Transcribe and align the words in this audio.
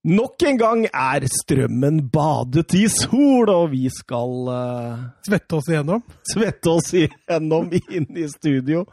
Nok 0.00 0.40
en 0.48 0.56
gang 0.56 0.86
er 0.88 1.26
strømmen 1.28 1.98
badet 2.08 2.72
i 2.78 2.86
sol, 2.88 3.50
og 3.52 3.66
vi 3.74 3.82
skal 3.92 4.46
uh, 4.48 5.02
Svette 5.26 5.58
oss 5.58 5.66
igjennom? 5.68 6.00
Svette 6.24 6.72
oss 6.72 6.88
igjennom 6.96 7.68
inn 7.76 8.06
i 8.16 8.24
studio. 8.32 8.86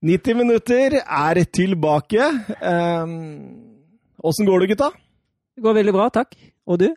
90 0.00 0.38
minutter 0.38 0.96
er 1.02 1.42
tilbake. 1.44 2.30
Åssen 2.56 4.46
um, 4.46 4.48
går 4.48 4.64
det, 4.64 4.70
gutta? 4.70 4.88
Det 5.52 5.66
går 5.66 5.76
veldig 5.76 5.94
bra, 5.98 6.08
takk. 6.14 6.32
Og 6.64 6.80
du? 6.80 6.88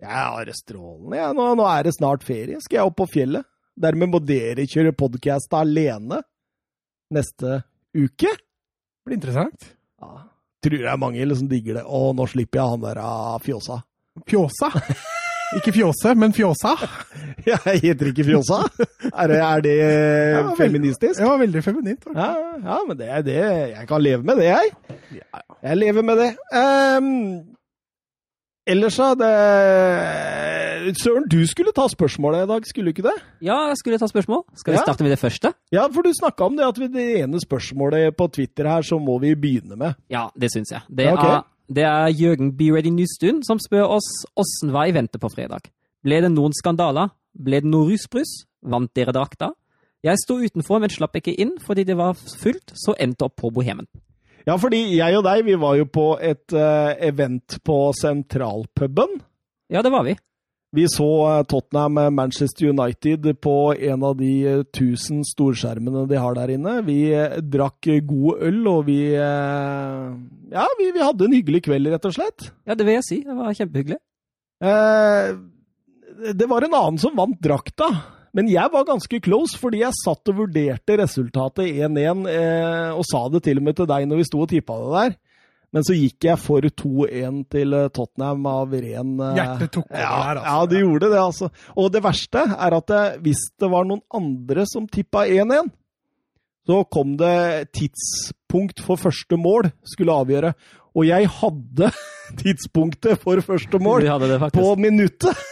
Jeg 0.00 0.16
har 0.16 0.48
det 0.48 0.56
strålende. 0.56 1.18
jeg. 1.18 1.36
nå, 1.36 1.50
nå, 1.60 1.68
er 1.68 1.84
det 1.84 1.94
snart 1.98 2.24
ferie. 2.24 2.62
Skal 2.64 2.80
jeg 2.80 2.88
opp 2.88 2.96
på 3.02 3.10
fjellet? 3.12 3.44
Dermed 3.76 4.08
må 4.14 4.22
dere 4.24 4.64
kjøre 4.64 4.96
podkast 4.96 5.52
alene 5.52 6.22
neste 7.12 7.60
uke. 7.92 8.32
Det 8.32 9.04
blir 9.04 9.20
interessant. 9.20 9.74
Ja 10.00 10.24
tror 10.64 10.82
det 10.82 10.90
er 10.90 11.00
mange 11.00 11.20
som 11.20 11.30
liksom 11.32 11.48
digger 11.52 11.80
det. 11.80 11.84
Å, 11.86 12.02
nå 12.16 12.26
slipper 12.30 12.60
jeg 12.60 12.74
han 12.74 12.84
der 12.84 13.00
ah, 13.02 13.38
Fjosa. 13.42 13.80
Fjosa? 14.28 14.72
Ikke 15.56 15.72
Fjåse, 15.72 16.12
men 16.18 16.34
Fjåsa? 16.36 16.74
jeg 17.48 17.80
heter 17.84 18.10
ikke 18.10 18.26
Fjosa. 18.26 18.60
Er 19.08 19.30
det, 19.30 19.38
er 19.40 19.62
det 19.64 19.76
ja, 19.78 20.42
feministisk? 20.58 21.22
Ja, 21.22 21.36
veldig 21.40 21.62
feminint. 21.64 22.08
Ja, 22.12 22.32
ja, 22.64 22.80
men 22.88 22.98
det 22.98 23.08
er 23.08 23.22
det. 23.24 23.38
Jeg 23.72 23.86
kan 23.88 24.04
leve 24.04 24.26
med 24.28 24.42
det, 24.42 24.50
jeg. 24.50 25.22
Jeg 25.62 25.80
lever 25.80 26.04
med 26.04 26.20
det. 26.20 26.30
Um, 26.52 27.08
ellers, 28.68 29.00
da 29.22 29.32
Søren, 30.96 31.26
du 31.28 31.40
skulle 31.50 31.72
ta 31.76 31.84
spørsmålet 31.90 32.46
i 32.46 32.48
dag, 32.50 32.66
skulle 32.68 32.88
du 32.88 32.96
ikke 32.96 33.04
det? 33.08 33.16
Ja, 33.44 33.56
jeg 33.68 33.78
skulle 33.80 33.98
ta 34.00 34.08
spørsmål. 34.08 34.44
Skal 34.56 34.72
vi 34.72 34.78
ja. 34.78 34.84
starte 34.86 35.04
med 35.04 35.12
det 35.12 35.20
første? 35.20 35.52
Ja, 35.74 35.86
for 35.92 36.06
du 36.06 36.12
snakka 36.16 36.46
om 36.46 36.56
det 36.56 36.64
at 36.66 36.80
vi, 36.80 36.88
det 36.92 37.06
ene 37.20 37.40
spørsmålet 37.42 38.16
på 38.16 38.28
Twitter 38.32 38.68
her, 38.70 38.86
så 38.86 38.98
må 39.02 39.18
vi 39.22 39.34
begynne 39.36 39.76
med. 39.76 39.98
Ja, 40.12 40.28
det 40.38 40.52
syns 40.54 40.72
jeg. 40.72 40.86
Det, 40.88 41.10
okay. 41.12 41.38
er, 41.38 41.46
det 41.68 41.86
er 41.90 42.08
Jørgen 42.14 42.52
Be 42.56 42.70
Ready 42.74 42.92
Nystuen 42.94 43.42
som 43.46 43.60
spør 43.62 43.98
oss 43.98 44.08
åssen 44.38 44.72
var 44.72 44.88
i 44.88 44.96
vente 44.96 45.20
på 45.20 45.30
fredag. 45.32 45.68
Ble 46.04 46.22
det 46.24 46.32
noen 46.32 46.54
skandaler? 46.56 47.12
Ble 47.34 47.62
det 47.64 47.70
noe 47.70 47.90
rusbrus? 47.90 48.44
Vant 48.62 48.92
dere 48.96 49.14
drakta? 49.14 49.52
Jeg 50.06 50.20
sto 50.22 50.38
utenfor, 50.38 50.78
men 50.78 50.92
slapp 50.92 51.16
ikke 51.18 51.34
inn 51.34 51.56
fordi 51.62 51.84
det 51.88 51.98
var 51.98 52.14
fullt, 52.14 52.70
så 52.78 52.94
endte 53.02 53.26
opp 53.26 53.40
på 53.42 53.50
Bohemen. 53.54 53.88
Ja, 54.46 54.54
fordi 54.56 54.80
jeg 54.96 55.18
og 55.18 55.26
deg, 55.26 55.42
vi 55.44 55.58
var 55.60 55.74
jo 55.76 55.88
på 55.90 56.06
et 56.24 56.54
uh, 56.56 56.94
event 57.04 57.58
på 57.66 57.80
Sentralpuben. 57.98 59.18
Ja, 59.68 59.82
det 59.84 59.92
var 59.92 60.06
vi. 60.06 60.14
Vi 60.76 60.84
så 60.92 61.06
uh, 61.24 61.44
Tottenham 61.48 61.96
Manchester 62.14 62.68
United 62.72 63.24
på 63.40 63.54
en 63.72 64.02
av 64.04 64.18
de 64.18 64.32
uh, 64.44 64.64
tusen 64.74 65.22
storskjermene 65.24 66.04
de 66.10 66.18
har 66.20 66.36
der 66.36 66.52
inne. 66.58 66.74
Vi 66.84 67.00
drakk 67.48 67.88
god 68.08 68.44
øl, 68.50 68.60
og 68.68 68.84
vi 68.90 68.98
Ja, 69.14 70.66
vi, 70.80 70.90
vi, 70.92 71.04
hadde 71.04 71.28
en 71.28 71.38
hyggelig 71.38 71.64
kveld, 71.68 71.88
rett 71.92 72.10
og 72.10 72.14
slett. 72.18 72.50
Ja, 72.68 72.76
det 72.76 72.84
vil 72.88 72.98
jeg 72.98 73.08
si. 73.08 73.22
Det 73.24 73.38
var 73.38 73.56
kjempehyggelig. 73.56 73.98
det 76.38 76.48
var 76.52 76.64
en 76.64 76.78
annen 76.82 77.00
som 77.00 77.16
vant 77.16 77.40
drakta. 77.42 77.92
Men 78.36 78.48
jeg 78.52 78.70
var 78.72 78.86
ganske 78.86 79.20
close, 79.24 79.56
fordi 79.58 79.82
jeg 79.82 79.96
satt 79.98 80.30
og 80.30 80.42
vurderte 80.42 80.98
resultatet 81.00 81.72
1-1, 81.72 82.26
eh, 82.30 82.90
og 82.92 83.06
sa 83.08 83.24
det 83.32 83.42
til 83.46 83.60
og 83.60 83.66
med 83.66 83.78
til 83.78 83.88
deg 83.88 84.08
når 84.08 84.20
vi 84.20 84.28
sto 84.28 84.42
og 84.44 84.50
tippa 84.52 84.76
det 84.82 84.92
der. 84.94 85.16
Men 85.74 85.84
så 85.84 85.96
gikk 85.96 86.24
jeg 86.24 86.40
for 86.40 86.64
2-1 86.64 87.42
til 87.52 87.74
eh, 87.76 87.90
Tottenham 87.92 88.46
av 88.48 88.72
ren 88.72 89.10
eh, 89.20 89.34
Hjertet 89.36 89.74
tok 89.74 89.90
over 89.90 90.00
ja, 90.00 90.14
der, 90.14 90.40
altså. 90.40 90.46
Ja, 90.48 90.70
det 90.70 90.80
gjorde 90.80 91.10
det, 91.12 91.20
altså. 91.20 91.50
Og 91.76 91.90
det 91.92 92.02
verste 92.06 92.44
er 92.54 92.76
at 92.78 92.88
det, 92.88 93.02
eh, 93.02 93.20
hvis 93.26 93.42
det 93.60 93.70
var 93.74 93.88
noen 93.88 94.02
andre 94.16 94.64
som 94.70 94.88
tippa 94.88 95.26
1-1, 95.28 95.68
så 96.68 96.80
kom 96.92 97.14
det 97.20 97.68
tidspunkt 97.76 98.80
for 98.84 99.00
første 99.00 99.38
mål 99.40 99.70
skulle 99.88 100.16
avgjøre. 100.24 100.54
Og 100.96 101.06
jeg 101.08 101.28
hadde 101.36 101.92
tidspunktet 102.42 103.20
for 103.20 103.44
første 103.44 103.80
mål 103.82 104.08
på 104.56 104.74
minuttet! 104.80 105.36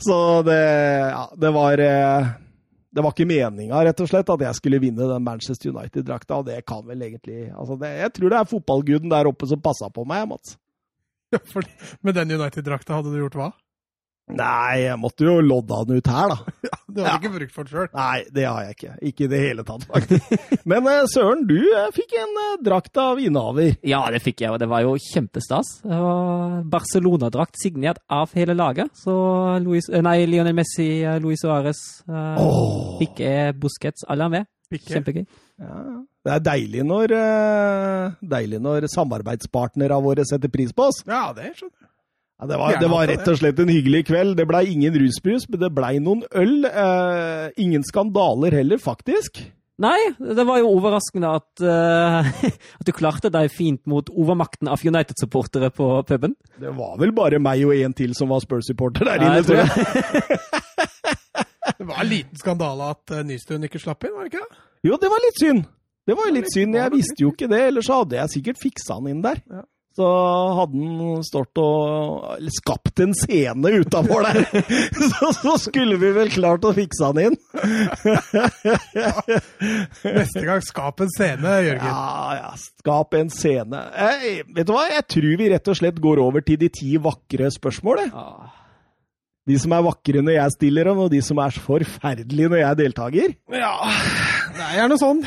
Så 0.00 0.16
det, 0.44 0.56
ja, 0.56 1.24
det 1.36 1.50
var 1.52 1.80
det 2.94 3.02
var 3.02 3.10
ikke 3.10 3.26
meninga, 3.26 3.80
rett 3.82 4.00
og 4.04 4.06
slett, 4.06 4.28
at 4.30 4.42
jeg 4.46 4.58
skulle 4.60 4.78
vinne 4.82 5.08
den 5.10 5.24
Manchester 5.26 5.72
United-drakta. 5.72 6.38
Og 6.38 6.46
det 6.46 6.60
kan 6.68 6.84
vel 6.86 7.02
egentlig 7.02 7.48
altså 7.50 7.74
det, 7.80 7.90
Jeg 8.04 8.12
tror 8.14 8.30
det 8.30 8.38
er 8.38 8.50
fotballguden 8.52 9.10
der 9.10 9.30
oppe 9.30 9.48
som 9.50 9.62
passa 9.62 9.90
på 9.90 10.06
meg, 10.06 10.28
Mats. 10.30 10.54
Ja, 11.34 11.40
for 11.50 11.66
med 12.06 12.14
den 12.14 12.36
United-drakta 12.36 13.00
hadde 13.00 13.10
du 13.10 13.18
gjort 13.18 13.38
hva? 13.40 13.50
Nei, 14.30 14.84
jeg 14.86 15.00
måtte 15.02 15.26
jo 15.26 15.40
lodde 15.42 15.80
han 15.80 15.90
ut 15.98 16.12
her, 16.14 16.36
da. 16.36 16.70
Det 16.94 17.02
har 17.02 17.06
du 17.06 17.10
ja. 17.10 17.18
ikke 17.18 17.38
brukt 17.38 17.54
for 17.54 17.70
sjøl? 17.70 17.88
Nei, 17.96 18.24
det 18.34 18.44
har 18.46 18.62
jeg 18.64 18.76
ikke. 18.76 18.92
Ikke 19.10 19.24
i 19.26 19.30
det 19.32 19.40
hele 19.42 19.64
tatt, 19.66 19.86
faktisk. 19.90 20.34
Men 20.70 20.86
uh, 20.86 21.00
Søren, 21.10 21.42
du 21.48 21.56
uh, 21.58 21.88
fikk 21.94 22.14
en 22.20 22.34
uh, 22.38 22.52
drakt 22.62 23.00
av 23.02 23.20
innehaver. 23.22 23.74
Ja, 23.86 24.04
det 24.14 24.22
fikk 24.24 24.44
jeg, 24.44 24.54
og 24.54 24.60
det 24.62 24.68
var 24.70 24.84
jo 24.84 24.94
kjempestas. 25.02 25.76
Barcelona-drakt 26.72 27.58
signert 27.60 28.02
av 28.12 28.32
hele 28.38 28.56
laget. 28.56 28.92
Så 28.98 29.14
Louis, 29.64 29.88
nei, 30.06 30.16
Lionel 30.30 30.56
Messi, 30.56 30.88
Luis 31.22 31.42
Suárez 31.42 31.80
oh. 32.08 32.94
Piqué, 33.00 33.52
Busquets, 33.58 34.06
alle 34.08 34.28
er 34.28 34.36
med. 34.38 34.50
Piqué. 34.70 34.96
Kjempegøy. 34.96 35.24
Ja. 35.60 35.80
Det 36.24 36.32
er 36.32 36.44
deilig 36.46 36.84
når, 36.88 37.12
deilig 38.24 38.62
når 38.64 38.88
samarbeidspartnere 38.90 39.98
våre 40.02 40.24
setter 40.26 40.50
pris 40.52 40.72
på 40.72 40.88
oss. 40.88 41.02
Ja, 41.04 41.26
det 41.36 41.52
skjønner 41.52 41.74
jeg. 41.82 41.90
Ja, 42.40 42.46
det, 42.50 42.56
var, 42.58 42.76
det, 42.80 42.88
var, 42.90 43.06
rett 43.06 43.28
og 43.30 43.36
slett 43.38 43.60
en 43.62 43.70
hyggelig 43.70 44.06
kveld. 44.08 44.34
Det 44.38 44.46
blei 44.50 44.64
ingen 44.72 44.96
rusbrus, 44.98 45.46
men 45.48 45.60
det 45.62 45.70
blei 45.74 45.92
noen 46.02 46.24
øl. 46.34 46.64
Eh, 46.66 47.44
ingen 47.62 47.84
skandaler 47.86 48.56
heller, 48.58 48.80
faktisk. 48.82 49.38
Nei, 49.82 49.98
det 50.18 50.44
var 50.46 50.60
jo 50.60 50.70
overraskende 50.70 51.30
at, 51.34 51.62
uh, 51.66 52.26
at, 52.78 52.84
du 52.86 52.92
klarte 52.94 53.30
deg 53.34 53.50
fint 53.50 53.80
mot 53.90 54.06
overmakten 54.10 54.70
av 54.70 54.82
United-supportere 54.86 55.72
på 55.74 55.88
puben. 56.06 56.36
Det 56.62 56.70
var 56.76 56.94
vel 57.00 57.14
bare 57.14 57.40
meg 57.42 57.64
og 57.66 57.74
en 57.74 57.96
til 57.98 58.14
som 58.14 58.30
var 58.30 58.42
Spurs-supporter 58.44 59.10
der 59.10 59.24
inne, 59.26 59.42
tror 59.42 59.64
jeg. 59.64 60.38
det 61.80 61.88
var 61.90 62.04
en 62.04 62.10
liten 62.12 62.38
skandale 62.38 62.92
at 62.94 63.16
uh, 63.16 63.24
Nystuen 63.26 63.66
ikke 63.66 63.82
slapp 63.82 64.06
inn, 64.06 64.14
var 64.14 64.28
det 64.28 64.34
ikke 64.34 64.46
det? 64.46 64.62
Jo, 64.86 64.98
det 65.02 65.10
var 65.10 65.26
litt 65.26 65.42
synd. 65.42 65.66
Det 66.06 66.18
var 66.20 66.34
litt 66.34 66.54
synd. 66.54 66.78
Jeg 66.78 66.94
visste 66.94 67.24
jo 67.24 67.34
ikke 67.34 67.50
det, 67.50 67.62
ellers 67.72 67.90
hadde 67.90 68.20
jeg 68.20 68.34
sikkert 68.36 68.62
fiksa 68.62 69.00
han 69.00 69.10
inn 69.10 69.24
der. 69.26 69.42
Ja 69.50 69.66
så 69.94 70.06
hadde 70.58 70.80
han 70.80 71.22
stått 71.22 71.60
og 71.62 72.48
skapt 72.56 72.98
en 73.04 73.12
scene 73.14 73.70
utafor 73.78 74.26
der. 74.26 74.40
Så, 75.14 75.30
så, 75.36 75.54
skulle 75.60 75.98
vi 76.00 76.10
vel 76.16 76.30
klart 76.32 76.64
å 76.66 76.72
fikse 76.74 77.10
han 77.10 77.20
inn. 77.22 77.36
Ja. 78.94 79.12
Neste 80.02 80.42
gang, 80.46 80.62
skap 80.64 81.02
en 81.04 81.12
scene, 81.14 81.54
Jørgen. 81.66 81.86
Ja, 81.86 82.34
ja, 82.40 82.50
skap 82.58 83.14
en 83.18 83.30
scene. 83.32 83.84
Jeg, 83.94 84.44
vet 84.56 84.68
du 84.68 84.74
hva, 84.74 84.84
jeg 84.90 85.06
tror 85.14 85.30
vi 85.40 85.50
rett 85.52 85.70
og 85.70 85.78
slett 85.78 86.02
går 86.02 86.22
over 86.24 86.44
til 86.46 86.58
de 86.60 86.70
ti 86.74 86.94
vakre 87.02 87.50
spørsmålene 87.54 88.26
De 89.50 89.58
som 89.60 89.74
er 89.76 89.84
vakre 89.86 90.22
når 90.24 90.38
jeg 90.38 90.56
stiller 90.58 90.90
dem, 90.90 91.02
og 91.04 91.12
de 91.14 91.20
som 91.24 91.42
er 91.44 91.60
forferdelige 91.66 92.50
når 92.50 92.64
jeg 92.64 92.70
er 92.70 92.80
deltaker. 92.82 93.36
Ja, 93.54 93.76
det 94.56 94.70
er 94.70 94.80
gjerne 94.82 94.98
sånn. 95.02 95.22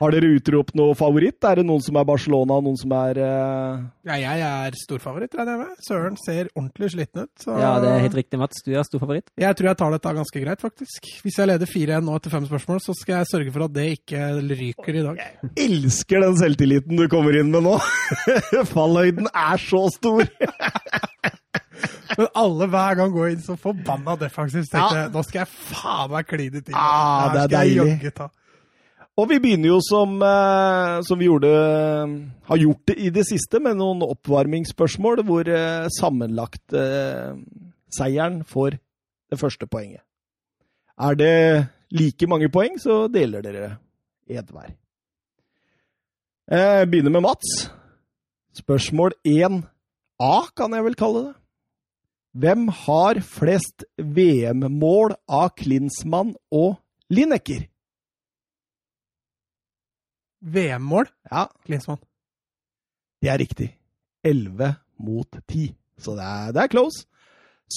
Har 0.00 0.14
dere 0.14 0.30
utropt 0.32 0.72
noe 0.78 0.94
favoritt? 0.96 1.44
Er 1.44 1.60
det 1.60 1.66
noen 1.68 1.82
som 1.84 1.98
er 2.00 2.06
Barcelona, 2.08 2.56
noen 2.64 2.78
som 2.80 2.92
er 2.96 3.18
uh... 3.20 3.82
Ja, 4.08 4.16
jeg 4.16 4.44
er 4.46 4.78
storfavoritt, 4.80 5.34
regner 5.36 5.58
jeg 5.58 5.60
med. 5.60 5.82
Søren 5.84 6.16
ser 6.16 6.48
ordentlig 6.54 6.88
sliten 6.94 7.26
ut. 7.26 7.32
Så... 7.42 7.52
Ja, 7.60 7.74
det 7.82 7.90
er 7.90 8.00
helt 8.06 8.16
riktig, 8.16 8.40
Mats. 8.40 8.62
Du 8.64 8.72
er 8.72 8.86
storfavoritt. 8.88 9.28
Jeg 9.36 9.58
tror 9.58 9.68
jeg 9.68 9.80
tar 9.82 9.92
dette 9.92 10.14
ganske 10.16 10.44
greit, 10.46 10.64
faktisk. 10.64 11.10
Hvis 11.20 11.36
jeg 11.42 11.52
leder 11.52 11.68
4-1 11.68 12.08
nå 12.08 12.16
etter 12.16 12.32
fem 12.32 12.48
spørsmål, 12.48 12.80
så 12.86 12.96
skal 12.96 13.18
jeg 13.18 13.30
sørge 13.34 13.54
for 13.58 13.66
at 13.66 13.76
det 13.76 13.86
ikke 13.98 14.24
ryker 14.54 15.00
i 15.02 15.04
dag. 15.10 15.20
Jeg 15.20 15.68
elsker 15.68 16.24
den 16.24 16.40
selvtilliten 16.40 17.04
du 17.04 17.06
kommer 17.12 17.36
inn 17.36 17.52
med 17.52 17.68
nå! 17.68 17.76
Fallhøyden 18.72 19.28
er 19.28 19.60
så 19.68 19.84
stor! 20.00 20.24
Men 22.16 22.26
alle 22.40 22.72
hver 22.72 22.96
gang 22.98 23.12
går 23.12 23.34
inn 23.34 23.44
så 23.44 23.54
forbanna 23.60 24.16
defensivt. 24.20 24.72
Tenkte 24.72 25.04
ja. 25.04 25.08
nå 25.12 25.22
skal 25.28 25.44
jeg 25.44 25.52
faen 25.52 26.12
meg 26.12 26.28
kline 26.28 26.64
til. 26.64 26.76
Ah, 26.76 27.30
det 27.36 27.44
er 27.46 27.58
deilig. 27.60 28.20
Og 29.18 29.26
vi 29.28 29.40
begynner 29.42 29.72
jo 29.72 29.80
som, 29.82 30.14
eh, 30.22 31.00
som 31.02 31.18
vi 31.18 31.26
gjorde, 31.26 31.50
har 32.46 32.56
gjort 32.56 32.86
det 32.86 32.96
i 32.98 33.10
det 33.10 33.26
siste, 33.28 33.60
med 33.60 33.76
noen 33.80 34.04
oppvarmingsspørsmål 34.06 35.24
hvor 35.26 35.48
eh, 35.48 35.88
sammenlagt 35.98 36.76
eh, 36.76 37.34
seieren 37.90 38.44
får 38.44 38.78
det 39.30 39.38
første 39.40 39.66
poenget. 39.66 40.02
Er 41.00 41.16
det 41.16 41.66
like 41.90 42.26
mange 42.28 42.50
poeng, 42.52 42.78
så 42.78 43.08
deler 43.08 43.42
dere 43.42 43.78
ett 44.28 44.50
hver. 44.52 44.74
Jeg 46.50 46.88
begynner 46.90 47.14
med 47.14 47.24
Mats. 47.24 47.70
Spørsmål 48.58 49.14
1A, 49.26 50.34
kan 50.56 50.74
jeg 50.74 50.84
vel 50.84 50.98
kalle 50.98 51.22
det. 51.28 51.34
Hvem 52.40 52.68
har 52.84 53.18
flest 53.26 53.84
VM-mål 53.98 55.16
av 55.26 55.50
Klinsmann 55.58 56.34
og 56.54 56.76
Lineker? 57.10 57.69
VM-mål? 60.40 61.08
Ja. 61.30 61.48
Klinsmann. 61.64 62.00
Det 63.20 63.28
er 63.28 63.38
riktig. 63.38 63.68
11 64.24 64.74
mot 65.00 65.40
10. 65.48 65.74
Så 66.00 66.16
det 66.16 66.24
er, 66.24 66.52
det 66.56 66.62
er 66.62 66.72
close. 66.72 67.06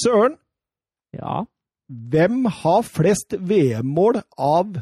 Søren. 0.03 0.37
Ja. 1.13 1.43
Hvem 1.87 2.45
har 2.45 2.85
flest 2.87 3.35
VM-mål 3.39 4.21
av 4.39 4.79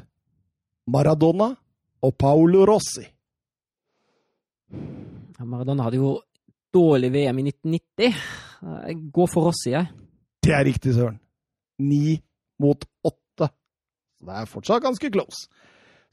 Maradona 0.88 1.52
og 2.02 2.14
Paolo 2.18 2.66
Rossi? 2.70 3.04
Ja, 4.72 5.46
Maradona 5.46 5.88
hadde 5.88 6.00
jo 6.00 6.14
dårlig 6.74 7.12
VM 7.12 7.42
i 7.42 7.48
1990. 7.50 8.22
Jeg 8.62 9.00
går 9.14 9.28
for 9.34 9.50
Rossi, 9.50 9.74
jeg. 9.74 9.90
Det 10.42 10.54
er 10.56 10.66
riktig, 10.66 10.94
Søren. 10.96 11.20
Ni 11.82 12.22
mot 12.62 12.86
åtte. 13.04 13.50
Så 14.18 14.30
det 14.30 14.38
er 14.38 14.50
fortsatt 14.50 14.86
ganske 14.86 15.12
close. 15.12 15.50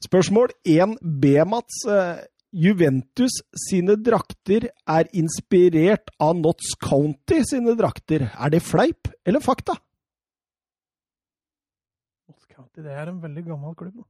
Spørsmål 0.03 0.51
1B, 0.67 1.25
Mats. 1.49 1.81
Eh, 1.87 2.19
Juventus 2.53 3.35
sine 3.67 3.93
drakter 4.01 4.69
er 4.89 5.09
inspirert 5.13 6.09
av 6.19 6.33
Notts 6.39 6.71
County 6.81 7.43
sine 7.45 7.75
drakter. 7.77 8.23
Er 8.33 8.49
det 8.49 8.63
fleip 8.65 9.11
eller 9.27 9.43
fakta? 9.43 9.75
Notts 12.29 12.47
County, 12.49 12.81
det 12.81 12.95
er 12.95 13.11
en 13.11 13.19
veldig 13.21 13.43
gammel 13.51 13.75
klubb. 13.77 14.01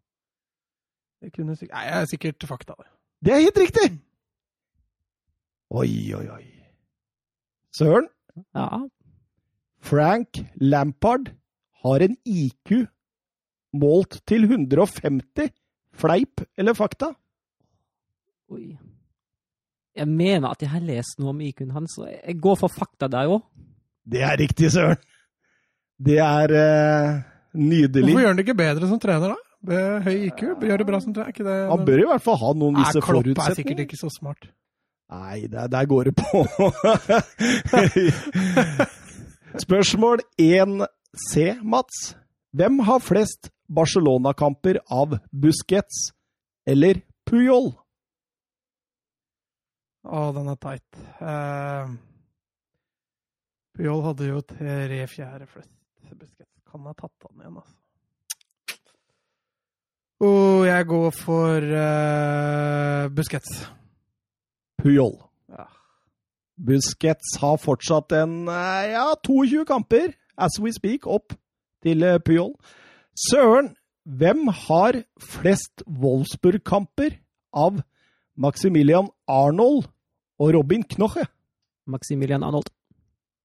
Det 1.19 1.33
kunne 1.35 1.57
sikkert 1.59 1.75
Nei, 1.75 1.83
jeg 1.89 1.97
er 2.05 2.07
sikkert 2.13 2.47
fakta, 2.47 2.77
det. 2.79 2.87
Det 3.27 3.33
er 3.35 3.43
helt 3.43 3.59
riktig! 3.59 3.89
Oi, 5.69 5.91
oi, 6.15 6.25
oi. 6.37 6.45
Søren, 7.75 8.07
Ja. 8.55 8.85
Frank 9.83 10.39
Lampard 10.61 11.33
har 11.83 12.03
en 12.03 12.15
IQ 12.25 12.85
målt 13.73 14.21
til 14.27 14.43
150. 14.47 15.51
Fleip 15.95 16.43
eller 16.57 16.77
fakta? 16.77 17.13
Oi. 18.53 18.77
Jeg 19.99 20.07
mener 20.07 20.53
at 20.53 20.61
jeg 20.63 20.71
har 20.71 20.83
lest 20.85 21.19
noe 21.19 21.33
om 21.33 21.41
IQ-en 21.43 21.73
hans, 21.75 21.97
så 21.97 22.07
jeg 22.07 22.37
går 22.39 22.59
for 22.61 22.71
fakta 22.71 23.09
der 23.11 23.31
òg. 23.31 23.41
Det 24.09 24.21
er 24.25 24.37
riktig, 24.39 24.71
Søren. 24.73 25.01
Det 25.99 26.17
er 26.23 26.53
uh, 26.55 27.19
nydelig. 27.53 28.05
Hvorfor 28.05 28.23
gjør 28.23 28.31
han 28.31 28.39
det 28.39 28.45
ikke 28.47 28.59
bedre 28.61 28.87
som 28.87 29.01
trener, 29.03 29.33
da? 29.33 29.49
Med 29.69 30.05
høy 30.05 30.15
IQ? 30.29 30.43
Gjør 30.63 30.79
det 30.79 30.87
bra 30.87 31.01
som 31.03 31.13
trener? 31.13 31.27
Er 31.27 31.35
ikke 31.35 31.43
det 31.43 31.57
Han 31.67 31.85
bør 31.85 32.03
i 32.05 32.07
hvert 32.13 32.23
fall 32.23 32.39
ha 32.39 32.53
noen 32.55 32.79
visse 32.79 33.03
forutsetninger. 33.03 33.35
Klopp 33.35 33.51
er 33.51 33.59
sikkert 33.59 33.83
ikke 33.83 33.99
så 33.99 34.11
smart. 34.13 34.49
Nei, 35.09 35.47
der, 35.51 35.67
der 35.67 35.85
går 35.89 36.03
det 36.03 36.15
på. 36.15 36.43
Spørsmål 39.65 40.21
1C, 40.39 41.57
Mats. 41.65 42.15
Hvem 42.53 42.79
har 42.85 43.01
flest 43.03 43.49
Barcelona-kamper 43.69 44.81
av 44.89 45.17
Busquets 45.31 46.09
eller 46.69 47.01
Puyol? 47.29 47.71
Å, 50.09 50.29
den 50.33 50.47
er 50.49 50.59
teit. 50.63 51.01
Uh, 51.21 51.91
Puyol 53.77 54.05
hadde 54.07 54.29
jo 54.31 54.41
tre 54.47 55.03
fjerde 55.11 55.49
flest. 55.49 55.73
Busquets 56.09 56.63
kan 56.69 56.87
ha 56.89 56.95
tatt 56.97 57.27
han 57.27 57.43
igjen, 57.43 57.59
altså. 57.61 57.75
Oh, 60.19 60.65
jeg 60.67 60.83
går 60.89 61.11
for 61.15 61.63
uh, 61.63 63.05
Busquets. 63.15 63.61
Puyol. 64.81 65.15
Ja. 65.53 65.67
Busquets 66.59 67.37
har 67.39 67.55
fortsatt 67.61 68.11
en 68.17 68.41
eh, 68.51 68.91
ja, 68.91 69.05
22 69.23 69.63
kamper, 69.67 70.11
as 70.37 70.59
we 70.59 70.73
speak, 70.75 71.07
opp 71.07 71.35
til 71.83 72.03
eh, 72.03 72.19
Puyol. 72.19 72.51
Søren, 73.19 73.73
hvem 74.07 74.47
har 74.47 75.01
flest 75.19 75.83
Wolfsburg-kamper 75.83 77.17
av 77.51 77.81
Maximilian 78.39 79.09
Arnold 79.27 79.89
og 80.39 80.53
Robin 80.55 80.85
Knoche? 80.87 81.25
Maximilian 81.89 82.45
Arnold. 82.47 82.69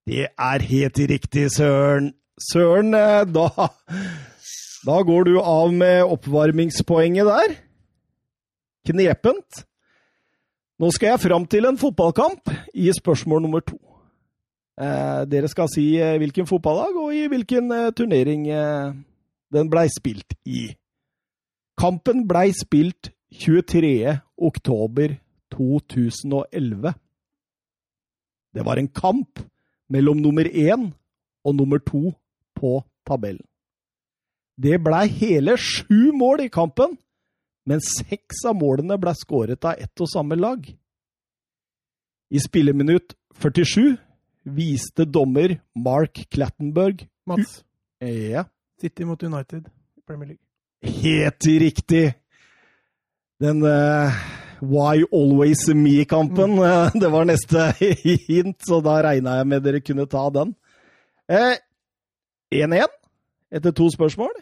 Det 0.07 0.29
er 0.31 0.63
helt 0.69 1.01
riktig, 1.11 1.49
Søren. 1.51 2.13
Søren, 2.39 2.95
eh, 2.95 3.25
da, 3.27 3.49
da 4.87 4.99
går 5.09 5.27
du 5.31 5.39
av 5.41 5.73
med 5.75 6.05
oppvarmingspoenget 6.05 7.27
der. 7.27 7.57
Knepent. 8.87 9.65
Nå 10.79 10.91
skal 10.95 11.15
jeg 11.15 11.23
fram 11.25 11.47
til 11.51 11.67
en 11.67 11.81
fotballkamp 11.81 12.53
i 12.75 12.93
spørsmål 12.95 13.43
nummer 13.43 13.65
to. 13.65 13.79
Eh, 14.79 15.25
dere 15.31 15.51
skal 15.51 15.71
si 15.73 15.87
eh, 16.03 16.19
hvilken 16.23 16.47
fotballag 16.47 16.95
og 16.99 17.15
i 17.15 17.27
hvilken 17.31 17.71
eh, 17.73 17.91
turnering 17.95 18.49
eh, 18.51 18.95
den 19.55 19.71
blei 19.71 19.87
spilt 19.93 20.37
i. 20.45 20.75
Kampen 21.79 22.27
blei 22.31 22.51
spilt 22.55 23.11
23. 23.35 24.21
oktober 24.37 25.17
2011. 25.55 26.95
Det 28.55 28.63
var 28.67 28.79
en 28.79 28.89
kamp 28.89 29.43
mellom 29.91 30.21
nummer 30.23 30.47
én 30.47 30.93
og 31.45 31.57
nummer 31.59 31.83
to 31.83 32.15
på 32.55 32.79
tabellen. 33.07 33.45
Det 34.55 34.79
blei 34.83 35.09
hele 35.11 35.57
sju 35.59 36.15
mål 36.15 36.45
i 36.47 36.53
kampen, 36.53 36.95
men 37.67 37.83
seks 37.83 38.45
av 38.47 38.55
målene 38.61 38.99
ble 39.01 39.15
skåret 39.19 39.67
av 39.67 39.81
ett 39.83 40.03
og 40.03 40.11
samme 40.11 40.39
lag. 40.39 40.63
I 42.31 42.39
spilleminutt 42.43 43.17
47 43.35 43.97
viste 44.55 45.07
dommer 45.11 45.59
Mark 45.75 46.23
Clattenberg 46.31 47.09
Mats. 47.27 47.63
Ja, 48.05 48.45
City 48.85 49.05
mot 49.09 49.23
United 49.23 49.65
i 49.97 50.01
Premier 50.07 50.29
League. 50.29 50.45
helt 51.03 51.47
riktig! 51.47 52.15
Den 53.41 53.63
uh, 53.63 54.13
Why 54.61 55.05
Always 55.13 55.69
Me-kampen, 55.69 56.51
mm. 56.51 57.01
det 57.01 57.09
var 57.09 57.25
neste 57.25 57.73
hint, 58.29 58.59
så 58.61 58.83
da 58.85 58.99
regna 59.07 59.39
jeg 59.39 59.49
med 59.49 59.65
dere 59.65 59.81
kunne 59.81 60.05
ta 60.07 60.27
den. 60.35 60.53
Eh, 61.33 61.57
1-1 62.53 62.93
etter 63.57 63.73
to 63.73 63.89
spørsmål. 63.89 64.35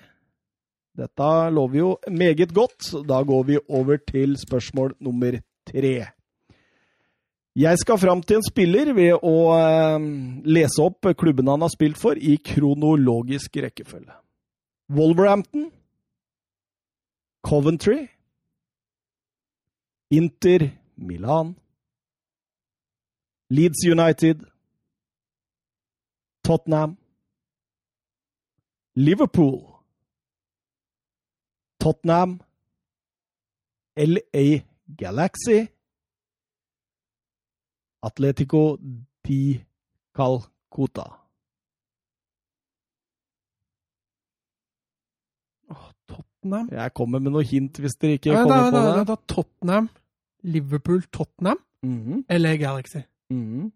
Dette 0.98 1.28
lover 1.54 1.78
jo 1.78 1.92
meget 2.10 2.50
godt. 2.52 2.90
Da 3.08 3.20
går 3.22 3.46
vi 3.46 3.60
over 3.68 4.02
til 4.02 4.34
spørsmål 4.40 4.96
nummer 5.00 5.38
tre. 5.70 5.94
Jeg 7.54 7.78
skal 7.78 8.00
fram 8.00 8.24
til 8.26 8.40
en 8.40 8.48
spiller 8.48 8.90
ved 8.96 9.22
å 9.22 9.36
eh, 9.54 10.10
lese 10.50 10.82
opp 10.82 11.12
klubben 11.14 11.52
han 11.52 11.62
har 11.62 11.72
spilt 11.72 12.00
for, 12.00 12.18
i 12.18 12.40
kronologisk 12.42 13.62
rekkefølge. 13.62 14.18
Wolverhampton, 14.92 15.72
Coventry, 17.42 18.10
Inter 20.10 20.70
Milan, 20.98 21.56
Leeds 23.48 23.84
United, 23.84 24.44
Tottenham, 26.44 26.98
Liverpool, 28.94 29.82
Tottenham, 31.80 32.40
LA 33.96 34.62
Galaxy, 34.84 35.72
Atletico 38.00 38.76
di 39.22 39.58
Calcutta. 40.12 41.21
Tottenham 46.42 46.68
Jeg 46.72 46.94
kommer 46.94 47.20
med 47.22 47.32
noe 47.32 47.44
hint 47.46 47.78
hvis 47.78 47.94
dere 48.00 48.18
ikke 48.18 48.32
ja, 48.32 48.42
kommer 48.42 48.56
da, 48.56 48.70
på 48.70 48.80
da, 48.82 48.94
det. 48.96 49.06
da, 49.08 49.16
Tottenham, 49.30 49.88
Liverpool, 50.42 51.02
Tottenham, 51.12 51.58
mm 51.82 52.00
-hmm. 52.04 52.24
eller 52.28 52.56
Galaxy. 52.56 53.02
mhm. 53.30 53.72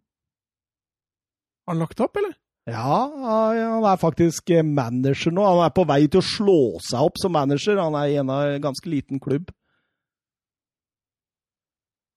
Har 1.66 1.74
han 1.74 1.78
lagt 1.78 2.00
opp, 2.00 2.16
eller? 2.16 2.34
Ja, 2.66 3.10
han 3.74 3.84
er 3.84 3.96
faktisk 3.96 4.50
eh, 4.50 4.62
manager 4.62 5.30
nå. 5.30 5.44
Han 5.44 5.64
er 5.64 5.70
på 5.70 5.84
vei 5.84 6.06
til 6.06 6.18
å 6.18 6.22
slå 6.22 6.78
seg 6.78 7.00
opp 7.00 7.18
som 7.18 7.32
manager. 7.32 7.78
Han 7.78 7.94
er 7.94 8.06
i 8.06 8.16
en 8.16 8.62
ganske 8.62 8.90
liten 8.90 9.20
klubb. 9.20 9.50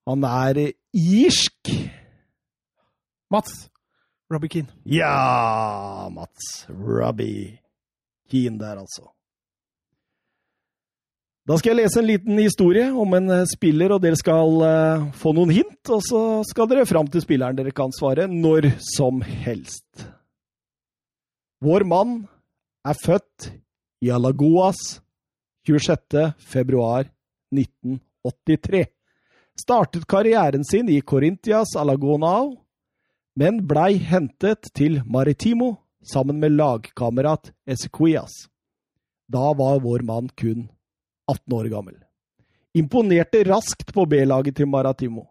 Han 0.08 0.24
er 0.24 0.58
eh, 0.58 0.72
irsk. 0.94 1.70
Mats. 3.32 3.70
Robbie 4.32 4.50
Keane. 4.50 4.68
Ja, 4.86 6.10
Mats. 6.10 6.68
Robbie 6.70 7.60
Keane 8.30 8.60
der, 8.60 8.78
altså. 8.78 9.19
Da 11.50 11.56
skal 11.58 11.72
jeg 11.72 11.80
lese 11.80 11.98
en 11.98 12.06
liten 12.06 12.38
historie 12.38 12.90
om 12.94 13.14
en 13.18 13.32
eh, 13.34 13.48
spiller, 13.50 13.96
og 13.96 14.04
dere 14.04 14.18
skal 14.20 14.60
eh, 14.68 15.06
få 15.18 15.32
noen 15.34 15.50
hint. 15.50 15.82
Og 15.90 16.04
så 16.06 16.22
skal 16.46 16.70
dere 16.70 16.86
fram 16.86 17.10
til 17.10 17.24
spilleren 17.26 17.58
dere 17.58 17.74
kan 17.74 17.90
svare 17.96 18.28
når 18.30 18.68
som 18.86 19.24
helst. 19.26 20.06
Vår 21.66 21.88
mann 21.90 22.20
er 22.86 23.02
født 23.02 23.50
i 24.06 24.14
Alagoas 24.14 25.00
26. 25.66 26.30
februar 26.54 27.10
1983. 27.50 28.86
Startet 29.58 30.06
karrieren 30.06 30.62
sin 30.64 30.88
i 30.94 31.02
Corintias 31.02 31.74
Alagonao, 31.76 32.60
men 33.42 33.64
blei 33.66 33.96
hentet 33.98 34.70
til 34.78 35.02
Maritimo 35.02 35.80
sammen 36.06 36.38
med 36.38 36.60
lagkamerat 36.62 37.56
Esquias. 37.66 38.46
Da 39.26 39.50
var 39.58 39.82
vår 39.82 40.06
mann 40.06 40.30
kun 40.38 40.70
18 41.30 41.56
år 41.56 41.70
gammel. 41.72 41.98
Imponerte 42.78 43.44
raskt 43.48 43.94
på 43.94 44.06
B-laget 44.10 44.58
til 44.60 44.70
Maratimo, 44.70 45.26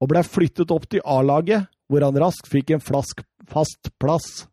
og 0.00 0.10
blei 0.10 0.22
flyttet 0.26 0.70
opp 0.74 0.86
til 0.90 1.04
A-laget, 1.04 1.68
hvor 1.90 2.06
han 2.06 2.18
raskt 2.22 2.50
fikk 2.50 2.74
en 2.74 2.82
flask 2.82 3.22
fast 3.50 3.90
plass. 3.98 4.46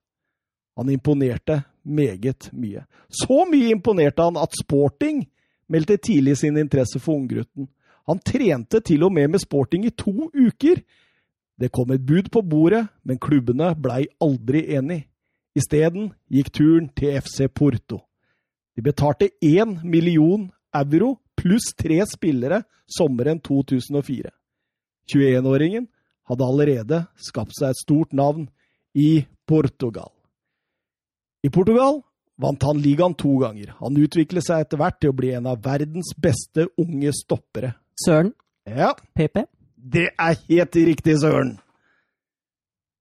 Han 0.78 0.90
imponerte 0.94 1.62
meget 1.86 2.50
mye. 2.54 2.86
Så 3.10 3.46
mye 3.50 3.72
imponerte 3.74 4.26
han 4.26 4.38
at 4.38 4.58
Sporting 4.58 5.24
meldte 5.70 5.98
tidlig 5.98 6.38
sin 6.42 6.58
interesse 6.58 7.00
for 7.00 7.20
unggutten. 7.20 7.70
Han 8.08 8.22
trente 8.24 8.82
til 8.82 9.04
og 9.04 9.14
med 9.14 9.36
med 9.36 9.44
Sporting 9.44 9.86
i 9.86 9.94
to 9.94 10.32
uker, 10.34 10.82
Det 11.60 11.72
kom 11.72 11.92
et 11.92 12.06
bud 12.06 12.30
på 12.30 12.42
bordet, 12.42 12.84
men 13.04 13.18
klubbene 13.18 13.72
blei 13.82 14.04
aldri 14.22 14.62
enig. 14.78 15.08
Isteden 15.58 16.12
gikk 16.30 16.52
turen 16.54 16.90
til 16.94 17.18
FC 17.18 17.48
Porto. 17.50 18.04
De 18.78 18.84
betalte 18.86 19.32
én 19.42 19.80
million 19.84 20.52
euro 20.82 21.18
pluss 21.38 21.74
tre 21.78 22.02
spillere 22.10 22.64
sommeren 22.88 23.40
2004. 23.44 24.32
21-åringen 25.08 25.88
hadde 26.28 26.48
allerede 26.48 27.04
skapt 27.24 27.56
seg 27.56 27.72
et 27.72 27.82
stort 27.82 28.16
navn 28.16 28.48
i 28.98 29.26
Portugal. 29.48 30.12
I 31.46 31.52
Portugal 31.54 32.02
vant 32.42 32.64
han 32.68 32.82
ligaen 32.82 33.16
to 33.18 33.38
ganger. 33.42 33.74
Han 33.82 33.98
utviklet 33.98 34.46
seg 34.46 34.66
etter 34.66 34.82
hvert 34.82 34.98
til 35.02 35.14
å 35.14 35.18
bli 35.18 35.32
en 35.38 35.48
av 35.50 35.62
verdens 35.64 36.12
beste 36.18 36.68
unge 36.82 37.14
stoppere. 37.16 37.76
Søren. 37.98 38.34
Ja, 38.68 38.92
PP. 39.16 39.46
det 39.78 40.10
er 40.12 40.36
helt 40.50 40.76
riktig, 40.76 41.16
Søren! 41.22 41.56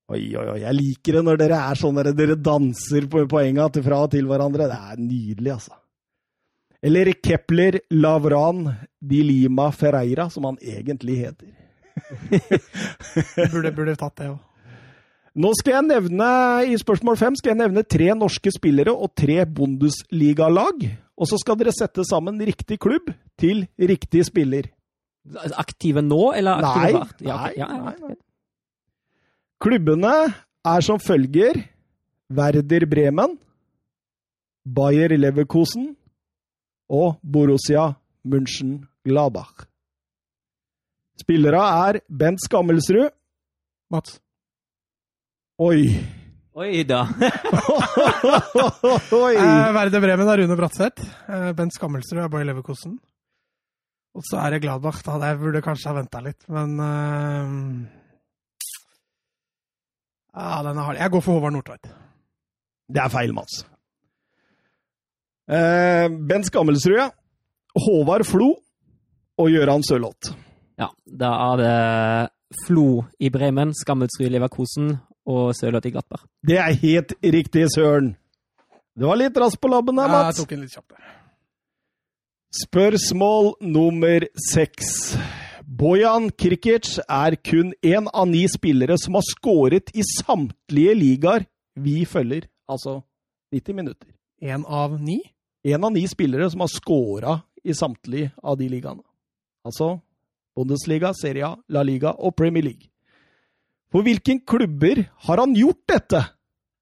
Oi, 0.07 0.21
oi, 0.39 0.45
oi, 0.53 0.61
jeg 0.63 0.77
liker 0.77 1.17
det 1.19 1.23
når 1.27 1.39
dere 1.41 1.57
er 1.67 1.79
sånn 1.81 1.97
der 1.99 2.13
dere 2.15 2.37
danser 2.39 3.09
på 3.11 3.25
poenga 3.27 3.67
fra 3.75 4.05
og 4.05 4.13
til 4.13 4.29
hverandre. 4.31 4.69
Det 4.71 4.77
er 4.93 5.01
nydelig, 5.03 5.51
altså. 5.57 5.75
Eller 6.87 7.11
Kepler 7.19 7.81
Lavran 7.91 8.69
di 9.01 9.23
Lima 9.27 9.73
Ferreira, 9.75 10.29
som 10.31 10.45
han 10.47 10.59
egentlig 10.63 11.17
heter. 11.25 11.51
Burde, 13.53 13.73
burde 13.73 13.95
tatt 13.99 14.21
det 14.21 14.29
òg. 14.31 14.43
Nå 15.37 15.51
skal 15.59 15.75
jeg 15.75 15.87
nevne, 15.91 16.29
I 16.71 16.77
spørsmål 16.81 17.19
fem 17.21 17.35
skal 17.37 17.53
jeg 17.53 17.61
nevne 17.61 17.83
tre 17.85 18.07
norske 18.17 18.53
spillere 18.55 18.95
og 18.95 19.11
tre 19.19 19.43
Bundesliga-lag. 19.45 20.87
Og 21.17 21.29
så 21.29 21.37
skal 21.41 21.59
dere 21.61 21.75
sette 21.77 22.05
sammen 22.09 22.39
riktig 22.41 22.79
klubb 22.81 23.11
til 23.41 23.67
riktig 23.77 24.25
spiller. 24.31 24.71
Aktive 25.59 26.05
nå, 26.05 26.31
eller 26.39 26.63
aktive 26.63 26.87
Nei. 26.87 26.93
Ja, 26.95 27.03
okay. 27.03 27.27
nei, 27.27 27.53
ja, 27.59 27.69
ja, 27.75 27.83
nei, 27.83 27.95
nei. 28.07 28.17
Klubbene 29.67 30.15
er 30.73 30.85
som 30.85 31.01
følger 31.03 31.63
Werder 32.33 32.87
Bremen, 32.89 33.37
Bayer 34.67 35.17
Leverkusen 35.17 35.95
og 36.93 37.17
Borussia 37.23 37.89
München-Gladbach. 38.27 39.65
Spillere 41.21 41.63
er 41.89 42.01
Bent 42.09 42.43
Skammelsrud 42.45 43.11
Mats. 43.91 44.19
Oi! 45.63 45.87
Oi 46.57 46.83
da. 46.89 47.03
Oi! 49.17 49.35
Eh, 49.37 49.69
Verde 49.77 50.01
Bremen 50.03 50.29
er 50.33 50.41
Rune 50.43 50.57
Bratseth. 50.59 51.05
Eh, 51.29 51.51
Bent 51.57 51.75
Skammelsrud 51.77 52.23
er 52.25 52.33
Boy 52.33 52.45
Leverkosen. 52.49 52.97
Og 54.17 54.25
så 54.25 54.41
er 54.41 54.57
det 54.57 54.63
Gladbach. 54.65 55.03
da. 55.05 55.19
Jeg 55.31 55.41
burde 55.43 55.61
kanskje 55.65 55.91
ha 55.93 55.97
venta 55.99 56.23
litt, 56.25 56.41
men 56.53 56.71
eh, 56.81 57.47
Ja, 60.37 60.61
den 60.65 60.77
er 60.77 60.85
hard. 60.91 61.01
Jeg 61.01 61.13
går 61.15 61.23
for 61.25 61.39
Håvard 61.39 61.55
Nordtveit. 61.57 61.87
Det 62.93 63.01
er 63.03 63.13
feil, 63.13 63.33
Mats. 63.37 63.63
Eh, 65.49 66.09
Bent 66.29 66.49
Skammelsrud, 66.49 66.97
ja. 66.99 67.11
Håvard 67.77 68.25
Flo 68.27 68.55
og 69.39 69.51
Gøran 69.53 69.85
Sørloth. 69.85 70.33
Ja, 70.81 70.89
da 71.07 71.33
er 71.53 71.61
det 71.61 71.77
Flo 72.67 73.05
i 73.21 73.31
Bremen, 73.33 73.75
Skammelsrud 73.77 74.27
i 74.29 74.33
Leverkosen 74.35 74.95
og 75.27 75.53
Sørloth 75.57 75.89
i 75.89 75.93
Glattberg. 75.95 76.25
Det 76.47 76.59
er 76.63 76.73
helt 76.83 77.15
riktig, 77.23 77.67
Søren. 77.75 78.15
Det 78.97 79.05
var 79.05 79.19
litt 79.21 79.37
raskt 79.37 79.61
på 79.61 79.69
labben 79.69 79.99
der, 80.01 80.09
Ja, 80.09 80.25
jeg 80.31 80.39
tok 80.41 80.53
en 80.57 80.63
litt 80.65 80.73
kjapt 80.73 80.95
der. 80.97 81.13
Spørsmål 82.57 83.51
nummer 83.61 84.25
seks. 84.41 85.17
Bojan 85.67 86.31
Krikic 86.31 86.95
er 87.05 87.37
kun 87.45 87.75
én 87.85 88.07
av 88.09 88.29
ni 88.31 88.47
spillere 88.49 88.97
som 89.03 89.19
har 89.19 89.27
skåret 89.27 89.91
i 89.93 90.05
samtlige 90.07 90.95
ligaer 90.97 91.45
vi 91.77 92.05
følger. 92.09 92.47
Altså 92.71 93.03
90 93.53 93.75
minutter. 93.77 94.09
Én 94.41 94.65
av 94.65 94.97
ni? 95.01 95.19
Én 95.67 95.83
av 95.85 95.91
ni 95.93 96.05
spillere 96.09 96.47
som 96.51 96.63
har 96.63 96.71
scora 96.71 97.41
i 97.67 97.75
samtlige 97.75 98.31
av 98.43 98.59
de 98.61 98.69
ligaene. 98.71 99.03
Altså 99.67 99.97
Bundesliga, 100.57 101.11
Serie 101.19 101.47
A, 101.49 101.57
La 101.69 101.83
Liga 101.83 102.13
og 102.15 102.37
Premier 102.39 102.63
League. 102.65 102.87
For 103.91 104.07
hvilken 104.07 104.41
klubber 104.47 105.03
har 105.27 105.43
han 105.43 105.55
gjort 105.59 105.83
dette? 105.91 106.23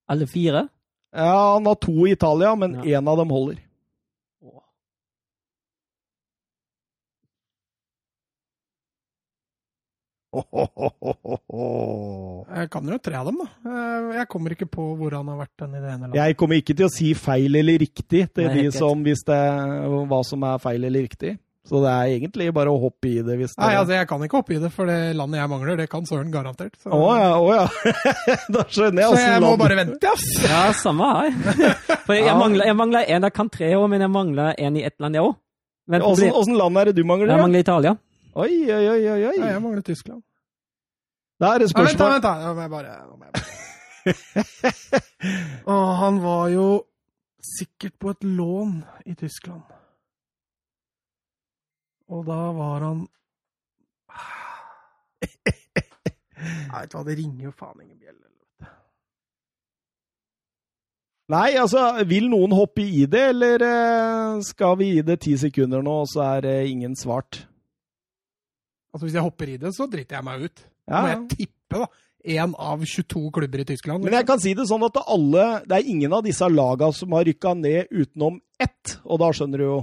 Alle 0.08 0.28
fire? 0.28 0.66
Ja, 1.14 1.54
Han 1.54 1.66
har 1.66 1.74
to 1.80 2.06
i 2.06 2.12
Italia, 2.12 2.54
men 2.54 2.82
Ja. 2.84 2.98
av 3.00 3.16
dem 3.16 3.30
holder. 3.30 3.58
Jeg 12.54 12.68
kan 12.72 12.88
jo 12.90 12.98
tre 13.02 13.14
av 13.20 13.26
dem, 13.30 13.38
da. 13.42 13.46
Eh, 13.70 14.10
Jeg 14.18 14.26
kommer 14.32 14.50
ikke 14.54 14.68
på 14.70 14.82
hvor 14.98 15.10
han 15.16 15.28
har 15.32 15.38
vært 15.44 15.54
den 15.64 15.72
i 15.76 15.80
det 15.80 15.88
ene 15.92 16.00
landet. 16.08 16.18
Jeg 16.20 16.36
kommer 16.40 16.56
ikke 16.60 16.74
til 16.78 16.86
å 16.88 16.92
si 16.92 17.08
feil 17.18 17.52
eller 17.60 17.76
riktig 17.82 18.22
til 18.34 18.44
Nei, 18.50 18.54
de 18.62 18.66
som 18.74 18.96
hvis 19.06 19.22
det 19.28 19.40
hva 20.10 20.20
som 20.26 20.40
er 20.50 20.56
feil 20.62 20.82
eller 20.88 21.02
riktig. 21.08 21.32
Så 21.64 21.78
det 21.80 21.88
er 21.88 22.10
egentlig 22.18 22.50
bare 22.52 22.68
å 22.68 22.76
hoppe 22.76 23.08
i 23.08 23.22
det 23.24 23.38
hvis 23.40 23.54
det 23.54 23.62
Nei, 23.64 23.72
altså, 23.80 23.94
jeg 23.96 24.04
kan 24.10 24.20
ikke 24.26 24.36
hoppe 24.42 24.52
i 24.52 24.58
det, 24.60 24.68
for 24.74 24.84
det 24.90 24.98
landet 25.16 25.38
jeg 25.40 25.48
mangler, 25.48 25.78
det 25.80 25.86
kan 25.88 26.04
Søren 26.04 26.28
garantert. 26.34 26.74
Så, 26.76 26.90
Å 26.92 27.14
ja, 27.16 27.30
å 27.40 27.46
ja. 27.54 27.64
da 28.52 28.60
skjønner 28.68 29.00
jeg. 29.00 29.08
så 29.08 29.16
jeg 29.22 29.40
må 29.40 29.48
land- 29.54 29.62
bare 29.62 29.76
vente, 29.80 30.04
ass! 30.12 30.26
Ja, 30.50 30.66
samme 30.76 31.08
her. 31.08 31.32
For 32.04 32.12
jeg 32.18 32.26
Ja. 32.28 32.34
mangler 32.36 32.68
en, 33.08 33.24
jeg 33.24 33.32
kan 33.32 33.48
tre 33.48 33.72
år, 33.78 33.88
men 33.88 34.04
jeg 34.04 34.12
mangler 34.12 34.52
en 34.60 34.76
i 34.76 34.84
ett 34.84 35.00
land, 35.00 35.16
jeg 35.16 35.24
òg. 35.24 35.32
Åssen 36.04 36.52
land 36.60 36.76
er 36.80 36.84
det 36.92 36.96
du 37.00 37.04
mangler? 37.08 37.32
jeg 37.32 37.40
mangler 37.46 37.64
Italia. 37.64 37.96
Oi, 38.34 38.72
oi, 38.72 38.88
oi, 38.88 39.08
oi. 39.10 39.20
Ja, 39.20 39.28
oi. 39.30 39.46
jeg 39.46 39.62
mangler 39.62 39.82
Tyskland. 39.86 40.22
Da 41.40 41.54
er 41.54 41.58
det 41.62 41.70
Ja, 41.70 41.82
vent, 41.82 41.98
da, 41.98 42.08
vent, 42.12 42.24
da! 42.24 42.32
Nå 42.42 42.54
må 42.54 42.60
jeg 42.64 42.70
bare, 42.70 42.96
nå 43.06 43.16
må 43.16 43.24
jeg 43.24 43.32
bare. 43.34 43.44
Å, 45.70 45.76
han 46.00 46.18
var 46.22 46.48
jo 46.50 46.66
sikkert 47.44 47.94
på 48.00 48.10
et 48.14 48.26
lån 48.26 48.74
i 49.06 49.14
Tyskland. 49.18 49.62
Og 52.10 52.26
da 52.26 52.40
var 52.58 52.84
han 52.84 53.06
Jeg 56.44 56.82
vet 56.82 56.94
hva, 56.94 57.02
det 57.06 57.16
ringer 57.16 57.46
jo 57.46 57.54
faen 57.56 57.80
ingen 57.80 57.98
bjelle. 57.98 58.20
Nei, 61.32 61.54
altså, 61.56 61.86
vil 62.04 62.26
noen 62.28 62.52
hoppe 62.52 62.82
i 62.84 63.06
det, 63.08 63.22
eller 63.32 63.62
eh, 63.64 64.42
skal 64.44 64.74
vi 64.76 64.90
gi 64.90 65.04
det 65.06 65.22
ti 65.24 65.38
sekunder 65.40 65.80
nå, 65.86 66.02
og 66.02 66.10
så 66.10 66.26
er 66.34 66.44
det 66.44 66.56
ingen 66.68 66.98
svart? 66.98 67.46
Altså, 68.94 69.04
hvis 69.08 69.16
jeg 69.18 69.24
hopper 69.26 69.50
i 69.50 69.56
det, 69.58 69.72
så 69.74 69.88
driter 69.90 70.20
jeg 70.20 70.24
meg 70.26 70.44
ut. 70.46 70.60
Ja, 70.86 71.00
Må 71.02 71.08
jeg 71.10 71.22
tippe, 71.34 71.80
da. 71.82 71.86
Én 72.24 72.54
av 72.56 72.80
22 72.86 73.24
klubber 73.36 73.60
i 73.60 73.66
Tyskland. 73.68 74.04
Men 74.06 74.14
jeg 74.16 74.24
kan 74.28 74.40
si 74.40 74.54
det 74.56 74.64
sånn 74.70 74.84
at 74.86 74.96
alle, 75.02 75.42
det 75.68 75.76
er 75.80 75.90
ingen 75.92 76.14
av 76.16 76.22
disse 76.24 76.46
laga 76.48 76.88
som 76.96 77.12
har 77.12 77.26
rykka 77.28 77.52
ned 77.58 77.90
utenom 77.92 78.38
ett, 78.62 78.94
og 79.04 79.18
da 79.20 79.28
skjønner 79.34 79.60
du 79.60 79.64
jo 79.66 79.78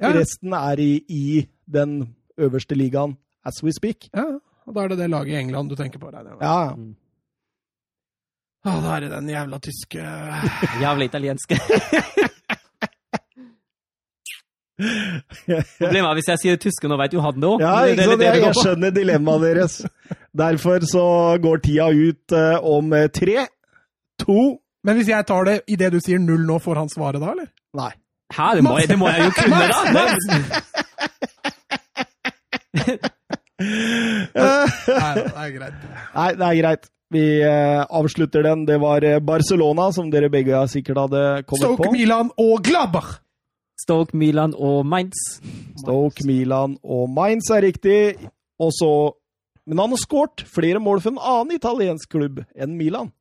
ja, 0.00 0.10
Resten 0.16 0.52
er 0.56 0.80
i, 0.82 0.90
i 1.12 1.22
den 1.68 2.02
øverste 2.40 2.76
ligaen 2.76 3.14
as 3.44 3.62
we 3.64 3.72
speak. 3.72 4.10
ja, 4.16 4.26
og 4.66 4.74
da 4.76 4.84
er 4.84 4.92
det 4.92 4.98
det 5.00 5.08
laget 5.12 5.32
i 5.34 5.38
England 5.40 5.70
du 5.72 5.76
tenker 5.78 6.00
på? 6.02 6.10
regner 6.12 6.34
jeg 6.34 6.40
med. 6.40 6.44
Ja, 6.44 6.74
Mm. 6.76 6.96
Å, 8.60 8.72
da 8.84 8.90
er 8.98 9.00
det 9.06 9.08
den 9.14 9.28
jævla 9.32 9.56
tyske 9.64 10.02
Jævla 10.84 11.04
italienske. 11.08 11.56
Problemet 15.80 16.08
er 16.10 16.14
hvis 16.18 16.28
jeg 16.32 16.40
sier 16.44 16.58
tysker, 16.62 16.88
nå 16.90 16.96
vet 17.00 17.12
du 17.14 17.20
han 17.24 17.40
det 17.42 17.48
òg. 17.50 17.60
ja 17.64 17.74
ikke 17.90 18.06
sant? 18.10 18.24
Jeg, 18.26 18.42
jeg 18.46 18.58
skjønner 18.60 18.94
dilemmaet 18.96 19.42
deres. 19.48 19.74
Derfor 20.42 20.86
så 20.88 21.04
går 21.42 21.62
tida 21.66 21.88
ut 21.92 22.36
eh, 22.36 22.56
om 22.74 22.92
eh, 22.96 23.08
tre, 23.12 23.46
to 24.20 24.38
Men 24.86 24.96
hvis 24.96 25.10
jeg 25.12 25.26
tar 25.28 25.44
det 25.48 25.58
idet 25.68 25.90
du 25.92 25.98
sier 26.00 26.18
null 26.22 26.46
nå, 26.48 26.56
får 26.64 26.78
han 26.80 26.88
svaret 26.92 27.20
da, 27.20 27.34
eller? 27.34 27.50
Nei. 27.76 27.90
Hæ, 28.32 28.54
det 28.56 28.62
må, 28.64 28.76
jeg- 28.78 28.88
det 28.92 28.98
må 29.00 29.08
jeg 29.10 29.26
jo 29.26 29.30
kunne, 29.36 29.64
da! 29.68 29.80
Nei, 33.60 35.12
det 35.16 35.26
er 35.34 35.52
greit. 35.56 35.84
Nei, 36.14 36.28
det 36.38 36.46
er 36.48 36.58
greit. 36.62 36.88
Vi 37.10 37.24
eh, 37.42 37.80
avslutter 37.90 38.44
den. 38.46 38.64
Det 38.68 38.78
var 38.82 39.04
Barcelona, 39.26 39.88
som 39.94 40.10
dere 40.12 40.30
begge 40.32 40.60
sikkert 40.70 41.00
hadde 41.06 41.22
kommet 41.48 41.66
Stoke, 41.66 41.88
på. 41.88 41.92
Milan 41.96 42.30
og 42.38 42.62
Gladbach! 42.66 43.18
Stoke, 43.80 44.16
Milan 44.16 44.54
og 44.56 44.84
Mainz. 44.86 45.40
Stoke, 45.80 46.24
Milan 46.28 46.76
og 46.82 47.08
Mainz 47.12 47.50
er 47.54 47.64
riktig. 47.68 48.16
Og 48.60 48.74
så 48.76 48.92
Men 49.66 49.78
han 49.78 49.92
har 49.92 50.00
skåret 50.00 50.42
flere 50.48 50.80
mål 50.82 51.02
for 51.04 51.12
en 51.12 51.20
annen 51.20 51.54
italiensk 51.54 52.10
klubb 52.10 52.40
enn 52.56 52.72
Milan. 52.78 53.12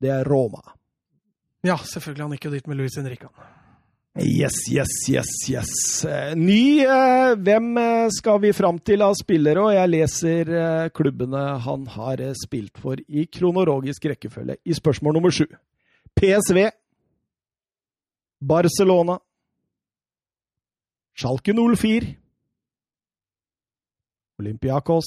Det 0.00 0.10
er 0.10 0.24
Roma. 0.26 0.62
Ja, 1.62 1.76
selvfølgelig. 1.76 2.24
Han 2.24 2.34
gikk 2.34 2.46
jo 2.48 2.54
dit 2.56 2.66
med 2.66 2.80
Luis 2.80 2.96
Henrican. 2.98 3.30
Yes, 4.18 4.56
yes, 4.72 4.94
yes, 5.06 5.28
yes. 5.46 6.04
Eh, 6.04 6.32
Ny 6.34 6.80
eh, 6.82 7.36
Hvem 7.38 7.76
eh, 7.78 8.08
skal 8.10 8.40
vi 8.42 8.50
fram 8.56 8.80
til 8.82 9.04
av 9.06 9.14
spillere? 9.14 9.62
Og 9.62 9.76
jeg 9.76 9.92
leser 9.92 10.50
eh, 10.50 10.88
klubbene 10.90 11.44
han 11.62 11.84
har 11.94 12.22
eh, 12.24 12.34
spilt 12.34 12.80
for 12.82 12.98
i 12.98 13.28
kronologisk 13.30 14.08
rekkefølge 14.10 14.58
i 14.66 14.74
spørsmål 14.74 15.14
nummer 15.20 15.34
sju. 15.34 15.46
PSV. 16.18 16.64
Barcelona. 18.42 19.20
Schalke 21.18 21.52
04. 21.52 22.14
Olympiakos. 24.38 25.04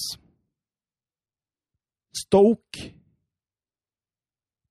Stoke. 2.14 2.92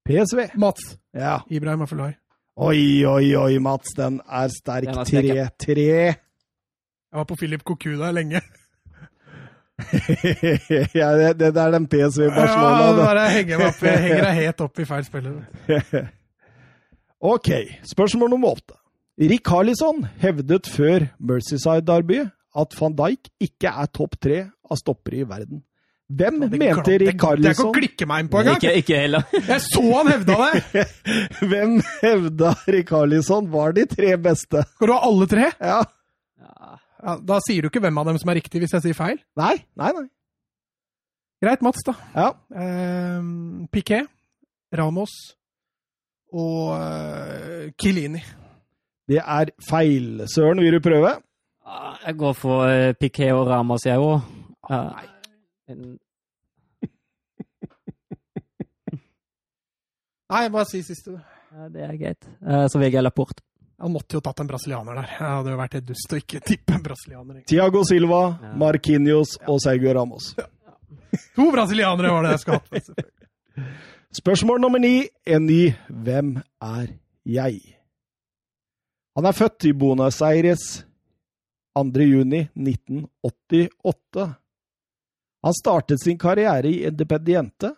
PSV. 0.04 0.50
Mats. 0.54 0.98
Ja. 1.12 1.40
Ibrahim 1.48 1.82
Afelai. 1.82 2.12
Oi, 2.56 3.06
oi, 3.06 3.36
oi, 3.36 3.58
Mats. 3.58 3.94
Den 3.96 4.20
er 4.28 4.48
sterk. 4.52 4.84
Den 4.84 4.98
er 4.98 5.04
sterk, 5.04 5.54
3-3. 5.64 5.80
Jeg 5.80 6.16
var 7.18 7.24
på 7.24 7.36
Philip 7.40 7.62
Cocu 7.62 7.96
der 7.96 8.12
lenge. 8.12 8.42
ja, 11.00 11.08
det, 11.16 11.38
det 11.40 11.56
er 11.56 11.70
den 11.70 11.88
PSV 11.88 12.20
Ja, 12.26 12.34
Barcelona. 12.36 12.84
Ja, 12.84 12.92
det. 12.98 13.06
der 13.16 13.28
henger 13.28 13.58
meg 13.58 13.66
opp, 13.70 13.82
jeg 13.82 14.02
henger 14.04 14.24
deg 14.26 14.34
helt 14.44 14.60
opp 14.66 14.78
i 14.78 14.88
feil 14.92 15.06
spiller. 15.08 15.40
ok, 17.32 17.50
spørsmål 17.94 18.30
nummer 18.36 18.58
åtte. 18.60 18.79
Rick 19.18 19.48
Harlison 19.50 20.04
hevdet 20.20 20.68
før 20.70 21.08
Mercyside-derbyet 21.18 22.30
at 22.60 22.76
van 22.78 22.94
Dijk 22.98 23.28
ikke 23.42 23.72
er 23.82 23.90
topp 23.94 24.16
tre 24.22 24.44
av 24.70 24.78
stoppere 24.78 25.22
i 25.22 25.26
verden. 25.28 25.62
Hvem 26.10 26.40
Det 26.50 26.58
mente 26.58 26.96
Rick 26.98 27.22
Rick 27.22 27.22
Det 27.38 27.50
er 27.50 27.54
ikke 27.54 27.68
å 27.68 27.74
klikke 27.74 28.06
meg 28.10 28.24
inn 28.24 28.30
på 28.32 28.40
engang! 28.40 28.56
Ikke, 28.58 28.72
ikke 28.80 28.98
heller. 28.98 29.26
Jeg 29.52 29.62
så 29.62 29.82
han 29.92 30.10
hevda 30.10 30.38
det! 30.42 30.84
Hvem 31.52 31.76
hevda 32.00 32.54
Rick 32.74 32.90
Harlison 32.96 33.50
var 33.52 33.76
de 33.76 33.84
tre 33.90 34.16
beste? 34.18 34.64
Skal 34.74 34.90
du 34.90 34.94
ha 34.96 35.02
alle 35.06 35.28
tre? 35.30 35.50
Ja. 35.60 35.82
Ja. 36.40 36.78
Ja, 37.00 37.14
da 37.30 37.38
sier 37.46 37.62
du 37.62 37.70
ikke 37.70 37.80
hvem 37.80 37.96
av 38.02 38.10
dem 38.10 38.18
som 38.20 38.28
er 38.32 38.40
riktig, 38.40 38.60
hvis 38.60 38.74
jeg 38.76 38.84
sier 38.84 38.96
feil. 38.98 39.22
Nei, 39.38 39.54
nei, 39.78 39.92
nei. 39.96 40.08
Greit, 41.40 41.62
Mats, 41.64 41.80
da. 41.86 41.94
Ja. 42.12 42.26
Eh, 42.52 43.22
Piquet, 43.72 44.10
Ramos 44.76 45.14
og 46.36 46.74
eh, 46.76 47.70
Kilini. 47.80 48.20
Det 49.10 49.18
er 49.18 49.50
feil. 49.66 50.22
Søren, 50.30 50.60
vil 50.62 50.76
du 50.78 50.80
prøve? 50.84 51.16
Ah, 51.66 51.96
Jeg 52.06 52.16
går 52.20 52.32
for 52.38 52.66
eh, 52.70 52.92
Piquet 52.98 53.32
og 53.34 53.48
Ramos, 53.50 53.84
jeg 53.86 53.98
òg. 53.98 54.20
Nei, 60.30 60.48
bare 60.54 60.66
si 60.70 60.82
siste, 60.86 61.16
du. 61.16 61.70
det 61.74 61.82
er 61.86 61.96
greit. 61.98 62.28
vil 62.46 62.68
Så 62.70 62.78
VG 62.78 63.00
Laporte. 63.02 63.42
Han 63.80 63.94
måtte 63.94 64.18
jo 64.18 64.20
tatt 64.22 64.42
en 64.42 64.48
brasilianer 64.50 64.98
der. 65.00 65.08
Jeg 65.16 65.24
hadde 65.32 65.52
jo 65.54 65.58
vært 65.58 65.74
et 65.78 65.86
dust 65.88 66.12
å 66.12 66.18
ikke 66.20 66.42
tippe 66.44 66.74
en 66.76 66.82
brasilianer. 66.84 67.38
Tiago 67.48 67.80
Silva, 67.88 68.20
Ja. 68.42 68.50
Marquinhos 68.60 69.38
og 69.48 69.60
Sergio 69.64 69.94
Ramos. 69.96 70.34
To 71.34 71.46
brasilianere 71.50 72.12
var 72.12 72.26
det 72.28 72.34
jeg 72.36 72.42
skulle 72.44 72.58
hatt 72.60 72.70
med. 72.76 72.84
selvfølgelig. 72.90 73.70
Spørsmål 74.20 74.60
nummer 74.60 74.78
ni. 74.82 74.92
En 75.26 75.46
ny 75.46 75.72
Hvem 75.88 76.36
er 76.60 76.92
jeg? 77.24 77.60
Han 79.18 79.26
er 79.26 79.34
født 79.34 79.66
i 79.66 79.72
Buenos 79.74 80.20
Aires 80.22 80.84
2. 81.74 81.82
juni 82.06 82.44
1988. 82.54 84.26
Han 85.42 85.56
startet 85.56 86.02
sin 86.02 86.18
karriere 86.20 86.70
i 86.70 86.84
Independiente, 86.86 87.72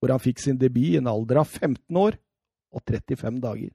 hvor 0.00 0.14
han 0.14 0.22
fikk 0.22 0.40
sin 0.40 0.56
debut 0.56 0.94
i 0.94 0.96
en 1.00 1.10
alder 1.10 1.42
av 1.42 1.50
15 1.50 2.00
år 2.00 2.16
og 2.72 2.82
35 2.88 3.40
dager. 3.42 3.70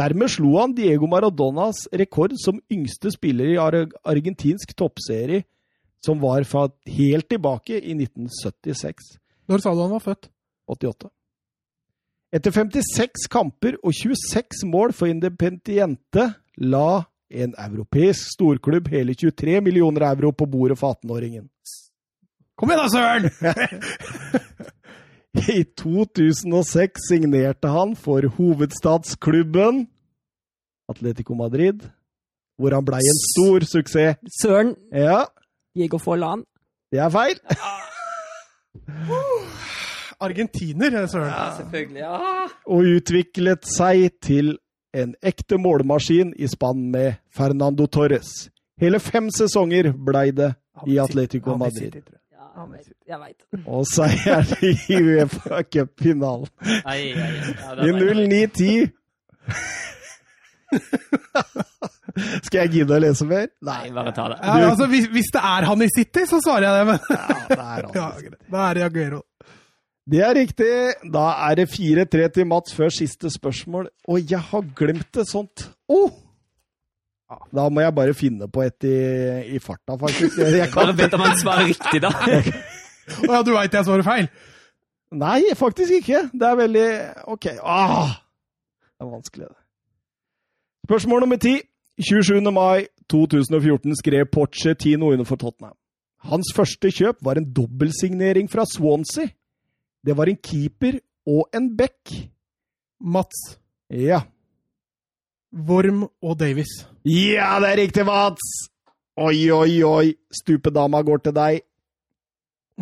Dermed 0.00 0.32
slo 0.32 0.54
han 0.56 0.72
Diego 0.72 1.08
Maradonas 1.10 1.84
rekord 1.92 2.32
som 2.40 2.62
yngste 2.72 3.12
spiller 3.12 3.52
i 3.52 3.58
argentinsk 3.60 4.72
toppserie, 4.78 5.44
som 6.00 6.22
var 6.22 6.46
fra 6.48 6.70
helt 6.88 7.28
tilbake 7.28 7.76
i 7.76 7.92
1976. 7.98 9.18
Når 9.50 9.60
sa 9.60 9.74
du 9.74 9.82
han 9.82 9.92
var 9.92 10.06
født? 10.06 10.30
88. 10.70 11.10
Etter 12.32 12.50
56 12.54 13.26
kamper 13.32 13.74
og 13.82 13.92
26 13.96 14.62
mål 14.70 14.92
for 14.94 15.06
Independiente 15.10 16.28
la 16.62 17.02
en 17.30 17.54
europeisk 17.58 18.28
storklubb 18.36 18.88
hele 18.90 19.14
23 19.18 19.60
millioner 19.66 20.02
euro 20.12 20.30
på 20.34 20.46
bordet 20.50 20.78
for 20.78 20.94
18-åringen. 20.98 21.48
Kom 22.58 22.70
igjen 22.70 22.82
da, 22.82 22.88
Søren! 22.92 23.24
I 25.50 25.62
2006 25.78 27.06
signerte 27.08 27.68
han 27.70 27.94
for 27.98 28.20
hovedstadsklubben 28.36 29.86
Atletico 30.90 31.34
Madrid, 31.38 31.78
hvor 32.58 32.70
han 32.74 32.84
blei 32.86 33.00
en 33.06 33.20
stor 33.30 33.60
suksess. 33.66 34.18
Søren 34.42 34.74
Ja, 34.92 35.24
Diego 35.74 35.98
Forlan. 36.02 36.44
det 36.92 36.98
er 37.00 37.08
feil. 37.14 37.38
Argentiner, 40.20 41.06
søren. 41.08 41.30
Ja, 41.32 41.46
selvfølgelig. 41.56 42.00
Ja. 42.00 42.46
Og 42.66 42.88
utviklet 42.96 43.64
seg 43.68 44.10
til 44.22 44.58
en 44.96 45.14
ekte 45.22 45.58
målmaskin 45.60 46.32
i 46.36 46.48
spann 46.50 46.90
med 46.92 47.20
Fernando 47.32 47.86
Torres. 47.86 48.50
Hele 48.80 48.98
fem 49.00 49.28
sesonger 49.34 49.92
blei 49.92 50.30
det 50.34 50.54
i 50.88 50.98
Atletico 50.98 51.56
Madrid. 51.60 52.00
Ja, 52.32 52.66
jeg 53.08 53.20
vet. 53.20 53.44
Og 53.74 53.84
seier 53.88 54.44
i 54.66 54.74
Uefa 54.98 55.62
Cup-finalen 55.68 56.48
i 56.96 57.12
det 57.14 57.28
vet 57.30 58.60
jeg. 58.60 58.90
09-10. 58.90 58.90
Skal 62.44 62.58
jeg 62.64 62.70
gidde 62.74 62.96
å 62.96 63.00
lese 63.02 63.26
mer? 63.28 63.48
Nei, 63.66 63.90
bare 63.94 64.12
ta 64.14 64.26
det. 64.32 64.38
Ja, 64.42 64.70
altså, 64.70 64.86
hvis, 64.90 65.06
hvis 65.12 65.30
det 65.34 65.42
er 65.46 65.66
han 65.70 65.84
i 65.84 65.88
City, 65.94 66.24
så 66.28 66.40
svarer 66.42 66.66
jeg 66.66 66.74
det, 66.78 66.84
men 66.90 66.98
Ja, 67.10 67.26
det 67.50 67.58
er 67.58 67.82
ja, 67.94 68.06
han. 68.10 68.24
Ja, 68.26 68.30
Da 68.50 68.64
er 68.68 68.78
det 68.80 68.84
Aguero. 68.88 69.20
Det 70.10 70.22
er 70.26 70.34
riktig. 70.34 70.70
Da 71.14 71.26
er 71.46 71.60
det 71.60 71.68
4-3 71.70 72.28
til 72.34 72.48
Mats 72.50 72.74
før 72.74 72.90
siste 72.94 73.30
spørsmål. 73.30 73.88
Og 74.08 74.30
jeg 74.30 74.40
har 74.40 74.66
glemt 74.76 75.08
det 75.14 75.28
sånt. 75.28 75.70
Oh! 75.88 76.10
Da 77.54 77.68
må 77.70 77.84
jeg 77.84 77.94
bare 77.94 78.14
finne 78.14 78.48
på 78.50 78.64
et 78.66 78.84
i, 78.84 79.54
i 79.54 79.58
farta, 79.62 79.94
faktisk. 79.94 80.38
Jeg 80.58 80.70
Bare 80.74 80.96
vent 80.98 81.14
om 81.14 81.22
han 81.22 81.36
svarer 81.38 81.68
riktig, 81.68 82.00
da. 82.02 82.10
Å 83.28 83.30
ja, 83.30 83.42
du 83.46 83.52
veit 83.54 83.74
jeg 83.74 83.86
svarer 83.86 84.06
feil? 84.06 84.26
Nei, 85.18 85.38
faktisk 85.58 85.94
ikke. 86.00 86.24
Det 86.34 86.46
er 86.46 86.58
veldig 86.58 86.86
OK. 87.30 87.46
Ah! 87.62 88.18
Det 88.94 89.06
er 89.06 89.10
vanskelig, 89.10 89.46
det. 89.46 89.58
Spørsmål 90.86 91.24
nummer 91.24 91.38
ti. 91.42 91.56
27. 92.02 92.38
mai 92.54 92.86
2014 93.10 93.98
skrev 93.98 94.26
Pochettino 94.32 95.10
under 95.12 95.26
for 95.26 95.38
Tottenham. 95.38 95.74
Hans 96.30 96.50
første 96.56 96.90
kjøp 96.94 97.22
var 97.24 97.38
en 97.38 97.46
dobbeltsignering 97.54 98.50
fra 98.50 98.66
Swansea. 98.66 99.30
Det 100.06 100.16
var 100.16 100.30
en 100.32 100.38
keeper 100.42 101.00
og 101.28 101.48
en 101.54 101.70
back. 101.76 102.14
Mats, 103.00 103.58
Ja. 103.90 104.20
Worm 105.50 106.04
og 106.22 106.36
Davies. 106.38 106.86
Ja, 107.04 107.56
det 107.58 107.72
er 107.72 107.76
riktig, 107.80 108.04
Mats! 108.06 108.44
Oi, 109.18 109.50
oi, 109.50 109.82
oi. 109.82 110.12
Stupedama 110.32 111.00
går 111.02 111.24
til 111.24 111.34
deg. 111.34 111.60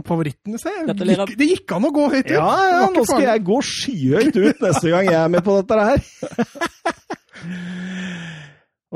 Favorittene, 0.07 0.59
se. 0.61 0.71
Gikk, 0.87 1.33
det 1.41 1.49
gikk 1.49 1.73
an 1.75 1.89
å 1.89 1.91
gå 1.95 2.05
høyt 2.13 2.29
ut. 2.29 2.35
Ja, 2.37 2.51
ja, 2.71 2.83
nå 2.93 3.03
skal 3.09 3.25
jeg 3.25 3.43
gå 3.49 3.57
skyhøyt 3.67 4.37
ut 4.37 4.61
neste 4.63 4.93
gang 4.93 5.09
jeg 5.09 5.17
er 5.19 5.33
med 5.33 5.43
på 5.47 5.57
dette 5.59 5.81
her. 5.89 6.05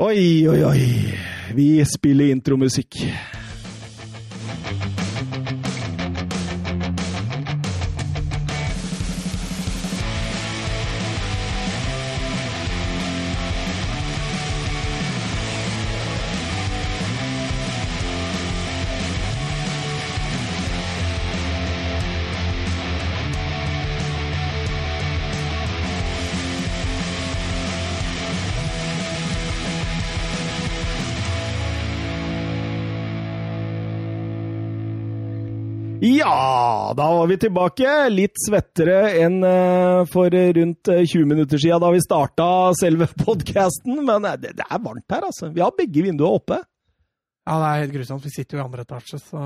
Oi, 0.03 0.47
oi, 0.49 0.61
oi. 0.65 0.85
Vi 1.53 1.67
spiller 1.85 2.31
intromusikk. 2.33 2.97
Ja, 36.01 36.93
da 36.97 37.05
var 37.17 37.27
vi 37.27 37.37
tilbake. 37.37 37.91
Litt 38.11 38.39
svettere 38.41 38.97
enn 39.23 39.39
eh, 39.47 40.01
for 40.11 40.33
rundt 40.33 40.89
eh, 40.91 41.03
20 41.05 41.29
minutter 41.29 41.61
siden 41.61 41.83
da 41.83 41.91
vi 41.93 42.01
starta 42.03 42.47
selve 42.79 43.07
podkasten. 43.25 44.01
Men 44.05 44.27
eh, 44.27 44.39
det, 44.41 44.55
er 44.63 44.81
varmt 44.83 45.15
her, 45.15 45.27
altså. 45.29 45.51
Vi 45.53 45.63
har 45.63 45.75
begge 45.77 46.03
vinduene 46.05 46.39
oppe. 46.41 46.59
Ja, 47.43 47.59
det 47.59 47.69
er 47.69 47.85
helt 47.85 47.95
grusomt. 47.95 48.25
Vi 48.27 48.33
sitter 48.33 48.57
jo 48.57 48.63
i 48.63 48.65
andre 48.65 48.85
etasje, 48.87 49.19
så 49.23 49.45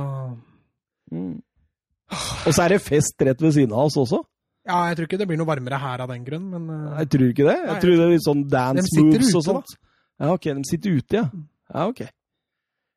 Og 2.48 2.52
så 2.54 2.66
er 2.66 2.76
det 2.76 2.82
fest 2.86 3.22
rett 3.26 3.42
ved 3.42 3.56
siden 3.58 3.74
av 3.76 3.90
oss 3.90 3.98
også. 4.02 4.24
Ja, 4.68 4.82
jeg 4.90 4.98
tror 4.98 5.08
ikke 5.08 5.20
det 5.22 5.28
blir 5.30 5.40
noe 5.40 5.48
varmere 5.48 5.80
her 5.80 6.02
av 6.04 6.12
den 6.12 6.26
grunn, 6.28 6.50
men 6.52 6.68
eh, 6.74 7.02
Jeg 7.04 7.12
tror 7.14 7.30
ikke 7.32 7.48
det. 7.48 7.58
Jeg 7.64 7.84
tror 7.84 7.94
det 7.94 8.06
er 8.06 8.16
litt 8.16 8.28
sånn 8.28 8.46
dance 8.52 9.04
moves 9.04 9.34
og 9.40 9.46
sånt. 9.46 9.78
Ja, 10.18 10.34
ok, 10.34 10.50
de 10.58 10.68
sitter 10.68 10.98
ute, 10.98 11.22
ja. 11.22 11.28
Ja, 11.68 11.86
ok. 11.92 12.02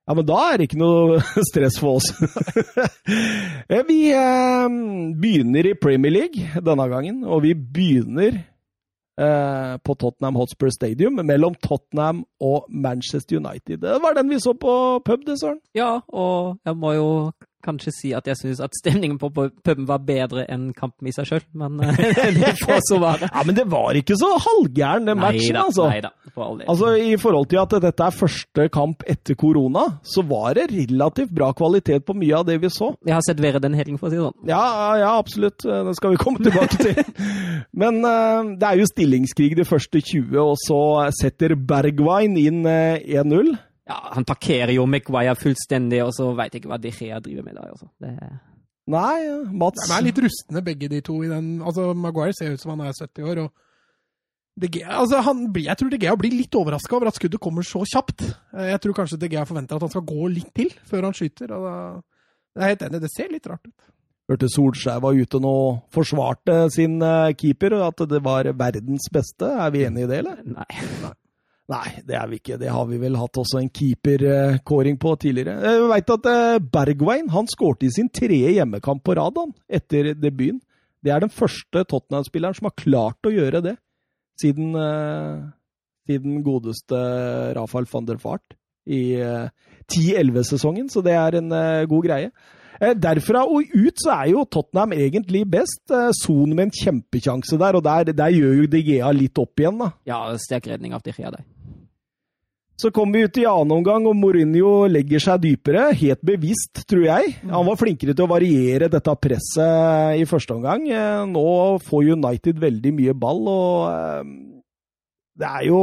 Ja, 0.08 0.14
men 0.16 0.26
da 0.26 0.38
er 0.50 0.58
det 0.58 0.68
ikke 0.68 0.80
noe 0.80 1.20
stress 1.50 1.80
for 1.80 2.00
oss. 2.00 2.10
Eh, 3.70 3.82
vi 3.86 4.10
eh, 4.14 4.66
begynner 5.18 5.66
i 5.66 5.76
Premier 5.78 6.12
League 6.12 6.62
denne 6.66 6.86
gangen, 6.90 7.20
og 7.26 7.42
vi 7.44 7.52
begynner 7.54 8.40
eh, 9.20 9.74
på 9.82 9.94
Tottenham 9.98 10.38
Hotspur 10.38 10.70
Stadium 10.74 11.20
mellom 11.26 11.54
Tottenham 11.62 12.24
og 12.42 12.66
Manchester 12.70 13.38
United. 13.38 13.82
Det 13.82 13.98
var 14.02 14.18
den 14.18 14.30
vi 14.30 14.40
så 14.42 14.54
på 14.58 14.74
pub, 15.06 15.26
det, 15.26 15.38
Søren. 15.40 15.60
Ja, 15.74 16.00
og 16.08 16.58
jeg 16.66 16.76
må 16.78 16.94
jo 16.98 17.08
kanskje 17.64 17.92
si 17.94 18.12
at 18.16 18.28
jeg 18.28 18.38
syns 18.38 18.60
at 18.64 18.76
stemningen 18.78 19.18
på 19.20 19.30
puben 19.32 19.86
var 19.88 20.02
bedre 20.06 20.46
enn 20.50 20.70
kampen 20.76 21.08
i 21.10 21.14
seg 21.14 21.28
sjøl, 21.28 21.44
men 21.60 21.78
det 22.40 22.54
får 22.62 22.82
så 22.88 23.00
være. 23.02 23.30
Ja, 23.30 23.44
Men 23.46 23.58
det 23.58 23.66
var 23.70 23.98
ikke 23.98 24.16
så 24.18 24.32
halvgæren, 24.40 25.08
den 25.10 25.20
matchen, 25.20 25.58
altså. 25.60 25.88
neida, 25.90 26.12
for 26.34 26.46
all 26.46 26.60
del. 26.60 26.68
Altså, 26.72 26.92
I 26.96 27.16
forhold 27.20 27.50
til 27.52 27.62
at 27.62 27.76
dette 27.86 28.06
er 28.06 28.16
første 28.16 28.68
kamp 28.72 29.04
etter 29.10 29.38
korona, 29.38 29.86
så 30.02 30.24
var 30.26 30.56
det 30.58 30.70
relativt 30.72 31.32
bra 31.34 31.52
kvalitet 31.56 32.06
på 32.06 32.16
mye 32.18 32.40
av 32.40 32.46
det 32.48 32.60
vi 32.62 32.72
så. 32.72 32.92
Jeg 33.06 33.16
har 33.16 33.24
sett 33.26 33.42
verre 33.42 33.62
den 33.62 33.76
helgen, 33.78 34.00
for 34.00 34.08
å 34.08 34.12
si 34.12 34.20
det 34.20 34.26
sånn. 34.26 34.50
Ja, 34.50 34.64
ja, 35.00 35.14
absolutt. 35.18 35.64
Det 35.64 35.96
skal 35.98 36.14
vi 36.14 36.20
komme 36.20 36.42
tilbake 36.44 36.80
til. 36.80 37.00
Men 37.80 38.02
uh, 38.04 38.54
det 38.60 38.68
er 38.68 38.80
jo 38.80 38.90
stillingskrig 38.90 39.54
de 39.58 39.66
første 39.68 40.02
20, 40.02 40.36
og 40.42 40.54
så 40.60 40.80
setter 41.20 41.56
Bergwijn 41.56 42.38
inn 42.40 42.64
uh, 42.66 42.96
1-0. 43.00 43.56
Ja, 43.90 43.98
Han 44.14 44.26
parkerer 44.28 44.72
jo 44.76 44.86
Maguire 44.86 45.34
fullstendig, 45.38 46.02
og 46.04 46.14
så 46.16 46.30
veit 46.38 46.54
jeg 46.54 46.62
ikke 46.62 46.72
hva 46.72 46.78
De 46.82 46.92
Gea 46.94 47.18
driver 47.24 47.46
med 47.46 47.58
der. 47.58 47.72
Altså. 47.74 47.90
Det... 48.02 48.14
Nei, 48.90 49.18
Mats 49.54 49.86
De 49.86 49.96
er 49.96 50.06
litt 50.06 50.20
rustne, 50.24 50.62
begge 50.66 50.88
de 50.90 51.02
to. 51.06 51.20
i 51.26 51.30
den, 51.30 51.58
altså 51.62 51.90
Maguire 51.94 52.34
ser 52.36 52.54
ut 52.54 52.62
som 52.62 52.74
han 52.74 52.86
er 52.86 52.94
70 52.96 53.28
år. 53.32 53.42
og 53.44 54.62
De 54.62 54.70
Gea, 54.70 54.88
altså 55.02 55.22
han, 55.26 55.44
jeg 55.58 55.78
tror 55.78 55.92
De 55.92 56.00
Gea 56.02 56.16
blir 56.18 56.34
litt 56.36 56.58
overraska 56.58 56.98
over 56.98 57.10
at 57.10 57.18
skuddet 57.18 57.42
kommer 57.42 57.66
så 57.66 57.84
kjapt. 57.86 58.26
Jeg 58.70 58.82
tror 58.82 58.98
kanskje 59.02 59.20
De 59.22 59.30
Gea 59.32 59.46
forventer 59.48 59.78
at 59.78 59.86
han 59.86 59.94
skal 59.94 60.06
gå 60.08 60.30
litt 60.32 60.52
til 60.56 60.72
før 60.90 61.08
han 61.10 61.16
skyter. 61.16 61.54
og 61.56 61.66
da, 61.66 61.76
Jeg 62.56 62.66
er 62.66 62.74
helt 62.74 62.86
enig, 62.88 63.02
det 63.06 63.14
ser 63.14 63.32
litt 63.32 63.50
rart 63.50 63.66
ut. 63.66 63.90
Hørte 64.30 64.46
Solskjær 64.46 65.00
var 65.02 65.16
ute 65.18 65.40
nå 65.42 65.50
og 65.50 65.78
forsvarte 65.90 66.60
sin 66.70 67.00
keeper, 67.02 67.34
keeper, 67.40 67.74
at 67.82 68.02
det 68.12 68.20
var 68.22 68.46
verdens 68.54 69.08
beste. 69.10 69.48
Er 69.58 69.72
vi 69.74 69.82
enige 69.88 70.06
i 70.06 70.10
det, 70.12 70.20
eller? 70.22 70.44
Nei. 70.46 70.68
Nei, 71.02 71.10
det 71.70 72.16
er 72.18 72.26
vi 72.30 72.40
ikke. 72.40 72.58
Det 72.60 72.70
har 72.72 72.86
vi 72.88 72.98
vel 73.00 73.18
hatt 73.20 73.38
også 73.40 73.60
en 73.60 73.70
keeperkåring 73.70 74.98
på 75.00 75.14
tidligere. 75.22 75.54
Jeg 75.62 75.90
vet 75.92 76.12
at 76.16 76.28
uh, 76.30 76.62
Bergwijn 76.74 77.30
han 77.30 77.50
skårte 77.50 77.86
i 77.86 77.92
sin 77.94 78.10
tredje 78.10 78.56
hjemmekamp 78.56 79.04
på 79.06 79.16
rad 79.18 79.38
etter 79.68 80.12
debuten. 80.18 80.60
Det 81.00 81.14
er 81.14 81.22
den 81.22 81.32
første 81.32 81.84
Tottenham-spilleren 81.88 82.56
som 82.58 82.68
har 82.68 82.76
klart 82.76 83.24
å 83.24 83.32
gjøre 83.32 83.62
det 83.64 83.76
siden, 84.40 84.74
siden 86.08 86.42
godeste 86.44 86.98
Rafael 87.56 87.88
van 87.88 88.08
der 88.08 88.18
Fart 88.20 88.56
i 88.84 89.16
uh, 89.16 89.48
10-11-sesongen, 89.88 90.90
så 90.92 91.00
det 91.04 91.14
er 91.16 91.38
en 91.38 91.54
god 91.88 92.04
greie. 92.04 92.28
Derfra 92.80 93.44
og 93.44 93.68
ut 93.76 94.00
så 94.00 94.14
er 94.14 94.30
jo 94.32 94.46
Tottenham 94.48 94.94
egentlig 94.96 95.44
best. 95.52 95.82
Son 96.22 96.54
med 96.54 96.70
en 96.70 96.74
kjempekjanse 96.74 97.58
der, 97.60 97.76
og 97.76 97.84
der, 97.84 98.12
der 98.16 98.32
gjør 98.32 98.62
jo 98.62 98.68
De 98.72 98.80
Gea 98.86 99.10
litt 99.12 99.40
opp 99.40 99.60
igjen, 99.60 99.82
da. 99.82 99.90
Ja, 100.08 100.20
sterk 100.40 100.70
redning 100.70 100.96
av 100.96 101.04
De 101.04 101.12
Gea 101.12 101.32
der. 101.34 101.44
Så 102.80 102.88
kom 102.96 103.12
vi 103.12 103.26
ut 103.26 103.36
i 103.36 103.44
annen 103.44 103.74
omgang, 103.76 104.06
og 104.08 104.16
Mourinho 104.16 104.86
legger 104.88 105.20
seg 105.20 105.42
dypere. 105.42 105.90
Helt 106.00 106.22
bevisst, 106.24 106.80
tror 106.88 107.04
jeg. 107.04 107.34
Han 107.50 107.66
var 107.68 107.76
flinkere 107.76 108.14
til 108.16 108.24
å 108.24 108.30
variere 108.30 108.88
dette 108.88 109.16
presset 109.20 110.16
i 110.16 110.24
første 110.28 110.56
omgang. 110.56 110.86
Nå 111.28 111.44
får 111.84 112.14
United 112.14 112.62
veldig 112.62 112.94
mye 112.96 113.16
ball, 113.20 113.42
og 113.52 114.30
det 115.36 115.50
er 115.50 115.66
jo 115.68 115.82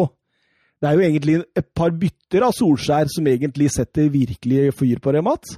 det 0.77 0.89
er 0.89 0.97
jo 0.97 1.05
egentlig 1.05 1.35
et 1.57 1.69
par 1.73 1.93
bytter 1.97 2.43
av 2.45 2.53
Solskjær 2.53 3.09
som 3.09 3.29
egentlig 3.29 3.69
setter 3.73 4.11
virkelig 4.13 4.75
fyr 4.77 4.99
på 5.01 5.13
det, 5.13 5.23
Mats. 5.25 5.55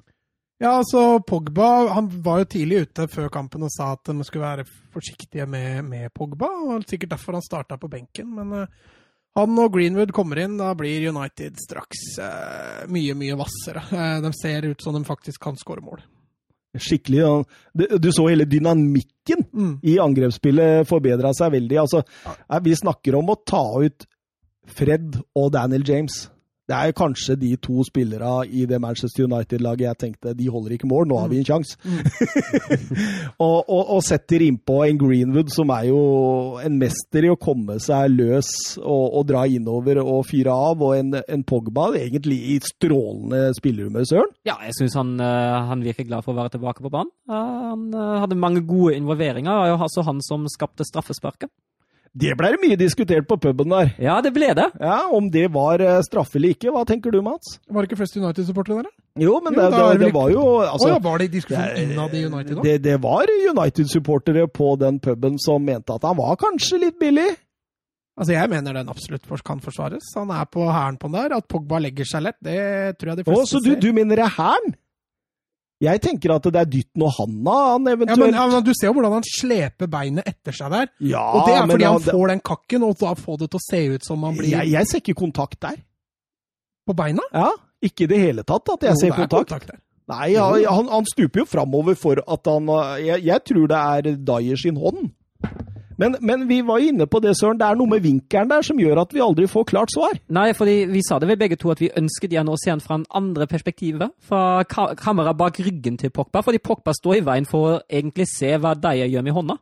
Ja, 0.59 0.73
altså 0.81 1.21
Pogba 1.23 1.87
han 1.95 2.09
var 2.23 2.41
jo 2.41 2.49
tidlig 2.51 2.81
ute 2.83 3.05
før 3.07 3.29
kampen 3.31 3.63
og 3.63 3.71
sa 3.71 3.93
at 3.95 4.09
de 4.11 4.25
skulle 4.27 4.43
være 4.43 4.67
forsiktige 4.91 5.45
med, 5.47 5.85
med 5.87 6.11
Pogba. 6.11 6.49
og 6.51 6.83
Sikkert 6.89 7.13
derfor 7.15 7.37
han 7.37 7.45
starta 7.45 7.77
på 7.79 7.87
benken. 7.87 8.33
Men 8.35 8.51
uh, 8.51 8.97
han 9.39 9.61
og 9.63 9.71
Greenwood 9.71 10.11
kommer 10.15 10.41
inn, 10.43 10.57
da 10.59 10.73
blir 10.75 11.07
United 11.13 11.55
straks 11.63 12.01
uh, 12.19 12.83
mye, 12.91 13.15
mye 13.15 13.37
hvassere. 13.39 13.85
Uh, 13.87 14.17
de 14.25 14.33
ser 14.35 14.67
ut 14.67 14.83
som 14.83 14.97
de 14.97 15.03
faktisk 15.07 15.47
kan 15.47 15.55
skåre 15.59 15.85
mål. 15.85 16.03
Skikkelig. 16.75 17.21
Ja. 17.23 17.95
Du 17.95 18.11
så 18.11 18.27
hele 18.27 18.45
dynamikken 18.45 19.47
mm. 19.53 19.71
i 19.87 19.95
angrepsspillet 20.03 20.83
forbedra 20.91 21.31
seg 21.33 21.55
veldig. 21.55 21.79
Altså, 21.81 22.03
vi 22.67 22.75
snakker 22.77 23.15
om 23.17 23.31
å 23.31 23.39
ta 23.47 23.63
ut 23.79 24.05
Fred 24.69 25.15
og 25.39 25.53
Daniel 25.55 25.87
James. 25.87 26.27
Det 26.69 26.77
er 26.77 26.93
kanskje 26.93 27.33
de 27.41 27.55
to 27.57 27.81
spillerne 27.87 28.45
i 28.45 28.65
det 28.69 28.77
Manchester 28.81 29.25
United-laget 29.25 29.87
jeg 29.87 29.99
tenkte 30.03 30.35
de 30.37 30.49
holder 30.53 30.75
ikke 30.75 30.89
mål, 30.89 31.07
nå 31.09 31.17
har 31.17 31.31
vi 31.31 31.39
en 31.41 31.47
sjanse. 31.47 31.77
Og, 33.39 33.69
og, 33.69 33.83
og, 33.95 34.01
setter 34.03 34.43
innpå 34.43 34.81
en 34.83 34.97
Greenwood 34.99 35.51
som 35.53 35.71
er 35.73 35.85
jo 35.87 35.99
en 36.61 36.75
mester 36.81 37.25
i 37.25 37.31
å 37.31 37.37
komme 37.39 37.77
seg 37.81 38.11
løs 38.11 38.49
og, 38.81 39.05
og 39.19 39.27
dra 39.29 39.45
innover 39.47 40.01
og 40.01 40.25
fyre 40.27 40.53
av, 40.53 40.81
og 40.83 40.97
en, 40.97 41.13
en 41.21 41.45
Pogba 41.47 41.87
egentlig 41.99 42.39
i 42.53 42.57
strålende 42.65 43.53
spillerhumør, 43.57 44.07
Søren. 44.09 44.33
Ja, 44.47 44.57
jeg 44.65 44.75
syns 44.79 44.97
han, 44.99 45.15
han, 45.21 45.85
virker 45.85 46.07
glad 46.09 46.25
for 46.25 46.35
å 46.35 46.41
være 46.41 46.57
tilbake 46.57 46.83
på 46.83 46.91
banen. 46.93 47.13
Han 47.29 47.87
hadde 47.95 48.39
mange 48.39 48.65
gode 48.67 48.97
involveringer, 48.99 49.71
og 49.73 49.87
også 49.87 50.05
han 50.09 50.21
som 50.25 50.47
skapte 50.51 50.87
straffesparket. 50.87 51.51
Det 52.17 52.33
ble 52.37 52.49
det 52.55 52.59
mye 52.63 52.77
diskutert 52.79 53.27
på 53.29 53.37
puben 53.37 53.69
der. 53.69 53.91
Ja, 54.01 54.15
det 54.25 54.31
ble 54.33 54.49
det. 54.57 54.65
Ja, 54.81 55.03
Om 55.13 55.29
det 55.31 55.45
var 55.53 55.81
straffe 56.05 56.39
eller 56.39 56.55
ikke. 56.55 56.71
Hva 56.73 56.81
tenker 56.89 57.13
du, 57.13 57.19
Mats? 57.25 57.59
Var 57.69 57.85
det 57.85 57.91
ikke 57.91 57.99
flest 58.01 58.17
United-supportere 58.17 58.81
der? 58.87 58.93
Jo, 59.19 59.35
men 59.43 59.53
jo, 59.53 59.61
det, 59.61 59.69
det, 59.69 59.99
det, 60.05 60.09
var 60.15 60.31
jo 60.31 60.45
altså, 60.63 60.87
oh, 60.87 60.93
ja, 60.93 60.97
Var 61.03 61.21
det 61.21 61.27
diskusjon 61.33 61.77
innad 61.83 62.15
i 62.15 62.23
United 62.25 62.55
da? 62.55 62.63
Det, 62.65 62.75
det 62.87 62.97
var 63.03 63.29
United-supportere 63.51 64.47
på 64.49 64.73
den 64.81 64.99
puben 65.03 65.37
som 65.41 65.63
mente 65.65 65.93
at 65.93 66.07
han 66.07 66.17
var 66.17 66.39
kanskje 66.41 66.81
litt 66.85 66.99
billig. 67.01 67.29
Altså, 68.19 68.33
Jeg 68.35 68.51
mener 68.51 68.75
den 68.75 68.91
absolutt 68.91 69.29
kan 69.45 69.61
forsvares. 69.63 70.11
Han 70.17 70.31
er 70.35 70.45
på 70.51 70.65
hæren 70.67 70.97
på 70.99 71.07
den 71.07 71.19
der. 71.21 71.37
At 71.37 71.47
Pogba 71.47 71.79
legger 71.79 72.07
seg 72.07 72.25
lett, 72.25 72.39
det 72.43 72.59
tror 72.99 73.13
jeg 73.13 73.21
de 73.21 73.27
fleste 73.29 73.45
oh, 73.45 73.49
så 73.53 73.63
du, 73.63 73.75
du 73.79 73.93
mener 73.95 74.19
det 74.19 74.25
er 74.27 74.35
hæren? 74.35 74.75
Jeg 75.79 76.01
tenker 76.03 76.33
at 76.35 76.47
det 76.51 76.59
er 76.59 76.67
dytten 76.67 77.03
og 77.07 77.13
handa 77.15 77.53
han 77.69 77.85
eventuelt 77.87 78.19
ja 78.19 78.25
men, 78.25 78.35
ja, 78.35 78.47
men, 78.51 78.63
Du 78.67 78.73
ser 78.75 78.89
jo 78.89 78.95
hvordan 78.97 79.13
han 79.15 79.27
sleper 79.27 79.87
beinet 79.91 80.27
etter 80.27 80.55
seg 80.55 80.73
der. 80.73 80.89
Ja, 80.99 81.23
og 81.23 81.47
det 81.47 81.53
er 81.55 81.69
fordi 81.71 81.87
han, 81.87 81.99
han 82.01 82.07
får 82.09 82.33
den 82.33 82.41
kakken, 82.51 82.83
og 82.83 82.97
da 82.99 83.13
får 83.15 83.37
det 83.43 83.47
til 83.53 83.61
å 83.61 83.63
se 83.63 83.81
ut 83.93 84.09
som 84.09 84.25
han 84.27 84.39
blir 84.39 84.51
Jeg, 84.51 84.73
jeg 84.73 84.89
ser 84.89 85.03
ikke 85.03 85.15
kontakt 85.21 85.61
der. 85.63 85.77
På 86.89 86.95
beina? 86.97 87.23
Ja, 87.31 87.53
ikke 87.85 88.07
i 88.07 88.11
det 88.11 88.19
hele 88.19 88.43
tatt 88.43 88.73
at 88.75 88.83
jeg 88.89 88.97
jo, 88.97 89.03
ser 89.05 89.15
kontakt. 89.15 89.53
kontakt 89.53 89.71
der. 89.71 89.79
Nei, 90.09 90.33
han, 90.35 90.89
han, 90.89 91.05
stuper 91.05 91.43
jo 91.43 91.47
framover 91.47 91.95
for 91.99 92.19
at 92.19 92.49
han 92.49 92.69
jeg, 93.05 93.21
jeg 93.29 93.45
tror 93.45 93.67
det 93.69 93.79
er 93.79 94.15
Dyer 94.25 94.59
sin 94.59 94.79
hånd. 94.81 95.11
Men, 95.99 96.15
men, 96.23 96.45
vi 96.47 96.61
var 96.63 96.79
inne 96.79 97.09
på 97.11 97.19
det, 97.19 97.33
Søren. 97.35 97.57
Det 97.59 97.67
er 97.67 97.75
noe 97.75 97.91
med 97.91 98.03
vinkelen 98.05 98.47
der 98.47 98.63
som 98.63 98.77
gjør 98.79 99.01
at 99.01 99.11
vi 99.11 99.19
aldri 99.23 99.49
får 99.51 99.65
klart 99.67 99.91
svar. 99.91 100.15
Nei, 100.31 100.53
fordi 100.55 100.85
vi 100.87 101.01
sa 101.03 101.17
det 101.19 101.27
vel 101.27 101.39
begge 101.41 101.57
to 101.59 101.73
at 101.73 101.81
vi 101.83 101.89
ønsket 101.99 102.31
gjerne 102.37 102.53
å 102.55 102.59
se 102.59 102.71
han 102.71 102.83
fra 102.83 103.01
en 103.01 103.07
andre 103.19 103.49
perspektivet. 103.51 104.13
Fra 104.23 104.63
ka 104.63 104.93
kamera 104.99 105.33
bak 105.35 105.59
ryggen 105.59 105.97
til 105.99 106.13
Pogba. 106.15 106.39
Fordi 106.45 106.61
Pogba 106.63 106.95
står 106.95 107.19
i 107.19 107.25
veien 107.27 107.47
for 107.49 107.67
å 107.67 107.81
egentlig 107.83 108.29
se 108.31 108.53
hva 108.55 108.71
Dyer 108.79 109.11
gjør 109.11 109.25
med 109.27 109.35
hånda. 109.35 109.57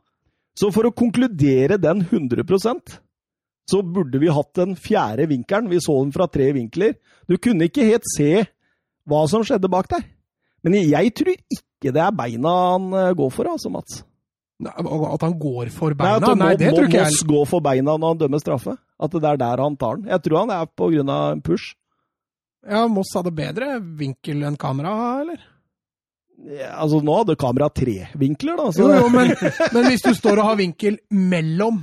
Så 0.58 0.70
for 0.74 0.86
å 0.86 0.94
konkludere 0.94 1.78
den 1.82 2.04
100% 2.06 2.98
så 3.68 3.82
burde 3.84 4.20
vi 4.22 4.30
hatt 4.32 4.52
den 4.56 4.76
fjerde 4.78 5.26
vinkelen. 5.28 5.68
Vi 5.72 5.82
så 5.82 5.96
den 5.98 6.14
fra 6.14 6.28
tre 6.30 6.52
vinkler. 6.56 6.94
Du 7.28 7.34
kunne 7.36 7.66
ikke 7.66 7.88
helt 7.90 8.06
se 8.14 8.46
hva 9.08 9.24
som 9.28 9.42
skjedde 9.44 9.70
bak 9.72 9.90
der. 9.90 10.06
Men 10.62 10.78
jeg 10.78 11.12
tror 11.18 11.34
ikke 11.34 11.92
det 11.94 12.02
er 12.02 12.14
beina 12.14 12.54
han 12.76 12.88
går 13.18 13.34
for, 13.34 13.50
altså, 13.50 13.70
Mats. 13.74 14.00
At 14.58 15.22
han 15.22 15.36
går 15.38 15.70
for 15.70 15.94
beina? 15.94 16.32
Nei, 16.32 16.38
Nei 16.40 16.54
det 16.58 16.72
må, 16.72 16.78
tror 16.78 16.88
ikke 16.88 16.98
jeg. 16.98 17.12
Moss 17.12 17.26
gå 17.28 17.42
for 17.46 17.62
beina 17.62 17.94
når 17.94 18.14
han 18.14 18.22
dømmer 18.24 18.42
straffe. 18.42 18.74
At 18.98 19.14
det 19.14 19.28
er 19.30 19.38
der 19.38 19.62
han 19.62 19.76
tar 19.78 20.00
den. 20.00 20.08
Jeg 20.10 20.24
tror 20.24 20.40
han 20.42 20.54
er 20.56 20.66
på 20.66 20.88
grunn 20.94 21.12
av 21.14 21.36
en 21.36 21.44
push. 21.46 21.76
Ja, 22.68 22.86
Moss 22.90 23.14
hadde 23.14 23.30
bedre 23.34 23.76
vinkel 23.78 24.42
enn 24.48 24.58
kamera, 24.58 24.96
eller? 25.22 25.44
Ja, 26.38 26.72
altså, 26.84 27.00
nå 27.02 27.14
hadde 27.20 27.38
kamera 27.38 27.68
tre 27.70 28.08
vinkler, 28.18 28.58
da. 28.58 28.72
Så. 28.74 28.82
Jo, 28.82 28.98
jo, 29.04 29.08
men, 29.14 29.32
men 29.74 29.88
hvis 29.90 30.04
du 30.06 30.12
står 30.14 30.42
og 30.42 30.50
har 30.52 30.58
vinkel 30.58 30.98
mellom 31.10 31.80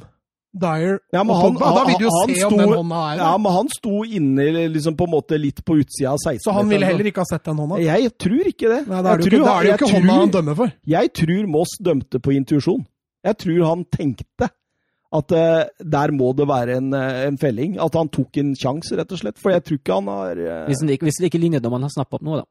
Dyer 0.56 1.00
ja, 1.12 1.22
og 1.22 1.32
Pogba, 1.34 1.70
da 1.76 1.84
vil 1.89 1.98
du 2.00 2.06
jo 2.06 2.12
se 2.15 2.36
sto, 2.39 2.48
om 2.48 2.60
den 2.62 2.72
hånda 2.72 3.00
er 3.12 3.22
Ja, 3.22 3.32
men 3.44 3.56
han 3.58 3.72
sto 3.74 4.04
inne 4.08 4.46
liksom 4.72 4.96
på 4.96 5.08
en 5.08 5.12
måte 5.12 5.39
litt 5.41 5.60
på 5.68 5.78
utsida 5.82 6.13
av 6.13 6.22
16 6.22 6.46
Så 6.46 6.56
han 6.56 6.72
ville 6.72 6.88
heller 6.88 7.10
ikke 7.12 7.26
ha 7.26 7.30
sett 7.30 7.44
den 7.48 7.60
hånda? 7.60 7.80
Jeg 7.84 8.13
tror 8.22 8.52
ikke 8.52 8.72
det. 8.72 8.82
Nei, 8.88 9.02
Da 9.02 9.13
er 9.13 9.24
det 9.24 9.32
jo 9.32 9.41
ikke, 9.41 9.56
ikke 9.74 9.80
tror, 9.82 9.96
hånda 9.98 10.20
han 10.22 10.36
dømmer 10.38 10.60
for. 10.62 10.76
Jeg 10.96 11.12
tror 11.22 11.50
Moss 11.56 11.76
dømte 11.84 12.22
på 12.24 12.36
intuisjon. 12.36 12.86
Jeg 13.26 13.39
tror 13.41 13.65
han 13.68 13.84
tenkte 13.91 14.52
at 15.15 15.32
uh, 15.32 15.86
der 15.96 16.12
må 16.15 16.32
det 16.36 16.48
være 16.50 16.80
en, 16.80 16.89
uh, 16.96 17.22
en, 17.28 17.38
felling. 17.39 17.78
At 17.82 17.96
han 17.98 18.12
tok 18.12 18.39
en 18.41 18.56
sjanse, 18.60 18.96
rett 19.00 19.12
og 19.12 19.22
slett. 19.22 19.39
For 19.41 19.54
jeg 19.54 19.63
tror 19.65 19.80
ikke 19.80 20.00
han 20.00 20.12
har 20.12 20.41
uh... 20.41 20.65
Hvis, 20.70 20.84
det 20.84 20.98
ikke, 20.98 21.10
hvis 21.10 21.22
det 21.22 21.32
ikke 21.32 21.41
linjedommeren 21.44 21.88
har 21.88 21.94
snappet 21.94 22.20
opp 22.20 22.28
noe, 22.28 22.44
da? 22.44 22.50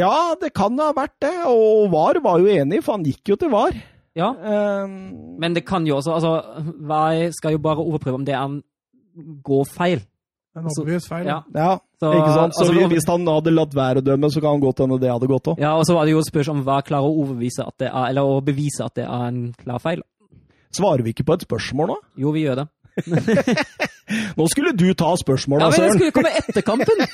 Ja, 0.00 0.36
det 0.38 0.52
kan 0.54 0.76
ha 0.78 0.92
vært 0.94 1.16
det. 1.24 1.32
Og 1.50 1.88
VAR 1.92 2.20
var 2.22 2.42
jo 2.42 2.50
enig, 2.52 2.82
for 2.86 2.96
han 2.96 3.06
gikk 3.06 3.32
jo 3.32 3.38
til 3.40 3.50
VAR. 3.52 3.74
Ja, 4.18 4.32
um, 4.34 4.94
men 5.38 5.54
det 5.54 5.62
kan 5.68 5.84
jo 5.86 6.00
også 6.00 6.16
altså, 6.16 6.32
jeg 6.90 7.34
skal 7.36 7.54
jo 7.54 7.60
bare 7.62 7.84
overprøve 7.84 8.18
om 8.18 8.24
det 8.26 8.34
er 8.34 8.42
en 8.42 8.62
går 9.44 9.68
feil. 9.70 10.02
En 10.58 10.66
obvious 10.66 11.06
feil. 11.06 11.28
Ja, 11.28 11.40
ja 11.54 11.76
så, 12.00 12.10
ikke 12.10 12.32
sant? 12.34 12.56
Så 12.56 12.64
altså, 12.66 12.88
hvis 12.90 13.06
han 13.06 13.28
hadde 13.28 13.52
latt 13.54 13.76
være 13.76 14.02
å 14.02 14.04
dømme, 14.04 14.30
så 14.32 14.42
kan 14.42 14.56
han 14.56 14.62
godt 14.64 14.82
hende 14.82 14.98
det 15.02 15.12
hadde 15.12 15.28
gått 15.30 15.52
òg. 15.52 15.62
Ja, 15.62 15.76
og 15.78 15.86
så 15.86 15.94
var 15.94 16.08
det 16.08 16.16
jo 16.16 16.24
spørsmål 16.26 16.58
om 16.58 16.64
hva 16.66 16.80
klarer 16.86 17.06
å 17.06 17.22
overbevise 17.22 17.66
at 17.66 17.76
det 17.82 17.90
er, 17.90 18.08
eller 18.08 18.26
å 18.26 18.40
bevise 18.44 18.86
at 18.86 18.96
det 18.98 19.06
er 19.06 19.26
en 19.28 19.40
klar 19.60 19.82
feil. 19.82 20.02
Svarer 20.74 21.06
vi 21.06 21.14
ikke 21.14 21.26
på 21.28 21.38
et 21.38 21.46
spørsmål 21.46 21.92
nå? 21.92 21.98
Jo, 22.24 22.34
vi 22.34 22.44
gjør 22.46 22.62
det. 22.62 22.66
Nå 24.38 24.46
skulle 24.50 24.72
du 24.74 24.88
ta 24.98 25.12
spørsmåla, 25.18 25.68
Ja, 25.68 25.70
men 25.74 25.86
jeg 25.86 25.98
skulle 25.98 26.14
komme 26.16 26.32
etter 26.40 26.66
kampen! 26.66 27.04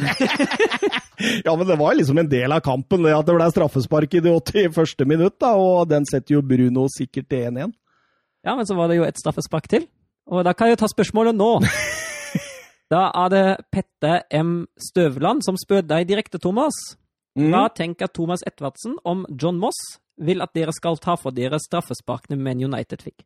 Ja, 1.46 1.55
men 1.57 1.64
det 1.64 1.79
var 1.81 1.94
liksom 1.96 2.18
en 2.20 2.29
del 2.29 2.53
av 2.53 2.61
kampen, 2.61 3.01
det 3.07 3.14
at 3.16 3.25
det 3.25 3.35
ble 3.38 3.46
straffespark 3.49 4.18
i 4.18 4.20
det 4.20 4.33
81. 4.37 5.07
minutt, 5.09 5.38
da, 5.40 5.55
og 5.57 5.88
den 5.88 6.05
setter 6.09 6.37
jo 6.37 6.42
Bruno 6.44 6.85
sikkert 6.92 7.31
til 7.33 7.46
1-1. 7.49 7.72
Ja, 8.44 8.53
men 8.53 8.68
så 8.68 8.77
var 8.77 8.92
det 8.92 8.99
jo 8.99 9.07
et 9.07 9.16
straffespark 9.16 9.64
til. 9.72 9.87
Og 10.29 10.44
da 10.44 10.53
kan 10.53 10.68
jeg 10.68 10.77
jo 10.77 10.83
ta 10.85 10.90
spørsmålet 10.92 11.38
nå. 11.38 11.51
Da 12.92 13.09
er 13.25 13.31
det 13.33 13.46
Petter 13.75 14.20
M. 14.31 14.68
Støvland 14.79 15.42
som 15.42 15.57
spør 15.59 15.83
deg 15.83 16.05
direkte, 16.07 16.38
Thomas. 16.38 16.77
Mm. 17.35 17.49
Hva 17.51 17.64
tenker 17.75 18.12
Thomas 18.14 18.44
Edvardsen 18.46 18.94
om 19.03 19.25
John 19.27 19.59
Moss 19.59 19.81
vil 20.22 20.44
at 20.44 20.55
dere 20.55 20.70
skal 20.72 21.01
ta 21.03 21.16
for 21.18 21.35
dere 21.35 21.59
straffesparkene 21.61 22.38
Man 22.38 22.62
United 22.62 23.03
fikk? 23.03 23.25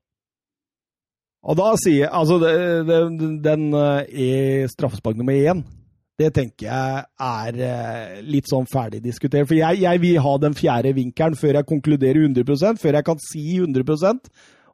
Og 1.41 1.57
da 1.57 1.71
sier 1.81 2.05
jeg 2.05 2.13
Altså, 2.13 2.37
det, 2.43 2.97
den 3.45 3.69
i 3.73 4.31
er 4.65 4.73
straffespark 4.73 5.17
nummer 5.17 5.37
én. 5.37 5.63
Det 6.21 6.29
tenker 6.37 6.67
jeg 6.67 7.05
er 7.25 7.61
eh, 7.65 8.21
litt 8.29 8.51
sånn 8.51 8.69
ferdig 8.69 9.01
diskutert. 9.05 9.49
For 9.49 9.57
jeg, 9.57 9.81
jeg 9.87 10.03
vil 10.03 10.21
ha 10.21 10.37
den 10.43 10.57
fjerde 10.59 10.93
vinkelen 10.97 11.39
før 11.39 11.61
jeg 11.61 11.69
konkluderer 11.71 12.27
100% 12.27 12.81
før 12.83 12.99
jeg 12.99 13.07
kan 13.07 13.23
si 13.25 13.45
100% 13.57 14.29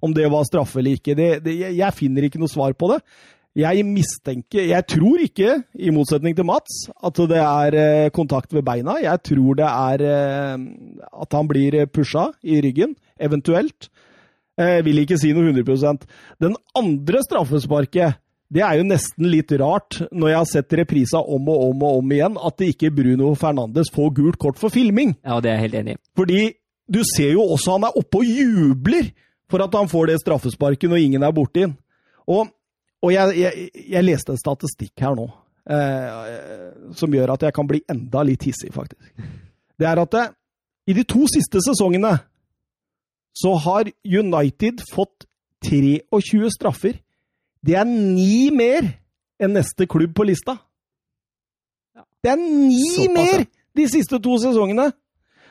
om 0.06 0.12
det 0.16 0.26
var 0.32 0.46
straffe 0.48 0.80
eller 0.80 0.98
ikke. 0.98 1.14
Det, 1.18 1.30
det, 1.44 1.54
jeg 1.76 1.96
finner 1.96 2.26
ikke 2.26 2.42
noe 2.42 2.50
svar 2.50 2.74
på 2.78 2.90
det. 2.92 3.00
Jeg 3.56 3.86
mistenker 3.88 4.66
Jeg 4.68 4.84
tror 4.84 5.22
ikke, 5.24 5.54
i 5.80 5.92
motsetning 5.94 6.34
til 6.36 6.44
Mats, 6.44 6.90
at 6.92 7.20
det 7.30 7.40
er 7.40 7.76
eh, 7.80 8.10
kontakt 8.12 8.52
ved 8.52 8.66
beina. 8.66 8.98
Jeg 9.00 9.22
tror 9.30 9.56
det 9.56 9.70
er 9.70 10.04
eh, 10.04 10.66
at 11.22 11.38
han 11.38 11.48
blir 11.48 11.78
pusha 11.88 12.28
i 12.42 12.58
ryggen, 12.64 12.96
eventuelt. 13.16 13.88
Jeg 14.56 14.84
vil 14.86 15.02
ikke 15.02 15.18
si 15.20 15.34
noe 15.36 15.50
100% 15.52 16.06
Den 16.40 16.54
andre 16.78 17.20
straffesparket, 17.26 18.16
det 18.48 18.62
er 18.62 18.78
jo 18.78 18.86
nesten 18.86 19.26
litt 19.28 19.50
rart, 19.60 19.98
når 20.14 20.30
jeg 20.30 20.38
har 20.38 20.48
sett 20.48 20.76
reprisa 20.78 21.20
om 21.20 21.48
og 21.50 21.64
om 21.70 21.82
og 21.82 22.00
om 22.00 22.12
igjen, 22.14 22.36
at 22.38 22.56
det 22.60 22.70
ikke 22.72 22.92
Bruno 22.94 23.32
Fernandes 23.38 23.90
får 23.92 24.12
gult 24.20 24.38
kort 24.40 24.60
for 24.60 24.72
filming. 24.72 25.16
Ja, 25.26 25.40
det 25.42 25.50
er 25.50 25.58
jeg 25.58 25.66
helt 25.66 25.80
enig 25.80 25.96
i. 25.96 26.02
Fordi 26.16 26.42
du 26.86 27.00
ser 27.04 27.32
jo 27.34 27.48
også 27.56 27.74
han 27.74 27.88
er 27.88 27.98
oppe 27.98 28.22
og 28.22 28.28
jubler 28.30 29.10
for 29.50 29.62
at 29.64 29.74
han 29.74 29.90
får 29.90 30.12
det 30.12 30.20
straffesparket 30.22 30.90
når 30.90 31.02
ingen 31.02 31.26
er 31.26 31.34
borti 31.34 31.64
den. 31.66 31.74
Og, 32.30 32.48
og 33.02 33.12
jeg, 33.12 33.34
jeg, 33.38 33.68
jeg 33.90 34.06
leste 34.06 34.34
en 34.34 34.40
statistikk 34.40 35.04
her 35.04 35.18
nå 35.18 35.26
eh, 35.70 36.94
som 36.96 37.14
gjør 37.14 37.34
at 37.34 37.46
jeg 37.46 37.54
kan 37.54 37.68
bli 37.68 37.82
enda 37.90 38.22
litt 38.26 38.46
hissig, 38.46 38.72
faktisk. 38.74 39.12
Det 39.76 39.88
er 39.88 40.00
at 40.02 40.14
det, 40.14 40.24
i 40.90 40.94
de 40.96 41.04
to 41.08 41.26
siste 41.30 41.60
sesongene 41.64 42.14
så 43.36 43.54
har 43.66 43.90
United 44.04 44.80
fått 44.92 45.26
23 45.66 46.50
straffer. 46.54 47.00
Det 47.60 47.76
er 47.76 47.88
ni 47.88 48.48
mer 48.54 48.86
enn 49.42 49.56
neste 49.56 49.88
klubb 49.90 50.14
på 50.16 50.26
lista. 50.28 50.56
Det 52.24 52.32
er 52.32 52.40
ni 52.40 52.80
Såpass, 52.94 53.12
mer 53.14 53.44
de 53.76 53.88
siste 53.90 54.20
to 54.22 54.38
sesongene! 54.42 54.90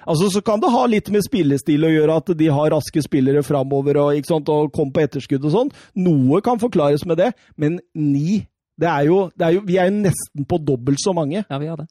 Altså, 0.05 0.29
Så 0.29 0.41
kan 0.45 0.61
det 0.61 0.69
ha 0.69 0.83
litt 0.85 1.09
med 1.09 1.23
spillestil 1.25 1.85
å 1.85 1.89
gjøre 1.93 2.17
at 2.21 2.33
de 2.37 2.49
har 2.53 2.73
raske 2.75 3.01
spillere 3.01 3.41
framover 3.45 3.97
og, 4.01 4.17
ikke 4.17 4.33
sant, 4.33 4.49
og 4.53 4.73
kom 4.73 4.91
på 4.93 5.01
etterskudd 5.01 5.47
og 5.47 5.53
sånn. 5.53 5.71
Noe 5.97 6.41
kan 6.45 6.61
forklares 6.61 7.05
med 7.09 7.17
det, 7.21 7.31
men 7.57 7.79
ni 7.93 8.43
det 8.75 8.89
er 8.91 9.05
jo, 9.07 9.17
det 9.31 9.45
er 9.47 9.53
jo, 9.55 9.61
Vi 9.63 9.77
er 9.79 9.87
jo 9.87 10.01
nesten 10.03 10.45
på 10.45 10.59
dobbelt 10.59 10.99
så 10.99 11.13
mange. 11.15 11.45
Ja, 11.47 11.57
vi 11.61 11.69
har 11.71 11.79
det. 11.79 11.87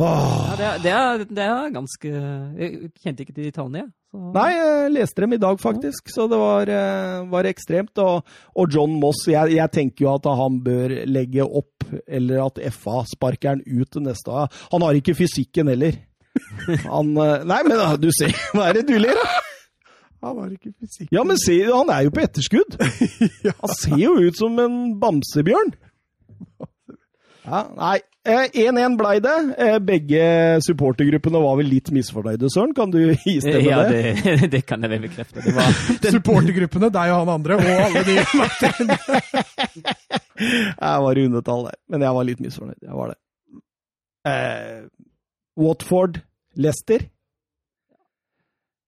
Ja, 0.00 0.54
det, 0.58 0.66
er, 0.66 0.78
det, 0.84 0.92
er, 0.96 1.24
det 1.28 1.44
er 1.46 1.72
ganske 1.74 2.10
Jeg 2.10 2.90
kjente 3.02 3.24
ikke 3.24 3.34
til 3.36 3.46
de 3.48 3.52
tallene, 3.56 3.82
jeg. 3.84 3.90
Så- 4.10 4.32
Nei, 4.34 4.46
jeg 4.56 4.92
leste 4.96 5.22
dem 5.22 5.34
i 5.36 5.38
dag, 5.38 5.58
faktisk, 5.62 6.08
så 6.10 6.24
det 6.30 6.38
var, 6.40 6.70
eh, 6.74 7.20
var 7.30 7.46
ekstremt. 7.46 7.98
Og, 8.02 8.24
og 8.58 8.72
John 8.74 8.96
Moss, 8.98 9.20
jeg, 9.30 9.52
jeg 9.54 9.70
tenker 9.76 10.06
jo 10.06 10.14
at 10.16 10.26
han 10.40 10.56
bør 10.64 10.96
legge 11.06 11.44
opp, 11.46 11.84
eller 12.08 12.40
at 12.48 12.58
FA 12.74 13.04
sparker 13.12 13.52
han 13.54 13.62
ut 13.66 13.90
til 13.94 14.02
neste 14.08 14.32
år. 14.34 14.48
Han 14.72 14.82
har 14.82 14.98
ikke 14.98 15.14
fysikken 15.20 15.70
heller. 15.70 16.00
Han 16.88 17.14
eh, 17.18 17.44
Nei, 17.46 17.60
men 17.68 17.78
ah, 17.82 17.94
du 17.98 18.08
ser 18.14 18.34
Hva 18.54 18.68
er 18.70 18.80
det 18.80 18.88
du 18.90 18.96
ler 18.98 19.18
av? 19.18 19.38
Han 20.26 20.36
har 20.42 20.50
ikke 20.52 20.72
fysikken. 20.74 21.14
Ja, 21.16 21.22
men 21.24 21.38
se, 21.40 21.54
han 21.70 21.88
er 21.94 22.02
jo 22.08 22.10
på 22.12 22.20
etterskudd! 22.26 22.74
Han 23.62 23.72
ser 23.78 23.96
jo 24.02 24.16
ut 24.20 24.36
som 24.36 24.58
en 24.60 24.74
bamsebjørn! 25.00 25.70
Ja, 27.50 27.60
nei, 27.74 27.96
eh, 28.30 28.46
1-1 28.62 28.94
blei 29.00 29.16
det. 29.24 29.34
Eh, 29.58 29.78
Begge 29.82 30.22
supportergruppene 30.62 31.40
var 31.42 31.56
vel 31.58 31.66
litt 31.72 31.90
misfornøyde, 31.94 32.46
Søren. 32.54 32.74
Kan 32.76 32.92
du 32.94 33.00
istemme 33.10 33.64
Ja, 33.66 33.80
det? 33.90 34.14
det, 34.22 34.50
det 34.54 34.60
kan 34.68 34.82
jeg 34.86 34.92
vel 34.92 35.02
bekrefte. 35.08 35.42
Det 35.42 35.54
var, 35.56 35.70
Supportergruppene, 36.14 36.92
deg 36.94 37.14
og 37.14 37.24
han 37.24 37.32
andre, 37.34 37.58
og 37.58 37.66
alle 37.88 38.04
de 38.06 38.16
Jeg 40.40 41.02
var 41.04 41.18
i 41.18 41.24
undertall 41.28 41.66
der, 41.68 41.76
men 41.92 42.04
jeg 42.06 42.16
var 42.16 42.28
litt 42.28 42.40
misfornøyd. 42.44 42.78
Jeg 42.86 42.96
var 43.02 43.12
det. 43.12 43.18
Eh, 44.30 44.80
Watford, 45.60 46.20
Leicester. 46.56 47.04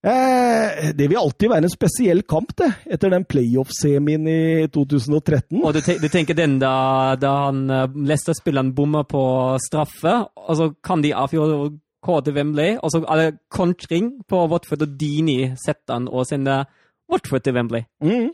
Eh, 0.03 0.89
det 0.91 1.05
vil 1.07 1.17
alltid 1.17 1.47
være 1.47 1.63
en 1.63 1.71
spesiell 1.71 2.21
kamp, 2.27 2.51
det, 2.59 2.67
etter 2.91 3.13
den 3.13 3.23
playoff-semien 3.23 4.25
i 4.27 4.65
2013. 4.67 5.61
og 5.61 5.71
du, 5.71 5.79
te, 5.79 5.95
du 6.01 6.09
tenker 6.11 6.35
den 6.35 6.57
da, 6.59 7.15
da 7.15 7.31
han 7.45 7.63
eh, 7.71 7.95
Leicester-spilleren 8.11 8.73
bommer 8.75 9.07
på 9.07 9.23
straffe, 9.63 10.17
og 10.43 10.59
så 10.59 10.69
kan 10.83 11.05
de 11.05 11.13
avgjøre 11.15 11.71
KD 12.03 12.33
Wembley, 12.35 12.75
og 12.83 12.91
så 12.91 12.99
er 13.07 13.21
det 13.21 13.37
kontring 13.47 14.17
på 14.27 14.43
Watford, 14.51 14.83
og 14.83 14.97
Dini 14.99 15.53
setter 15.61 15.95
han 15.95 16.11
og 16.11 16.27
sender 16.27 16.67
Watford 17.11 17.45
til 17.47 17.55
Wembley. 17.55 17.87
Mm. 18.03 18.33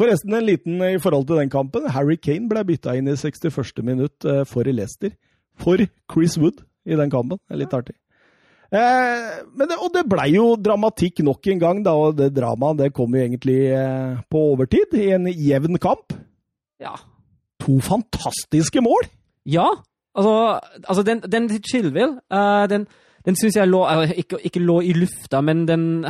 Forresten, 0.00 0.36
en 0.36 0.46
liten 0.48 0.84
i 0.84 1.00
forhold 1.00 1.26
til 1.28 1.40
den 1.40 1.52
kampen. 1.52 1.88
Harry 1.92 2.16
Kane 2.20 2.48
ble 2.48 2.62
bytta 2.68 2.94
inn 2.96 3.08
i 3.08 3.16
61. 3.16 3.80
minutt 3.84 4.28
eh, 4.28 4.44
for 4.48 4.68
Leicester. 4.68 5.16
For 5.60 5.80
Chris 6.12 6.36
Wood 6.40 6.60
i 6.84 6.96
den 6.96 7.12
kampen. 7.12 7.40
Det 7.48 7.56
er 7.56 7.64
litt 7.64 7.76
artig. 7.76 7.96
Eh, 8.70 9.38
men 9.58 9.66
det, 9.66 9.76
og 9.82 9.90
det 9.94 10.06
blei 10.06 10.28
jo 10.36 10.54
dramatikk 10.54 11.24
nok 11.26 11.48
en 11.50 11.62
gang, 11.62 11.82
da, 11.86 11.94
og 11.98 12.18
det 12.20 12.30
dramaet 12.36 12.84
det 12.84 12.92
kom 12.94 13.14
jo 13.16 13.22
egentlig 13.22 13.58
eh, 13.74 14.20
på 14.30 14.42
overtid, 14.52 14.94
i 14.94 15.10
en 15.16 15.26
jevn 15.26 15.78
kamp. 15.82 16.14
Ja. 16.82 16.94
To 17.64 17.80
fantastiske 17.82 18.82
mål! 18.84 19.10
Ja, 19.50 19.66
altså, 20.14 20.60
altså 20.84 21.02
den, 21.02 21.22
den 21.26 21.48
til 21.50 21.62
Chilwell, 21.66 22.18
uh, 22.32 22.66
den, 22.70 22.86
den 23.26 23.36
syns 23.36 23.56
jeg 23.56 23.68
lå, 23.68 23.82
altså, 23.88 24.14
ikke, 24.22 24.38
ikke 24.46 24.62
lå 24.62 24.80
i 24.86 24.94
lufta, 24.96 25.40
men 25.40 25.66
den 25.68 26.06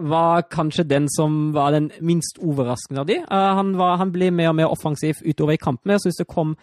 var 0.00 0.46
kanskje 0.48 0.86
den 0.88 1.08
som 1.12 1.50
var 1.52 1.74
den 1.76 1.90
minst 2.00 2.40
overraskende 2.40 3.04
av 3.04 3.10
de. 3.10 3.20
Uh, 3.28 3.50
han, 3.60 3.74
var, 3.78 3.98
han 4.00 4.12
ble 4.14 4.30
mer 4.32 4.54
og 4.54 4.56
mer 4.62 4.72
offensiv 4.72 5.20
utover 5.26 5.58
i 5.58 5.60
kampen. 5.60 5.92
Jeg 5.92 6.06
syns 6.06 6.22
det 6.22 6.30
kom 6.30 6.56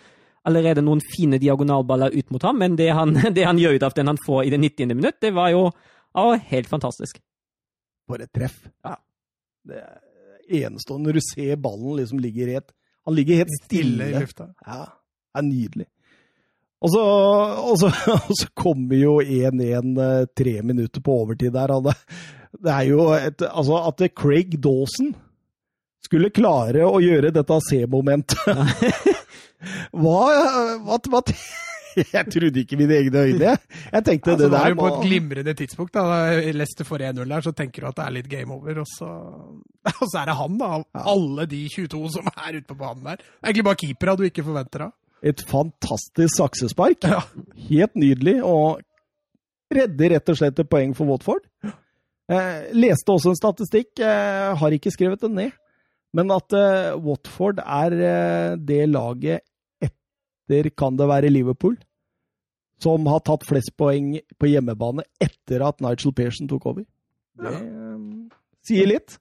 allerede 0.48 0.84
noen 0.86 1.02
fine 1.04 1.40
diagonalballer 1.42 2.16
ut 2.16 2.32
mot 2.34 2.44
ham, 2.48 2.60
men 2.64 2.78
det 2.80 2.90
han, 2.96 3.14
det 3.36 3.46
han 3.48 3.60
gjør 3.62 3.78
ut 3.78 3.88
av 3.88 3.96
den 3.98 4.12
han 4.14 4.22
får 4.26 4.46
i 4.46 4.54
det 4.54 4.62
90. 4.64 4.96
minutt, 4.96 5.20
det 5.24 5.34
var 5.36 5.52
jo 5.54 5.68
å, 5.68 6.28
helt 6.50 6.70
fantastisk. 6.72 7.20
For 8.08 8.24
et 8.24 8.32
treff. 8.34 8.62
Ja. 8.86 8.96
Det 9.68 9.84
er 9.84 10.64
enestående 10.64 11.10
når 11.10 11.20
du 11.20 11.26
ser 11.26 11.60
ballen 11.60 11.98
liksom 12.00 12.22
ligger 12.24 12.54
helt 12.56 12.70
Han 13.08 13.16
ligger 13.18 13.42
helt 13.42 13.52
stille 13.66 14.06
stille. 14.06 14.08
i 14.16 14.24
lufta. 14.24 14.48
Ja, 14.66 14.86
det 14.88 15.42
er 15.42 15.46
nydelig. 15.48 15.88
Og 16.84 16.92
så, 16.94 17.04
og 17.04 17.78
så, 17.82 17.92
og 18.30 18.34
så 18.38 18.50
kommer 18.56 19.00
jo 19.00 19.18
1-1 19.24 20.02
eh, 20.04 20.26
tre 20.38 20.58
minutter 20.62 21.04
på 21.04 21.22
overtid 21.24 21.56
der. 21.56 21.74
og 21.76 21.88
Det, 21.88 21.96
det 22.64 22.74
er 22.74 22.90
jo 22.90 23.08
et 23.16 23.48
Altså, 23.48 23.80
at 23.88 24.04
Craig 24.16 24.58
Dawson 24.64 25.14
skulle 26.08 26.32
klare 26.32 26.86
å 26.88 27.02
gjøre 27.04 27.34
dette 27.36 27.60
C-momentet 27.68 28.52
hva, 29.92 30.20
hva, 30.86 31.00
hva 31.12 31.22
Jeg 31.98 32.28
trodde 32.30 32.62
ikke 32.62 32.78
mine 32.78 32.94
egne 32.94 33.24
øyne. 33.26 33.40
jeg. 33.48 34.04
Tenkte 34.06 34.36
Altså, 34.36 34.44
det 34.44 34.52
der 34.54 34.70
jo 34.70 34.76
på 34.78 34.90
et 34.92 35.00
glimrende 35.08 35.54
tidspunkt. 35.58 35.94
da. 35.96 36.04
Leicester 36.54 36.86
får 36.86 37.04
1-0 37.10 37.24
der, 37.32 37.42
så 37.42 37.54
tenker 37.58 37.82
du 37.82 37.88
at 37.90 37.98
det 37.98 38.06
er 38.06 38.16
litt 38.20 38.30
game 38.30 38.54
over. 38.54 38.84
Og 38.84 38.90
så, 38.92 39.08
og 40.02 40.06
så 40.12 40.22
er 40.22 40.30
det 40.30 40.36
han, 40.38 40.60
da. 40.62 40.70
Av 40.78 41.10
alle 41.16 41.48
de 41.50 41.64
22 41.74 42.04
som 42.20 42.30
er 42.36 42.60
ute 42.60 42.70
på 42.70 42.78
banen 42.78 43.04
der. 43.08 43.18
Det 43.18 43.26
er 43.42 43.50
Egentlig 43.50 43.68
bare 43.72 43.82
keepera 43.82 44.16
du 44.20 44.24
ikke 44.30 44.46
forventer 44.46 44.86
av. 44.90 44.94
Et 45.26 45.42
fantastisk 45.50 46.38
saksespark. 46.38 47.08
Ja. 47.10 47.24
Helt 47.72 47.98
nydelig. 47.98 48.38
Og 48.46 48.84
redder 49.74 50.14
rett 50.14 50.30
og 50.30 50.38
slett 50.40 50.62
et 50.62 50.70
poeng 50.70 50.94
for 50.96 51.10
Watford. 51.10 51.48
Eh, 52.28 52.68
leste 52.76 53.10
også 53.14 53.32
en 53.32 53.40
statistikk, 53.40 53.96
eh, 54.04 54.54
har 54.60 54.76
ikke 54.76 54.92
skrevet 54.94 55.22
den 55.24 55.34
ned, 55.40 55.52
men 56.16 56.32
at 56.34 56.56
uh, 56.56 56.96
Watford 57.04 57.60
er 57.62 57.96
uh, 58.00 58.56
det 58.56 58.86
laget 58.90 59.44
etter, 59.84 60.72
kan 60.78 60.98
det 61.00 61.10
være 61.10 61.32
Liverpool, 61.34 61.76
som 62.82 63.08
har 63.10 63.24
tatt 63.26 63.46
flest 63.48 63.74
poeng 63.80 64.16
på 64.40 64.52
hjemmebane 64.52 65.04
etter 65.20 65.66
at 65.66 65.82
Nigel 65.84 66.14
Pearson 66.16 66.50
tok 66.50 66.70
over. 66.72 66.84
Det 67.38 67.54
eh, 67.54 67.96
sier 68.66 68.90
litt. 68.90 69.18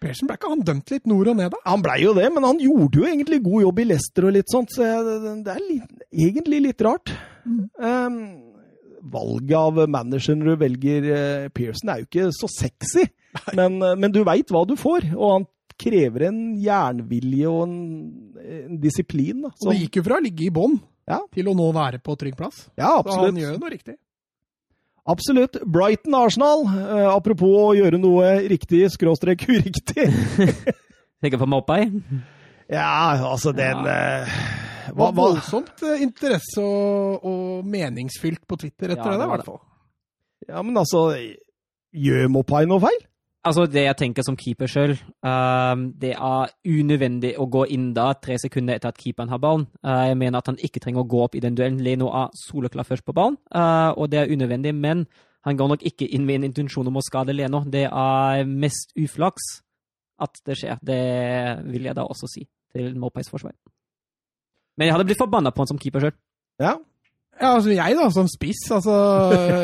Persen 0.00 0.28
ble 0.28 0.36
ikke 0.38 0.52
han 0.52 0.62
dømt 0.66 0.92
litt 0.94 1.08
nord 1.10 1.30
og 1.32 1.36
ned, 1.38 1.52
da? 1.52 1.60
Han 1.66 1.82
blei 1.82 1.98
jo 2.02 2.14
det, 2.16 2.26
men 2.34 2.46
han 2.46 2.62
gjorde 2.62 3.00
jo 3.00 3.08
egentlig 3.08 3.40
god 3.44 3.66
jobb 3.66 3.82
i 3.82 3.86
Leicester 3.90 4.28
og 4.28 4.34
litt 4.36 4.52
sånt, 4.52 4.74
så 4.74 4.88
det 5.42 5.52
er 5.52 5.62
litt, 5.62 5.92
egentlig 6.10 6.60
litt 6.68 6.84
rart. 6.86 7.12
Um, 7.44 8.18
valget 9.14 9.56
av 9.58 9.82
manageren 9.90 10.42
du 10.46 10.54
velger 10.58 11.50
Pearson 11.54 11.92
er 11.92 12.02
jo 12.02 12.08
ikke 12.08 12.30
så 12.34 12.50
sexy, 12.50 13.08
men, 13.58 13.78
men 13.78 14.14
du 14.14 14.22
veit 14.26 14.50
hva 14.54 14.64
du 14.68 14.74
får, 14.80 15.10
og 15.14 15.34
han 15.36 15.48
krever 15.80 16.28
en 16.28 16.40
jernvilje 16.62 17.50
og 17.50 17.62
en, 17.66 17.76
en 18.68 18.80
disiplin. 18.82 19.42
Da, 19.46 19.50
Og 19.64 19.72
det 19.72 19.80
gikk 19.84 20.00
jo 20.00 20.04
fra 20.06 20.18
å 20.20 20.24
ligge 20.24 20.46
i 20.46 20.52
bånn 20.54 20.78
Ja. 21.10 21.18
til 21.34 21.50
å 21.50 21.54
nå 21.58 21.66
være 21.74 21.98
på 22.00 22.14
trygg 22.20 22.36
plass. 22.38 22.68
ja, 22.78 22.92
absolutt. 22.98 23.20
Så 23.20 23.30
han 23.32 23.40
gjør 23.42 23.52
jo 23.56 23.62
noe 23.64 23.72
riktig. 23.74 23.96
Absolutt. 25.04 25.58
Brighton-Arsenal, 25.68 26.62
eh, 26.80 27.08
apropos 27.12 27.58
å 27.60 27.74
gjøre 27.76 27.98
noe 28.00 28.30
riktig, 28.48 28.86
skråstrek 28.94 29.42
uriktig. 29.52 30.06
Tenker 31.20 31.40
på 31.42 31.48
Mopai. 31.48 31.82
Ja, 32.72 33.12
altså 33.28 33.52
den 33.52 33.82
ja. 33.84 34.24
Det 34.84 34.92
hva, 34.96 35.10
var 35.10 35.12
voldsomt 35.16 35.82
eh, 35.84 36.00
interesse 36.04 36.60
og, 36.64 37.22
og 37.24 37.68
meningsfylt 37.68 38.42
på 38.48 38.56
Twitter 38.60 38.92
etter 38.94 39.12
Ja, 39.12 39.12
det, 39.12 39.20
det 39.20 39.28
i 39.28 39.32
hvert 39.34 39.46
fall. 39.48 39.60
Ja, 40.48 40.62
men 40.64 40.76
altså 40.76 41.02
Gjør 41.94 42.26
Mopai 42.34 42.64
noe 42.68 42.80
feil? 42.82 42.98
Altså, 43.44 43.66
det 43.68 43.82
jeg 43.84 43.96
tenker 44.00 44.24
som 44.24 44.38
keeper 44.40 44.70
sjøl, 44.70 44.94
det 46.00 46.12
er 46.14 46.52
unødvendig 46.64 47.34
å 47.36 47.44
gå 47.52 47.66
inn 47.76 47.90
da 47.96 48.06
tre 48.16 48.38
sekunder 48.40 48.78
etter 48.78 48.88
at 48.88 49.00
keeperen 49.00 49.28
har 49.28 49.42
ballen. 49.42 49.66
Uh, 49.84 50.06
jeg 50.08 50.16
mener 50.16 50.40
at 50.40 50.48
han 50.48 50.56
ikke 50.56 50.80
trenger 50.80 51.02
å 51.02 51.08
gå 51.12 51.20
opp 51.26 51.36
i 51.36 51.42
den 51.44 51.58
duellen. 51.58 51.82
Leno 51.84 52.08
er 52.08 52.32
soleklar 52.46 52.88
først 52.88 53.04
på 53.04 53.12
ballen, 53.16 53.36
uh, 53.52 53.92
og 54.00 54.08
det 54.14 54.22
er 54.22 54.32
unødvendig. 54.32 54.72
Men 54.72 55.04
han 55.44 55.60
går 55.60 55.74
nok 55.74 55.84
ikke 55.84 56.08
inn 56.08 56.24
med 56.24 56.40
en 56.40 56.48
intensjon 56.48 56.88
om 56.88 56.96
å 56.96 57.04
skade 57.04 57.36
Leno. 57.36 57.60
Det 57.68 57.84
er 57.84 58.48
mest 58.48 58.96
uflaks 58.96 59.50
at 60.24 60.40
det 60.48 60.56
skjer. 60.62 60.80
Det 60.80 61.02
vil 61.68 61.90
jeg 61.90 61.96
da 61.98 62.08
også 62.08 62.30
si 62.30 62.46
til 62.72 62.96
Mopais 62.96 63.28
forsvar. 63.28 63.52
Men 64.78 64.88
jeg 64.88 64.96
hadde 64.96 65.06
blitt 65.10 65.20
forbanna 65.20 65.52
på 65.52 65.62
han 65.62 65.74
som 65.74 65.80
keeper 65.80 66.06
sjøl. 66.06 66.16
Ja. 66.62 66.78
Ja, 67.40 67.50
altså 67.56 67.72
jeg 67.74 67.96
da, 67.98 68.06
som 68.14 68.28
spiss, 68.30 68.62
altså 68.72 68.94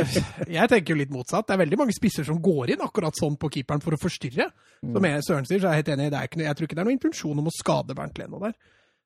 Jeg 0.58 0.70
tenker 0.72 0.94
jo 0.94 0.98
litt 0.98 1.12
motsatt. 1.14 1.46
Det 1.46 1.54
er 1.54 1.62
veldig 1.62 1.78
mange 1.78 1.94
spisser 1.94 2.26
som 2.26 2.40
går 2.42 2.74
inn 2.74 2.82
akkurat 2.82 3.16
sånn 3.16 3.38
på 3.40 3.52
keeperen 3.54 3.84
for 3.84 3.94
å 3.94 4.00
forstyrre. 4.00 4.50
Som 4.80 5.06
jeg, 5.06 5.22
Søren 5.26 5.46
sier, 5.46 5.62
så 5.62 5.70
er 5.70 5.78
jeg 5.78 5.84
helt 5.84 5.94
enig. 5.94 6.10
Det 6.10 6.18
er 6.18 6.30
ikke, 6.30 6.42
jeg 6.46 6.58
tror 6.58 6.68
ikke 6.68 6.78
det 6.78 6.82
er 6.82 6.90
noen 6.90 6.98
intensjon 6.98 7.42
om 7.42 7.50
å 7.50 7.54
skade 7.54 7.96
Bernt 7.96 8.18
Leno 8.20 8.42
der. 8.42 8.58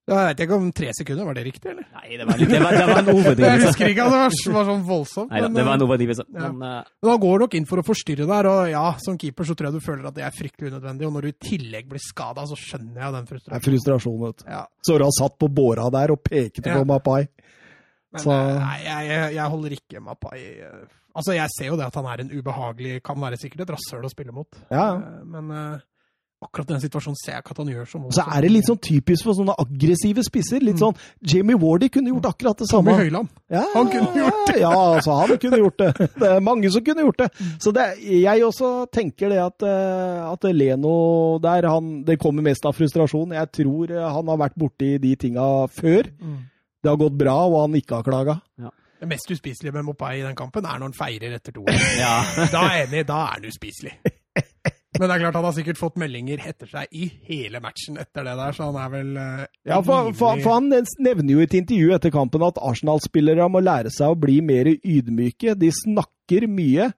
Jeg 0.05 0.21
vet 0.29 0.41
ikke 0.45 0.57
om 0.61 0.65
tre 0.77 0.91
sekunder, 0.93 1.25
var 1.25 1.37
det 1.39 1.43
riktig, 1.47 1.71
eller? 1.71 1.85
Nei, 1.97 2.19
det 2.21 2.25
var, 2.29 2.37
det 2.37 2.59
var, 2.61 2.75
det 2.77 2.89
var 2.91 2.99
en 3.01 3.39
Jeg 3.47 3.61
husker 3.63 3.89
ikke, 3.89 4.05
altså, 4.05 4.51
det 4.51 4.53
var, 4.53 4.67
sånn 4.69 4.83
voldsomt. 4.85 5.31
Nei 5.33 5.41
men, 5.47 5.55
det 5.57 5.65
var 5.65 5.79
en 5.79 5.85
eh, 5.85 5.87
overdrivelse. 5.87 6.27
Ja. 6.29 6.51
Men 6.53 6.83
uh... 6.85 6.91
Han 7.09 7.23
går 7.23 7.45
nok 7.47 7.57
inn 7.57 7.69
for 7.71 7.81
å 7.81 7.85
forstyrre 7.87 8.27
der, 8.29 8.49
og 8.51 8.69
ja, 8.69 8.83
som 9.01 9.17
keeper 9.21 9.49
så 9.49 9.57
tror 9.57 9.71
jeg 9.71 9.81
du 9.81 9.87
føler 9.87 10.11
at 10.11 10.19
det 10.19 10.27
er 10.27 10.37
fryktelig 10.37 10.75
unødvendig. 10.75 11.09
Og 11.09 11.15
når 11.17 11.25
du 11.25 11.31
i 11.31 11.39
tillegg 11.49 11.89
blir 11.89 12.05
skada, 12.05 12.45
så 12.51 12.59
skjønner 12.61 13.01
jeg 13.01 13.17
den 13.17 13.31
frustrasjonen. 13.31 13.55
Det 13.55 13.63
er 13.63 13.67
frustrasjon, 13.71 14.19
vet 14.27 14.45
du. 14.45 14.47
Ja. 14.53 14.61
Sora 14.91 15.09
satt 15.17 15.39
på 15.41 15.49
båra 15.57 15.89
der 15.97 16.13
og 16.13 16.21
pekte 16.29 16.69
Ja. 16.69 16.77
på 16.77 16.85
Mapai. 16.93 17.23
Men 18.15 18.23
Så- 18.23 18.35
eh, 18.35 18.59
nei, 18.63 18.77
jeg, 18.87 19.35
jeg, 19.35 19.49
holder 19.57 19.75
ikke 19.81 20.01
Mapai 20.05 20.39
Altså, 21.15 21.35
jeg 21.37 21.49
ser 21.55 21.67
jo 21.73 21.77
det 21.79 21.87
at 21.87 21.95
han 21.95 22.07
er 22.11 22.23
en 22.25 22.31
ubehagelig 22.35 23.01
Kan 23.07 23.21
være 23.23 23.37
sikkert 23.39 23.67
et 23.69 23.75
rasshøl 23.77 24.07
å 24.07 24.11
spille 24.11 24.33
mot. 24.35 24.49
Ja. 24.71 24.95
Eh, 24.97 25.25
Men 25.31 25.51
eh, 25.55 25.83
akkurat 26.45 26.67
den 26.75 26.81
situasjonen 26.83 27.17
ser 27.17 27.33
jeg 27.39 27.43
ikke 27.45 27.53
at 27.55 27.61
han 27.63 27.69
gjør 27.73 27.87
så 27.89 27.99
Så 28.13 28.25
er 28.37 28.41
det 28.45 28.51
litt 28.51 28.67
sånn 28.69 28.81
typisk 28.83 29.25
for 29.25 29.33
sånne 29.39 29.55
aggressive 29.63 30.25
spisser. 30.27 30.61
Litt 30.61 30.77
sånn 30.83 30.93
Jamie 31.25 31.57
Wardy 31.57 31.89
kunne 31.89 32.11
gjort 32.13 32.27
akkurat 32.35 32.59
det 32.61 32.69
samme. 32.69 32.91
Tommy 32.93 33.07
Høyland. 33.07 33.31
Ja, 33.55 33.63
Han 33.73 33.89
kunne 33.95 34.13
gjort 34.25 34.43
det. 34.51 34.59
Ja, 34.61 34.73
altså, 34.75 35.15
han 35.23 35.39
kunne 35.41 35.61
gjort 35.63 35.79
det. 35.79 35.93
Det 36.21 36.29
er 36.35 36.41
mange 36.45 36.71
som 36.75 36.85
kunne 36.85 37.07
gjort 37.07 37.23
det. 37.23 37.31
Så 37.63 37.73
det, 37.73 37.87
jeg 38.05 38.45
også 38.45 38.73
tenker 38.93 39.33
det 39.33 39.39
at, 39.41 39.63
at 40.35 40.45
Leno 40.53 41.39
der, 41.41 41.71
han, 41.71 42.03
det 42.05 42.19
kommer 42.21 42.43
mest 42.45 42.67
av 42.69 42.75
frustrasjon. 42.77 43.33
Jeg 43.39 43.53
tror 43.55 43.95
han 44.03 44.29
har 44.35 44.43
vært 44.45 44.59
borti 44.61 44.99
de 45.01 45.15
tinga 45.17 45.47
før. 45.73 46.11
Det 46.85 46.93
har 46.93 47.01
gått 47.01 47.15
bra, 47.17 47.35
og 47.49 47.63
han 47.63 47.77
ikke 47.79 47.97
har 47.97 48.05
klaga. 48.05 48.41
Det 49.01 49.09
mest 49.09 49.31
uspiselige 49.33 49.73
med 49.73 49.87
Mopai 49.87 50.19
i 50.19 50.25
den 50.25 50.37
kampen 50.37 50.67
er 50.69 50.81
når 50.81 50.91
han 50.91 50.97
feirer 50.97 51.37
etter 51.39 51.55
to 51.57 51.65
år. 51.65 51.79
ja. 52.03 52.19
Da 52.53 52.67
er 52.69 52.77
jeg 52.77 52.89
enig, 52.91 53.07
da 53.09 53.21
er 53.25 53.39
han 53.39 53.47
uspiselig. 53.49 53.95
Men 54.99 55.09
det 55.09 55.15
er 55.15 55.23
klart 55.25 55.39
han 55.41 55.47
har 55.49 55.55
sikkert 55.57 55.81
fått 55.81 55.97
meldinger 55.99 56.45
etter 56.47 56.69
seg 56.71 56.93
i 56.95 57.09
hele 57.27 57.59
matchen 57.65 57.97
etter 57.99 58.29
det 58.29 58.35
der, 58.39 58.55
så 58.55 58.69
han 58.69 58.77
er 58.79 58.93
vel 58.93 59.09
uh, 59.19 59.41
Ja, 59.67 59.81
for, 59.83 60.13
for, 60.15 60.39
for 60.45 60.55
Han 60.55 60.69
nevner 60.71 61.33
jo 61.33 61.41
i 61.43 61.49
et 61.49 61.57
intervju 61.59 61.97
etter 61.97 62.13
kampen 62.15 62.45
at 62.47 62.61
Arsenal-spillere 62.63 63.49
må 63.51 63.65
lære 63.65 63.91
seg 63.91 64.13
å 64.13 64.21
bli 64.21 64.37
mer 64.45 64.71
ydmyke. 64.77 65.57
De 65.59 65.73
snakker 65.75 66.47
mye, 66.53 66.93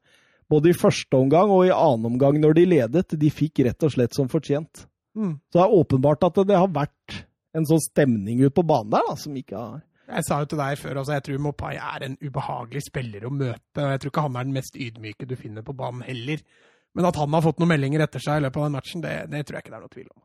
både 0.53 0.75
i 0.75 0.77
første 0.77 1.16
omgang 1.16 1.55
og 1.55 1.70
i 1.70 1.72
annen 1.72 2.11
omgang 2.11 2.37
når 2.42 2.59
de 2.59 2.66
ledet. 2.75 3.16
De 3.16 3.33
fikk 3.33 3.64
rett 3.64 3.88
og 3.88 3.94
slett 3.96 4.18
som 4.18 4.29
fortjent. 4.29 4.85
Mm. 5.16 5.38
Så 5.49 5.62
det 5.62 5.64
er 5.64 5.79
åpenbart 5.81 6.29
at 6.29 6.44
det 6.44 6.61
har 6.61 6.68
vært 6.75 7.22
en 7.57 7.69
sånn 7.69 7.83
stemning 7.83 8.42
ute 8.45 8.55
på 8.57 8.64
banen 8.66 8.92
der 8.95 9.05
da, 9.09 9.16
som 9.21 9.37
ikke 9.38 9.57
har 9.59 9.83
Jeg 10.07 10.27
sa 10.29 10.38
jo 10.42 10.49
til 10.53 10.61
deg 10.61 10.79
før, 10.79 11.01
altså 11.01 11.16
jeg 11.16 11.27
tror 11.27 11.42
Mopai 11.42 11.75
er 11.75 12.07
en 12.07 12.16
ubehagelig 12.23 12.85
spiller 12.87 13.27
å 13.27 13.33
møte. 13.35 13.81
og 13.83 13.90
Jeg 13.90 14.03
tror 14.03 14.12
ikke 14.12 14.27
han 14.29 14.37
er 14.38 14.47
den 14.47 14.55
mest 14.55 14.79
ydmyke 14.79 15.27
du 15.27 15.35
finner 15.40 15.66
på 15.66 15.75
banen 15.75 16.05
heller. 16.07 16.45
Men 16.95 17.09
at 17.09 17.19
han 17.19 17.35
har 17.35 17.42
fått 17.42 17.59
noen 17.61 17.73
meldinger 17.75 18.05
etter 18.05 18.23
seg 18.23 18.38
i 18.38 18.45
løpet 18.45 18.61
av 18.61 18.69
den 18.69 18.77
matchen, 18.79 19.03
det, 19.03 19.16
det 19.33 19.42
tror 19.45 19.59
jeg 19.59 19.66
ikke 19.66 19.73
det 19.73 19.79
er 19.81 19.85
noe 19.85 19.95
tvil 19.97 20.07
om. 20.07 20.21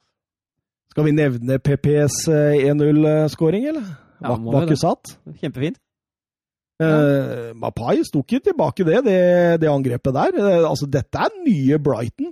Skal 0.91 1.07
vi 1.07 1.15
nevne 1.15 1.57
PPs 1.65 2.17
eh, 2.29 2.67
1-0-skåring, 2.69 3.65
eller? 3.71 3.89
Ja, 4.21 4.35
satt. 4.77 5.15
Kjempefint. 5.41 5.79
Uh, 6.81 7.51
Mapai 7.61 7.99
sto 8.07 8.23
ikke 8.23 8.39
tilbake 8.41 8.85
det, 8.87 9.03
det, 9.05 9.17
det 9.61 9.69
angrepet 9.69 10.15
der. 10.15 10.37
Uh, 10.37 10.69
altså, 10.69 10.87
dette 10.89 11.19
er 11.21 11.33
nye 11.45 11.77
Brighton. 11.81 12.31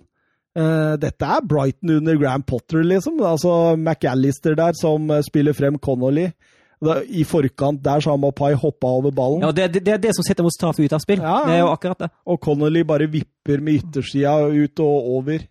Eh, 0.59 0.93
dette 0.99 1.25
er 1.25 1.45
Brighton 1.47 1.95
under 1.99 2.17
Graham 2.19 2.43
Potter, 2.43 2.83
liksom. 2.83 3.19
Altså 3.23 3.75
McAllister 3.77 4.57
der 4.59 4.75
som 4.79 5.09
eh, 5.11 5.23
spiller 5.25 5.55
frem 5.55 5.77
Connolly. 5.79 6.29
Da, 6.83 7.01
I 7.03 7.25
forkant 7.27 7.81
der 7.83 7.99
så 7.99 8.13
har 8.13 8.19
Mapai 8.21 8.53
hoppa 8.55 8.87
over 8.87 9.11
ballen, 9.11 9.41
Ja, 9.43 9.51
det, 9.51 9.65
det, 9.73 9.81
det 9.85 9.93
er 9.93 10.03
det 10.03 10.13
som 10.15 10.23
setter 10.23 10.45
Mustafi 10.47 10.85
ut 10.87 10.93
av 10.95 11.01
spill. 11.03 11.19
Ja. 11.19 11.41
Det 11.47 11.57
er 11.57 11.63
jo 11.65 11.71
akkurat 11.73 12.05
det. 12.05 12.09
og 12.25 12.39
Connolly 12.39 12.85
bare 12.87 13.09
vipper 13.11 13.59
med 13.63 13.81
yttersida 13.81 14.37
ut 14.47 14.79
og 14.85 15.09
over. 15.17 15.43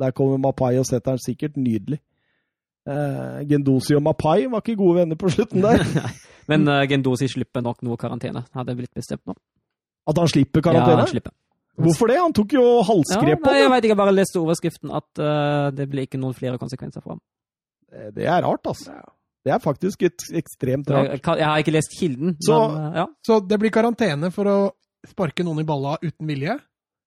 Der 0.00 0.12
kommer 0.12 0.40
Mapai 0.42 0.74
og 0.78 0.84
setter 0.88 1.14
den 1.14 1.24
sikkert 1.24 1.56
nydelig. 1.56 2.00
Eh, 2.84 3.40
Gendosi 3.48 3.96
og 3.96 4.02
Mapai 4.04 4.44
var 4.52 4.60
ikke 4.60 4.76
gode 4.76 5.00
venner 5.00 5.16
på 5.16 5.32
slutten 5.32 5.64
der. 5.64 5.84
Men 6.50 6.68
uh, 6.68 6.82
Gendosi 6.84 7.30
slipper 7.32 7.64
nok 7.64 7.80
noe 7.86 7.96
karantene. 7.96 8.44
Hadde 8.52 8.74
blitt 8.76 8.92
bestemt 8.92 9.24
nå. 9.24 9.32
At 10.04 10.18
han 10.20 10.28
slipper 10.28 10.60
karantene? 10.60 10.98
Ja, 10.98 11.06
han 11.06 11.08
slipper. 11.08 11.32
Hvorfor 11.76 12.06
det? 12.08 12.16
Han 12.22 12.32
tok 12.36 12.52
jo 12.54 12.62
Ja, 12.62 12.82
halsgrep 12.86 13.40
på 13.42 13.50
nei, 13.50 13.58
jeg 13.60 13.68
veit 13.70 13.74
vet 13.74 13.84
ikke, 13.88 13.94
jeg 13.96 14.00
bare 14.04 14.14
leste 14.14 14.38
overskriften 14.40 14.92
at 14.94 15.20
uh, 15.22 15.70
det 15.74 15.88
blir 15.90 16.06
ikke 16.06 16.20
noen 16.22 16.34
flere 16.36 16.58
konsekvenser 16.60 17.02
for 17.02 17.16
ham. 17.16 17.20
Eh, 17.92 18.10
Det 18.14 18.26
er 18.30 18.42
rart, 18.46 18.62
altså. 18.70 18.94
Det 19.44 19.52
er 19.52 19.58
faktisk 19.60 20.02
et 20.06 20.22
ekstremt 20.40 20.88
rart. 20.88 21.18
jeg 21.20 21.44
har 21.44 21.58
ikke 21.58 21.72
lest 21.74 21.96
kilden, 21.98 22.36
Så- 22.40 22.68
men 22.70 22.92
eh, 22.92 22.96
ja. 23.02 23.06
Så 23.26 23.40
det 23.48 23.58
blir 23.60 23.70
karantene 23.74 24.30
for 24.32 24.44
å 24.44 24.58
sparke 25.06 25.44
noen 25.44 25.60
i 25.60 25.64
balla 25.64 25.98
uten 26.02 26.26
vilje, 26.26 26.60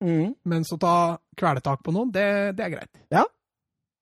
Mm. 0.03 0.35
mens 0.45 0.69
å 0.71 0.77
ta 0.79 1.17
kvelertak 1.35 1.81
på 1.81 1.91
noen, 1.91 2.11
det, 2.11 2.55
det 2.55 2.65
er 2.65 2.69
greit. 2.69 2.99
Ja. 3.09 3.23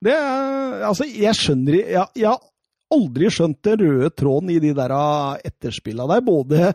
Det 0.04 0.12
er, 0.12 0.82
altså, 0.84 1.06
jeg 1.08 1.34
skjønner 1.34 1.78
jeg, 1.88 2.08
jeg 2.16 2.26
har 2.28 2.42
aldri 2.92 3.30
skjønt 3.32 3.62
den 3.64 3.80
røde 3.80 4.10
tråden 4.14 4.50
i 4.52 4.60
de 4.60 4.74
der 4.74 4.92
ah, 4.92 5.38
etterspilla 5.46 6.06
der, 6.10 6.20
både 6.22 6.74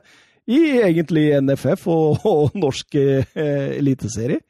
i 0.51 0.61
egentlig 0.83 1.29
NFF 1.47 1.87
og, 1.93 2.25
og 2.27 2.57
norsk 2.59 2.97
eh, 2.99 3.37
eliteserie. 3.79 4.41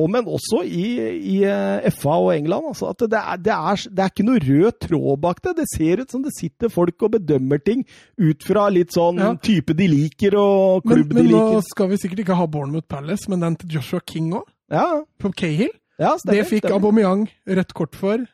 Og, 0.00 0.08
men 0.10 0.24
også 0.24 0.62
i, 0.64 0.86
i 1.34 1.34
eh, 1.44 1.84
FA 1.94 2.14
og 2.16 2.30
England. 2.34 2.64
Altså, 2.70 2.88
at 2.94 3.02
det, 3.12 3.18
er, 3.20 3.36
det, 3.44 3.52
er, 3.52 3.82
det 3.92 4.02
er 4.02 4.08
ikke 4.10 4.24
noe 4.24 4.40
rød 4.40 4.78
tråd 4.86 5.20
bak 5.20 5.42
det. 5.44 5.52
Det 5.60 5.66
ser 5.68 6.00
ut 6.02 6.10
som 6.14 6.22
det 6.24 6.32
sitter 6.34 6.72
folk 6.72 7.04
og 7.06 7.12
bedømmer 7.18 7.60
ting 7.62 7.84
ut 8.18 8.42
fra 8.48 8.64
litt 8.72 8.96
sånn 8.96 9.20
Ja. 9.20 9.34
type 9.36 9.76
de 9.78 9.86
liker 9.92 10.34
og 10.40 10.88
Men, 10.88 10.94
klubb 10.96 11.12
men 11.18 11.28
de 11.28 11.34
nå 11.36 11.60
skal 11.68 11.92
vi 11.92 12.00
sikkert 12.00 12.24
ikke 12.24 12.38
ha 12.40 12.48
Bournemouth 12.50 12.88
Palace, 12.90 13.28
men 13.30 13.44
den 13.44 13.58
til 13.60 13.76
Joshua 13.76 14.00
King 14.00 14.32
òg, 14.40 14.48
Ja, 14.72 14.86
på 15.20 15.30
Cahill. 15.36 15.70
ja 16.00 16.16
stemmer. 16.18 16.40
Det 16.40 16.48
fikk 16.48 16.64
stemmer. 16.64 16.80
Aubameyang 16.80 17.26
rødt 17.60 17.74
kort 17.76 17.94
for, 18.00 18.24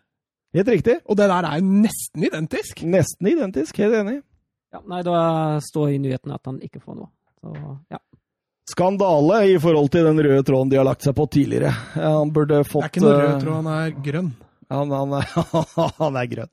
Helt 0.55 0.68
riktig. 0.72 1.01
og 1.05 1.18
det 1.18 1.27
der 1.29 1.44
er 1.44 1.59
jo 1.59 1.66
nesten 1.83 2.24
identisk. 2.24 2.81
Nesten 2.87 3.27
identisk. 3.35 3.77
Helt 3.83 3.98
enig. 3.98 4.20
Ja. 4.74 4.83
Nei, 4.88 5.00
da 5.07 5.18
står 5.64 5.94
i 5.94 5.98
nyheten 6.02 6.35
at 6.35 6.44
han 6.50 6.59
ikke 6.64 6.81
får 6.83 6.98
noe. 6.98 7.11
Så 7.38 7.54
ja. 7.94 7.98
skandale 8.68 9.40
i 9.52 9.57
forhold 9.62 9.90
til 9.94 10.04
den 10.09 10.20
røde 10.26 10.44
tråden 10.44 10.70
de 10.72 10.78
har 10.81 10.87
lagt 10.88 11.07
seg 11.07 11.16
på 11.16 11.26
tidligere. 11.31 11.72
Han 11.94 12.33
burde 12.35 12.61
Det 12.62 12.68
fått 12.70 12.85
er 12.88 12.92
ikke 12.92 13.04
noe 13.07 13.16
rød 13.18 13.33
eh, 13.33 13.40
tråd, 13.44 13.59
han 13.62 13.72
er 13.78 13.98
grønn. 14.11 14.31
Han, 14.68 14.92
han, 14.92 15.18
er- 15.20 15.92
han 16.02 16.20
er 16.20 16.31
grønn. 16.35 16.52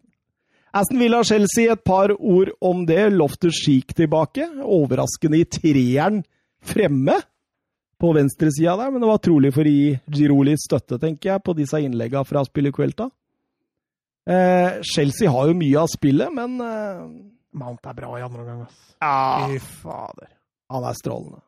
Aston 0.76 1.00
Villa-Chelsea, 1.00 1.72
et 1.72 1.84
par 1.88 2.12
ord 2.20 2.50
om 2.60 2.82
det. 2.88 3.06
Loftus 3.16 3.62
Cheek 3.64 3.94
tilbake. 3.96 4.48
Overraskende 4.60 5.40
i 5.40 5.46
treeren 5.48 6.24
fremme 6.66 7.16
på 8.02 8.10
venstresida 8.12 8.74
der, 8.76 8.90
men 8.92 9.00
det 9.00 9.08
var 9.08 9.22
trolig 9.24 9.54
for 9.56 9.64
å 9.64 9.72
gi 9.72 9.94
Giroli 10.12 10.58
støtte, 10.60 10.98
tenker 11.00 11.30
jeg, 11.32 11.44
på 11.48 11.54
disse 11.56 11.80
innleggene 11.80 12.28
fra 12.28 12.42
spillerkvelta. 12.44 13.08
Eh, 14.28 14.82
Chelsea 14.84 15.32
har 15.32 15.48
jo 15.48 15.56
mye 15.56 15.80
av 15.80 15.88
spillet, 15.94 16.34
men 16.36 16.58
eh, 16.66 17.06
Mount 17.56 17.88
er 17.88 17.96
bra 17.98 18.10
i 18.20 18.24
andre 18.26 18.42
omgang, 18.44 18.62
ass. 18.68 18.80
ja, 19.02 19.48
Fy 19.48 19.60
fader. 19.82 20.30
han 20.72 20.84
er 20.90 20.98
strålende. 21.00 21.42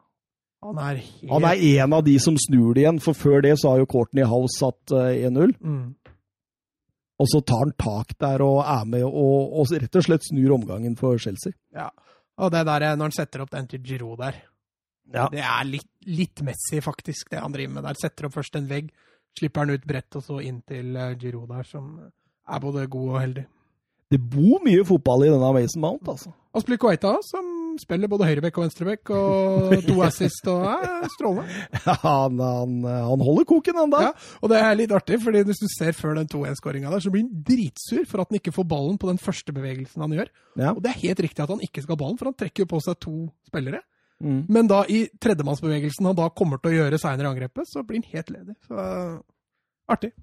Han 0.64 0.78
er 0.82 0.96
helt 1.04 1.30
Han 1.32 1.44
er 1.46 1.60
en 1.84 1.94
av 1.94 2.04
de 2.08 2.16
som 2.20 2.38
snur 2.40 2.74
det 2.74 2.82
igjen, 2.86 3.00
for 3.04 3.14
før 3.14 3.42
det 3.46 3.54
så 3.62 3.70
har 3.76 3.82
jo 3.84 3.86
Courtney 3.92 4.26
House 4.26 4.58
satt 4.58 4.92
eh, 4.96 5.28
1-0. 5.30 5.54
mm. 5.62 5.96
Og 7.20 7.26
så 7.32 7.40
tar 7.42 7.64
han 7.64 7.72
tak 7.82 8.12
der 8.22 8.42
og 8.46 8.60
er 8.62 8.84
med 8.86 9.04
og, 9.08 9.54
og 9.58 9.72
rett 9.74 9.96
og 9.98 10.04
slett 10.06 10.26
snur 10.28 10.52
omgangen 10.54 10.94
for 11.00 11.18
Chelsea. 11.18 11.54
Ja. 11.74 11.88
Og 12.38 12.52
det 12.54 12.62
der, 12.70 12.86
når 12.96 13.10
han 13.10 13.16
setter 13.16 13.42
opp 13.42 13.50
den 13.56 13.66
til 13.72 13.82
Giroud 13.82 14.20
der, 14.22 14.36
Ja. 15.14 15.24
det 15.32 15.40
er 15.42 15.64
litt, 15.66 15.88
litt 16.06 16.42
Messi, 16.46 16.82
faktisk, 16.84 17.30
det 17.32 17.40
han 17.42 17.52
driver 17.56 17.74
med 17.74 17.84
der. 17.88 17.98
Setter 17.98 18.28
opp 18.28 18.36
først 18.36 18.56
en 18.60 18.68
vegg, 18.70 18.92
slipper 19.40 19.64
han 19.66 19.74
ut 19.74 19.86
bredt 19.88 20.16
og 20.20 20.24
så 20.28 20.38
inn 20.46 20.62
til 20.68 20.94
Giro 20.94 21.16
Giroud 21.24 21.50
der, 21.56 21.64
som 21.64 21.88
er 22.48 22.60
både 22.62 22.86
god 22.92 23.10
og 23.16 23.20
heldig. 23.24 23.46
Det 24.08 24.20
bor 24.24 24.62
mye 24.64 24.86
fotball 24.88 25.26
i 25.26 25.32
denne 25.32 25.54
Mason 25.58 25.84
Mount, 25.84 26.08
altså. 26.08 26.32
Aspilicueta, 26.56 27.18
som 27.28 27.76
spiller 27.78 28.10
både 28.10 28.26
høyrebekk 28.30 28.56
og 28.58 28.64
venstrebekk, 28.64 29.12
og 29.14 29.74
to 29.90 29.98
assist 30.06 30.48
og 30.50 30.64
er 30.72 31.10
strålende. 31.14 31.58
Ja, 31.84 31.96
han, 32.02 32.40
han, 32.42 32.78
han 32.88 33.26
holder 33.28 33.48
koken, 33.50 33.78
han 33.78 33.92
da. 33.94 34.06
Ja, 34.08 34.14
og 34.42 34.54
det 34.54 34.62
er 34.64 34.80
litt 34.80 34.96
artig, 34.96 35.20
fordi 35.26 35.44
hvis 35.50 35.62
du 35.62 35.68
ser 35.74 35.94
før 35.98 36.16
den 36.18 36.32
2-1-skåringa 36.32 36.94
der, 36.94 37.04
så 37.04 37.12
blir 37.14 37.26
han 37.28 37.44
dritsur 37.52 38.08
for 38.08 38.24
at 38.24 38.32
han 38.32 38.40
ikke 38.40 38.56
får 38.56 38.70
ballen 38.72 38.98
på 39.02 39.12
den 39.12 39.22
første 39.22 39.54
bevegelsen 39.54 40.08
han 40.08 40.16
gjør. 40.18 40.32
Ja. 40.56 40.72
Og 40.72 40.82
det 40.86 40.94
er 40.94 41.04
helt 41.04 41.22
riktig 41.28 41.44
at 41.44 41.54
han 41.54 41.68
ikke 41.68 41.84
skal 41.84 41.98
ha 41.98 42.02
ballen, 42.06 42.18
for 42.22 42.32
han 42.32 42.40
trekker 42.40 42.66
jo 42.66 42.72
på 42.74 42.82
seg 42.88 42.98
to 43.04 43.16
spillere. 43.52 43.84
Mm. 44.24 44.42
Men 44.50 44.72
da 44.72 44.82
i 44.90 45.04
tredjemannsbevegelsen 45.22 46.08
han 46.10 46.18
da 46.18 46.32
kommer 46.34 46.64
til 46.64 46.74
å 46.74 46.80
gjøre 46.80 47.04
seinere 47.04 47.28
i 47.28 47.34
angrepet, 47.36 47.70
så 47.70 47.84
blir 47.86 48.02
han 48.02 48.12
helt 48.16 48.34
ledig. 48.34 48.58
Så 48.66 48.90
artig. 49.92 50.16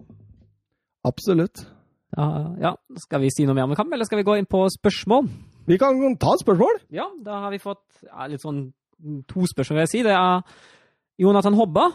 Absolutt. 1.05 1.67
Ja, 2.15 2.75
Skal 3.07 3.25
vi 3.25 3.33
si 3.35 3.47
noe 3.47 3.57
mer 3.57 3.67
om 3.67 3.75
kamp, 3.75 3.93
eller 3.93 4.07
skal 4.07 4.21
vi 4.21 4.27
gå 4.27 4.39
inn 4.39 4.49
på 4.51 4.63
spørsmål? 4.71 5.29
Vi 5.67 5.79
kan 5.81 5.99
ta 6.21 6.35
et 6.35 6.45
spørsmål. 6.45 6.81
Ja, 6.93 7.09
da 7.25 7.45
har 7.47 7.55
vi 7.55 7.63
fått 7.63 7.85
ja, 8.05 8.27
litt 8.31 8.45
sånn 8.45 8.67
to 9.31 9.47
spørsmål, 9.51 9.81
vil 9.81 9.87
jeg 9.87 9.93
si. 9.93 10.03
Det 10.07 10.15
er 10.15 10.43
Jonathan 11.21 11.57
Hobba 11.59 11.89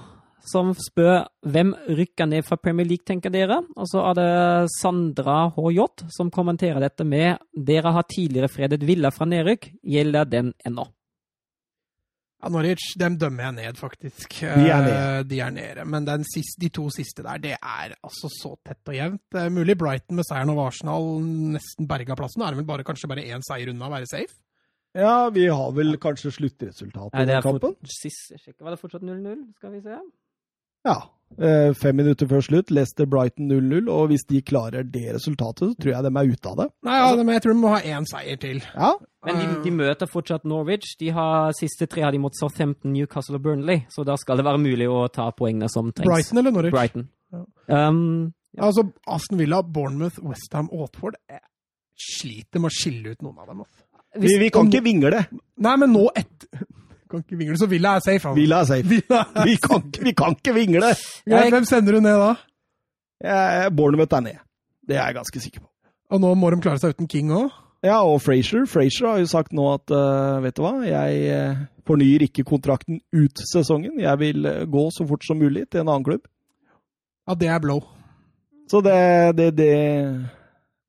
som 0.49 0.71
spør 0.77 1.25
hvem 1.51 1.73
rykker 1.97 2.29
ned 2.29 2.45
fra 2.47 2.57
Premier 2.59 2.87
League, 2.87 3.05
tenker 3.07 3.33
dere? 3.33 3.59
Og 3.75 3.89
så 3.91 4.03
er 4.09 4.17
det 4.19 4.71
Sandra 4.79 5.49
HJ 5.55 6.07
som 6.15 6.31
kommenterer 6.33 6.81
dette 6.83 7.05
med 7.07 7.43
dere 7.53 7.93
har 7.95 8.07
tidligere 8.09 8.51
fredet 8.51 8.85
Villa 8.87 9.11
fra 9.11 9.27
nedrykk. 9.29 9.71
Gjelder 9.83 10.29
den 10.29 10.53
ennå? 10.65 10.87
Ja, 12.39 12.49
Norwich 12.53 12.93
dem 12.99 13.17
dømmer 13.19 13.49
jeg 13.49 13.55
ned, 13.57 13.77
faktisk. 13.79 14.37
De 14.39 14.69
er 14.71 14.83
nede. 14.85 14.99
Eh, 15.19 15.23
De 15.27 15.39
er 15.43 15.51
nede. 15.51 15.83
Men 15.85 16.05
den 16.07 16.23
siste, 16.23 16.55
de 16.63 16.69
to 16.71 16.85
siste 16.95 17.23
der, 17.25 17.37
det 17.43 17.51
er 17.59 17.95
altså 17.99 18.29
så 18.31 18.53
tett 18.63 18.87
og 18.87 18.95
jevnt. 18.95 19.21
Det 19.35 19.41
er 19.43 19.49
mulig 19.51 19.75
Brighton 19.77 20.15
med 20.15 20.23
seieren 20.29 20.53
over 20.53 20.69
Arsenal 20.71 21.09
nesten 21.25 21.87
berga 21.89 22.15
plassen. 22.15 22.39
Nå 22.39 22.47
er 22.47 22.55
det 22.55 22.61
vel 22.61 22.69
bare, 22.71 22.85
kanskje 22.87 23.09
bare 23.11 23.25
én 23.27 23.43
seier 23.43 23.73
unna 23.73 23.89
å 23.89 23.93
være 23.97 24.07
safe? 24.07 24.37
Ja, 24.95 25.29
vi 25.35 25.43
har 25.51 25.71
vel 25.75 25.97
kanskje 26.01 26.31
sluttresultatet 26.33 27.29
i 27.29 27.41
kampen? 27.45 27.75
sist, 27.85 28.31
jeg 28.31 28.39
sjekker, 28.39 28.63
var 28.65 28.73
det 28.73 28.79
fortsatt 28.81 29.03
0-0? 29.05 29.43
Skal 29.59 29.75
vi 29.75 29.81
se. 29.83 29.99
Ja. 30.87 30.95
Eh, 31.37 31.73
Fem 31.77 31.95
minutter 31.95 32.27
før 32.27 32.41
slutt, 32.43 32.71
Leicester 32.73 33.05
Brighton 33.09 33.51
0-0, 33.51 33.89
og 33.93 34.07
hvis 34.11 34.25
de 34.27 34.41
klarer 34.41 34.83
det 34.83 35.05
resultatet, 35.15 35.69
så 35.71 35.77
tror 35.79 35.93
jeg 35.93 36.03
de 36.07 36.11
er 36.21 36.31
ute 36.33 36.49
av 36.51 36.57
det. 36.63 36.67
Nei, 36.89 36.97
ja, 36.99 37.11
men 37.21 37.35
jeg 37.35 37.43
tror 37.45 37.53
de 37.53 37.59
må 37.61 37.73
ha 37.75 37.79
én 37.85 38.07
seier 38.09 38.39
til. 38.41 38.63
Ja, 38.73 38.93
Men 39.27 39.39
de, 39.39 39.47
de 39.65 39.71
møter 39.75 40.07
fortsatt 40.09 40.47
Norwich. 40.47 40.95
De 40.99 41.11
har 41.15 41.51
Siste 41.59 41.87
tre 41.91 42.01
har 42.07 42.15
de 42.15 42.19
mot 42.23 42.35
Southampton, 42.35 42.93
Newcastle 42.95 43.35
og 43.39 43.43
Burnley, 43.45 43.83
så 43.93 44.03
da 44.07 44.15
skal 44.17 44.39
det 44.39 44.47
være 44.47 44.61
mulig 44.63 44.87
å 44.89 45.05
ta 45.13 45.29
poengene 45.35 45.69
som 45.71 45.91
trengs. 45.91 46.07
Brighton 46.09 46.41
eller 46.41 46.55
Norwich? 46.55 46.73
Brighton. 46.75 47.07
Ja. 47.35 47.45
Um, 47.89 48.33
Ja, 48.57 48.65
altså, 48.65 48.87
Aston 49.05 49.37
Villa, 49.37 49.61
Bournemouth, 49.61 50.17
Westham, 50.25 50.71
Watford 50.73 51.19
jeg 51.29 51.43
sliter 51.99 52.59
med 52.63 52.71
å 52.71 52.73
skille 52.73 53.11
ut 53.13 53.21
noen 53.21 53.37
av 53.43 53.51
dem. 53.51 53.59
Hvis, 54.17 54.31
vi, 54.33 54.37
vi 54.41 54.49
kan 54.55 54.71
ikke 54.71 54.81
vingle. 54.87 55.19
Nei, 55.61 55.73
men 55.77 55.91
nå 55.93 56.07
ett 56.17 56.47
Kan 57.09 57.23
ikke 57.23 57.39
vingle, 57.39 57.57
så 57.57 57.65
Villa 57.69 57.95
er 57.97 58.05
safe. 58.05 58.21
Han. 58.27 58.37
Villa 58.37 58.59
er 58.61 58.69
safe. 58.69 58.85
Villa 58.89 59.23
er 59.33 59.47
Vi 59.49 59.55
kan, 59.63 59.87
vi 59.97 60.13
kan 60.13 60.35
ikke 60.37 60.53
vingle! 60.53 60.93
Greit, 61.25 61.53
Hvem 61.55 61.65
sender 61.65 61.97
du 61.97 62.03
ned 62.05 62.19
da? 62.21 62.35
Eh, 63.19 63.69
Bournemouth 63.73 64.13
er 64.15 64.25
ned. 64.27 64.43
Det 64.87 64.97
er 64.97 65.09
jeg 65.09 65.17
ganske 65.17 65.41
sikker 65.41 65.63
på. 65.63 65.69
Og 66.09 66.21
nå 66.21 66.33
må 66.37 66.49
de 66.53 66.61
klare 66.61 66.81
seg 66.81 66.95
uten 66.95 67.09
King 67.09 67.33
òg? 67.33 67.49
Ja, 67.85 68.01
og 68.03 68.19
Frazier. 68.21 68.65
Frazier 68.67 69.07
har 69.07 69.19
jo 69.21 69.29
sagt 69.29 69.53
nå 69.55 69.65
at 69.71 69.93
uh, 69.93 70.39
vet 70.43 70.57
du 70.57 70.63
hva, 70.65 70.73
jeg 70.83 71.19
eh, 71.31 71.61
fornyer 71.87 72.25
ikke 72.25 72.43
kontrakten 72.47 72.99
ut 73.15 73.43
sesongen. 73.47 74.01
Jeg 74.01 74.19
vil 74.19 74.49
eh, 74.49 74.65
gå 74.67 74.83
så 74.91 75.05
fort 75.07 75.23
som 75.25 75.39
mulig 75.39 75.63
til 75.69 75.83
en 75.83 75.91
annen 75.93 76.05
klubb. 76.07 76.25
Ja, 77.29 77.37
det 77.39 77.51
er 77.53 77.61
blow. 77.63 77.79
Så 78.69 78.81
det, 78.85 78.97
det, 79.37 79.47
det, 79.57 79.69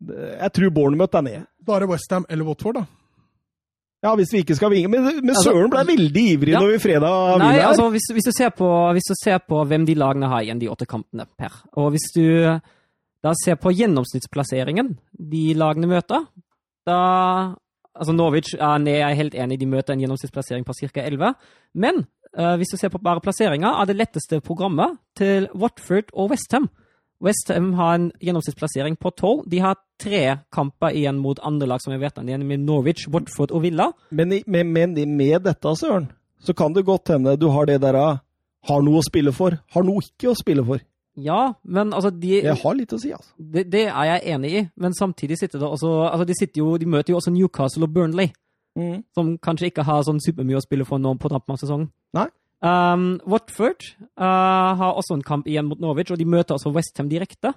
det 0.03 0.19
Jeg 0.41 0.53
tror 0.57 0.75
Bournemouth 0.75 1.21
er 1.21 1.27
ned. 1.29 1.47
Bare 1.67 1.89
Westham 1.89 2.27
eller 2.29 2.49
Watford, 2.49 2.81
da. 2.81 2.85
Ja, 4.01 4.15
hvis 4.17 4.31
vi 4.33 4.41
ikke 4.41 4.57
skal 4.57 4.71
vinge. 4.73 4.89
Men, 4.89 5.05
men 5.05 5.35
Altså- 5.35 5.51
Søren 5.53 5.71
ble 5.73 5.85
veldig 5.93 6.23
ivrig 6.35 6.53
Ja. 6.55 6.61
når 6.61 6.73
vi 6.73 6.79
fredag 6.79 7.17
vinner 7.35 7.45
Nei, 7.45 7.59
altså 7.61 7.91
hvis, 7.93 8.07
hvis, 8.13 8.25
du 8.25 8.33
ser 8.33 8.51
på, 8.57 8.69
hvis 8.97 9.09
du 9.11 9.15
ser 9.23 9.39
på 9.39 9.65
hvem 9.65 9.85
de 9.87 9.95
lagene 9.95 10.29
har 10.29 10.41
igjen, 10.43 10.61
de 10.61 10.71
åtte 10.73 10.87
kampene 10.89 11.27
per, 11.39 11.53
og 11.77 11.91
hvis 11.93 12.09
du 12.15 12.25
da 13.21 13.33
ser 13.45 13.59
på 13.61 13.73
gjennomsnittsplasseringen 13.77 14.95
de 15.13 15.43
lagene 15.55 15.87
møter, 15.91 16.25
da 16.87 17.01
Altså 18.01 18.13
Norwich 18.15 18.55
er 18.55 18.79
ned, 18.79 18.95
jeg 18.95 19.11
er 19.11 19.19
helt 19.19 19.35
enig, 19.35 19.59
de 19.61 19.67
møter 19.67 19.93
en 19.93 20.01
gjennomsnittsplassering 20.01 20.65
på 20.65 20.73
ca. 20.79 21.03
11. 21.03 21.35
Men 21.75 22.07
uh, 22.39 22.55
hvis 22.57 22.71
du 22.73 22.77
ser 22.79 22.89
på 22.89 23.01
bare 23.03 23.21
plasseringa, 23.21 23.75
er 23.83 23.85
det 23.91 23.97
letteste 23.99 24.39
programmet 24.41 24.95
til 25.19 25.49
Watford 25.59 26.13
og 26.15 26.31
Westham. 26.31 26.71
Westham 27.21 27.73
har 27.77 27.95
en 27.99 28.07
gjennomsnittsplassering 28.25 28.97
på 28.97 29.11
12. 29.13 29.43
De 29.53 29.59
har 29.61 29.77
tre 30.01 30.39
kamper 30.53 30.95
igjen 30.97 31.19
mot 31.21 31.41
andre 31.45 31.69
lag 31.69 31.83
som 31.83 31.93
jeg 31.93 32.01
vet 32.01 32.19
om, 32.19 32.31
med 32.49 32.65
Norwich, 32.65 33.07
Watford 33.13 33.53
og 33.53 33.63
Villa. 33.67 33.91
Men, 34.11 34.33
men, 34.47 34.73
men 34.73 34.95
med 35.17 35.43
dette, 35.45 35.75
Søren, 35.77 36.09
så 36.41 36.55
kan 36.57 36.73
det 36.73 36.87
godt 36.89 37.13
hende 37.13 37.37
du 37.37 37.51
har 37.53 37.69
det 37.69 37.81
der 37.83 37.99
ah, 38.01 38.19
Har 38.69 38.83
noe 38.85 39.01
å 39.01 39.05
spille 39.05 39.33
for, 39.33 39.57
har 39.73 39.85
noe 39.85 40.03
ikke 40.05 40.33
å 40.33 40.37
spille 40.37 40.65
for. 40.65 40.81
Ja, 41.21 41.55
men 41.65 41.93
altså 41.97 42.11
de, 42.13 42.43
Jeg 42.45 42.57
har 42.63 42.75
litt 42.77 42.93
å 42.93 42.99
si, 43.01 43.11
altså. 43.13 43.33
det, 43.37 43.67
det 43.73 43.87
er 43.89 44.05
jeg 44.15 44.35
enig 44.35 44.51
i, 44.53 44.63
men 44.77 44.93
samtidig 44.97 45.39
sitter 45.41 45.59
det 45.61 45.69
også 45.69 45.91
altså 46.11 46.27
de, 46.29 46.37
sitter 46.39 46.61
jo, 46.63 46.75
de 46.81 46.87
møter 46.89 47.13
jo 47.13 47.19
også 47.21 47.33
Newcastle 47.35 47.89
og 47.89 47.95
Burnley, 47.97 48.31
Mm. 48.79 49.01
som 49.19 49.33
kanskje 49.43 49.67
ikke 49.67 49.83
har 49.83 50.05
sånn 50.07 50.21
supermye 50.23 50.61
å 50.61 50.63
spille 50.63 50.85
for 50.87 51.03
nå 51.03 51.11
på 51.19 51.29
tampen 51.29 51.57
av 51.57 51.59
sesongen. 51.59 51.89
Nei. 52.15 52.29
Um, 52.61 53.21
Watford 53.25 53.87
uh, 54.21 54.77
har 54.77 54.93
også 54.93 55.17
en 55.17 55.25
kamp 55.25 55.49
igjen 55.49 55.69
mot 55.69 55.81
Norwich, 55.81 56.13
og 56.13 56.21
de 56.21 56.29
møter 56.29 56.57
også 56.57 56.73
Westham 56.75 57.09
direkte. 57.09 57.55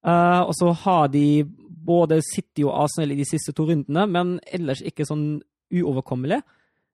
Uh, 0.00 0.48
og 0.48 0.54
så 0.56 0.72
har 0.84 1.10
de 1.12 1.44
både 1.86 2.22
City 2.24 2.64
og 2.64 2.84
Arsenal 2.84 3.12
i 3.12 3.20
de 3.20 3.28
siste 3.28 3.52
to 3.52 3.66
rundene, 3.68 4.06
men 4.08 4.38
ellers 4.52 4.80
ikke 4.84 5.04
sånn 5.08 5.42
uoverkommelig. 5.70 6.40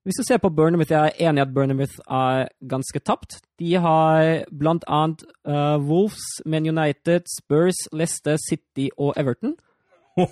Hvis 0.06 0.18
du 0.20 0.22
ser 0.26 0.38
på 0.38 0.52
Burnhamouth, 0.54 0.92
jeg 0.92 1.10
er 1.10 1.28
enig 1.28 1.40
i 1.40 1.42
at 1.42 1.54
Burnhamouth 1.54 1.96
er 2.06 2.48
ganske 2.70 3.00
tapt. 3.02 3.40
De 3.58 3.72
har 3.82 4.44
blant 4.54 4.84
annet 4.86 5.24
uh, 5.48 5.82
Wolves, 5.82 6.22
Man 6.46 6.66
United, 6.66 7.26
Spurs, 7.30 7.78
Leicester, 7.92 8.38
City 8.38 8.86
og 8.98 9.16
Everton. 9.18 9.56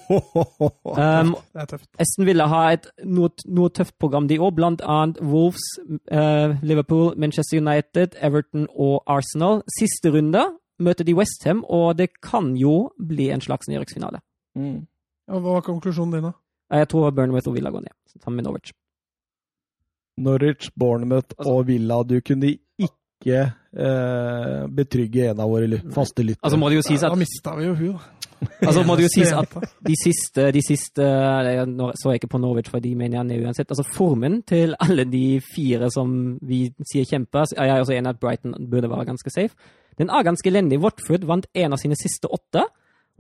Um, 0.95 1.35
Det 1.53 1.61
er 1.61 1.67
tøft. 1.71 1.89
Esten 2.01 2.27
Villa 2.27 2.47
ha 2.49 2.61
et 2.73 2.87
noe, 3.05 3.29
noe 3.47 3.73
tøft 3.75 3.97
program, 4.01 4.29
de 4.31 4.39
òg. 4.39 4.55
Blant 4.57 4.83
annet 4.87 5.21
Wolves, 5.21 5.65
uh, 6.13 6.55
Liverpool, 6.63 7.13
Manchester 7.21 7.59
United, 7.61 8.17
Everton 8.23 8.69
og 8.73 9.03
Arsenal. 9.11 9.63
Siste 9.79 10.13
runde 10.15 10.45
møter 10.83 11.07
de 11.07 11.15
Westham, 11.15 11.65
og 11.69 11.97
det 11.99 12.11
kan 12.23 12.55
jo 12.59 12.91
bli 12.99 13.29
en 13.35 13.43
slags 13.45 13.69
nedrykksfinale. 13.71 14.23
Mm. 14.59 14.87
Ja, 15.29 15.39
hva 15.39 15.59
var 15.59 15.67
konklusjonen 15.67 16.17
din, 16.17 16.31
da? 16.31 16.35
Jeg 16.75 16.89
tror 16.91 17.13
Burnworth 17.15 17.49
og 17.51 17.55
Villa 17.59 17.71
går 17.71 17.85
ned, 17.87 17.95
sammen 18.23 18.41
med 18.41 18.49
Norwich. 18.49 18.73
Norwich, 20.19 20.71
Bournemouth 20.79 21.35
Altså- 21.39 21.53
og 21.53 21.67
Villa. 21.67 22.03
Du 22.03 22.21
kunne 22.21 22.59
ikke 22.79 23.53
eh, 23.77 24.67
betrygge 24.69 25.31
en 25.31 25.41
av 25.41 25.51
våre 25.51 25.81
faste 25.95 26.23
lyttere. 26.23 26.45
Altså 26.45 26.59
må 26.59 26.69
det 26.71 26.77
jo 26.77 26.83
sies 26.87 27.01
Da 27.01 27.11
at, 27.11 27.19
mista 27.19 27.55
vi 27.57 27.65
jo 27.67 27.75
hun. 27.75 27.99
Altså 28.65 28.83
må 28.87 28.97
det 28.99 29.07
jo 29.07 29.13
sies 29.15 29.33
at 29.37 29.55
de 29.87 29.97
siste, 29.99 30.47
de 30.55 30.63
siste 30.65 31.07
Nå 31.71 31.91
så 32.01 32.13
jeg 32.13 32.23
ikke 32.23 32.33
på 32.35 32.41
Norwich, 32.43 32.71
for 32.73 32.83
de 32.85 32.95
mener 32.99 33.19
jeg 33.19 33.29
ned 33.31 33.47
uansett. 33.47 33.71
Altså 33.71 33.85
Formen 33.97 34.43
til 34.49 34.75
alle 34.81 35.05
de 35.09 35.41
fire 35.55 35.91
som 35.95 36.39
vi 36.43 36.67
sier 36.91 37.09
kjemper, 37.09 37.47
Jeg 37.57 37.69
er 37.71 37.81
også 37.81 37.97
enig 37.97 38.15
at 38.15 38.21
Brighton 38.21 38.55
burde 38.71 38.91
være 38.91 39.09
ganske 39.11 39.31
safe. 39.31 39.55
Den 39.99 40.11
er 40.11 40.23
ganske 40.27 40.49
elendig. 40.51 40.81
Watford 40.83 41.25
vant 41.29 41.47
en 41.55 41.73
av 41.73 41.79
sine 41.79 41.97
siste 41.97 42.29
åtte. 42.31 42.65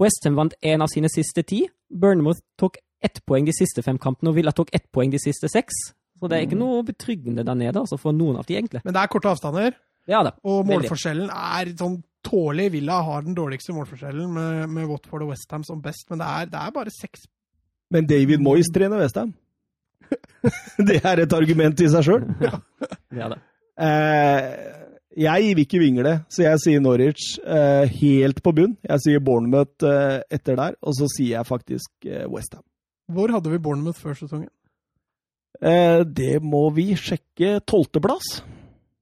Westham 0.01 0.37
vant 0.37 0.55
en 0.63 0.83
av 0.83 0.91
sine 0.91 1.09
siste 1.13 1.43
ti. 1.47 1.65
Burnmouth 1.91 2.41
tok 2.59 2.81
ett 3.05 3.21
poeng 3.29 3.47
de 3.47 3.53
siste 3.55 3.83
fem 3.85 3.99
kampene, 4.01 4.33
og 4.33 4.39
Villa 4.39 4.53
tok 4.57 4.73
ett 4.75 4.87
poeng 4.93 5.13
de 5.13 5.21
siste 5.23 5.49
seks. 5.53 5.75
Så 6.19 6.31
det 6.31 6.39
er 6.39 6.47
ikke 6.47 6.59
noe 6.59 6.83
betryggende 6.87 7.45
der 7.45 7.57
nede, 7.59 7.79
altså 7.79 7.99
for 8.01 8.17
noen 8.17 8.39
av 8.41 8.47
de, 8.49 8.57
egentlig. 8.57 8.81
Men 8.85 8.95
det 8.97 9.03
er 9.03 9.11
korte 9.13 9.29
avstander, 9.35 9.77
Ja 10.09 10.23
da. 10.25 10.35
og 10.45 10.67
målforskjellen 10.69 11.31
er 11.33 11.71
sånn 11.79 11.99
tålelig. 12.25 12.73
Villa 12.75 12.99
har 13.07 13.25
den 13.27 13.37
dårligste 13.37 13.75
målforskjellen 13.77 14.29
med, 14.35 14.69
med 14.73 14.91
Watford 14.91 15.27
og 15.27 15.33
Westham 15.33 15.65
som 15.67 15.83
best, 15.85 16.07
men 16.11 16.23
det 16.23 16.29
er, 16.29 16.53
det 16.53 16.61
er 16.61 16.75
bare 16.75 16.93
seks 16.95 17.27
Men 17.93 18.09
David 18.11 18.43
Moyes 18.43 18.71
trener 18.75 19.03
Westham. 19.03 19.35
det 20.89 21.01
er 21.01 21.25
et 21.25 21.37
argument 21.37 21.81
i 21.81 21.91
seg 21.93 22.07
sjøl. 22.07 22.25
ja. 22.45 22.59
ja. 23.15 23.35
Eh, 23.75 24.49
jeg 25.15 25.55
vil 25.55 25.63
ikke 25.63 25.79
vingle, 25.79 26.13
så 26.33 26.43
jeg 26.43 26.61
sier 26.63 26.83
Norwich 26.83 27.37
eh, 27.39 27.87
helt 28.01 28.41
på 28.43 28.53
bunn. 28.57 28.75
Jeg 28.83 29.03
sier 29.05 29.23
Bournemouth 29.23 29.87
eh, 29.87 30.25
etter 30.35 30.59
der, 30.59 30.75
og 30.83 30.97
så 30.99 31.07
sier 31.13 31.37
jeg 31.39 31.47
faktisk 31.47 32.09
eh, 32.09 32.27
Westham. 32.31 32.65
Hvor 33.15 33.31
hadde 33.31 33.53
vi 33.53 33.61
Bournemouth 33.63 34.01
før 34.03 34.17
sesongen? 34.19 34.51
Eh, 35.63 36.03
det 36.03 36.41
må 36.43 36.67
vi 36.75 36.91
sjekke. 36.99 37.61
Tolvteplass. 37.63 38.41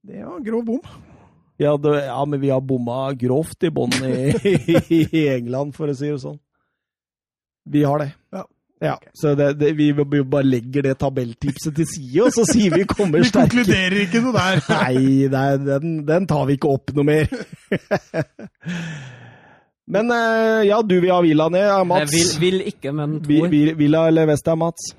Det 0.05 0.21
var 0.27 0.45
grov 0.45 0.67
bom. 0.69 0.85
Vi 1.63 1.69
hadde, 1.69 1.91
ja, 2.09 2.25
men 2.27 2.41
vi 2.43 2.49
har 2.51 2.63
bomma 2.67 3.13
grovt 3.15 3.63
i 3.63 3.71
bånn 3.71 3.93
i, 4.03 4.33
i 5.15 5.21
England, 5.31 5.77
for 5.77 5.93
å 5.93 5.95
si 5.95 6.09
det 6.11 6.19
sånn. 6.19 6.41
Vi 7.71 7.85
har 7.87 8.03
det. 8.03 8.09
Ja. 8.35 8.43
Ja, 8.83 8.97
så 9.15 9.37
det, 9.39 9.53
det, 9.61 9.69
vi 9.79 9.93
bare 9.95 10.43
legger 10.43 10.83
det 10.83 10.97
tabelltipset 10.99 11.77
til 11.77 11.87
side, 11.87 12.25
og 12.25 12.33
så 12.35 12.43
sier 12.49 12.73
vi 12.75 12.83
kommer 12.91 13.23
sterke. 13.23 13.55
Vi 13.55 13.63
konkluderer 13.63 14.01
ikke 14.09 14.23
noe 14.25 14.33
der. 14.35 14.63
Nei, 14.73 15.53
den, 15.69 15.93
den, 16.09 16.27
tar 16.27 16.49
vi 16.49 16.57
ikke 16.59 16.73
opp 16.73 16.91
noe 16.97 17.07
mer. 17.07 17.31
men 19.95 20.11
eh, 20.17 20.65
ja, 20.67 20.81
du 20.83 20.97
vil 20.97 21.15
ha 21.15 21.21
Villa 21.23 21.47
ned, 21.55 21.71
Mats? 21.93 22.11
Jeg 22.11 22.17
vil, 22.17 22.35
vil 22.43 22.67
ikke, 22.73 22.97
men 22.99 23.21
tror. 23.23 23.55
Villa 23.85 24.03
eller 24.11 24.27
Westham, 24.33 24.65
Mats? 24.67 24.91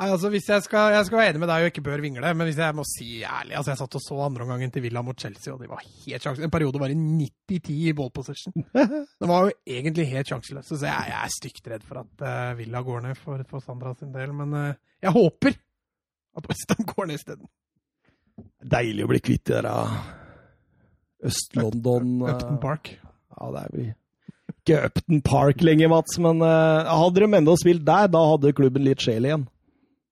Nei, 0.00 0.06
altså 0.14 0.30
hvis 0.32 0.46
jeg 0.48 0.64
skal, 0.64 0.94
jeg 0.94 1.04
skal 1.04 1.18
være 1.18 1.32
enig 1.34 1.40
med 1.42 1.50
deg 1.50 1.62
og 1.62 1.70
ikke 1.74 1.82
bør 1.84 2.00
vingle, 2.00 2.28
men 2.32 2.48
hvis 2.48 2.56
jeg 2.62 2.72
må 2.72 2.86
si 2.88 3.18
ærlig 3.20 3.58
altså 3.58 3.74
Jeg 3.74 3.80
satt 3.82 3.96
og 3.98 4.00
så 4.00 4.20
andreomgangen 4.24 4.70
til 4.72 4.84
Villa 4.86 5.02
mot 5.04 5.20
Chelsea, 5.20 5.52
og 5.52 5.60
de 5.60 5.68
var 5.68 5.82
helt 5.84 6.24
sjanseløse. 6.24 6.46
En 6.48 6.54
periode 6.54 6.80
var 6.80 6.88
det 6.88 6.96
90-10 6.96 7.74
i 7.90 7.92
ball 7.98 8.08
possession. 8.16 8.54
Det 8.72 9.28
var 9.28 9.44
jo 9.44 9.52
egentlig 9.68 10.06
helt 10.14 10.32
sjanseløse, 10.32 10.78
så 10.78 10.88
jeg, 10.88 11.10
jeg, 11.12 11.18
er 11.18 11.34
stygt 11.34 11.68
redd 11.74 11.84
for 11.84 12.00
at 12.00 12.24
uh, 12.24 12.56
Villa 12.56 12.80
går 12.86 13.04
ned 13.10 13.20
for, 13.20 13.44
for 13.52 13.66
Sandra 13.66 13.92
sin 13.98 14.14
del. 14.16 14.32
Men 14.40 14.56
uh, 14.56 14.72
jeg 15.04 15.12
håper 15.18 15.60
at 16.40 16.48
Westham 16.48 16.88
går 16.94 17.10
ned 17.10 17.20
isteden. 17.20 17.52
Deilig 18.72 19.04
å 19.04 19.12
bli 19.12 19.22
kvitt 19.28 19.44
det 19.52 19.60
der 19.60 19.68
uh, 19.68 20.00
Øst-London 21.28 22.24
Upton 22.24 22.60
Park. 22.64 22.94
Ja, 23.36 23.52
det 23.52 23.66
er 23.66 23.76
vi. 23.76 23.88
ikke 24.56 24.82
Upton 24.88 25.24
Park 25.28 25.60
lenger, 25.60 25.92
Mats, 25.92 26.16
men 26.24 26.40
hadde 26.40 27.20
de 27.20 27.34
enda 27.36 27.60
spilt 27.60 27.84
der, 27.84 28.08
da 28.16 28.28
hadde 28.32 28.56
klubben 28.56 28.88
litt 28.88 29.04
sjel 29.04 29.28
igjen. 29.28 29.50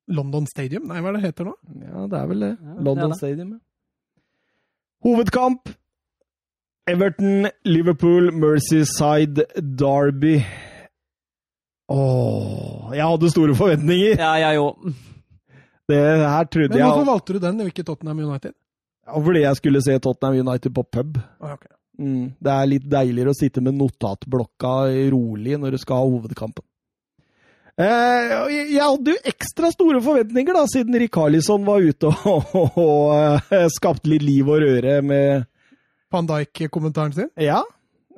London 0.09 0.46
Stadium? 0.48 0.86
Nei, 0.88 1.00
hva 1.04 1.12
er 1.12 1.18
det 1.18 1.26
heter 1.26 1.50
nå? 1.50 1.54
Ja, 1.82 2.06
det 2.09 2.18
er 2.20 2.30
vel 2.30 2.44
det. 2.46 2.54
Ja, 2.56 2.76
London 2.78 3.04
det 3.04 3.11
det. 3.12 3.18
Stadium. 3.20 3.52
Hovedkamp. 5.04 5.74
Everton, 6.88 7.50
Liverpool, 7.68 8.30
Mercyside, 8.32 9.44
Derby. 9.61 10.38
Åh, 11.88 12.94
jeg 12.96 13.04
hadde 13.04 13.30
store 13.32 13.56
forventninger! 13.56 14.16
Ja, 14.20 14.32
jeg 14.40 14.61
òg. 14.61 14.88
Det 15.88 15.98
her 16.00 16.48
trodde 16.52 16.76
jeg 16.76 16.84
Men 16.84 16.84
hvorfor 16.84 17.04
jeg 17.04 17.09
valgte 17.09 17.36
du 17.36 17.38
den, 17.44 17.61
og 17.61 17.70
ikke 17.70 17.84
Tottenham 17.88 18.18
United? 18.24 18.54
Ja, 19.09 19.20
fordi 19.24 19.40
jeg 19.44 19.56
skulle 19.56 19.82
se 19.84 19.98
Tottenham 20.04 20.48
United 20.48 20.74
på 20.76 20.84
pub. 20.92 21.20
Ah, 21.40 21.54
okay. 21.56 21.72
mm, 21.98 22.26
det 22.44 22.54
er 22.54 22.68
litt 22.68 22.88
deiligere 22.92 23.32
å 23.32 23.38
sitte 23.38 23.64
med 23.64 23.78
notatblokka 23.78 24.74
rolig 25.14 25.56
når 25.61 25.76
du 25.76 25.80
skal 25.80 26.02
ha 26.02 26.11
hovedkampen. 26.11 26.64
Eh, 27.79 28.33
jeg 28.74 28.83
hadde 28.83 29.12
jo 29.14 29.18
ekstra 29.31 29.70
store 29.70 30.01
forventninger, 30.03 30.57
da, 30.57 30.64
siden 30.66 30.99
Rikarlison 30.99 31.62
var 31.66 31.85
ute 31.87 32.11
og, 32.33 32.55
og, 32.59 32.79
og 32.83 33.53
eh, 33.55 33.68
skapte 33.70 34.11
litt 34.11 34.24
liv 34.26 34.49
og 34.51 34.64
røre 34.64 34.99
med 35.07 35.47
Van 36.11 36.26
Dijk-kommentaren 36.26 37.14
sin? 37.14 37.29
Ja. 37.39 37.61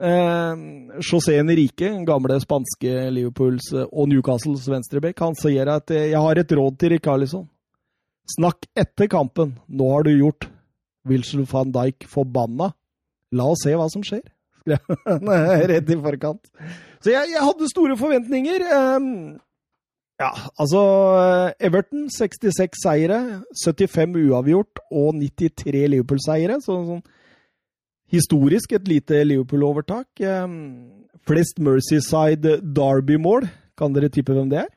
Eh, 0.01 0.63
José 1.05 1.37
Enrique, 1.43 1.93
gamle 2.09 2.39
spanske 2.41 3.11
Liverpools 3.13 3.69
og 3.83 4.09
Newcastles 4.09 4.65
venstrebekk, 4.73 5.21
han 5.27 5.37
sier 5.37 5.69
at 5.75 5.93
jeg 5.93 6.17
har 6.17 6.41
et 6.41 6.57
råd 6.57 6.81
til 6.81 6.95
Rikarlison'. 6.97 7.49
Snakk 8.31 8.65
etter 8.79 9.11
kampen. 9.11 9.57
Nå 9.67 9.91
har 9.91 10.07
du 10.07 10.13
gjort 10.15 10.47
Wilson 11.09 11.45
van 11.51 11.73
Dijk 11.75 12.07
forbanna. 12.09 12.71
La 13.35 13.49
oss 13.51 13.65
se 13.67 13.75
hva 13.77 13.89
som 13.93 14.05
skjer. 14.07 14.23
Rett 15.71 15.91
i 15.91 15.97
forkant. 16.01 16.51
Så 17.03 17.13
jeg, 17.13 17.33
jeg 17.33 17.43
hadde 17.43 17.71
store 17.73 17.97
forventninger. 17.99 18.65
Um, 18.71 19.41
ja, 20.21 20.31
altså 20.61 20.81
Everton 21.59 22.09
66 22.13 22.83
seire, 22.85 23.21
75 23.57 24.19
uavgjort 24.29 24.83
og 24.91 25.15
93 25.17 25.87
Liverpool-seire. 25.95 26.61
Så, 26.61 26.77
sånn 26.89 27.03
historisk 28.11 28.75
et 28.77 28.89
lite 28.91 29.23
Liverpool-overtak. 29.27 30.09
Um, 30.21 31.07
flest 31.27 31.61
Mercyside 31.63 32.59
Derby-mål. 32.77 33.49
Kan 33.79 33.97
dere 33.97 34.11
tippe 34.13 34.37
hvem 34.37 34.51
det 34.53 34.65
er? 34.65 34.71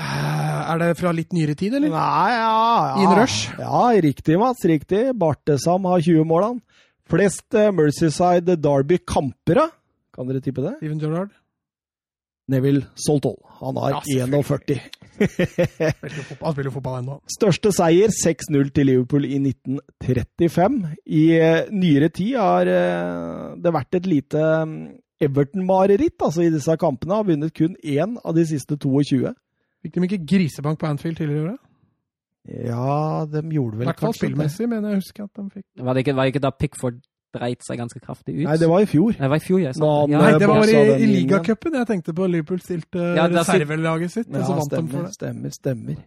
Er 0.00 0.78
det 0.80 0.94
fra 0.96 1.10
litt 1.12 1.34
nyere 1.36 1.56
tid, 1.58 1.74
eller? 1.76 1.92
Nei, 1.92 2.30
ja, 2.32 2.46
ja. 2.46 3.02
In 3.02 3.12
Rush? 3.18 3.50
Ja, 3.58 3.82
riktig, 4.00 4.38
Mats. 4.40 4.64
Riktig. 4.68 5.10
Bartesam 5.18 5.86
har 5.90 6.00
20 6.00 6.24
mål, 6.30 6.46
han. 6.46 6.86
Flest 7.10 7.58
Mercyside 7.74 8.56
Derby-kamper, 8.56 9.66
Kan 10.14 10.26
dere 10.30 10.42
tippe 10.42 10.62
det? 10.64 10.76
Steven 10.80 10.98
Gerrard? 11.02 11.34
Neville 12.50 12.86
Soltol. 12.98 13.36
Han 13.60 13.78
har 13.80 13.98
ja, 13.98 14.26
41. 14.26 14.80
han 15.20 16.54
spiller 16.54 16.72
fotball 16.72 16.98
ennå. 17.02 17.18
Største 17.30 17.72
seier 17.76 18.12
6-0 18.14 18.72
til 18.76 18.88
Liverpool 18.88 19.28
i 19.28 19.36
1935. 19.38 20.80
I 21.06 21.24
uh, 21.36 21.70
nyere 21.74 22.10
tid 22.16 22.38
har 22.40 22.70
uh, 22.70 23.54
det 23.60 23.74
vært 23.76 24.00
et 24.00 24.08
lite 24.10 24.44
um, 24.64 24.76
Everton-mareritt 25.20 26.24
altså, 26.24 26.46
i 26.46 26.52
disse 26.52 26.76
kampene. 26.80 27.18
Har 27.20 27.28
vunnet 27.28 27.54
kun 27.56 27.76
én 27.84 28.16
av 28.24 28.36
de 28.36 28.46
siste 28.48 28.78
22. 28.80 29.34
Fikk 29.84 29.96
de 29.96 30.08
ikke 30.08 30.24
grisebank 30.34 30.80
på 30.80 30.88
Anfield 30.88 31.20
tidligere? 31.20 31.58
Ja, 32.48 33.26
de 33.28 33.42
gjorde 33.52 33.78
vel 33.82 33.90
kanskje 33.92 34.08
det. 34.08 34.16
spillmessig, 34.16 34.68
men 34.68 34.84
jeg 34.88 35.02
husker 35.02 35.26
at 35.26 35.36
de 35.36 35.44
fikk 35.52 35.84
Var 35.84 35.94
det 35.94 36.02
ikke, 36.06 36.14
var 36.16 36.24
det 36.24 36.32
ikke 36.32 36.42
da 36.46 36.50
Pickford 36.56 36.96
dreit 37.34 37.64
seg 37.66 37.78
ganske 37.80 38.00
kraftig 38.02 38.34
ut. 38.40 38.44
Nei, 38.48 38.56
det 38.60 38.68
var 38.70 38.84
i 38.84 38.88
fjor. 38.90 39.12
Det 39.18 39.30
var 39.32 39.40
i 39.40 39.44
fjor, 39.44 39.60
jeg 39.62 39.76
sa 39.76 39.90
det. 40.06 40.14
Ja, 40.14 40.22
Nei, 40.22 40.30
det 40.42 40.48
var 40.50 40.72
i, 40.72 40.78
i 41.04 41.10
ligacupen 41.10 41.76
jeg 41.78 41.88
tenkte 41.90 42.14
på. 42.16 42.28
Liverpool 42.30 42.62
stilte 42.64 43.10
ja, 43.18 43.26
reservelaget 43.30 44.14
sitt, 44.14 44.30
og 44.30 44.40
så 44.40 44.56
vant 44.58 44.70
stemmer, 44.70 44.88
de 44.88 44.96
for 44.96 45.08
det. 45.08 45.14
Stemmer, 45.18 45.54
stemmer. 45.56 46.00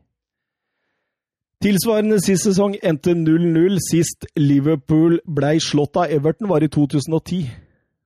Tilsvarende 1.63 2.17
sist 2.19 2.49
sesong 2.49 2.75
endte 2.83 3.13
0-0. 3.15 3.77
Sist 3.85 4.27
Liverpool 4.35 5.21
ble 5.23 5.53
slått 5.63 6.01
av 6.01 6.11
Everton, 6.11 6.49
var 6.51 6.65
i 6.65 6.67
2010. 6.67 7.45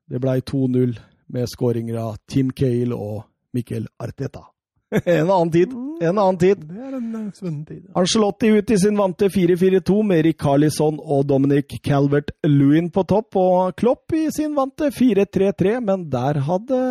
Det 0.07 0.21
ble 0.21 0.37
2-0 0.45 0.93
med 1.33 1.49
skåringer 1.49 1.97
av 2.03 2.19
Tim 2.29 2.51
Cale 2.53 2.93
og 2.95 3.25
Mikkel 3.57 3.89
Arteta. 3.99 4.45
en 5.05 5.29
annen 5.29 5.51
tid. 5.51 5.73
En 6.01 6.17
annen 6.17 6.37
tid. 6.37 6.61
Det 6.69 6.83
er 6.87 6.95
en 6.95 7.31
svunnen 7.35 7.63
tid. 7.65 7.87
Angelotti 7.97 8.51
ut 8.55 8.71
i 8.71 8.77
sin 8.79 8.97
vante 8.97 9.29
4-4-2 9.33 10.03
med 10.03 10.23
Rick 10.25 10.41
Carlisson 10.41 10.99
og 11.01 11.25
Dominic 11.27 11.79
Calvert-Lewin 11.83 12.91
på 12.93 13.03
topp, 13.09 13.35
og 13.35 13.75
Klopp 13.79 14.15
i 14.15 14.27
sin 14.31 14.55
vante 14.55 14.91
4-3-3, 14.95 15.79
men 15.83 16.07
der 16.13 16.39
hadde 16.47 16.81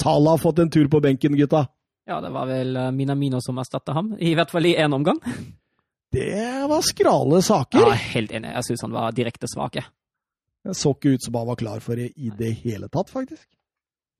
Salah 0.00 0.38
fått 0.40 0.62
en 0.64 0.70
tur 0.72 0.88
på 0.88 1.00
benken, 1.04 1.36
gutta. 1.36 1.66
Ja, 2.08 2.20
det 2.24 2.30
var 2.32 2.48
vel 2.48 2.76
uh, 2.76 2.90
Minamino 2.92 3.40
som 3.44 3.58
erstatta 3.60 3.92
ham, 3.96 4.14
i 4.20 4.34
hvert 4.36 4.52
fall 4.52 4.64
i 4.68 4.76
én 4.80 4.96
omgang. 4.96 5.20
Det 6.14 6.64
var 6.70 6.80
skrale 6.84 7.42
saker. 7.42 7.80
Ja, 7.80 7.98
helt 8.14 8.32
enig. 8.32 8.52
Jeg 8.54 8.68
syns 8.68 8.84
han 8.86 8.94
var 8.94 9.12
direkte 9.16 9.48
svak. 9.50 9.80
Det 10.64 10.76
så 10.78 10.94
ikke 10.94 11.16
ut 11.16 11.24
som 11.24 11.36
han 11.36 11.48
var 11.48 11.58
klar 11.60 11.80
for 11.84 12.00
det 12.00 12.12
i 12.16 12.30
det 12.38 12.52
hele 12.62 12.88
tatt, 12.92 13.10
faktisk. 13.12 13.48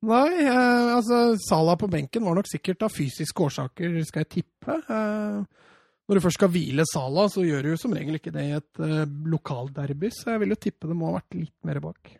Nei, 0.04 0.30
eh, 0.44 0.94
altså 0.94 1.20
Salah 1.40 1.76
på 1.80 1.88
benken 1.90 2.24
var 2.26 2.36
nok 2.36 2.48
sikkert 2.50 2.82
av 2.84 2.92
fysiske 2.92 3.46
årsaker, 3.46 3.94
skal 4.04 4.24
jeg 4.24 4.32
tippe. 4.40 4.76
Eh, 4.82 5.70
når 6.04 6.18
du 6.18 6.22
først 6.24 6.38
skal 6.40 6.52
hvile 6.52 6.84
Salah, 6.90 7.30
så 7.32 7.44
gjør 7.46 7.64
du 7.64 7.70
jo 7.72 7.78
som 7.80 7.94
regel 7.96 8.18
ikke 8.18 8.32
det 8.34 8.44
i 8.44 8.56
et 8.58 8.82
eh, 8.84 9.04
lokalderby, 9.32 10.10
så 10.12 10.34
jeg 10.34 10.44
vil 10.44 10.52
jo 10.52 10.60
tippe 10.66 10.90
det 10.90 10.98
må 10.98 11.08
ha 11.08 11.18
vært 11.18 11.38
litt 11.38 11.56
mer 11.64 11.80
bak. 11.84 12.12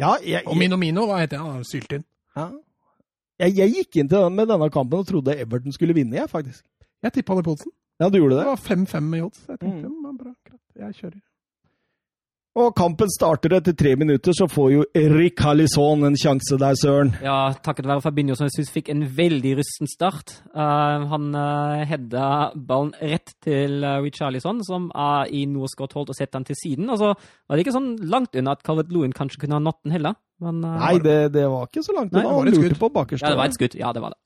Ja, 0.00 0.14
jeg, 0.20 0.38
jeg, 0.38 0.46
og 0.48 0.56
Mino 0.60 0.78
Mino, 0.80 1.06
hva 1.08 1.20
heter 1.22 1.42
han? 1.42 1.64
Sylt 1.68 1.92
inn. 1.98 2.04
Ja. 2.36 2.50
Jeg, 3.42 3.56
jeg, 3.58 3.74
gikk 3.80 4.00
inn 4.00 4.08
til 4.08 4.24
den 4.24 4.36
med 4.36 4.48
denne 4.48 4.68
kampen 4.72 5.02
og 5.02 5.08
trodde 5.08 5.36
Everton 5.36 5.74
skulle 5.76 5.96
vinne, 5.96 6.16
jeg, 6.16 6.32
faktisk. 6.32 6.64
Jeg 7.04 7.12
tippa 7.12 7.36
det 7.36 7.44
på 7.44 7.56
oddsen. 7.56 7.72
Ja, 8.00 8.08
du 8.08 8.18
gjorde 8.18 8.38
det? 8.38 8.44
Det 8.44 8.52
var 8.52 8.64
5-5 8.64 9.16
i 9.16 9.24
odds. 9.24 9.42
Jeg 9.48 9.60
tenkte, 9.60 9.88
mm. 9.92 10.16
bra, 10.20 10.32
greit, 10.48 10.62
jeg 10.80 10.96
kjører. 11.00 11.20
Og 12.56 12.70
kampen 12.72 13.10
starter 13.12 13.52
etter 13.58 13.74
tre 13.76 13.90
minutter, 14.00 14.32
så 14.32 14.46
får 14.48 14.68
jo 14.72 14.84
Erik 14.96 15.42
Halisson 15.44 16.06
en 16.08 16.14
sjanse 16.16 16.56
der, 16.56 16.78
søren. 16.80 17.10
Ja, 17.20 17.52
takket 17.60 17.84
være 17.84 18.00
Fabinho, 18.00 18.32
som 18.38 18.48
jeg 18.48 18.54
syns 18.54 18.72
fikk 18.72 18.88
en 18.94 19.02
veldig 19.18 19.52
rusten 19.58 19.90
start. 19.90 20.38
Uh, 20.56 21.04
han 21.10 21.26
uh, 21.36 21.84
hedda 21.84 22.30
ballen 22.56 22.94
rett 22.96 23.34
til 23.44 23.84
uh, 23.84 23.98
Richarlison, 24.00 24.64
som 24.64 24.88
er 24.96 25.28
i 25.36 25.44
noe 25.50 25.68
skott 25.68 25.92
holdt 25.98 26.14
og 26.14 26.16
setter 26.16 26.38
den 26.38 26.48
til 26.48 26.56
siden. 26.62 26.88
Altså, 26.94 27.12
var 27.12 27.60
det 27.60 27.66
ikke 27.66 27.76
sånn 27.76 27.92
langt 28.08 28.40
unna 28.40 28.56
at 28.56 28.64
Calvert 28.64 28.88
Lewin 28.94 29.12
kanskje 29.16 29.44
kunne 29.44 29.60
ha 29.60 29.66
nådd 29.66 29.82
den 29.84 29.98
heller? 29.98 30.16
Men, 30.40 30.64
uh, 30.64 30.80
Nei, 30.80 30.96
det, 31.04 31.18
det, 31.36 31.44
var 31.52 31.68
ikke 31.68 31.84
så 31.84 31.92
langt 31.98 32.16
unna. 32.16 32.38
Han 32.38 32.54
lurte 32.56 32.80
på 32.80 32.92
bakerste. 32.96 33.26
Ja, 33.26 33.36
det 33.36 33.42
var 33.42 33.52
et 33.52 33.60
skudd. 33.60 33.76
Ja, 33.76 33.92
det 33.92 34.00
var 34.06 34.16
det. 34.16 34.20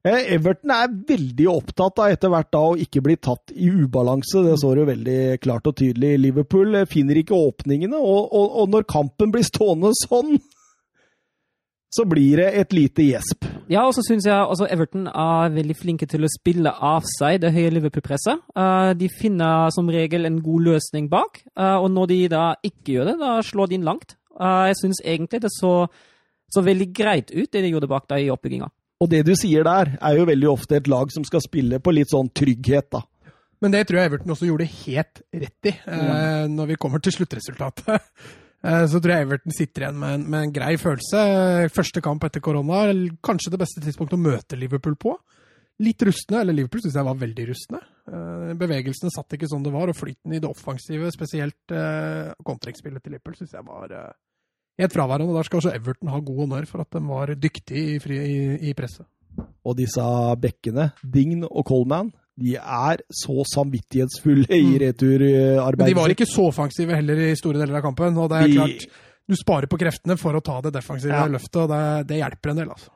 Eh, 0.00 0.30
Everton 0.32 0.70
er 0.72 0.92
veldig 1.10 1.46
opptatt 1.52 2.00
av 2.00 2.14
etter 2.14 2.30
hvert 2.32 2.48
da 2.54 2.60
å 2.70 2.76
ikke 2.80 3.02
bli 3.04 3.18
tatt 3.20 3.52
i 3.52 3.68
ubalanse. 3.68 4.40
Det 4.46 4.56
står 4.62 4.80
jo 4.80 4.86
veldig 4.88 5.18
klart 5.44 5.68
og 5.68 5.76
tydelig. 5.76 6.14
Liverpool 6.22 6.78
eh, 6.78 6.88
finner 6.88 7.20
ikke 7.20 7.36
åpningene, 7.36 7.98
og, 8.00 8.30
og, 8.32 8.56
og 8.62 8.72
når 8.72 8.88
kampen 8.88 9.34
blir 9.34 9.44
stående 9.44 9.92
sånn, 10.06 10.38
så 11.92 12.06
blir 12.08 12.40
det 12.40 12.48
et 12.62 12.72
lite 12.72 13.04
gjesp. 13.10 13.44
Ja, 13.68 13.82
og 13.82 13.92
så 13.92 14.04
syns 14.06 14.24
jeg 14.24 14.38
også 14.40 14.70
Everton 14.72 15.04
er 15.10 15.52
veldig 15.52 15.76
flinke 15.76 16.08
til 16.08 16.24
å 16.24 16.32
spille 16.32 16.72
av 16.72 17.04
seg 17.18 17.42
det 17.42 17.52
høye 17.52 17.74
Liverpool-presset. 17.74 18.46
Uh, 18.54 18.94
de 18.96 19.10
finner 19.10 19.74
som 19.74 19.90
regel 19.90 20.24
en 20.28 20.38
god 20.40 20.68
løsning 20.70 21.10
bak, 21.12 21.42
og 21.58 21.90
når 21.92 22.12
de 22.12 22.20
da 22.30 22.44
ikke 22.62 22.94
gjør 22.94 23.10
det, 23.10 23.16
da 23.20 23.34
slår 23.44 23.68
de 23.72 23.80
inn 23.80 23.88
langt. 23.90 24.14
Jeg 24.38 24.78
syns 24.78 25.02
egentlig 25.02 25.42
det 25.42 25.50
så, 25.52 25.74
så 26.54 26.62
veldig 26.64 26.92
greit 26.94 27.34
ut, 27.34 27.50
det 27.50 27.64
de 27.66 27.74
gjorde 27.74 27.90
bak 27.90 28.06
da 28.08 28.22
i 28.22 28.30
oppbygginga. 28.32 28.70
Og 29.00 29.08
det 29.08 29.22
du 29.24 29.32
sier 29.38 29.64
der, 29.64 29.94
er 29.96 30.18
jo 30.18 30.28
veldig 30.28 30.50
ofte 30.50 30.76
et 30.76 30.90
lag 30.90 31.08
som 31.12 31.24
skal 31.24 31.40
spille 31.44 31.80
på 31.80 31.94
litt 31.96 32.12
sånn 32.12 32.28
trygghet, 32.36 32.90
da. 32.92 33.00
Men 33.60 33.74
det 33.74 33.86
tror 33.88 34.00
jeg 34.00 34.10
Everton 34.10 34.32
også 34.34 34.48
gjorde 34.48 34.68
helt 34.72 35.22
rett 35.36 35.68
i, 35.68 35.72
eh, 35.72 36.44
når 36.48 36.70
vi 36.72 36.78
kommer 36.80 37.02
til 37.04 37.18
sluttresultatet. 37.18 38.06
Eh, 38.60 38.82
så 38.92 38.98
tror 39.00 39.14
jeg 39.14 39.24
Everton 39.24 39.54
sitter 39.56 39.86
igjen 39.86 39.96
med 39.96 40.10
en, 40.18 40.24
med 40.28 40.42
en 40.44 40.50
grei 40.52 40.74
følelse. 40.76 41.20
Første 41.72 42.02
kamp 42.04 42.26
etter 42.26 42.42
korona, 42.44 42.82
kanskje 43.24 43.54
det 43.54 43.60
beste 43.62 43.80
tidspunktet 43.80 44.18
å 44.18 44.20
møte 44.20 44.58
Liverpool 44.60 44.98
på. 45.00 45.14
Litt 45.80 46.04
rustne, 46.04 46.42
eller 46.42 46.58
Liverpool 46.58 46.82
syns 46.84 46.98
jeg 47.00 47.06
var 47.06 47.16
veldig 47.22 47.46
rustne. 47.48 47.80
Eh, 48.04 48.50
bevegelsene 48.60 49.14
satt 49.14 49.32
ikke 49.38 49.48
sånn 49.48 49.64
det 49.64 49.72
var, 49.72 49.88
og 49.88 49.96
flyten 49.96 50.36
i 50.36 50.42
det 50.44 50.50
offensive, 50.52 51.08
spesielt 51.16 51.72
kontringsspillet 52.44 53.00
til 53.00 53.16
Liverpool, 53.16 53.38
syns 53.40 53.56
jeg 53.56 53.64
var 53.70 53.96
helt 54.78 54.92
fraværende. 54.92 55.34
Der 55.34 55.48
skal 55.48 55.62
også 55.62 55.74
Everton 55.74 56.12
ha 56.12 56.18
god 56.18 56.44
honnør 56.44 56.68
for 56.68 56.84
at 56.84 56.92
de 56.92 57.02
var 57.08 57.34
dyktige 57.34 57.96
i, 57.96 57.98
i, 58.20 58.70
i 58.70 58.74
presset. 58.74 59.06
Og 59.64 59.76
disse 59.78 60.02
bekkene, 60.42 60.90
Dign 61.02 61.44
og 61.44 61.64
Coleman, 61.66 62.10
de 62.40 62.56
er 62.56 63.02
så 63.12 63.44
samvittighetsfulle 63.54 64.48
i 64.48 64.62
mm. 64.64 64.78
returarbeidet. 64.84 65.78
Men 65.78 65.92
de 65.92 65.98
var 65.98 66.14
ikke 66.14 66.28
så 66.28 66.46
offensive 66.48 66.96
heller 66.96 67.20
i 67.26 67.34
store 67.36 67.60
deler 67.60 67.80
av 67.80 67.84
kampen. 67.84 68.16
og 68.16 68.30
det 68.32 68.38
er 68.38 68.54
klart, 68.54 68.86
Du 69.28 69.36
sparer 69.38 69.70
på 69.70 69.78
kreftene 69.78 70.16
for 70.18 70.34
å 70.34 70.40
ta 70.42 70.56
det 70.64 70.72
defensive 70.74 71.14
ja. 71.14 71.28
løftet, 71.30 71.60
og 71.62 71.68
det, 71.70 71.82
det, 72.08 72.16
hjelper 72.22 72.50
en 72.50 72.62
del. 72.62 72.72
altså. 72.72 72.90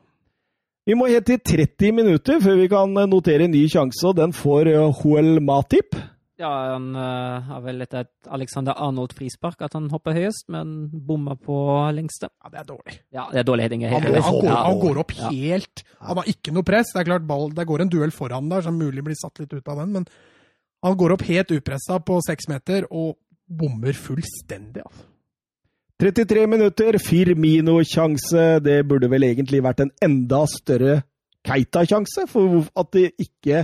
Vi 0.85 0.97
må 0.99 1.07
helt 1.09 1.29
til 1.29 1.39
30 1.41 1.93
minutter 1.97 2.41
før 2.43 2.59
vi 2.59 2.67
kan 2.73 2.91
notere 3.09 3.47
en 3.47 3.55
ny 3.55 3.63
sjanse, 3.71 4.03
og 4.09 4.17
den 4.19 4.35
får 4.37 4.73
Hoel 5.01 5.39
Matip. 5.45 5.95
Ja, 6.41 6.51
han 6.73 6.89
uh, 6.99 7.45
har 7.47 7.61
vel 7.63 7.85
etter 7.85 8.03
et 8.03 8.29
Alexander 8.35 8.75
Arnold-frispark 8.83 9.61
at 9.63 9.77
han 9.77 9.87
hopper 9.93 10.17
høyest, 10.17 10.49
men 10.51 10.89
bommer 10.91 11.39
på 11.39 11.57
lengste. 11.95 12.27
Ja, 12.43 12.51
det 12.51 12.61
er 12.65 12.69
dårlig. 12.73 12.95
Ja, 13.15 13.29
det 13.31 13.43
er 13.45 13.47
dårlig 13.47 13.69
heading. 13.69 13.85
Han, 13.87 14.03
han, 14.03 14.19
han, 14.19 14.39
går, 14.41 14.51
han, 14.51 14.81
går, 14.83 15.01
opp 15.05 15.15
helt 15.21 15.85
Han 16.01 16.19
har 16.19 16.31
ikke 16.35 16.55
noe 16.57 16.67
press. 16.67 16.91
Det 16.91 17.05
er 17.05 17.11
klart 17.13 17.29
ball, 17.29 17.53
det 17.55 17.67
går 17.71 17.85
en 17.85 17.93
duell 17.93 18.15
foran 18.15 18.51
der, 18.51 18.67
som 18.67 18.81
mulig 18.81 19.07
blir 19.07 19.19
satt 19.21 19.39
litt 19.45 19.55
ut 19.55 19.71
av 19.71 19.85
den, 19.85 19.95
men 20.01 20.09
han 20.85 20.99
går 21.01 21.15
opp 21.15 21.23
helt 21.31 21.55
upressa 21.55 22.01
på 22.03 22.19
seks 22.27 22.51
meter 22.51 22.89
og 22.91 23.15
bommer 23.47 23.97
fullstendig, 23.97 24.83
altså. 24.85 25.11
33 26.03 26.49
minutter, 26.51 26.97
Firmino-sjanse. 26.99 28.59
Det 28.65 28.81
burde 28.89 29.07
vel 29.13 29.29
egentlig 29.29 29.61
vært 29.63 29.85
en 29.85 29.93
enda 30.03 30.43
større 30.51 30.97
Keita-sjanse, 31.47 32.27
for 32.29 32.67
at 32.75 32.91
det 32.97 33.13
ikke 33.23 33.63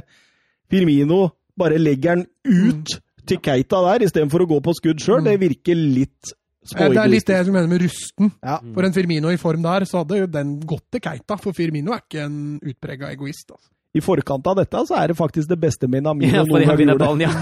Firmino 0.70 1.24
bare 1.60 1.80
legger 1.80 2.20
den 2.20 2.26
ut 2.50 2.98
til 3.28 3.40
Keita 3.44 3.80
der, 3.86 4.06
istedenfor 4.08 4.44
å 4.44 4.50
gå 4.54 4.60
på 4.64 4.74
skudd 4.78 5.02
sjøl. 5.02 5.24
Det 5.26 5.36
virker 5.40 5.78
litt 5.78 6.32
småegoistisk. 6.66 6.94
Det 6.96 7.02
er 7.02 7.12
litt 7.12 7.28
det 7.28 7.36
jeg 7.38 7.54
mener 7.54 7.70
med 7.70 7.84
rusten. 7.84 8.32
Ja. 8.44 8.58
For 8.74 8.86
en 8.88 8.96
Firmino 8.96 9.32
i 9.32 9.40
form 9.40 9.64
der, 9.66 9.86
så 9.88 10.02
hadde 10.02 10.22
jo 10.22 10.30
den 10.30 10.56
gått 10.68 10.86
til 10.94 11.04
Keita. 11.04 11.38
For 11.40 11.56
Firmino 11.56 11.94
er 11.96 12.02
ikke 12.04 12.24
en 12.26 12.40
utprega 12.58 13.12
egoist. 13.14 13.50
Altså. 13.52 13.68
I 13.96 14.02
forkant 14.04 14.46
av 14.46 14.60
dette 14.60 14.84
så 14.86 15.00
er 15.00 15.10
det 15.10 15.18
faktisk 15.18 15.50
det 15.50 15.58
beste 15.58 15.88
Minamino 15.90 16.30
ja, 16.30 16.44
noen 16.46 16.68
gang 16.68 16.84
gjorde. 16.84 16.98
Ballen, 17.02 17.24
ja. 17.26 17.32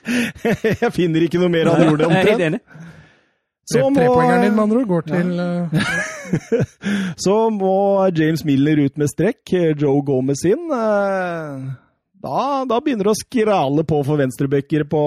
jeg 0.84 0.92
finner 0.94 1.26
ikke 1.26 1.40
noe 1.42 1.50
mer 1.52 1.72
han 1.72 1.88
gjorde, 1.88 2.06
omtrent. 2.06 2.62
Så 3.70 3.82
må, 3.86 3.94
Trepoengeren 3.94 4.44
din, 4.44 4.54
med 4.56 4.62
andre 4.64 4.78
ord, 4.80 4.88
går 4.90 5.04
til 5.06 5.28
ja. 5.78 5.84
Så 7.22 7.36
må 7.54 7.74
James 8.18 8.42
Miller 8.46 8.82
ut 8.86 8.98
med 8.98 9.10
strekk. 9.10 9.54
Joe 9.78 10.02
Gomez 10.06 10.42
inn. 10.46 10.66
Da, 12.20 12.66
da 12.68 12.78
begynner 12.84 13.08
det 13.08 13.14
å 13.14 13.18
skrale 13.18 13.84
på 13.88 14.02
for 14.04 14.20
venstrebacker 14.20 14.84
på 14.90 15.02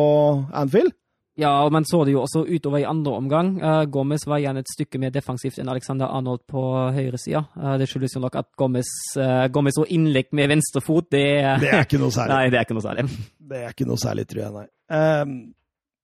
Anfield. 0.50 0.96
Ja, 1.36 1.70
men 1.74 1.86
så 1.86 2.04
det 2.06 2.14
jo 2.14 2.22
også 2.22 2.44
utover 2.46 2.84
i 2.84 2.86
andre 2.86 3.16
omgang. 3.18 3.56
Uh, 3.58 3.84
Gomez 3.90 4.26
var 4.30 4.38
igjen 4.38 4.60
et 4.60 4.70
stykke 4.70 5.00
mer 5.02 5.14
defensivt 5.14 5.58
enn 5.62 5.72
Alexander 5.72 6.12
Arnold 6.14 6.44
på 6.50 6.62
høyresida. 6.94 7.42
Uh, 7.58 7.74
det 7.82 7.88
skyldes 7.90 8.14
jo 8.18 8.22
nok 8.22 8.38
at 8.44 8.52
Gomez, 8.60 8.92
uh, 9.18 9.48
Gomez 9.54 9.80
og 9.82 9.90
innlegg 9.94 10.30
med 10.38 10.52
venstrefot, 10.54 11.10
det, 11.14 11.26
det 11.64 11.72
er 11.74 11.88
ikke 11.88 12.02
noe 12.02 12.14
særlig. 12.14 12.34
Nei, 12.38 12.54
det 12.54 12.62
er 12.62 12.68
ikke 12.68 12.78
noe 12.78 12.86
særlig. 12.86 13.08
Det 13.54 13.64
er 13.64 13.74
ikke 13.74 13.90
noe 13.90 14.04
særlig, 14.04 14.28
tror 14.30 14.44
jeg, 14.44 14.54
nei. 14.60 14.68
Um, 14.94 15.36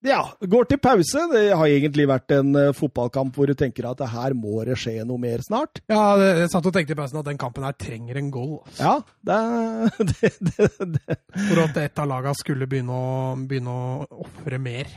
ja, 0.06 0.22
går 0.40 0.68
til 0.70 0.80
pause. 0.80 1.26
Det 1.34 1.42
har 1.52 1.68
egentlig 1.68 2.06
vært 2.08 2.32
en 2.32 2.54
uh, 2.56 2.72
fotballkamp 2.76 3.36
hvor 3.36 3.50
du 3.52 3.56
tenker 3.58 3.90
at 3.90 4.00
her 4.08 4.36
må 4.38 4.62
det 4.68 4.78
skje 4.80 5.04
noe 5.08 5.20
mer 5.20 5.44
snart. 5.44 5.82
Ja, 5.92 6.16
det, 6.20 6.30
jeg 6.40 6.52
satt 6.54 6.70
og 6.70 6.76
tenkte 6.76 6.96
i 6.96 7.00
pausen 7.00 7.20
at 7.20 7.28
den 7.28 7.40
kampen 7.42 7.66
her 7.68 7.76
trenger 7.76 8.22
en 8.22 8.32
goal. 8.32 8.56
Altså. 8.64 8.80
Ja, 8.80 8.96
det, 10.14 10.32
det, 10.40 10.70
det, 10.96 11.20
For 11.36 11.64
at 11.66 11.82
et 11.84 12.00
av 12.00 12.08
lagene 12.12 12.40
skulle 12.40 12.70
begynne 12.72 12.96
å, 12.96 13.36
begynne 13.50 13.76
å 13.76 14.24
ofre 14.24 14.62
mer. 14.64 14.92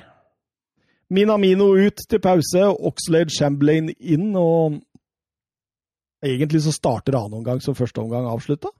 Minamino 1.12 1.72
ut 1.76 2.06
til 2.08 2.22
pause, 2.22 2.68
Oxlade 2.70 3.34
Chamberlain 3.34 3.90
inn, 3.98 4.30
og 4.38 4.78
egentlig 6.24 6.62
så 6.64 6.72
starter 6.72 7.18
annen 7.18 7.42
omgang 7.42 7.60
som 7.60 7.76
første 7.76 8.00
omgang 8.00 8.30
avslutta. 8.30 8.70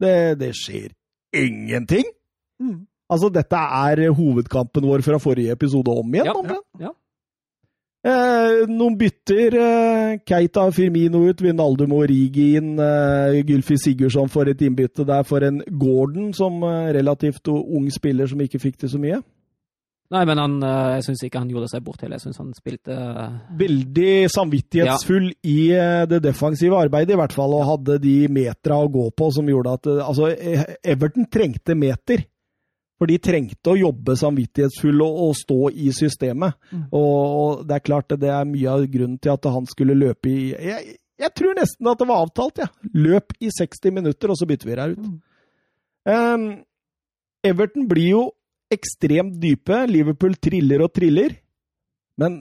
Det, 0.00 0.40
det 0.40 0.54
skjer 0.56 0.96
ingenting! 1.36 2.08
Mm. 2.60 2.88
Altså, 3.10 3.30
dette 3.34 3.58
er 3.58 4.06
hovedkampen 4.14 4.86
vår 4.86 5.02
fra 5.02 5.18
forrige 5.22 5.56
episode 5.56 5.90
om 5.90 6.14
igjen, 6.14 6.30
ja, 6.30 6.56
ja, 6.56 6.60
ja. 6.86 6.92
Eh, 8.00 8.62
noen 8.70 8.94
bytter. 8.96 9.56
Eh, 9.60 10.12
Keita 10.24 10.64
Firmino 10.72 11.26
ut, 11.28 11.42
Vinaldum 11.44 11.92
og 11.98 12.06
Rigi 12.08 12.54
inn. 12.56 12.78
Eh, 12.80 13.42
Gylfi 13.44 13.76
Sigurdsson 13.76 14.30
får 14.32 14.54
et 14.54 14.64
innbytte 14.64 15.04
der 15.08 15.26
for 15.28 15.44
en 15.44 15.60
Gordon, 15.68 16.32
som 16.36 16.62
eh, 16.64 16.94
relativt 16.96 17.52
ung 17.52 17.90
spiller 17.92 18.30
som 18.30 18.40
ikke 18.40 18.62
fikk 18.62 18.80
til 18.80 18.94
så 18.94 19.02
mye. 19.02 19.20
Nei, 20.10 20.24
men 20.26 20.40
han, 20.40 20.56
eh, 20.64 20.94
jeg 20.96 21.10
syns 21.10 21.26
ikke 21.26 21.42
han 21.44 21.52
gjorde 21.52 21.68
seg 21.70 21.84
bort 21.84 22.00
heller. 22.00 22.16
Jeg 22.16 22.30
syns 22.30 22.40
han 22.40 22.56
spilte 22.56 22.96
eh, 22.96 23.36
Veldig 23.60 24.14
samvittighetsfull 24.32 25.28
ja. 25.28 25.36
i 25.52 25.60
det 26.10 26.22
defensive 26.24 26.80
arbeidet, 26.80 27.14
i 27.14 27.20
hvert 27.20 27.36
fall, 27.36 27.52
og 27.54 27.68
hadde 27.68 28.00
de 28.02 28.16
metra 28.32 28.80
å 28.80 28.88
gå 28.90 29.10
på 29.12 29.28
som 29.36 29.52
gjorde 29.52 29.76
at 29.76 29.92
Altså, 30.08 30.32
Everton 30.80 31.28
trengte 31.28 31.76
meter. 31.76 32.24
For 33.00 33.08
de 33.08 33.16
trengte 33.22 33.72
å 33.72 33.78
jobbe 33.80 34.12
samvittighetsfull 34.20 35.00
og, 35.00 35.20
og 35.24 35.36
stå 35.38 35.60
i 35.72 35.88
systemet. 35.96 36.58
Mm. 36.68 36.82
Og, 36.92 37.14
og, 37.40 37.62
det 37.68 37.78
er 37.78 37.86
klart 37.86 38.12
det 38.12 38.28
er 38.28 38.48
mye 38.48 38.74
av 38.74 38.84
grunnen 38.92 39.16
til 39.16 39.32
at 39.32 39.48
han 39.48 39.68
skulle 39.70 39.96
løpe 39.96 40.28
i 40.28 40.50
Jeg, 40.52 40.98
jeg 41.20 41.32
tror 41.36 41.56
nesten 41.56 41.88
at 41.88 42.00
det 42.00 42.08
var 42.10 42.26
avtalt, 42.26 42.60
ja. 42.60 42.68
Løp 42.96 43.32
i 43.40 43.48
60 43.52 43.96
minutter, 43.96 44.32
og 44.32 44.36
så 44.36 44.48
bytter 44.48 44.68
vi 44.68 44.76
deg 44.78 44.92
ut. 44.98 45.08
Mm. 45.08 45.16
Um, 46.10 46.44
Everton 47.44 47.88
blir 47.88 48.12
jo 48.12 48.22
ekstremt 48.72 49.40
dype. 49.40 49.82
Liverpool 49.90 50.36
triller 50.40 50.84
og 50.84 50.92
triller. 50.96 51.34
Men 52.20 52.40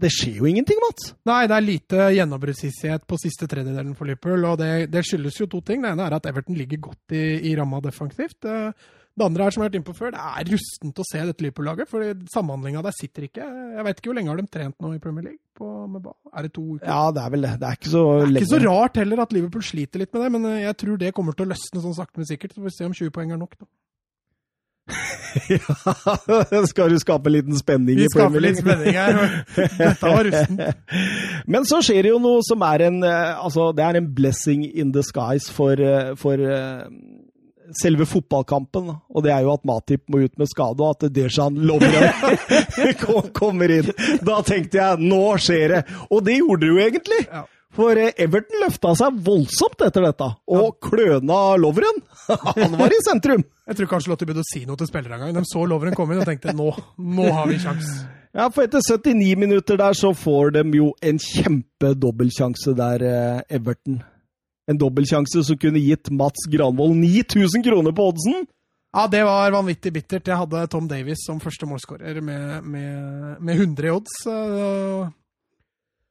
det 0.00 0.12
skjer 0.14 0.40
jo 0.40 0.48
ingenting, 0.48 0.78
Mats. 0.82 1.12
Nei, 1.28 1.42
det 1.50 1.56
er 1.56 1.66
lite 1.66 2.06
gjennombruddshissighet 2.16 3.06
på 3.08 3.18
siste 3.20 3.48
tredjedelen 3.50 3.96
for 3.98 4.08
Liverpool. 4.08 4.46
Og 4.48 4.58
det, 4.60 4.70
det, 4.92 5.02
skyldes 5.06 5.40
jo 5.42 5.48
to 5.50 5.60
ting. 5.66 5.82
Det 5.82 5.92
ene 5.92 6.06
er 6.06 6.16
at 6.16 6.28
Everton 6.30 6.58
ligger 6.58 6.82
godt 6.90 7.16
i, 7.16 7.24
i 7.50 7.56
ramma 7.58 7.82
defensivt. 7.84 8.46
Det 9.20 9.26
andre 9.26 9.44
her 9.44 9.52
som 9.52 9.60
jeg 9.60 9.66
har 9.66 9.70
vært 9.70 9.78
inne 9.78 9.88
på 9.90 9.96
før, 9.98 10.12
det 10.14 10.20
er 10.30 10.50
rustent 10.54 11.00
å 11.02 11.04
se 11.04 11.22
dette 11.28 11.44
Liverpool-laget. 11.44 11.90
for 11.90 12.12
samhandlinga 12.32 12.82
der 12.86 12.94
sitter 12.96 13.26
ikke. 13.26 13.48
Jeg 13.76 13.84
vet 13.86 14.00
ikke 14.00 14.10
hvor 14.10 14.16
lenge 14.16 14.32
har 14.32 14.40
de 14.40 14.46
trent 14.56 14.76
nå 14.80 14.92
i 14.96 15.02
Premier 15.02 15.26
League? 15.28 15.42
På, 15.60 15.68
er 16.32 16.46
det 16.46 16.52
to 16.56 16.64
uker? 16.78 16.86
Ja, 16.86 17.10
det 17.12 17.20
er 17.20 17.34
vel 17.34 17.44
det. 17.44 17.52
Det 17.60 17.68
er 17.68 17.76
ikke 17.76 17.92
så 17.92 18.04
lenge. 18.06 18.30
Det 18.32 18.40
er 18.40 18.46
ikke 18.46 18.54
så 18.54 18.62
rart 18.64 19.02
heller 19.02 19.22
at 19.26 19.36
Liverpool 19.36 19.66
sliter 19.66 20.00
litt 20.00 20.14
med 20.16 20.24
det, 20.24 20.32
men 20.38 20.48
eh, 20.48 20.62
jeg 20.64 20.78
tror 20.80 21.02
det 21.02 21.12
kommer 21.18 21.36
til 21.36 21.44
å 21.44 21.52
løsne 21.52 21.84
sånn 21.84 21.98
sakte, 21.98 22.22
men 22.22 22.30
sikkert. 22.30 22.56
Så 22.56 22.62
får 22.62 22.70
vi 22.70 22.74
se 22.78 22.88
om 22.88 22.96
20 22.96 23.14
poeng 23.18 23.36
er 23.36 23.42
nok, 23.42 23.58
da. 23.60 23.68
ja, 26.50 26.62
skal 26.66 26.90
du 26.90 26.96
skape 26.98 27.30
en 27.30 27.34
liten 27.36 27.58
spenning 27.58 28.00
vi 28.00 28.08
i 28.08 28.10
Premier 28.10 28.42
League? 28.42 28.58
Vi 28.58 28.64
skaper 28.64 28.80
litt 28.80 28.88
spenning 28.88 28.96
her. 28.98 29.76
Dette 29.78 30.12
var 30.14 30.26
rustent. 30.26 30.62
Men 31.54 31.68
så 31.68 31.78
skjer 31.84 32.08
det 32.08 32.14
jo 32.14 32.20
noe 32.22 32.40
som 32.46 32.64
er 32.66 32.86
en 32.88 32.98
eh, 33.06 33.36
Altså, 33.36 33.70
det 33.76 33.84
er 33.86 34.00
en 34.00 34.08
blessing 34.16 34.64
in 34.66 34.90
disguise 34.94 35.52
for, 35.54 35.78
eh, 35.78 36.12
for 36.18 36.42
selve 37.78 38.06
fotballkampen, 38.08 38.90
og 38.90 39.24
det 39.24 39.32
er 39.34 39.44
jo 39.46 39.54
at 39.54 39.64
Matip 39.68 40.02
må 40.10 40.24
ut 40.24 40.36
med 40.40 40.50
skade, 40.50 40.82
og 40.82 40.96
at 40.96 41.12
Dejan 41.14 41.56
Lovren 41.68 42.10
kommer 43.40 43.72
inn. 43.78 43.88
Da 44.26 44.40
tenkte 44.46 44.80
jeg 44.80 45.08
nå 45.10 45.22
skjer 45.40 45.76
det! 45.76 45.80
Og 46.10 46.22
det 46.26 46.40
gjorde 46.40 46.64
det 46.64 46.70
jo 46.70 46.84
egentlig! 46.84 47.24
For 47.76 47.98
eh, 47.98 48.14
Everton 48.18 48.64
løfta 48.64 48.94
seg 48.98 49.18
voldsomt 49.26 49.82
etter 49.86 50.08
dette, 50.08 50.28
og 50.50 50.78
kløna 50.82 51.40
Lovren. 51.60 52.00
Han 52.56 52.78
var 52.80 52.94
i 52.94 53.02
sentrum! 53.06 53.44
Jeg 53.70 53.78
tror 53.78 53.92
kanskje 53.92 54.10
Lotte 54.10 54.26
begynte 54.26 54.42
å 54.42 54.50
si 54.50 54.64
noe 54.66 54.78
til 54.80 54.90
spillerne 54.90 55.20
en 55.20 55.28
gang. 55.28 55.36
De 55.38 55.46
så 55.46 55.62
Lovren 55.70 55.94
komme 55.94 56.16
inn 56.16 56.24
og 56.24 56.30
tenkte 56.30 56.54
nå, 56.56 56.72
nå 56.98 57.28
har 57.36 57.46
vi 57.50 57.60
sjans. 57.62 58.00
Ja, 58.34 58.46
for 58.50 58.66
etter 58.66 58.82
79 58.82 59.34
minutter 59.38 59.78
der 59.78 59.94
så 59.98 60.12
får 60.14 60.54
de 60.58 60.64
jo 60.78 60.92
en 61.02 61.18
kjempedobbeltsjanse 61.22 62.74
der, 62.78 63.06
eh, 63.06 63.56
Everton 63.58 64.02
en 64.70 64.78
dobbeltsjanse 64.78 65.44
som 65.46 65.58
kunne 65.58 65.82
gitt 65.82 66.10
Mats 66.14 66.46
Granvold 66.50 66.96
9000 67.00 67.64
kroner 67.66 67.94
på 67.96 68.08
oddsen. 68.12 68.44
Ja, 68.90 69.06
det 69.10 69.22
var 69.26 69.52
vanvittig 69.54 69.92
bittert. 69.94 70.26
Jeg 70.26 70.38
hadde 70.40 70.66
Tom 70.70 70.88
Davies 70.90 71.22
som 71.26 71.38
første 71.42 71.66
målskårer 71.70 72.18
med, 72.26 72.66
med, 72.66 73.36
med, 73.38 73.54
100 73.54 73.86
i 73.86 73.92
odds. 73.94 74.16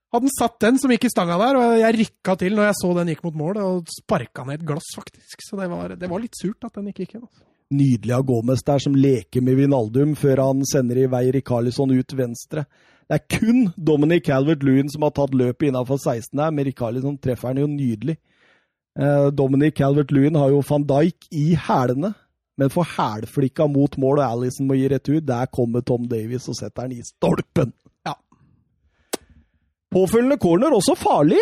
Hadde 0.10 0.26
han 0.26 0.34
satt 0.38 0.56
den 0.64 0.80
som 0.82 0.92
gikk 0.94 1.06
i 1.06 1.12
stanga 1.12 1.36
der, 1.42 1.60
og 1.60 1.74
jeg 1.82 1.98
rykka 2.00 2.38
til 2.40 2.56
når 2.58 2.70
jeg 2.70 2.80
så 2.80 2.94
den 2.98 3.12
gikk 3.12 3.26
mot 3.28 3.36
mål, 3.42 3.60
og 3.62 3.92
sparka 3.94 4.48
ned 4.48 4.62
et 4.62 4.70
glass, 4.72 4.88
faktisk. 4.96 5.44
Så 5.44 5.60
det 5.60 5.68
var, 5.70 5.94
det 6.00 6.10
var 6.10 6.24
litt 6.24 6.40
surt 6.40 6.66
at 6.66 6.80
den 6.80 6.88
ikke 6.90 7.04
gikk 7.04 7.20
inn. 7.20 7.28
Altså. 7.28 7.44
Nydelig 7.70 8.16
av 8.16 8.24
Gomez 8.26 8.64
der, 8.66 8.82
som 8.82 8.96
leker 8.98 9.44
med 9.46 9.60
Vinaldum 9.60 10.16
før 10.18 10.42
han 10.48 10.64
sender 10.66 11.04
i 11.04 11.10
vei 11.12 11.28
Rikarlison 11.36 11.94
ut 11.94 12.16
venstre. 12.18 12.64
Det 13.10 13.20
er 13.20 13.38
kun 13.38 13.70
Dominic 13.76 14.26
Calvert-Lewin 14.26 14.90
som 14.90 15.06
har 15.06 15.14
tatt 15.18 15.36
løpet 15.38 15.68
innafor 15.68 16.00
16 16.00 16.32
her, 16.42 16.56
men 16.56 16.66
Rikarlison 16.72 17.20
treffer 17.22 17.52
han 17.52 17.62
jo 17.62 17.70
nydelig. 17.70 18.18
Eh, 18.98 19.30
Dominic 19.32 19.78
Calvert-Lewin 19.78 20.36
har 20.40 20.50
jo 20.50 20.64
van 20.70 20.84
Dijk 20.84 21.30
i 21.32 21.54
hælene, 21.68 22.14
men 22.58 22.70
får 22.74 22.88
hælflikka 22.98 23.68
mot 23.68 23.98
mål, 23.98 24.20
og 24.20 24.32
Alison 24.32 24.68
må 24.68 24.74
gi 24.80 24.90
retur. 24.92 25.20
Der 25.20 25.46
kommer 25.46 25.82
Tom 25.82 26.08
Davies 26.08 26.48
og 26.48 26.56
setter 26.56 26.88
den 26.88 26.98
i 26.98 27.06
stolpen. 27.06 27.74
Ja. 28.08 28.16
Påfølgende 29.92 30.38
corner 30.38 30.76
også 30.76 30.96
farlig. 30.98 31.40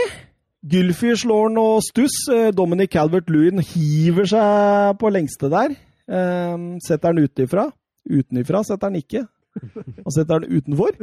Gylfi 0.68 1.16
slår 1.16 1.48
den 1.48 1.58
og 1.62 1.82
stuss. 1.86 2.28
Eh, 2.34 2.52
Dominic 2.52 2.92
Calvert-Lewin 2.96 3.64
hiver 3.64 4.28
seg 4.28 5.00
på 5.00 5.10
lengste 5.14 5.50
der. 5.54 5.74
Eh, 6.08 6.58
setter 6.86 7.14
den 7.14 7.24
utenfra. 7.26 7.70
Utenifra 8.08 8.64
setter 8.64 8.90
den 8.90 9.02
ikke. 9.02 9.26
Han 10.06 10.14
setter 10.16 10.44
den 10.44 10.58
utenfor. 10.60 10.96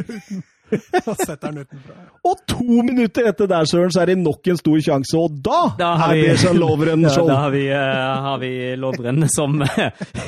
Og 1.09 1.16
setter 1.20 1.52
den 1.52 1.59
utenfor. 1.64 1.98
Og 2.30 2.40
to 2.50 2.82
minutter 2.86 3.28
etter 3.30 3.50
der, 3.50 3.68
Søren, 3.68 3.92
så 3.94 4.00
er 4.05 4.12
det 4.12 4.18
nok 4.22 4.48
en 4.52 4.59
stor 4.61 4.80
sjanse, 4.86 5.18
og 5.20 5.36
da, 5.44 5.61
Da 5.78 5.90
har 6.00 6.14
er 6.14 6.20
vi- 6.20 6.26
Dejan 6.32 6.59
Lovren 6.62 7.05
Ja, 7.09 7.14
da 7.28 7.36
har 7.44 7.52
vi, 7.55 7.64
uh, 7.68 8.24
har 8.28 8.38
vi 8.42 8.52
Lovren 8.80 9.28
som 9.32 9.59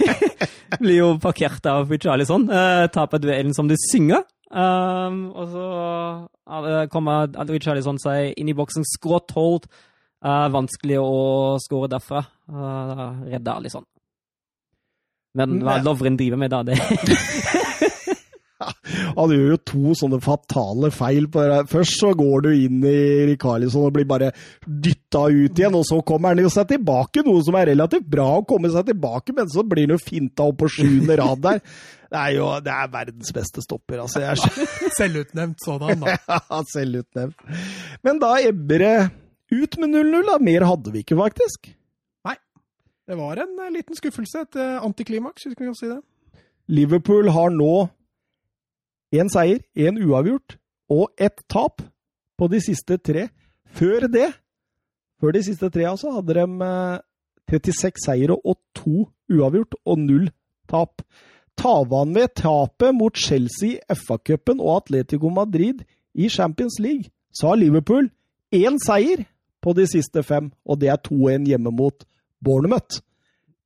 blir 0.83 0.97
jo 0.99 1.11
parkert 1.23 1.67
av 1.73 1.91
Richarlison. 1.91 2.49
Uh, 2.51 2.87
taper 2.93 3.23
duellen 3.23 3.55
som 3.57 3.69
du 3.71 3.75
synger. 3.89 4.25
Um, 4.47 5.33
og 5.35 5.49
så 5.51 5.67
uh, 6.47 6.87
kommer 6.93 7.33
Richarlison 7.51 7.99
seg 7.99 8.35
inn 8.39 8.53
i 8.53 8.57
boksen, 8.57 8.85
skrått 8.87 9.33
holdt. 9.37 9.67
Uh, 10.25 10.47
vanskelig 10.55 10.97
å 11.03 11.57
skåre 11.63 11.91
derfra. 11.97 12.23
Uh, 12.51 13.25
redder 13.29 13.57
Alison. 13.61 13.85
Men 15.37 15.59
hva. 15.61 15.75
Lovren 15.85 16.15
driver 16.17 16.39
med 16.41 16.49
da, 16.55 16.63
det 16.65 16.79
Han 19.19 19.33
gjør 19.33 19.51
jo 19.53 19.59
to 19.69 19.95
sånne 19.99 20.21
fatale 20.25 20.91
feil. 20.95 21.29
På 21.33 21.45
det. 21.45 21.59
Først 21.71 22.01
så 22.01 22.13
går 22.17 22.47
du 22.47 22.51
inn 22.55 22.85
i 22.87 23.27
Rikarlison 23.33 23.87
og 23.89 23.95
blir 23.97 24.09
bare 24.09 24.33
dytta 24.65 25.27
ut 25.29 25.61
igjen, 25.61 25.77
og 25.77 25.85
så 25.89 26.01
kommer 26.07 26.33
han 26.33 26.45
jo 26.45 26.53
seg 26.53 26.71
tilbake, 26.73 27.25
noe 27.27 27.45
som 27.45 27.59
er 27.59 27.71
relativt 27.73 28.09
bra 28.17 28.29
å 28.39 28.47
komme 28.49 28.71
seg 28.73 28.89
tilbake, 28.91 29.37
men 29.37 29.51
så 29.53 29.65
blir 29.67 29.89
han 29.89 29.97
jo 29.97 30.03
finta 30.03 30.49
opp 30.49 30.61
på 30.63 30.73
sjuende 30.79 31.21
rad 31.21 31.45
der. 31.45 31.63
Det 32.07 32.21
er 32.21 32.37
jo 32.37 32.45
det 32.63 32.71
er 32.71 32.91
verdens 32.93 33.33
beste 33.35 33.63
stopper, 33.65 33.99
altså. 34.05 34.21
Jeg 34.23 34.93
Selvutnevnt 34.95 35.65
sådan, 35.65 36.05
da. 36.05 36.13
Ja, 36.31 36.61
Selvutnevnt. 36.71 37.41
Men 38.07 38.21
da 38.23 38.37
ebber 38.47 38.85
det 38.85 38.93
ut 39.51 39.75
med 39.83 39.91
0-0, 39.91 40.29
da. 40.29 40.37
Mer 40.39 40.69
hadde 40.71 40.93
vi 40.95 41.03
ikke, 41.03 41.19
faktisk. 41.19 41.67
Nei. 42.29 42.37
Det 43.11 43.19
var 43.19 43.43
en 43.43 43.59
eh, 43.59 43.73
liten 43.75 43.99
skuffelse, 43.99 44.45
et 44.47 44.61
eh, 44.63 44.79
antiklimaks, 44.87 45.49
hvis 45.49 45.59
vi 45.59 45.67
kan 45.67 45.75
si 45.75 45.91
det. 45.91 45.99
Liverpool 46.79 47.33
har 47.35 47.51
nå 47.55 47.75
én 49.17 49.31
seier, 49.33 49.63
én 49.75 49.99
uavgjort 50.03 50.59
og 50.93 51.11
ett 51.19 51.43
tap 51.49 51.83
på 52.37 52.49
de 52.53 52.61
siste 52.63 52.99
tre. 52.99 53.29
Før 53.77 54.07
det, 54.13 54.31
før 55.21 55.37
de 55.37 55.43
siste 55.45 55.71
tre 55.73 55.87
altså, 55.89 56.13
hadde 56.19 56.37
de 56.37 56.47
eh, 56.67 56.99
36 57.51 58.05
seire 58.05 58.37
og 58.37 58.59
to 58.75 59.07
uavgjort 59.33 59.79
og 59.85 59.99
null 60.03 60.29
tap. 60.71 61.03
Tavan 61.57 62.13
med 62.13 62.35
tapet 62.37 62.93
mot 62.95 63.17
Chelsea 63.17 63.79
i 63.79 63.95
FA-cupen 63.97 64.61
og 64.61 64.83
Atletico 64.83 65.31
Madrid 65.33 65.87
i 66.15 66.29
Champions 66.29 66.77
League, 66.81 67.09
sa 67.33 67.55
Liverpool 67.55 68.11
én 68.53 68.77
seier 68.85 69.25
på 69.65 69.73
de 69.77 69.87
siste 69.89 70.23
fem, 70.23 70.51
og 70.65 70.81
det 70.81 70.93
er 70.93 71.01
2-1 71.01 71.49
hjemme 71.49 71.73
mot 71.73 72.05
Bournemouth. 72.45 73.01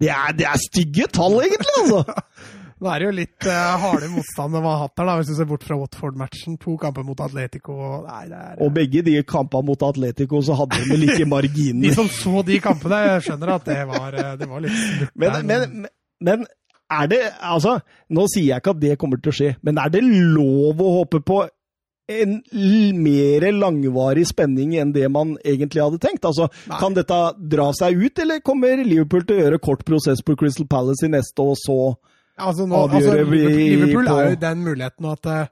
Det 0.00 0.08
er, 0.08 0.32
det 0.38 0.46
er 0.46 0.62
stygge 0.62 1.10
tall, 1.12 1.42
egentlig, 1.42 1.74
altså! 1.82 2.04
Nå 2.80 2.88
er 2.88 3.02
det 3.02 3.08
jo 3.08 3.12
litt 3.12 3.46
uh, 3.48 3.74
harde 3.82 4.08
motstand 4.08 4.54
man 4.54 4.64
har 4.64 4.78
hatt 4.86 5.02
her, 5.02 5.08
da, 5.10 5.16
hvis 5.20 5.28
du 5.28 5.34
ser 5.36 5.48
bort 5.50 5.66
fra 5.68 5.76
Watford-matchen. 5.76 6.56
To 6.62 6.76
kamper 6.80 7.04
mot 7.04 7.20
Atletico. 7.20 7.76
Nei, 8.06 8.22
det 8.30 8.38
er, 8.38 8.54
Og 8.64 8.72
begge 8.76 9.02
de 9.04 9.18
kampene 9.28 9.68
mot 9.68 9.84
Atletico 9.84 10.40
så 10.46 10.56
hadde 10.62 10.80
de 10.88 10.96
like 11.02 11.18
de 11.20 11.28
marginer. 11.28 11.92
som 11.96 12.08
så 12.08 12.40
de 12.46 12.56
kampene, 12.64 13.02
jeg 13.10 13.28
skjønner 13.28 13.54
at 13.58 13.68
det 13.68 13.78
var, 13.90 14.16
eh, 14.16 14.32
det 14.40 14.48
var 14.48 14.64
litt 14.64 14.80
slutt 14.80 15.14
Men, 15.20 15.36
der, 15.36 15.46
men, 15.50 15.86
men 16.24 16.48
er 16.90 17.08
det 17.10 17.20
Altså, 17.38 17.76
nå 18.10 18.26
sier 18.32 18.48
jeg 18.54 18.62
ikke 18.62 18.74
at 18.74 18.82
det 18.82 18.98
kommer 19.00 19.20
til 19.20 19.32
å 19.32 19.36
skje, 19.36 19.54
men 19.66 19.78
er 19.78 19.92
det 19.92 20.02
lov 20.06 20.80
å 20.80 20.94
håpe 21.00 21.20
på 21.26 21.42
en 22.10 22.40
mer 23.04 23.44
langvarig 23.54 24.24
spenning 24.26 24.72
enn 24.80 24.90
det 24.96 25.06
man 25.12 25.36
egentlig 25.44 25.84
hadde 25.84 26.00
tenkt? 26.02 26.24
Altså, 26.26 26.48
Nei. 26.66 26.78
Kan 26.80 26.96
dette 26.96 27.18
dra 27.52 27.68
seg 27.76 28.00
ut, 28.00 28.22
eller 28.24 28.42
kommer 28.42 28.82
Liverpool 28.82 29.22
til 29.26 29.38
å 29.38 29.44
gjøre 29.44 29.60
kort 29.62 29.84
prosess 29.86 30.24
på 30.26 30.34
Crystal 30.40 30.66
Palace 30.70 31.06
i 31.06 31.12
neste, 31.12 31.44
og 31.44 31.54
så 31.60 31.78
altså, 32.38 32.66
nå, 32.66 32.82
altså, 32.88 33.14
Liverpool, 33.24 34.06
på- 34.06 34.18
er 34.20 34.30
jo 34.30 34.36
den 34.40 34.64
muligheten 34.64 35.06
at 35.10 35.26
eh, 35.26 35.46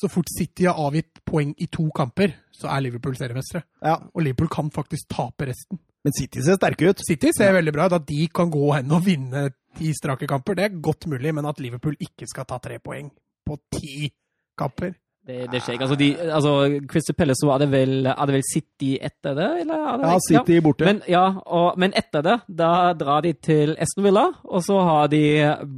så 0.00 0.08
fort 0.10 0.26
City 0.38 0.64
har 0.66 0.74
avgitt 0.74 1.20
poeng 1.24 1.54
i 1.58 1.66
to 1.66 1.88
kamper, 1.94 2.32
så 2.52 2.66
er 2.68 2.80
Liverpool 2.80 3.14
seriemestere. 3.16 3.62
Ja. 3.82 3.94
Og 4.14 4.22
Liverpool 4.22 4.48
kan 4.48 4.70
faktisk 4.74 5.08
tape 5.08 5.46
resten. 5.46 5.78
Men 6.04 6.12
City 6.12 6.40
ser 6.44 6.56
sterke 6.58 6.90
ut. 6.90 7.00
City 7.06 7.30
ser 7.36 7.52
veldig 7.54 7.72
bra 7.72 7.86
ut. 7.86 7.92
At 7.92 8.06
de 8.08 8.26
kan 8.34 8.50
gå 8.50 8.72
hen 8.74 8.90
og 8.92 9.04
vinne 9.06 9.50
ti 9.78 9.92
strake 9.94 10.26
kamper, 10.30 10.54
det 10.54 10.64
er 10.64 10.80
godt 10.82 11.06
mulig, 11.10 11.32
men 11.34 11.46
at 11.46 11.60
Liverpool 11.60 11.96
ikke 12.00 12.26
skal 12.30 12.44
ta 12.44 12.58
tre 12.62 12.78
poeng 12.78 13.08
på 13.46 13.56
ti 13.74 14.10
kamper 14.58 14.92
Det, 15.24 15.46
det 15.48 15.60
skjer 15.64 15.78
ikke. 15.78 15.86
Altså, 15.86 15.96
de, 15.96 16.08
altså, 16.36 16.50
Christer 16.90 17.14
Palace 17.16 17.40
så 17.40 17.48
hadde 17.54 17.68
vel, 17.72 17.92
hadde 18.10 18.34
vel 18.34 18.42
City 18.44 18.90
etter 19.00 19.36
det? 19.38 19.46
Eller 19.62 19.84
Hadde 19.86 20.10
Ja, 20.10 20.18
City 20.26 20.58
borte. 20.64 20.84
Men, 20.84 21.00
ja, 21.08 21.22
og, 21.46 21.78
men 21.80 21.94
etter 21.96 22.24
det, 22.26 22.34
da 22.60 22.72
drar 23.00 23.24
de 23.24 23.32
til 23.32 23.72
Aston 23.80 24.04
Villa, 24.04 24.26
og 24.44 24.64
så 24.66 24.82
har 24.84 25.08
de 25.14 25.22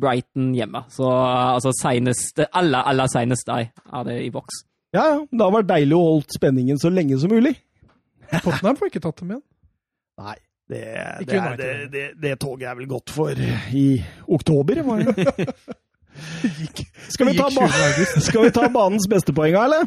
Brighton 0.02 0.50
hjemme. 0.56 0.82
Så 0.90 1.06
altså 1.06 1.70
senest, 1.78 2.42
aller, 2.48 2.82
aller 2.90 3.12
senest 3.12 3.46
deg 3.46 3.70
er 3.70 4.10
det 4.10 4.18
i 4.24 4.32
boks. 4.34 4.64
Ja, 4.96 5.06
ja. 5.12 5.22
Det 5.30 5.44
har 5.46 5.54
vært 5.60 5.70
deilig 5.70 5.94
å 5.94 6.02
holde 6.08 6.38
spenningen 6.40 6.82
så 6.82 6.90
lenge 6.90 7.20
som 7.22 7.30
mulig. 7.30 7.54
Tottenham 8.42 8.82
får 8.82 8.90
ikke 8.90 9.06
tatt 9.06 9.22
dem 9.22 9.36
igjen. 9.36 9.46
Nei, 10.26 10.38
det, 10.72 10.84
Ikke 11.22 11.38
det, 11.38 11.56
det, 11.60 11.72
det, 11.92 12.06
det 12.18 12.38
toget 12.42 12.72
er 12.72 12.78
vel 12.80 12.88
gått 12.90 13.12
for 13.14 13.46
i 13.78 13.88
oktober, 14.26 14.82
var 14.88 15.06
det? 15.06 15.46
Gikk, 16.42 16.82
Skal 17.12 17.30
vi, 17.30 17.36
ta 17.38 17.46
ba 17.52 17.68
skal 18.24 18.46
vi 18.46 18.50
ta 18.56 18.66
banens 18.72 19.06
beste 19.10 19.34
poeng, 19.36 19.54
eller? 19.60 19.86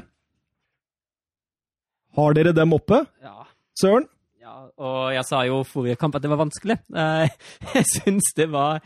Har 2.17 2.33
dere 2.37 2.53
dem 2.55 2.73
oppe? 2.75 3.03
Ja. 3.23 3.43
Søren? 3.79 4.07
ja, 4.41 4.55
og 4.81 5.11
jeg 5.13 5.25
sa 5.27 5.43
jo 5.47 5.61
forrige 5.67 5.99
kamp 5.99 6.15
at 6.17 6.23
det 6.25 6.31
var 6.31 6.41
vanskelig. 6.41 6.79
Eh, 6.95 7.29
Jeg 7.77 7.85
syns 7.93 8.33
det 8.37 8.49
var 8.51 8.81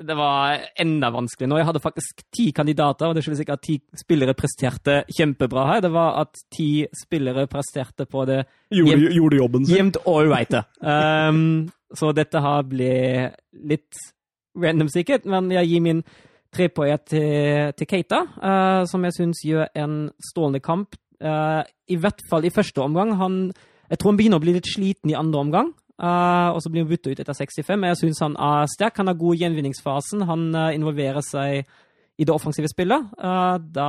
det 0.00 0.14
var 0.16 0.62
enda 0.80 1.10
vanskelig 1.12 1.50
nå. 1.50 1.58
Jeg 1.60 1.66
hadde 1.68 1.80
faktisk 1.84 2.22
ti 2.32 2.46
kandidater, 2.56 3.10
og 3.10 3.12
det 3.18 3.20
skyldes 3.26 3.42
ikke 3.44 3.56
at 3.58 3.62
ti 3.66 3.74
spillere 4.00 4.32
presterte 4.32 4.94
kjempebra 5.12 5.66
her. 5.68 5.82
Det 5.84 5.90
var 5.92 6.14
at 6.22 6.40
ti 6.54 6.86
spillere 6.96 7.44
presterte 7.52 8.06
på 8.08 8.24
det 8.30 8.38
Gjorde, 8.72 9.10
Jevnt- 9.12 9.36
jobben 9.36 9.66
sin. 9.68 9.76
Jevnt 9.76 9.98
all 10.08 10.30
right. 10.32 10.54
Um, 10.80 11.68
så 11.92 12.14
dette 12.16 12.40
har 12.40 12.64
blitt 12.64 13.36
litt 13.68 14.00
random 14.56 14.88
sikkert, 14.92 15.26
men 15.26 15.50
jeg 15.52 15.68
gir 15.70 15.82
min 15.84 16.02
tre 16.54 16.68
poeng 16.70 17.00
til, 17.08 17.72
til 17.76 17.88
Keita, 17.90 18.20
uh, 18.38 18.82
som 18.88 19.04
jeg 19.06 19.16
syns 19.16 19.42
gjør 19.46 19.70
en 19.80 19.96
strålende 20.30 20.62
kamp. 20.64 20.96
Uh, 21.22 21.62
I 21.90 21.98
hvert 22.00 22.22
fall 22.30 22.46
i 22.46 22.52
første 22.54 22.82
omgang. 22.82 23.14
Han, 23.18 23.38
jeg 23.90 23.98
tror 23.98 24.14
han 24.14 24.20
begynner 24.20 24.40
å 24.40 24.44
bli 24.44 24.56
litt 24.56 24.70
sliten 24.70 25.12
i 25.12 25.18
andre 25.18 25.42
omgang. 25.46 25.74
Uh, 25.94 26.50
og 26.54 26.58
så 26.62 26.70
blir 26.70 26.82
han 26.82 26.90
bytta 26.90 27.12
ut 27.12 27.20
etter 27.22 27.36
65, 27.38 27.76
men 27.78 27.92
jeg 27.92 28.02
syns 28.02 28.24
han 28.24 28.38
er 28.38 28.70
sterk. 28.70 28.98
Han 29.02 29.10
har 29.10 29.20
god 29.20 29.42
gjenvinningsfasen. 29.42 30.26
Han 30.30 30.48
involverer 30.74 31.22
seg 31.26 31.62
i 32.14 32.26
det 32.26 32.34
offensive 32.34 32.70
spillet. 32.70 33.14
Da 33.18 33.88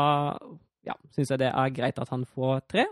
ja, 0.86 0.96
syns 1.14 1.34
jeg 1.34 1.42
det 1.42 1.52
er 1.52 1.74
greit 1.74 2.00
at 2.02 2.10
han 2.14 2.26
får 2.26 2.64
tre. 2.70 2.88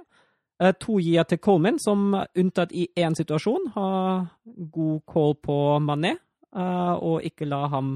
To 0.80 0.99
gir 1.01 1.17
jeg 1.17 1.28
til 1.32 1.39
Coleman, 1.41 1.80
som 1.82 2.13
unntatt 2.13 2.71
i 2.78 2.86
én 3.01 3.17
situasjon 3.17 3.71
har 3.74 4.28
god 4.71 5.01
call 5.09 5.34
på 5.41 5.57
Mané, 5.82 6.13
og 6.54 7.24
ikke 7.26 7.47
la 7.49 7.64
ham 7.74 7.95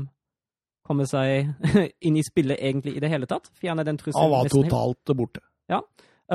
komme 0.88 1.06
seg 1.06 1.52
inn 2.08 2.18
i 2.18 2.24
spillet 2.26 2.58
egentlig 2.58 2.96
i 2.98 3.04
det 3.04 3.12
hele 3.12 3.30
tatt. 3.30 3.52
Fjerne 3.60 3.86
den 3.86 4.00
trusselen. 4.00 4.24
Han 4.24 4.34
var 4.34 4.50
totalt 4.52 5.18
borte. 5.18 5.44
Ja. 5.70 5.82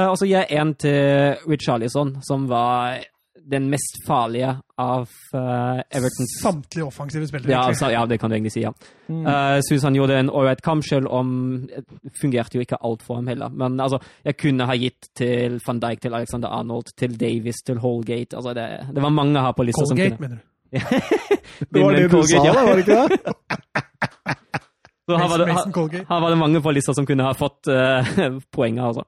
Og 0.09 0.15
så 0.17 0.25
gir 0.29 0.39
jeg 0.41 0.61
en 0.61 0.71
til 0.81 1.41
Richarlison, 1.51 2.15
som 2.25 2.47
var 2.49 3.03
den 3.51 3.69
mest 3.71 3.99
farlige 4.07 4.51
av 4.79 5.09
uh, 5.35 5.81
Evertons 5.91 6.35
Samtlige 6.43 6.87
offensive 6.87 7.27
spillere. 7.27 7.51
ja, 7.51 7.59
egentlig. 7.59 7.69
altså, 7.69 7.91
ja, 7.91 8.05
det 8.07 8.19
kan 8.21 8.31
du 8.31 8.37
egentlig 8.37 8.53
si, 8.53 8.63
ja. 8.63 8.73
Mm. 9.09 9.27
Uh, 9.27 9.83
han 9.83 9.97
gjorde 9.99 10.19
en 10.21 10.31
ålreit 10.31 10.63
kamp, 10.63 10.85
selv 10.87 11.11
om 11.11 11.33
det 11.67 11.83
fungerte 12.21 12.59
jo 12.59 12.67
ikke 12.67 12.79
alt 12.85 13.03
for 13.03 13.21
ham 13.21 13.31
heller. 13.31 13.49
Men 13.49 13.81
altså, 13.81 13.99
jeg 14.25 14.37
kunne 14.37 14.67
ha 14.69 14.79
gitt 14.79 15.11
til 15.19 15.59
van 15.67 15.83
Dijk, 15.83 16.01
til 16.01 16.15
Alexander 16.15 16.49
Arnold, 16.49 16.95
til 16.97 17.19
Davis, 17.21 17.63
til 17.67 17.83
Holgate. 17.83 18.37
Altså, 18.37 18.55
det, 18.55 18.69
det 18.95 19.03
var 19.03 19.11
mange 19.11 19.41
her 19.41 19.53
på 19.53 19.67
lista 19.67 19.87
som 19.87 19.97
Colgate, 19.97 20.17
kunne 20.17 20.29
mener 20.29 20.43
du? 20.43 20.49
Det 20.73 21.83
var 21.83 21.97
det 21.97 22.09
du 22.09 22.23
sa, 22.27 22.43
da, 22.45 22.65
var 22.65 22.79
det 22.79 22.85
ikke 22.87 23.01
det? 23.03 23.19
Så 25.03 25.17
her 25.19 25.29
var, 25.29 25.43
det, 25.43 25.47
her, 25.51 26.05
her 26.09 26.21
var 26.23 26.31
det 26.31 26.39
mange 26.39 26.61
på 26.63 26.73
lista 26.73 26.95
som 26.95 27.07
kunne 27.07 27.27
ha 27.27 27.35
fått 27.35 27.69
uh, 27.75 28.39
poenget, 28.55 28.85
altså. 28.87 29.05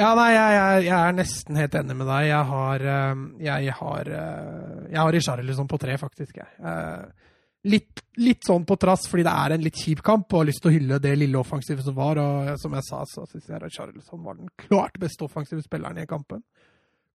Ja, 0.00 0.14
nei, 0.16 0.30
jeg, 0.32 0.54
jeg, 0.56 0.84
jeg 0.88 0.96
er 0.96 1.16
nesten 1.18 1.58
helt 1.60 1.74
enig 1.78 1.96
med 1.98 2.08
deg. 2.08 2.28
Jeg 2.30 2.46
har 2.48 2.84
eh, 2.94 3.18
Jeg 3.44 3.74
har, 3.76 4.08
eh, 4.08 4.78
jeg 4.88 4.98
har 4.98 5.12
Richarlison 5.12 5.68
på 5.68 5.78
tre, 5.82 5.98
faktisk. 6.00 6.40
Eh, 6.40 7.28
Litt, 7.62 8.00
litt 8.18 8.42
sånn 8.42 8.64
på 8.66 8.74
trass, 8.74 9.04
fordi 9.06 9.22
det 9.22 9.32
er 9.38 9.52
en 9.54 9.62
litt 9.62 9.76
kjip 9.78 10.00
kamp, 10.02 10.32
og 10.32 10.40
har 10.40 10.48
lyst 10.48 10.64
til 10.64 10.72
å 10.72 10.74
hylle 10.74 10.96
det 10.98 11.12
lille 11.14 11.38
offensivet 11.38 11.84
som 11.86 11.94
var. 11.94 12.18
Og 12.18 12.48
som 12.58 12.72
jeg 12.74 12.86
sa, 12.88 13.04
så 13.06 13.22
syns 13.30 13.52
jeg 13.52 13.62
Richarlison 13.62 14.24
var 14.24 14.40
den 14.40 14.50
klart 14.58 14.98
beste 14.98 15.28
offensive 15.28 15.62
spilleren 15.62 16.00
i 16.02 16.08
kampen. 16.10 16.42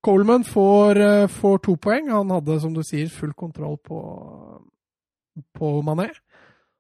Coleman 0.06 0.44
får, 0.44 1.00
eh, 1.02 1.28
får 1.28 1.58
to 1.66 1.76
poeng. 1.82 2.10
Han 2.10 2.30
hadde, 2.32 2.60
som 2.62 2.74
du 2.74 2.84
sier, 2.86 3.10
full 3.10 3.34
kontroll 3.34 3.78
på, 3.84 4.00
på 5.58 5.72
Mané. 5.86 6.10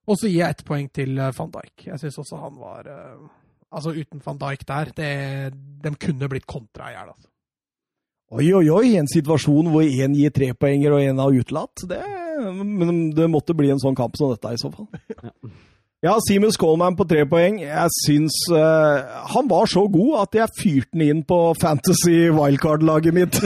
Og 0.07 0.15
så 0.15 0.29
gir 0.29 0.43
jeg 0.43 0.55
ett 0.55 0.65
poeng 0.67 0.87
til 0.93 1.17
eh, 1.19 1.33
van 1.35 1.51
Dijk. 1.51 1.87
Jeg 1.89 1.99
syns 2.03 2.21
også 2.23 2.41
han 2.41 2.55
var, 2.61 2.87
eh, 2.87 3.27
Altså 3.67 3.91
uten 3.91 4.21
van 4.23 4.37
Dijk 4.39 4.61
der, 4.63 4.91
det, 4.95 5.53
de 5.83 5.91
kunne 5.99 6.29
blitt 6.31 6.45
kontra 6.47 6.87
i 6.87 6.93
hjel. 6.95 7.09
Altså. 7.11 7.27
Oi, 8.31 8.45
oi, 8.55 8.69
oi! 8.71 8.95
En 8.95 9.09
situasjon 9.11 9.67
hvor 9.73 9.83
én 9.83 10.15
gir 10.15 10.31
trepoenger 10.31 10.95
og 10.95 11.03
én 11.03 11.19
har 11.19 11.35
utelatt. 11.35 11.83
Det, 11.89 11.99
men 12.63 13.09
det 13.15 13.27
måtte 13.31 13.55
bli 13.55 13.73
en 13.73 13.81
sånn 13.83 13.95
kamp 13.95 14.15
som 14.19 14.31
dette, 14.31 14.53
i 14.55 14.61
så 14.61 14.71
fall. 14.71 14.87
Ja, 15.11 15.33
ja 16.05 16.13
Simen 16.21 16.51
Coleman 16.53 16.95
på 16.97 17.07
tre 17.09 17.23
poeng. 17.25 17.57
Jeg 17.63 17.93
syns 18.03 18.35
uh, 18.53 19.01
Han 19.33 19.47
var 19.49 19.65
så 19.69 19.87
god 19.89 20.11
at 20.21 20.37
jeg 20.37 20.55
fyrte 20.59 20.93
den 20.93 21.05
inn 21.07 21.23
på 21.25 21.39
Fantasy 21.57 22.29
wildcard-laget 22.33 23.15
mitt 23.17 23.39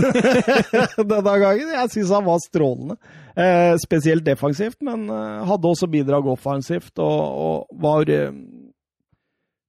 denne 1.14 1.36
gangen. 1.43 1.72
Jeg 1.72 1.91
syns 1.93 2.12
han 2.12 2.28
var 2.28 2.41
strålende. 2.43 2.97
Uh, 3.32 3.78
spesielt 3.80 4.26
defensivt, 4.26 4.82
men 4.84 5.08
uh, 5.08 5.45
hadde 5.47 5.70
også 5.72 5.88
bidrag 5.88 6.28
offensivt 6.28 6.99
og, 6.99 7.22
og 7.45 7.84
var 7.84 8.12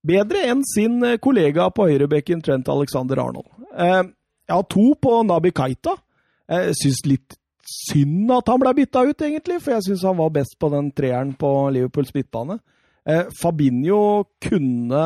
bedre 0.02 0.42
enn 0.50 0.64
sin 0.66 0.98
kollega 1.22 1.68
på 1.70 1.86
høyrebekken 1.86 2.42
Trent 2.42 2.66
Alexander 2.72 3.22
Arnold. 3.22 3.46
Jeg 3.78 4.56
har 4.56 4.66
to 4.66 4.88
på 4.98 5.14
Nabi 5.28 5.52
Kaita. 5.54 5.94
Jeg 6.50 6.74
syns 6.80 7.04
litt 7.06 7.38
synd 7.72 8.30
at 8.34 8.50
han 8.50 8.60
ble 8.62 8.74
bytta 8.76 9.04
ut, 9.06 9.22
egentlig, 9.22 9.60
for 9.62 9.76
jeg 9.76 9.86
syns 9.86 10.04
han 10.06 10.18
var 10.18 10.32
best 10.34 10.58
på 10.60 10.70
den 10.72 10.90
treeren 10.96 11.32
på 11.38 11.50
Liverpools 11.74 12.10
midtbane. 12.16 12.58
Eh, 13.08 13.28
Fabinho 13.34 14.00
kunne 14.42 15.04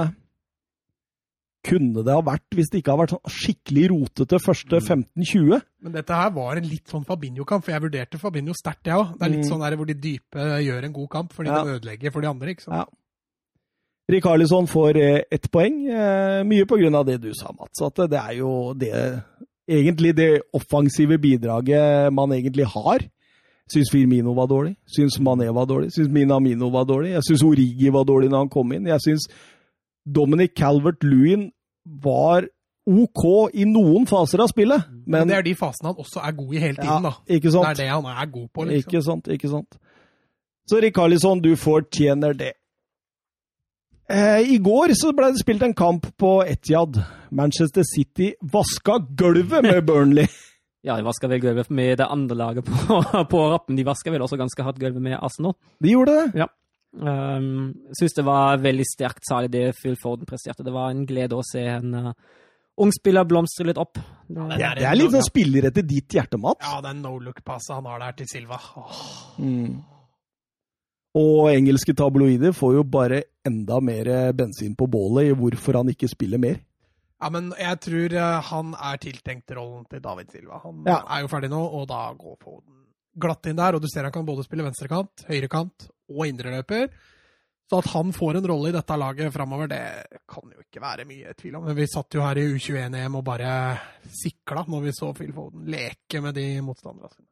kunne 1.66 2.04
det 2.06 2.14
ha 2.14 2.22
vært 2.22 2.54
hvis 2.54 2.68
det 2.70 2.80
ikke 2.80 2.92
har 2.92 3.00
vært 3.00 3.14
sånn 3.16 3.32
skikkelig 3.36 3.86
rotete 3.90 4.38
første 4.42 4.78
15-20? 4.78 5.48
Mm. 5.48 5.64
Men 5.86 5.96
dette 5.96 6.18
her 6.20 6.28
var 6.36 6.60
en 6.60 6.68
litt 6.68 6.92
sånn 6.92 7.06
Fabinho-kamp, 7.08 7.64
for 7.64 7.74
jeg 7.74 7.84
vurderte 7.86 8.20
Fabinho 8.22 8.54
sterkt, 8.56 8.84
jeg 8.86 8.94
ja. 8.94 9.00
òg. 9.02 9.16
Det 9.16 9.26
er 9.26 9.32
litt 9.32 9.42
mm. 9.42 9.48
sånn 9.50 9.64
der 9.64 9.78
hvor 9.80 9.88
de 9.90 9.96
dype 9.98 10.46
gjør 10.62 10.86
en 10.86 10.94
god 11.00 11.10
kamp 11.16 11.34
fordi 11.34 11.50
ja. 11.50 11.58
de 11.58 11.74
ødelegger 11.78 12.14
for 12.14 12.22
de 12.22 12.30
andre. 12.30 12.54
ikke 12.54 12.68
sant? 12.68 12.78
Ja. 12.84 13.02
Rikarlisson 14.06 14.68
får 14.70 15.00
eh, 15.02 15.24
ett 15.34 15.50
poeng, 15.50 15.80
eh, 15.90 16.44
mye 16.46 16.68
på 16.70 16.78
grunn 16.78 16.94
av 16.94 17.08
det 17.08 17.18
du 17.24 17.32
sa, 17.34 17.50
Mats. 17.56 17.82
At 17.82 18.04
det 18.12 18.20
er 18.20 18.36
jo 18.38 18.52
det 18.78 18.92
egentlig 19.66 20.12
det 20.14 20.30
offensive 20.54 21.18
bidraget 21.18 22.14
man 22.14 22.34
egentlig 22.36 22.68
har. 22.70 23.02
Syns 23.72 23.90
Firmino 23.90 24.34
var 24.36 24.46
dårlig. 24.46 24.76
Syns 24.86 25.18
Mané 25.18 25.48
var 25.54 25.66
dårlig. 25.66 25.90
Syns 25.94 26.08
Minamino 26.12 26.68
var 26.70 26.84
dårlig. 26.86 27.16
Jeg 27.16 27.22
syns 27.26 27.42
Origi 27.42 27.90
var 27.92 28.04
dårlig 28.06 28.30
når 28.30 28.44
han 28.44 28.52
kom 28.52 28.72
inn. 28.76 28.86
Jeg 28.86 29.02
syns 29.02 29.26
Dominic 30.06 30.52
Calvert-Lewin 30.54 31.48
var 32.02 32.46
OK 32.86 33.24
i 33.58 33.64
noen 33.66 34.06
faser 34.06 34.44
av 34.44 34.52
spillet. 34.52 34.86
Men, 35.06 35.26
det 35.26 35.40
er 35.40 35.42
de 35.48 35.56
fasene 35.58 35.90
han 35.90 35.98
også 35.98 36.22
er 36.22 36.36
god 36.38 36.54
i 36.54 36.60
hele 36.62 36.76
tiden, 36.78 36.92
ja, 36.92 37.10
da. 37.10 37.34
Ikke 37.34 37.50
sant? 37.50 37.66
Det 37.66 37.72
er 37.72 37.80
det 37.82 37.88
han 37.90 38.06
er 38.12 38.30
god 38.30 38.46
på, 38.54 38.68
liksom. 38.68 38.78
Ikke 38.86 39.02
sant, 39.02 39.32
ikke 39.34 39.50
sant. 39.50 39.78
Så 40.70 40.78
Rikarlisson, 40.82 41.42
du 41.42 41.50
fortjener 41.58 42.38
det. 42.38 42.52
Eh, 44.10 44.54
I 44.54 44.58
går 44.62 44.94
så 44.94 45.10
ble 45.18 45.32
det 45.34 45.42
spilt 45.42 45.62
en 45.66 45.74
kamp 45.74 46.06
på 46.18 46.36
Etiad. 46.46 47.00
Manchester 47.34 47.82
City 47.82 48.32
vaska 48.42 49.00
gulvet 49.18 49.66
med 49.66 49.82
Burnley. 49.88 50.30
Ja, 50.86 50.94
de 50.96 51.02
vaska 51.06 51.28
vel 51.28 51.40
gulvet 51.42 51.70
med 51.74 51.98
det 51.98 52.06
andre 52.06 52.36
laget 52.38 52.64
på, 52.64 53.00
på 53.32 53.42
rappen. 53.50 53.76
De 53.76 53.84
vaska 53.86 54.12
vel 54.14 54.22
også 54.22 54.38
ganske 54.38 54.62
hardt 54.62 54.78
gulvet 54.78 55.02
med 55.02 55.18
Arsenal. 55.18 55.56
De 55.82 55.90
gjorde 55.90 56.14
det? 56.14 56.44
Ja. 56.44 56.46
Um, 56.96 57.74
Syns 57.98 58.14
det 58.16 58.24
var 58.24 58.60
veldig 58.62 58.86
sterkt, 58.88 59.24
særlig 59.28 59.50
det 59.52 59.64
Phil 59.80 59.96
Forden 60.00 60.28
presterte. 60.28 60.64
Det 60.64 60.74
var 60.74 60.94
en 60.94 61.02
glede 61.08 61.36
å 61.36 61.44
se 61.44 61.64
en 61.74 61.96
uh, 62.06 62.12
ung 62.82 62.94
spiller 62.94 63.26
blomstre 63.26 63.66
litt 63.66 63.80
opp. 63.82 63.98
Det, 63.98 64.38
ja, 64.38 64.46
det, 64.46 64.62
er, 64.62 64.78
det 64.78 64.86
er 64.92 65.00
litt 65.00 65.16
sånn 65.16 65.26
spiller 65.26 65.68
etter 65.72 65.86
ditt 65.90 66.16
hjerte, 66.16 66.38
Mats. 66.40 66.62
Ja, 66.62 66.78
er 66.78 66.96
no 67.00 67.16
look-passet 67.18 67.74
han 67.74 67.90
har 67.90 68.06
der 68.06 68.16
til 68.20 68.30
Silva. 68.30 68.60
Oh. 68.78 69.02
Mm. 69.42 69.82
Og 71.16 71.50
engelske 71.50 71.96
tabloider 71.96 72.54
får 72.54 72.78
jo 72.78 72.86
bare 72.86 73.24
enda 73.48 73.80
mer 73.82 74.12
bensin 74.36 74.76
på 74.78 74.86
bålet 74.92 75.32
i 75.32 75.36
hvorfor 75.36 75.80
han 75.80 75.90
ikke 75.90 76.10
spiller 76.12 76.40
mer. 76.42 76.60
Ja, 77.16 77.30
men 77.32 77.50
jeg 77.56 77.80
tror 77.80 78.14
eh, 78.20 78.38
han 78.50 78.72
er 78.76 79.00
tiltenkt 79.00 79.52
rollen 79.56 79.86
til 79.90 80.02
David 80.04 80.32
Silva. 80.34 80.60
Han 80.66 80.82
ja. 80.88 81.00
er 81.16 81.24
jo 81.24 81.30
ferdig 81.32 81.50
nå, 81.52 81.60
og 81.78 81.86
da 81.88 82.06
går 82.18 82.36
Foden 82.42 82.82
glatt 83.16 83.48
inn 83.48 83.58
der. 83.58 83.76
Og 83.76 83.84
du 83.84 83.88
ser 83.90 84.08
han 84.08 84.14
kan 84.14 84.26
både 84.28 84.44
spille 84.44 84.66
venstrekant, 84.66 85.24
høyrekant 85.30 85.88
og 86.12 86.26
indreløper. 86.28 86.90
Så 87.66 87.80
at 87.80 87.88
han 87.96 88.12
får 88.14 88.38
en 88.38 88.46
rolle 88.46 88.70
i 88.70 88.74
dette 88.76 88.96
laget 89.00 89.32
framover, 89.34 89.66
det 89.66 89.80
kan 90.30 90.52
jo 90.52 90.60
ikke 90.62 90.82
være 90.82 91.06
mye 91.08 91.32
tvil 91.34 91.56
om. 91.58 91.64
Men 91.66 91.74
vi 91.78 91.88
satt 91.90 92.14
jo 92.14 92.22
her 92.22 92.38
i 92.38 92.44
U21-EM 92.52 93.16
og 93.18 93.24
bare 93.26 93.54
sikla 94.20 94.62
når 94.70 94.84
vi 94.84 94.92
så 94.94 95.10
Phil 95.16 95.32
Foden 95.34 95.64
leke 95.72 96.20
med 96.22 96.36
de 96.38 96.46
motstanderne 96.62 97.10
sine. 97.10 97.26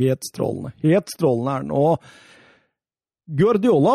Helt 0.00 0.26
strålende. 0.26 0.72
Helt 0.82 1.12
strålende 1.12 1.52
er 1.52 1.62
han. 1.62 1.70
Og 1.70 3.36
Guardiola 3.38 3.94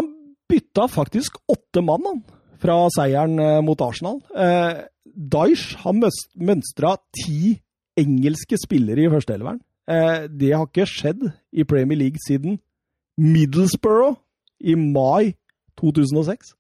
bytta 0.51 0.87
faktisk 0.91 1.41
åtte 1.51 1.83
mann 1.83 2.07
han, 2.07 2.23
fra 2.61 2.77
seieren 2.95 3.35
eh, 3.41 3.59
mot 3.65 3.83
Arsenal. 3.83 4.21
Eh, 4.31 4.83
Daesh 5.15 5.77
har 5.83 5.95
mønstra 5.95 6.95
ti 7.15 7.59
engelske 7.99 8.57
spillere 8.59 9.05
i 9.05 9.11
førsteelveren. 9.11 9.61
Eh, 9.91 10.27
det 10.29 10.53
har 10.55 10.67
ikke 10.67 10.87
skjedd 10.89 11.27
i 11.51 11.65
Premier 11.67 11.99
League 11.99 12.21
siden 12.23 12.59
Middlesbrough 13.19 14.17
i 14.61 14.75
mai 14.75 15.33
2006. 15.81 16.53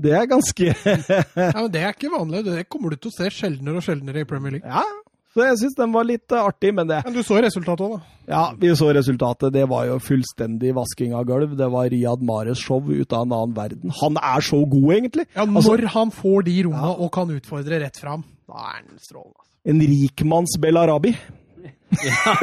Det 0.00 0.12
er 0.16 0.28
ganske 0.30 0.70
ja, 0.70 1.60
men 1.60 1.72
Det 1.72 1.82
er 1.82 1.92
ikke 1.92 2.12
vanlig. 2.12 2.44
Det 2.46 2.68
kommer 2.72 2.94
du 2.94 2.96
til 2.96 3.10
å 3.10 3.16
se 3.18 3.30
sjeldnere 3.34 3.80
og 3.80 3.84
sjeldnere 3.84 4.22
i 4.22 4.28
Premier 4.28 4.56
League. 4.56 4.70
Ja, 4.70 4.84
så 5.30 5.44
jeg 5.46 5.58
syns 5.60 5.76
den 5.78 5.92
var 5.94 6.06
litt 6.08 6.32
uh, 6.34 6.42
artig, 6.42 6.72
men 6.74 6.88
det 6.90 7.04
Men 7.06 7.14
du 7.14 7.22
så 7.26 7.36
resultatet 7.42 7.84
òg, 7.86 7.92
da? 7.94 8.00
Ja, 8.30 8.42
vi 8.58 8.70
så 8.78 8.88
resultatet. 8.94 9.52
Det 9.54 9.62
var 9.70 9.84
jo 9.86 9.98
fullstendig 10.02 10.72
vasking 10.74 11.14
av 11.14 11.24
gulv. 11.28 11.56
Det 11.58 11.68
var 11.70 11.90
Riyad 11.92 12.22
Mares 12.26 12.58
show 12.62 12.82
ut 12.90 13.12
av 13.14 13.26
en 13.26 13.34
annen 13.36 13.54
verden. 13.54 13.94
Han 14.00 14.18
er 14.18 14.40
så 14.42 14.58
god, 14.64 14.88
egentlig! 14.96 15.26
Ja, 15.34 15.42
altså- 15.46 15.52
Når 15.54 15.84
altså, 15.84 15.92
han 15.98 16.10
får 16.14 16.42
de 16.48 16.56
rommene 16.66 16.90
ja. 16.90 16.96
og 16.98 17.12
kan 17.14 17.30
utfordre 17.30 17.80
rett 17.84 17.98
fram, 18.02 18.24
da 18.50 18.54
er 18.58 18.80
han 18.80 18.98
strålende. 18.98 19.38
Altså. 19.38 19.50
En 19.70 19.80
rikmanns 19.92 20.56
Belarabi. 20.58 21.12
Ja. 22.00 22.34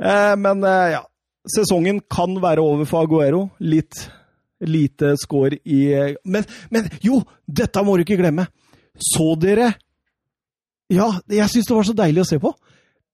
eh, 0.10 0.36
men 0.36 0.64
eh, 0.64 0.90
ja. 0.98 1.02
Sesongen 1.44 2.00
kan 2.08 2.38
være 2.40 2.60
over 2.64 2.84
for 2.88 3.04
Aguero. 3.04 3.50
Litt 3.60 4.08
lite 4.64 5.16
score 5.20 5.58
i 5.64 5.92
eh, 5.92 6.14
men, 6.24 6.44
men 6.72 6.88
jo, 7.04 7.20
dette 7.44 7.82
må 7.84 7.96
du 7.96 8.04
ikke 8.04 8.20
glemme! 8.20 8.46
Så 8.94 9.34
dere 9.40 9.74
Ja, 10.92 11.08
jeg 11.32 11.48
syns 11.50 11.66
det 11.66 11.74
var 11.74 11.86
så 11.88 11.96
deilig 11.96 12.22
å 12.22 12.28
se 12.28 12.38
på. 12.38 12.52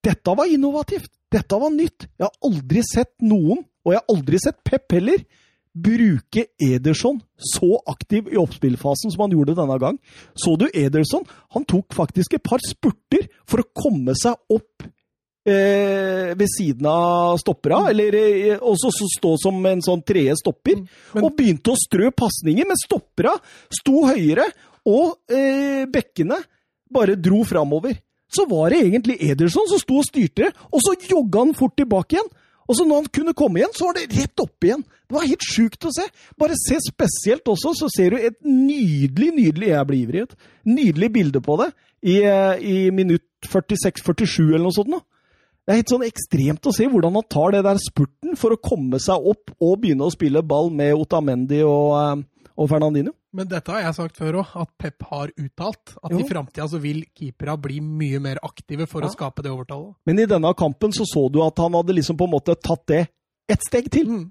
Dette 0.04 0.34
var 0.36 0.50
innovativt. 0.50 1.12
Dette 1.30 1.58
var 1.60 1.70
nytt. 1.70 2.08
Jeg 2.18 2.26
har 2.26 2.34
aldri 2.44 2.82
sett 2.84 3.12
noen, 3.22 3.62
og 3.86 3.94
jeg 3.94 4.00
har 4.00 4.16
aldri 4.16 4.40
sett 4.42 4.58
Pep 4.66 4.96
heller, 4.96 5.22
bruke 5.70 6.48
Ederson 6.58 7.20
så 7.38 7.76
aktiv 7.86 8.26
i 8.32 8.38
oppspillfasen 8.40 9.12
som 9.12 9.22
han 9.22 9.36
gjorde 9.36 9.54
denne 9.58 9.76
gang. 9.80 9.98
Så 10.34 10.56
du 10.58 10.66
Ederson? 10.66 11.22
Han 11.54 11.66
tok 11.68 11.94
faktisk 11.94 12.34
et 12.36 12.44
par 12.46 12.62
spurter 12.64 13.28
for 13.48 13.62
å 13.62 13.68
komme 13.70 14.16
seg 14.18 14.34
opp 14.50 14.88
eh, 15.46 16.32
ved 16.34 16.48
siden 16.50 16.88
av 16.90 17.38
stoppera, 17.40 17.84
eller 17.92 18.16
eh, 18.18 18.56
også 18.58 18.92
stå 19.16 19.36
som 19.40 19.62
en 19.70 19.84
sånn 19.84 20.02
tredje 20.06 20.36
stopper, 20.40 20.80
mm. 20.80 20.98
Men, 21.14 21.26
og 21.26 21.36
begynte 21.38 21.72
å 21.72 21.80
strø 21.80 22.10
pasninger, 22.10 22.68
men 22.68 22.80
stoppera 22.80 23.36
sto 23.80 24.04
høyere, 24.10 24.48
og 24.88 25.18
eh, 25.32 25.84
bekkene 25.90 26.38
bare 26.92 27.18
dro 27.20 27.42
framover. 27.46 27.98
Så 28.30 28.46
var 28.46 28.70
det 28.70 28.84
egentlig 28.84 29.18
Ederson 29.26 29.66
som 29.68 29.80
sto 29.82 29.98
og 30.00 30.06
styrte, 30.06 30.52
og 30.70 30.82
så 30.84 30.94
jogga 31.10 31.44
han 31.44 31.56
fort 31.58 31.76
tilbake 31.78 32.16
igjen. 32.16 32.30
Og 32.70 32.76
så 32.78 32.84
når 32.86 33.00
han 33.00 33.10
kunne 33.10 33.34
komme 33.34 33.58
igjen, 33.58 33.72
så 33.74 33.88
var 33.88 33.96
det 33.98 34.12
rett 34.14 34.42
opp 34.44 34.66
igjen. 34.66 34.84
Det 34.86 35.16
var 35.16 35.26
helt 35.26 35.42
sjukt 35.42 35.86
å 35.88 35.90
se. 35.90 36.04
Bare 36.38 36.54
se 36.58 36.78
spesielt 36.84 37.50
også, 37.50 37.72
så 37.74 37.88
ser 37.90 38.14
du 38.14 38.20
et 38.20 38.36
nydelig, 38.46 39.32
nydelig 39.34 39.72
Jeg 39.72 39.88
blir 39.88 40.02
ivrig. 40.04 40.22
Et 40.28 40.36
nydelig 40.70 41.08
bilde 41.16 41.42
på 41.42 41.56
det 41.58 41.72
i, 42.06 42.20
eh, 42.22 42.62
i 42.62 42.76
minutt 42.94 43.26
46-47 43.50 44.52
eller 44.52 44.68
noe 44.68 44.76
sånt. 44.76 44.92
Nå. 44.94 45.00
Det 45.66 45.74
er 45.74 45.80
helt 45.82 45.92
sånn 45.92 46.06
ekstremt 46.06 46.66
å 46.66 46.74
se 46.74 46.86
hvordan 46.86 47.18
han 47.18 47.26
tar 47.30 47.56
det 47.56 47.64
der 47.66 47.82
spurten 47.82 48.38
for 48.38 48.54
å 48.54 48.62
komme 48.62 48.98
seg 49.02 49.18
opp 49.18 49.50
og 49.58 49.76
begynne 49.82 50.06
å 50.06 50.14
spille 50.14 50.42
ball 50.46 50.70
med 50.70 50.94
Otamendi 50.94 51.60
og, 51.66 51.90
eh, 51.98 52.22
og 52.60 52.68
Fernandinho. 52.68 53.14
Men 53.36 53.48
dette 53.48 53.72
har 53.72 53.86
jeg 53.86 53.96
sagt 53.96 54.18
før 54.20 54.40
òg, 54.42 54.50
at 54.62 54.70
Pep 54.80 55.06
har 55.08 55.30
uttalt 55.32 55.94
at 55.96 56.12
jo. 56.12 56.20
i 56.20 56.26
framtida 56.28 56.66
så 56.68 56.80
vil 56.82 57.02
keepera 57.16 57.56
bli 57.60 57.78
mye 57.80 58.20
mer 58.22 58.42
aktive 58.44 58.88
for 58.90 59.04
ja. 59.04 59.08
å 59.08 59.14
skape 59.14 59.44
det 59.46 59.52
overtallet. 59.52 59.94
Men 60.08 60.20
i 60.20 60.28
denne 60.28 60.52
kampen 60.58 60.92
så 60.96 61.06
så 61.08 61.24
du 61.32 61.40
at 61.44 61.62
han 61.62 61.78
hadde 61.78 61.96
liksom 61.96 62.18
på 62.20 62.28
en 62.28 62.34
måte 62.34 62.58
tatt 62.60 62.84
det 62.90 63.06
ett 63.50 63.64
steg 63.66 63.88
til. 63.92 64.12
Mm. 64.12 64.28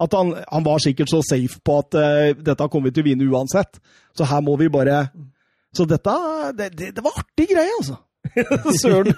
At 0.00 0.14
han, 0.16 0.32
han, 0.48 0.64
var 0.64 0.80
sikkert 0.80 1.12
så 1.12 1.20
safe 1.24 1.60
på 1.64 1.80
at 1.80 1.96
uh, 1.96 2.30
dette 2.36 2.68
kommer 2.72 2.88
vi 2.88 2.96
til 2.96 3.04
å 3.04 3.08
vinne 3.10 3.28
uansett. 3.28 3.80
Så 4.16 4.28
her 4.28 4.44
må 4.44 4.56
vi 4.60 4.70
bare 4.72 5.02
mm. 5.12 5.28
Så 5.70 5.84
dette 5.86 6.12
Det, 6.58 6.66
det, 6.74 6.86
det 6.96 7.02
var 7.04 7.14
artig 7.20 7.44
greie, 7.52 7.74
altså. 7.78 8.00
Søren! 8.82 9.14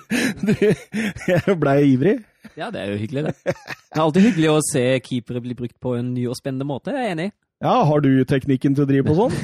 jeg 1.31 1.55
blei 1.59 1.79
ivrig. 1.95 2.19
Ja, 2.59 2.69
det 2.69 2.83
er 2.83 2.93
jo 2.93 2.99
hyggelig, 3.01 3.31
det. 3.31 3.55
Det 3.55 3.97
er 3.97 4.03
alltid 4.03 4.27
hyggelig 4.27 4.51
å 4.53 4.59
se 4.67 4.83
keepere 5.07 5.41
bli 5.41 5.57
brukt 5.57 5.79
på 5.81 5.95
en 5.97 6.13
ny 6.13 6.27
og 6.29 6.37
spennende 6.37 6.69
måte, 6.69 6.93
jeg 6.93 7.09
er 7.09 7.15
enig. 7.15 7.31
Ja, 7.63 7.77
Har 7.87 8.03
du 8.03 8.11
teknikken 8.27 8.75
til 8.75 8.85
å 8.85 8.89
drive 8.91 9.07
på 9.07 9.15
sånn? 9.15 9.35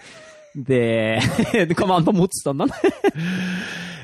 det, 0.70 1.20
det 1.68 1.76
kommer 1.78 2.00
an 2.00 2.06
på 2.08 2.14
motstanderen. 2.16 2.72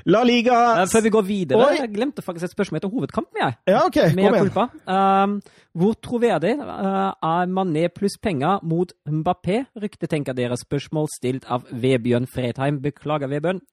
La 0.07 0.20
Liga 0.22 0.57
Eh, 0.82 0.86
Før 0.86 1.02
vi 1.02 1.11
går 1.11 1.24
videre, 1.26 1.64
Oi. 1.66 1.78
jeg 1.80 1.90
glemte 1.96 2.22
faktisk 2.22 2.46
et 2.46 2.52
spørsmål 2.54 2.78
etter 2.78 2.92
hovedkampen. 2.92 3.40
jeg. 3.40 3.57
Ja, 3.66 3.80
OK, 3.88 3.96
Med 4.14 4.28
kom 4.28 4.36
igjen. 4.36 4.82
Uh, 4.86 5.57
hvor 5.74 5.96
troverdig 5.98 6.52
uh, 6.61 7.11
er 7.11 7.50
Mané 7.50 7.88
pluss 7.90 8.14
penger 8.22 8.61
mot 8.62 8.92
Mbappé? 9.09 9.64
Ryktet 9.82 10.12
tenker 10.12 10.36
dere 10.36 10.54
spørsmål 10.61 11.11
stilt 11.11 11.48
av 11.50 11.66
Vebjørn 11.72 12.28
Fredheim. 12.30 12.78
Beklager, 12.84 13.32
Vebjørn. 13.32 13.64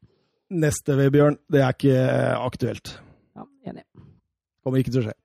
Neste, 0.63 0.97
Vebjørn. 0.97 1.37
Det 1.53 1.61
er 1.61 1.77
ikke 1.77 1.99
aktuelt. 2.39 2.95
Ja, 3.37 3.45
enig. 3.69 3.85
Kommer 4.65 4.81
ikke 4.81 4.95
til 4.95 5.03
å 5.03 5.07
skje. 5.11 5.17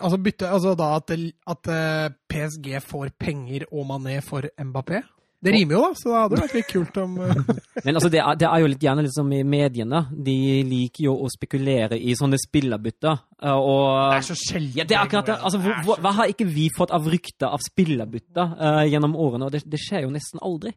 Altså, 0.00 0.18
bytte, 0.22 0.48
altså 0.48 0.74
da 0.78 0.90
at, 0.96 1.10
at 1.50 1.70
eh, 1.74 2.12
PSG 2.30 2.76
får 2.84 3.14
penger 3.18 3.66
og 3.70 3.88
Mané 3.88 4.20
for 4.24 4.46
Mbappé. 4.56 5.02
Det 5.40 5.54
rimer 5.54 5.72
jo, 5.72 5.80
da, 5.86 5.96
så 5.96 6.10
det 6.10 6.18
hadde 6.20 6.38
vært 6.42 6.54
litt 6.58 6.68
kult 6.68 6.98
om 7.00 7.14
eh, 7.24 7.38
Men 7.86 7.96
altså, 7.96 8.10
det 8.12 8.20
er, 8.20 8.36
det 8.36 8.46
er 8.48 8.60
jo 8.60 8.68
litt 8.68 8.82
gjerne 8.84 9.04
liksom 9.06 9.30
i 9.32 9.40
mediene. 9.48 10.02
De 10.12 10.36
liker 10.68 11.06
jo 11.06 11.14
å 11.24 11.30
spekulere 11.32 11.96
i 11.96 12.12
sånne 12.18 12.36
spillerbytter. 12.40 13.22
uh, 13.40 13.56
Og 13.56 13.86
Det 14.12 14.18
er 14.18 14.26
så 14.28 14.36
sjelden. 14.36 14.74
ja, 14.82 14.84
det 14.84 14.98
er 14.98 15.02
akkurat 15.06 15.32
det. 15.32 15.38
Altså, 15.40 15.62
hvor, 15.64 15.78
hvor, 15.86 16.02
hva 16.04 16.12
har 16.18 16.32
ikke 16.32 16.48
vi 16.48 16.68
fått 16.76 16.92
av 16.92 17.08
rykter 17.08 17.48
av 17.48 17.64
spillerbytter 17.64 18.52
uh, 18.60 18.84
gjennom 18.90 19.16
årene? 19.16 19.48
Og 19.48 19.56
det, 19.56 19.64
det 19.64 19.80
skjer 19.80 20.04
jo 20.04 20.12
nesten 20.12 20.44
aldri. 20.44 20.74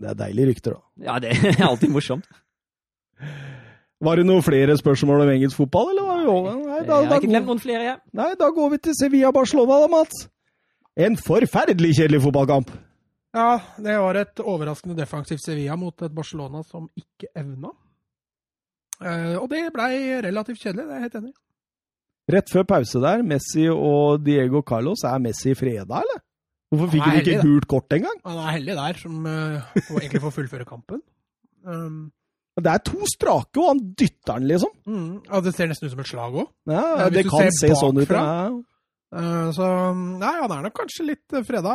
Det 0.00 0.08
er 0.08 0.20
deilige 0.22 0.54
rykter, 0.54 0.78
da. 0.78 1.10
Ja, 1.10 1.18
det 1.20 1.36
er 1.36 1.64
alltid 1.70 1.92
morsomt. 1.92 2.32
Var 4.00 4.16
det 4.16 4.24
noen 4.24 4.40
flere 4.40 4.72
spørsmål 4.80 5.26
om 5.26 5.34
engelsk 5.34 5.60
fotball, 5.60 5.92
eller 5.92 6.08
var 6.08 6.22
vi 6.22 6.32
over? 6.32 6.60
Nei, 6.80 6.86
Jeg 6.88 7.06
har 7.06 7.10
da, 7.10 7.18
ikke 7.20 7.32
glemt 7.32 7.50
noen 7.50 7.62
flere, 7.62 7.82
jeg. 7.86 7.98
nei, 8.20 8.28
da 8.40 8.48
går 8.56 8.70
vi 8.74 8.78
til 8.86 8.96
Sevilla-Barcelona, 8.98 9.80
da, 9.84 9.90
Mats. 9.92 10.24
En 11.00 11.16
forferdelig 11.20 11.92
kjedelig 11.98 12.22
fotballkamp. 12.26 12.72
Ja, 13.36 13.60
det 13.78 13.94
var 14.02 14.18
et 14.18 14.40
overraskende 14.42 14.96
defensivt 14.98 15.44
Sevilla 15.44 15.76
mot 15.78 16.02
et 16.02 16.14
Barcelona 16.14 16.64
som 16.66 16.88
ikke 16.98 17.30
evna. 17.38 17.70
Eh, 19.00 19.36
og 19.38 19.46
det 19.52 19.68
blei 19.74 19.92
relativt 20.24 20.60
kjedelig, 20.64 20.86
det 20.88 20.90
er 20.90 20.98
jeg 20.98 21.06
helt 21.06 21.20
enig 21.20 21.30
i. 21.30 21.38
Rett 22.30 22.50
før 22.52 22.66
pause 22.68 23.00
der, 23.02 23.22
Messi 23.26 23.64
og 23.70 24.24
Diego 24.26 24.60
Carlos. 24.66 25.02
Er 25.08 25.22
Messi 25.22 25.54
freda, 25.58 26.02
eller? 26.02 26.20
Hvorfor 26.70 26.92
fikk 26.92 27.02
Han 27.02 27.16
han 27.16 27.24
ikke 27.24 27.42
gult 27.42 27.66
kort 27.70 27.94
engang? 27.96 28.18
Han 28.26 28.38
er 28.38 28.52
heldig 28.54 28.76
der, 28.78 28.98
som 29.00 29.24
uh, 29.26 29.72
egentlig 29.98 30.20
får 30.22 30.34
fullføre 30.36 30.66
kampen. 30.68 31.00
Um, 31.66 32.12
Det 32.64 32.72
er 32.74 32.82
to 32.90 33.06
strake, 33.10 33.60
og 33.60 33.70
han 33.72 33.84
dytter 33.98 34.40
den, 34.40 34.48
liksom. 34.54 34.74
mm, 34.86 35.12
ja, 35.30 35.40
det 35.46 35.54
ser 35.56 35.70
nesten 35.70 35.88
ut 35.88 35.94
som 35.94 36.02
et 36.04 36.10
slag 36.10 36.42
òg. 36.42 36.50
Ja, 36.70 36.84
Ja, 37.04 37.08
det 37.14 37.24
kan 37.28 37.54
se 37.60 37.72
sånn 37.78 38.02
ut. 38.02 38.10
Ja. 38.10 38.50
så 39.56 39.70
nei, 39.94 40.34
han 40.42 40.52
er 40.54 40.68
nok 40.68 40.76
kanskje 40.82 41.08
litt 41.12 41.34
uh, 41.34 41.42
freda. 41.46 41.74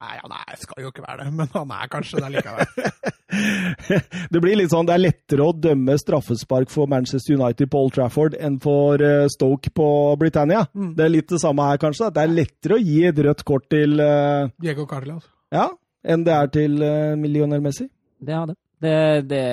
Nei, 0.00 0.14
han 0.16 0.32
er, 0.32 0.56
skal 0.56 0.80
jo 0.80 0.90
ikke 0.92 1.04
være 1.04 1.26
det, 1.26 1.32
men 1.40 1.50
han 1.52 1.72
er 1.76 1.90
kanskje 1.92 2.22
det 2.24 2.30
likevel. 2.36 2.68
Det 3.30 4.40
blir 4.42 4.56
litt 4.58 4.72
sånn, 4.72 4.88
det 4.88 4.94
er 4.96 5.02
lettere 5.04 5.44
å 5.46 5.52
dømme 5.54 5.94
straffespark 6.00 6.70
for 6.72 6.90
Manchester 6.90 7.36
United 7.38 7.70
på 7.70 7.82
Old 7.84 7.94
Trafford 7.94 8.34
enn 8.34 8.56
for 8.62 8.98
eh, 9.06 9.28
Stoke 9.30 9.70
på 9.74 9.86
Britannia. 10.18 10.64
Mm. 10.74 10.96
Det 10.98 11.04
er 11.04 11.12
litt 11.14 11.30
det 11.30 11.38
samme 11.42 11.68
her, 11.68 11.78
kanskje. 11.82 12.08
at 12.08 12.16
Det 12.16 12.24
er 12.24 12.34
lettere 12.34 12.74
å 12.74 12.82
gi 12.82 12.96
et 13.06 13.20
rødt 13.26 13.44
kort 13.46 13.68
til 13.70 14.02
uh, 14.02 14.50
Diego 14.58 14.86
Carlos. 14.90 15.28
Ja, 15.54 15.68
enn 16.02 16.26
det 16.26 16.34
er 16.34 16.50
til 16.58 16.74
uh, 16.82 17.14
Lionel 17.22 17.62
Messi. 17.62 17.86
Det 18.18 18.34
er 18.34 18.50
det. 18.50 18.58
Det, 18.80 19.28
det 19.28 19.44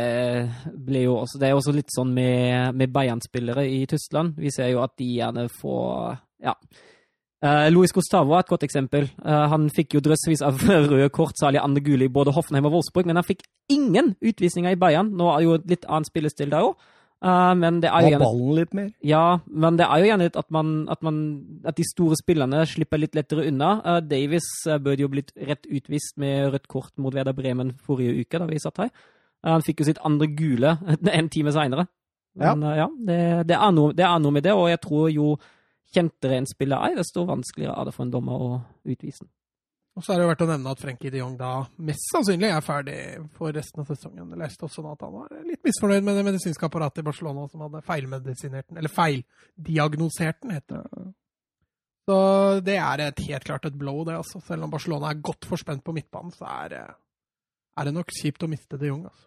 blir 0.71 1.09
jo 1.09 1.17
også 1.19 1.39
Det 1.39 1.49
er 1.49 1.57
også 1.57 1.73
litt 1.75 1.91
sånn 1.91 2.13
med, 2.15 2.75
med 2.79 2.93
Bayern-spillere 2.95 3.65
i 3.67 3.81
Tyskland. 3.89 4.37
Vi 4.39 4.51
ser 4.55 4.71
jo 4.71 4.83
at 4.85 4.95
de 4.99 5.09
gjerne 5.17 5.47
får 5.51 6.15
Ja. 6.43 6.55
Uh, 7.37 7.67
Luis 7.69 7.91
Gustavo 7.93 8.33
er 8.33 8.41
et 8.41 8.49
godt 8.49 8.63
eksempel. 8.65 9.11
Uh, 9.21 9.45
han 9.51 9.67
fikk 9.69 9.93
jo 9.93 10.01
drøssevis 10.01 10.41
av 10.41 10.57
røde 10.89 11.09
kort, 11.13 11.37
særlig 11.37 11.61
andre 11.61 11.83
gule 11.85 12.07
i 12.07 12.13
både 12.13 12.33
Hoffenheim 12.33 12.65
og 12.65 12.79
Wolfsburg, 12.79 13.05
men 13.05 13.19
han 13.19 13.27
fikk 13.27 13.43
ingen 13.69 14.15
utvisninger 14.25 14.73
i 14.73 14.79
Bayern. 14.79 15.11
Nå 15.13 15.27
er 15.35 15.43
jo 15.43 15.57
et 15.59 15.67
litt 15.69 15.85
annet 15.85 16.09
spillestil 16.09 16.49
der 16.49 16.65
òg, 16.65 16.87
men 17.61 17.77
det 17.83 17.91
er 17.91 18.07
jo 18.07 18.09
gjerne 18.13 18.25
ballen 18.25 18.57
litt 18.57 18.73
mer. 18.77 18.89
ja, 19.05 19.21
men 19.49 19.77
det 19.77 19.85
er 19.85 20.01
jo 20.01 20.09
gjerne 20.09 20.27
litt 20.29 20.39
at, 20.41 20.49
man, 20.53 20.73
at, 20.89 21.05
man, 21.05 21.21
at 21.65 21.77
de 21.77 21.85
store 21.85 22.17
spillerne 22.17 22.63
slipper 22.69 23.01
litt 23.01 23.17
lettere 23.17 23.45
unna. 23.51 23.75
Uh, 23.85 23.99
Davis 24.01 24.49
uh, 24.65 24.79
burde 24.81 25.05
jo 25.05 25.11
blitt 25.13 25.29
rett 25.37 25.69
utvist 25.69 26.17
med 26.17 26.55
rødt 26.55 26.65
kort 26.73 26.95
mot 26.97 27.13
Veda 27.13 27.35
Bremen 27.37 27.75
forrige 27.85 28.25
uke, 28.25 28.41
da 28.41 28.49
vi 28.49 28.63
satt 28.65 28.81
her. 28.87 28.93
Han 29.47 29.63
fikk 29.65 29.81
jo 29.81 29.87
sitt 29.89 30.01
andre 30.05 30.27
gule 30.35 30.75
en 31.19 31.29
time 31.33 31.53
seinere. 31.55 31.87
Men 32.37 32.61
ja, 32.67 32.73
ja, 32.83 32.89
det, 33.07 33.21
det, 33.49 33.57
er 33.57 33.71
noe, 33.73 33.93
det 33.97 34.05
er 34.05 34.19
noe 34.21 34.35
med 34.35 34.45
det, 34.45 34.53
og 34.53 34.67
jeg 34.69 34.81
tror 34.83 35.07
jo 35.09 35.31
kjentere 35.95 36.37
en 36.37 36.49
spiller 36.49 36.83
er, 36.89 36.99
desto 36.99 37.23
vanskeligere 37.25 37.73
er 37.73 37.87
det 37.87 37.95
for 37.95 38.05
en 38.05 38.13
dommer 38.13 38.43
å 38.43 38.49
utvise 38.85 39.23
den. 39.23 39.31
Og 39.97 40.03
så 40.05 40.13
er 40.13 40.19
det 40.19 40.25
jo 40.27 40.29
verdt 40.29 40.43
å 40.45 40.47
nevne 40.51 40.71
at 40.75 40.81
Frenkie 40.83 41.09
de 41.09 41.21
Jong 41.23 41.37
da 41.39 41.51
mest 41.87 42.11
sannsynlig 42.11 42.51
er 42.53 42.61
ferdig 42.61 42.97
for 43.33 43.55
resten 43.55 43.81
av 43.81 43.87
sesongen. 43.89 44.27
Jeg 44.29 44.41
leste 44.43 44.67
også 44.67 44.83
at 44.91 45.01
han 45.01 45.15
var 45.15 45.31
litt 45.47 45.63
misfornøyd 45.65 46.05
med 46.05 46.19
det 46.19 46.25
medisinske 46.27 46.67
apparatet 46.67 47.01
i 47.01 47.07
Barcelona 47.07 47.47
som 47.49 47.63
hadde 47.65 47.81
feilmedisinert 47.87 48.67
den, 48.67 48.77
eller 48.77 48.93
feildiagnosert 48.93 50.43
den, 50.43 50.53
heter 50.59 50.83
det. 50.83 51.07
Så 52.07 52.17
det 52.63 52.77
er 52.77 53.03
et, 53.07 53.23
helt 53.25 53.49
klart 53.49 53.65
et 53.65 53.79
blow, 53.79 54.03
det. 54.05 54.19
altså. 54.19 54.39
Selv 54.45 54.67
om 54.67 54.75
Barcelona 54.75 55.09
er 55.09 55.25
godt 55.25 55.49
forspent 55.49 55.81
på 55.83 55.97
midtbanen, 55.97 56.29
så 56.35 56.45
er, 56.45 56.77
er 57.73 57.89
det 57.89 57.95
nok 57.97 58.13
kjipt 58.21 58.45
å 58.45 58.51
miste 58.53 58.77
de 58.77 58.93
Jong. 58.93 59.07
altså. 59.09 59.25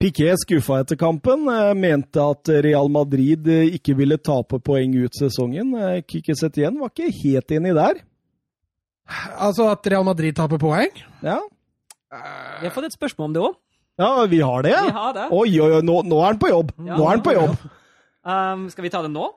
Piquet 0.00 0.40
skuffa 0.40 0.78
etter 0.80 0.96
kampen, 0.96 1.42
eh, 1.52 1.74
mente 1.76 2.22
at 2.24 2.48
Real 2.64 2.88
Madrid 2.88 3.44
eh, 3.52 3.66
ikke 3.76 3.92
ville 3.98 4.16
tape 4.16 4.56
poeng 4.64 4.94
ut 4.96 5.12
sesongen. 5.18 5.74
Eh, 5.76 5.98
Kikki 6.08 6.32
Setien 6.38 6.78
var 6.80 6.88
ikke 6.88 7.10
helt 7.18 7.52
enig 7.52 7.74
der. 7.76 8.00
Altså 9.36 9.66
at 9.68 9.84
Real 9.92 10.06
Madrid 10.06 10.36
taper 10.38 10.60
poeng? 10.62 10.94
Ja, 11.20 11.40
Vi 12.10 12.66
har 12.66 12.72
fått 12.74 12.88
et 12.88 12.96
spørsmål 12.96 13.28
om 13.28 13.34
det 13.36 13.42
òg. 13.44 13.58
ja 14.00 14.24
vi 14.26 14.40
har 14.40 14.62
det. 14.62 14.72
Vi 14.86 14.90
har 14.96 15.12
det. 15.14 15.26
Oi, 15.30 15.60
oi, 15.60 15.70
oi, 15.76 15.82
nå, 15.84 16.00
nå 16.08 16.22
er 16.22 16.26
han 16.32 16.38
på 16.40 16.48
jobb! 16.48 16.72
Ja, 16.78 16.96
Nå 16.96 17.04
er 17.04 17.10
han 17.10 17.22
på 17.22 17.34
jobb! 17.36 17.56
Um, 18.24 18.64
skal 18.72 18.82
vi 18.84 18.90
ta 18.90 19.02
det 19.04 19.12
nå? 19.12 19.28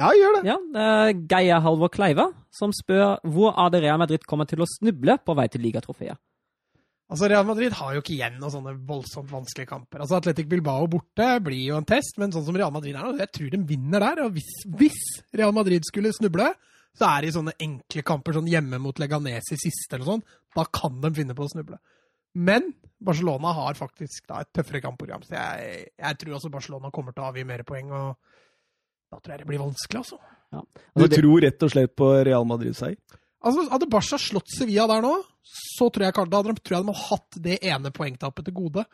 Ja, 0.00 0.10
gjør 0.16 0.36
det. 0.36 0.42
Ja, 0.48 0.56
er 0.80 1.10
Geir 1.28 1.60
Halvor 1.64 1.90
Kleiva 1.92 2.28
som 2.52 2.72
spør 2.76 3.18
hvor 3.24 3.56
er 3.56 3.72
det 3.72 3.82
Real 3.84 3.98
Madrid 4.00 4.24
kommer 4.28 4.44
til 4.48 4.60
å 4.60 4.68
snuble 4.68 5.16
på 5.24 5.34
vei 5.36 5.48
til 5.48 5.64
ligatrofeet. 5.64 6.16
Altså, 7.10 7.26
Real 7.26 7.46
Madrid 7.46 7.74
har 7.74 7.94
jo 7.96 8.00
ikke 8.04 8.14
igjen 8.14 8.36
noen 8.38 8.52
sånne 8.54 8.72
voldsomt 8.86 9.30
vanskelige 9.32 9.66
kamper. 9.72 10.04
Altså, 10.04 10.20
Atletic 10.20 10.46
Bilbao 10.50 10.86
borte 10.90 11.26
blir 11.42 11.64
jo 11.72 11.78
en 11.80 11.88
test, 11.88 12.20
men 12.22 12.30
sånn 12.30 12.44
som 12.46 12.56
Real 12.56 12.70
Madrid 12.74 12.94
er 12.94 13.02
nå, 13.02 13.16
jeg 13.18 13.32
tror 13.34 13.48
de 13.54 13.62
vinner 13.66 14.04
der. 14.04 14.22
Og 14.26 14.36
hvis, 14.36 14.50
hvis 14.78 15.00
Real 15.34 15.54
Madrid 15.56 15.86
skulle 15.88 16.12
snuble, 16.14 16.52
så 16.94 17.08
er 17.08 17.24
det 17.24 17.32
i 17.32 17.34
sånne 17.34 17.56
enkle 17.66 18.04
kamper, 18.06 18.38
sånn 18.38 18.50
hjemme 18.50 18.78
mot 18.82 19.02
Leganes 19.02 19.50
i 19.54 19.58
siste 19.58 19.98
eller 19.98 20.06
sånn, 20.06 20.24
da 20.54 20.66
kan 20.70 21.00
de 21.02 21.10
finne 21.16 21.34
på 21.38 21.46
å 21.46 21.50
snuble. 21.50 21.78
Men 22.38 22.70
Barcelona 23.02 23.54
har 23.56 23.78
faktisk 23.78 24.28
da 24.30 24.44
et 24.44 24.52
tøffere 24.54 24.82
kampprogram, 24.84 25.24
så 25.26 25.34
jeg, 25.34 25.86
jeg 25.98 26.18
tror 26.20 26.36
også 26.38 26.52
Barcelona 26.52 26.92
kommer 26.94 27.16
til 27.16 27.24
å 27.24 27.30
avgi 27.32 27.46
mer 27.48 27.64
poeng, 27.66 27.90
og 27.90 29.10
da 29.10 29.18
tror 29.18 29.34
jeg 29.34 29.42
det 29.42 29.50
blir 29.50 29.62
vanskelig, 29.62 30.04
altså. 30.04 30.20
Du 30.50 30.58
Altså, 30.60 31.06
det, 31.06 31.18
tror 31.18 31.42
rett 31.46 31.64
og 31.66 31.72
slett 31.74 31.92
på 31.98 32.10
Real 32.26 32.46
Madrid-seier? 32.46 32.98
Altså, 33.40 33.66
Hadde 33.72 33.88
Barca 33.88 34.18
slått 34.20 34.52
Sevilla 34.52 34.84
der 34.90 35.04
nå, 35.04 35.14
så 35.50 35.88
tror 35.88 36.06
jeg, 36.06 36.12
da 36.12 36.40
tror 36.42 36.54
jeg 36.54 36.56
de 36.70 36.80
hadde 36.80 37.04
hatt 37.08 37.38
det 37.46 37.60
ene 37.72 37.92
poengtapet 37.94 38.48
til 38.48 38.56
gode. 38.56 38.84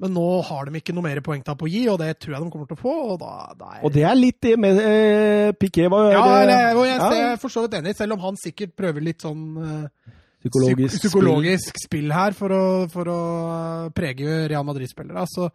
Men 0.00 0.14
nå 0.16 0.24
har 0.48 0.64
de 0.64 0.80
ikke 0.80 0.94
noe 0.96 1.04
mer 1.04 1.18
poengtap 1.20 1.60
å 1.60 1.68
gi, 1.68 1.82
og 1.92 1.98
det 2.00 2.14
tror 2.22 2.32
jeg 2.34 2.42
de 2.42 2.52
kommer 2.52 2.68
til 2.70 2.78
å 2.78 2.80
få. 2.80 2.94
Og, 3.12 3.18
da, 3.20 3.32
da 3.58 3.66
er... 3.76 3.82
Og 3.84 3.92
det 3.92 4.06
er 4.08 4.16
litt 4.16 4.38
det 4.46 4.54
med 4.58 4.80
eh, 4.80 5.50
Piquet 5.60 5.90
var 5.92 6.08
ja, 6.14 6.22
eller, 6.40 6.78
og 6.80 6.86
jeg, 6.88 6.96
ja, 7.02 7.26
er 7.34 7.42
for 7.42 7.52
så 7.52 7.66
vidt 7.66 7.76
enig, 7.82 7.92
selv 7.98 8.16
om 8.16 8.24
han 8.24 8.40
sikkert 8.40 8.72
prøver 8.80 9.04
litt 9.04 9.26
sånn 9.26 9.44
eh, 9.60 10.14
psykologisk, 10.40 10.94
psyk- 10.94 11.04
psykologisk 11.04 11.82
spill. 11.84 12.08
her 12.16 12.34
for 12.38 12.56
å, 12.56 12.62
for 12.90 13.12
å 13.12 13.20
eh, 13.52 13.92
prege 14.00 14.40
Real 14.50 14.64
Madrid-spillere. 14.66 15.20
Altså, 15.20 15.50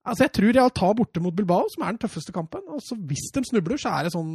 altså, 0.00 0.24
jeg 0.24 0.34
tror 0.40 0.56
Real 0.56 0.72
tar 0.80 0.96
borte 0.96 1.20
mot 1.22 1.36
Bilbao, 1.36 1.68
som 1.76 1.84
er 1.84 1.92
den 1.92 2.02
tøffeste 2.06 2.32
kampen. 2.32 2.64
Og 2.72 2.80
så 2.82 2.96
hvis 2.96 3.28
de 3.36 3.44
snubler, 3.52 3.76
så 3.84 3.92
er 3.98 4.08
det 4.08 4.16
sånn 4.16 4.32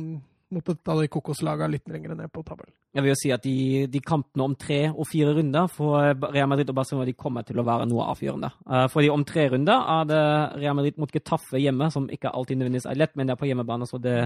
mot 0.53 0.69
et 0.71 0.91
av 0.91 1.01
de 1.01 1.09
kokoslagene 1.11 1.73
litt 1.73 1.89
lenger 1.91 2.15
ned 2.15 2.31
på 2.31 2.43
tabellen. 2.47 2.73
jeg 2.95 3.03
vil 3.03 3.11
jo 3.11 3.17
si 3.19 3.31
at 3.35 3.43
de, 3.43 3.87
de 3.91 4.01
kampene 4.03 4.45
om 4.45 4.55
tre 4.59 4.79
og 4.89 5.07
fire 5.09 5.33
runder 5.37 5.67
for 5.71 5.99
Real 6.31 6.47
Madrid 6.49 6.69
og 6.71 6.77
Barcelona 6.79 7.07
de 7.09 7.15
kommer 7.19 7.43
til 7.47 7.59
å 7.59 7.65
være 7.67 7.87
noe 7.89 8.07
avgjørende. 8.13 8.51
Uh, 8.65 8.85
fordi 8.91 9.09
om 9.13 9.25
tre 9.27 9.47
runder 9.53 9.89
er 9.95 10.07
det 10.11 10.21
Real 10.61 10.77
Madrid 10.77 11.01
mot 11.01 11.11
Getafe 11.11 11.61
hjemme, 11.61 11.89
som 11.93 12.07
ikke 12.11 12.31
alltid 12.31 12.61
nødvendigvis 12.61 12.87
er 12.89 13.01
lett, 13.01 13.15
men 13.15 13.27
det 13.27 13.35
er 13.35 13.41
på 13.41 13.49
hjemmebane, 13.49 13.89
så 13.89 13.99
det 14.01 14.17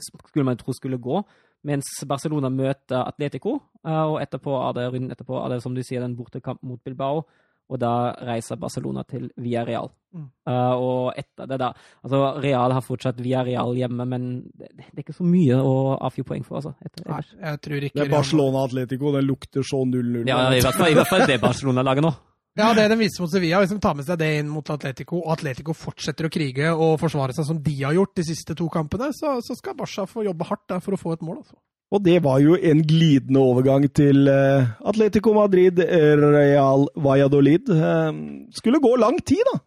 skulle 0.00 0.46
man 0.46 0.58
tro 0.58 0.74
skulle 0.74 1.00
gå. 1.02 1.22
Mens 1.66 1.88
Barcelona 2.08 2.48
møter 2.52 3.04
Atletico, 3.04 3.58
uh, 3.86 4.06
og 4.14 4.18
etterpå 4.24 4.56
er 4.64 4.76
det 4.78 4.88
runden 4.90 5.14
etterpå 5.14 5.38
er 5.44 5.54
det 5.54 5.62
som 5.64 5.76
du 5.76 5.84
sier, 5.86 6.02
den 6.02 6.18
bortekamp 6.18 6.62
mot 6.66 6.82
Bilbao. 6.84 7.24
Og 7.70 7.78
da 7.78 8.12
reiser 8.26 8.58
Barcelona 8.60 9.04
til 9.06 9.28
Villarreal. 9.38 9.90
Mm. 10.10 10.24
Uh, 10.42 10.72
og 10.74 11.18
etter 11.20 11.46
det 11.46 11.60
da 11.62 11.68
Altså, 12.02 12.18
Real 12.42 12.72
har 12.74 12.82
fortsatt 12.82 13.20
Villarreal 13.22 13.76
hjemme, 13.78 14.06
men 14.10 14.24
det, 14.58 14.72
det 14.74 14.96
er 14.96 15.04
ikke 15.04 15.14
så 15.14 15.26
mye 15.26 15.60
å 15.62 15.76
avfyre 16.02 16.26
poeng 16.32 16.42
for, 16.46 16.58
altså. 16.58 16.74
Etter, 16.82 17.06
Nei, 17.06 17.20
jeg 17.44 17.60
tror 17.66 17.86
ikke 17.86 18.00
Det 18.00 18.08
er 18.08 18.16
Barcelona-Atletico, 18.16 19.14
det 19.14 19.22
lukter 19.28 19.66
så 19.66 19.84
0-0. 19.86 20.26
Ja, 20.26 20.42
i 20.50 20.64
hvert 20.64 20.80
fall, 20.80 20.90
i 20.90 20.98
hvert 20.98 21.12
fall 21.12 21.28
det 21.30 21.38
Barcelona-laget 21.44 22.06
nå. 22.08 22.12
Ja, 22.58 22.72
det 22.74 22.88
de 22.90 22.96
viser 22.98 23.22
mot 23.22 23.30
Sevilla, 23.30 23.60
hvis 23.62 23.70
de 23.70 23.78
tar 23.78 23.94
med 23.94 24.04
seg 24.08 24.18
det 24.18 24.30
inn 24.40 24.48
mot 24.50 24.66
Atletico, 24.74 25.20
og 25.22 25.36
Atletico 25.36 25.74
fortsetter 25.76 26.26
å 26.26 26.32
krige 26.34 26.72
og 26.74 26.96
forsvare 26.98 27.36
seg 27.36 27.46
som 27.46 27.60
de 27.62 27.76
har 27.78 27.94
gjort 27.94 28.16
de 28.18 28.24
siste 28.26 28.56
to 28.58 28.66
kampene, 28.72 29.12
så, 29.14 29.36
så 29.44 29.54
skal 29.54 29.78
Barca 29.78 30.08
få 30.10 30.26
jobbe 30.26 30.48
hardt 30.48 30.66
der 30.72 30.82
for 30.82 30.96
å 30.96 31.00
få 31.00 31.14
et 31.14 31.22
mål. 31.22 31.44
Altså. 31.44 31.60
Og 31.90 32.02
det 32.06 32.20
var 32.22 32.38
jo 32.38 32.54
en 32.54 32.82
glidende 32.86 33.40
overgang 33.42 33.88
til 33.90 34.28
eh, 34.30 34.68
Atletico 34.86 35.34
Madrid, 35.34 35.80
Real 35.82 36.86
Valladolid. 36.94 37.70
Eh, 37.74 38.20
skulle 38.54 38.82
gå 38.82 38.94
lang 39.00 39.18
tid, 39.26 39.42
da. 39.50 39.58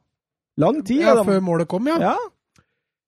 Lang 0.64 0.80
tid. 0.86 1.04
Ja, 1.04 1.18
da. 1.20 1.26
før 1.28 1.44
målet 1.44 1.68
kom, 1.68 1.90
ja. 1.92 2.00
ja. 2.00 2.16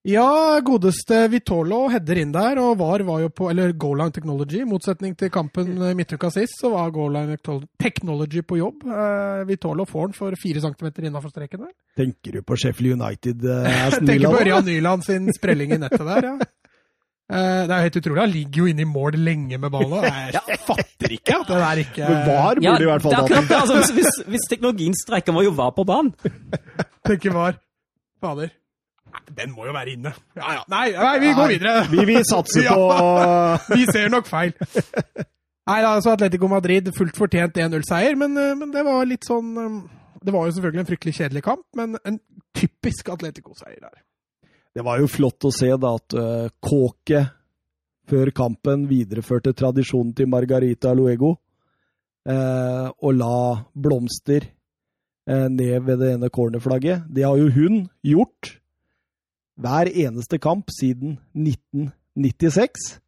Ja, 0.05 0.59
godeste 0.61 1.24
Vitolo 1.34 1.88
header 1.89 2.20
inn 2.22 2.34
der, 2.36 2.59
og 2.61 2.76
VAR 2.78 3.01
var 3.07 3.24
jo 3.24 3.30
på 3.34 3.47
Eller 3.49 3.72
Goal 3.74 4.03
Line 4.03 4.13
Technology. 4.13 4.59
I 4.61 4.68
motsetning 4.70 5.16
til 5.18 5.32
kampen 5.34 5.72
eh, 5.80 5.95
midtuka 5.97 6.30
sist, 6.36 6.59
så 6.59 6.74
var 6.76 6.91
Goal 6.93 7.16
Line 7.16 7.39
Technology 7.82 8.43
på 8.45 8.59
jobb. 8.59 8.84
Vitolo 9.47 9.88
får 9.88 10.11
den 10.11 10.20
for 10.20 10.38
fire 10.43 10.61
centimeter 10.68 11.07
innafor 11.07 11.32
streken 11.32 11.63
der. 11.63 11.72
Tenker 11.97 12.36
du 12.36 12.43
på 12.43 12.59
Sheffield 12.59 12.99
United? 12.99 13.47
Tenker 13.95 14.28
på 14.28 14.43
Ørjan 14.43 14.68
Nyland 14.68 15.07
sin 15.07 15.32
sprelling 15.39 15.72
i 15.72 15.82
nettet 15.88 16.03
der, 16.03 16.32
ja. 16.34 16.38
Eh, 17.26 17.61
det 17.65 17.73
er 17.73 17.80
jo 17.80 17.86
helt 17.88 17.95
utrolig. 18.01 18.21
Han 18.21 18.34
ligger 18.34 18.59
jo 18.61 18.65
inne 18.69 18.84
i 18.84 18.89
mål 18.89 19.15
lenge 19.17 19.57
med 19.57 19.71
ballen. 19.73 20.03
Jeg 20.05 20.36
Jeg 20.36 20.59
fatter 20.67 21.15
ikke 21.15 21.39
at 21.39 21.47
det 21.49 21.61
der 21.63 21.82
ikke 21.82 22.09
Men 22.09 22.28
VAR 22.28 22.59
burde 22.59 22.65
Ja, 22.67 22.76
i 22.78 22.89
hvert 22.91 23.01
fall 23.01 23.15
hatt 23.15 23.32
det. 23.34 23.55
Altså, 23.61 23.80
hvis, 23.80 23.89
hvis, 23.97 24.19
hvis 24.28 24.45
teknologien 24.49 24.93
streiker, 25.01 25.34
må 25.34 25.41
jo 25.41 25.55
VAR 25.57 25.73
på 25.73 25.84
banen. 25.89 26.13
tenker 27.07 27.34
VAR. 27.34 27.57
Fader. 28.21 28.53
Den 29.38 29.55
må 29.55 29.65
jo 29.65 29.73
være 29.73 29.95
inne. 29.95 30.11
Ja 30.38 30.53
ja. 30.59 30.63
Nei, 30.69 30.91
nei 30.91 31.15
vi 31.23 31.34
går 31.34 31.53
videre. 31.55 31.76
Vi, 31.91 32.05
vi 32.05 32.21
satser 32.30 32.65
Ja. 32.69 32.76
på 32.76 33.76
Vi 33.76 33.86
ser 33.89 34.09
nok 34.13 34.28
feil. 34.30 34.53
Nei, 35.65 35.80
da, 35.82 35.95
altså 35.95 36.13
Atletico 36.13 36.47
Madrid 36.51 36.91
fullt 36.93 37.17
fortjent 37.17 37.57
1-0-seier, 37.57 38.13
men, 38.19 38.38
eh, 38.38 38.53
men 38.59 38.69
det 38.73 38.84
var 38.86 39.07
litt 39.09 39.26
sånn 39.26 39.47
eh, 39.57 39.78
Det 40.21 40.34
var 40.36 40.45
jo 40.45 40.53
selvfølgelig 40.57 40.84
en 40.84 40.89
fryktelig 40.91 41.15
kjedelig 41.17 41.41
kamp, 41.47 41.63
men 41.80 41.97
en 42.05 42.19
typisk 42.53 43.09
Atletico-seier 43.09 43.80
der. 43.82 44.03
Det 44.76 44.84
var 44.84 44.99
jo 44.99 45.07
flott 45.07 45.47
å 45.47 45.53
se 45.55 45.69
da 45.80 45.93
at 45.95 46.15
uh, 46.19 46.49
Kåke 46.59 47.21
før 48.05 48.30
kampen 48.36 48.84
videreførte 48.89 49.55
tradisjonen 49.57 50.11
til 50.13 50.28
Margarita 50.30 50.91
Luego 50.93 51.32
eh, 52.30 52.89
og 53.01 53.15
la 53.17 53.63
blomster 53.73 54.43
eh, 54.45 55.47
ned 55.49 55.88
ved 55.88 56.03
det 56.03 56.11
ene 56.13 56.30
cornerflagget. 56.30 57.07
Det 57.09 57.26
har 57.26 57.39
jo 57.41 57.47
hun 57.55 57.80
gjort 58.05 58.51
hver 59.57 59.89
eneste 59.89 60.38
kamp 60.38 60.69
siden 60.69 61.17
1996. 61.34 62.99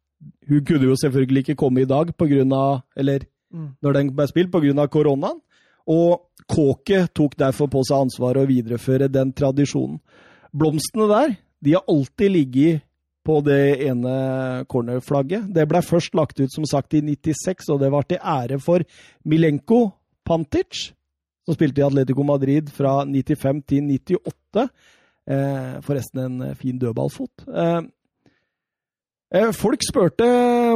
Hun 0.50 0.66
kunne 0.66 0.90
jo 0.90 0.98
selvfølgelig 0.98 1.44
ikke 1.46 1.60
komme 1.62 1.84
i 1.84 1.90
dag 1.94 2.10
på 2.18 2.26
grunn 2.26 2.56
av, 2.58 2.80
eller 2.98 3.28
Mm. 3.48 3.68
når 3.80 3.92
den 3.96 4.10
ble 4.14 4.26
spilt 4.28 4.50
pga. 4.52 4.88
koronaen. 4.88 5.40
Og 5.88 6.20
Kåke 6.48 7.08
tok 7.14 7.36
derfor 7.36 7.68
på 7.68 7.82
seg 7.84 8.04
ansvaret 8.04 8.42
å 8.42 8.48
videreføre 8.48 9.08
den 9.08 9.32
tradisjonen. 9.32 10.00
Blomstene 10.52 11.08
der 11.08 11.36
de 11.64 11.74
har 11.74 11.84
alltid 11.88 12.30
ligget 12.30 12.84
på 13.28 13.40
det 13.44 13.84
ene 13.84 14.64
cornerflagget. 14.72 15.50
Det 15.52 15.66
ble 15.68 15.82
først 15.84 16.14
lagt 16.16 16.40
ut 16.40 16.52
som 16.52 16.64
sagt 16.68 16.96
i 16.96 17.02
96, 17.04 17.68
og 17.74 17.82
det 17.82 17.90
var 17.92 18.06
til 18.08 18.22
ære 18.22 18.60
for 18.62 18.84
Milenko 19.28 19.90
Pantic, 20.24 20.94
som 21.44 21.56
spilte 21.56 21.82
i 21.82 21.86
Atletico 21.86 22.24
Madrid 22.24 22.70
fra 22.72 23.02
95 23.04 23.60
til 23.68 23.90
98. 23.92 24.68
Eh, 25.28 25.74
forresten 25.84 26.24
en 26.24 26.56
fin 26.56 26.78
dødballfot. 26.80 27.44
Eh, 27.48 27.82
eh, 29.36 29.50
folk 29.52 29.84
spurte 29.84 30.28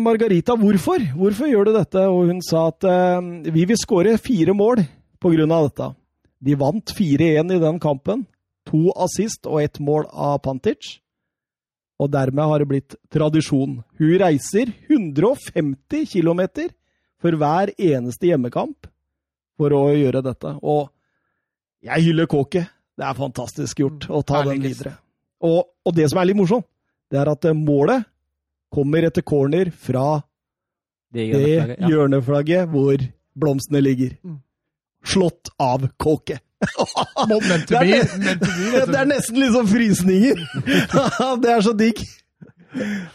Margarita 0.04 0.56
hvorfor. 0.60 1.00
Hvorfor 1.16 1.48
gjør 1.48 1.70
du 1.70 1.72
dette? 1.78 2.04
Og 2.04 2.28
hun 2.28 2.44
sa 2.44 2.66
at 2.68 2.84
eh, 2.84 3.48
vi 3.48 3.64
vil 3.70 3.80
skåre 3.80 4.18
fire 4.20 4.52
mål 4.52 4.84
av 5.22 5.70
dette. 5.70 5.88
De 6.42 6.58
vant 6.58 6.92
4-1 6.98 7.54
i 7.54 7.62
den 7.62 7.80
kampen. 7.80 8.26
To 8.70 8.92
assist 9.04 9.48
og 9.48 9.62
ett 9.62 9.80
mål 9.82 10.06
av 10.10 10.38
Pantic. 10.44 10.98
Og 12.02 12.10
dermed 12.10 12.48
har 12.50 12.62
det 12.62 12.68
blitt 12.70 12.96
tradisjon. 13.12 13.80
Hun 13.98 14.14
reiser 14.22 14.72
150 14.88 16.06
km 16.10 16.42
for 17.22 17.38
hver 17.38 17.72
eneste 17.78 18.30
hjemmekamp 18.30 18.88
for 19.60 19.74
å 19.76 19.84
gjøre 19.94 20.24
dette. 20.24 20.56
Og 20.62 20.90
jeg 21.82 22.08
hyller 22.08 22.30
Kåke. 22.30 22.66
Det 22.98 23.06
er 23.08 23.18
fantastisk 23.18 23.80
gjort 23.82 24.08
å 24.12 24.20
ta 24.26 24.42
den 24.46 24.62
videre. 24.62 24.96
Og, 25.42 25.64
og 25.82 25.94
det 25.96 26.08
som 26.10 26.20
er 26.20 26.28
litt 26.28 26.38
morsomt, 26.38 26.66
det 27.10 27.18
er 27.20 27.30
at 27.32 27.48
eh, 27.48 27.56
målet 27.56 28.04
kommer 28.72 29.04
etter 29.08 29.24
corner 29.26 29.72
fra 29.74 30.22
Det 31.12 31.26
det 31.26 31.28
hjørneflagget, 31.32 31.80
ja. 31.80 31.90
hjørneflagget 31.92 32.70
hvor 32.72 33.06
blomstene 33.42 33.82
ligger. 33.84 34.14
Mm. 34.24 34.38
Slått 35.04 35.50
av 35.60 35.88
Kåke. 36.00 36.38
Meant 37.28 37.68
to 37.68 37.78
be. 37.80 38.02
det- 38.02 38.98
er 39.02 39.08
nesten 39.10 39.40
litt 39.42 39.54
sånn 39.56 39.70
frysninger. 39.70 40.42
det 41.42 41.54
er 41.56 41.64
så 41.64 41.74
digg. 41.76 42.04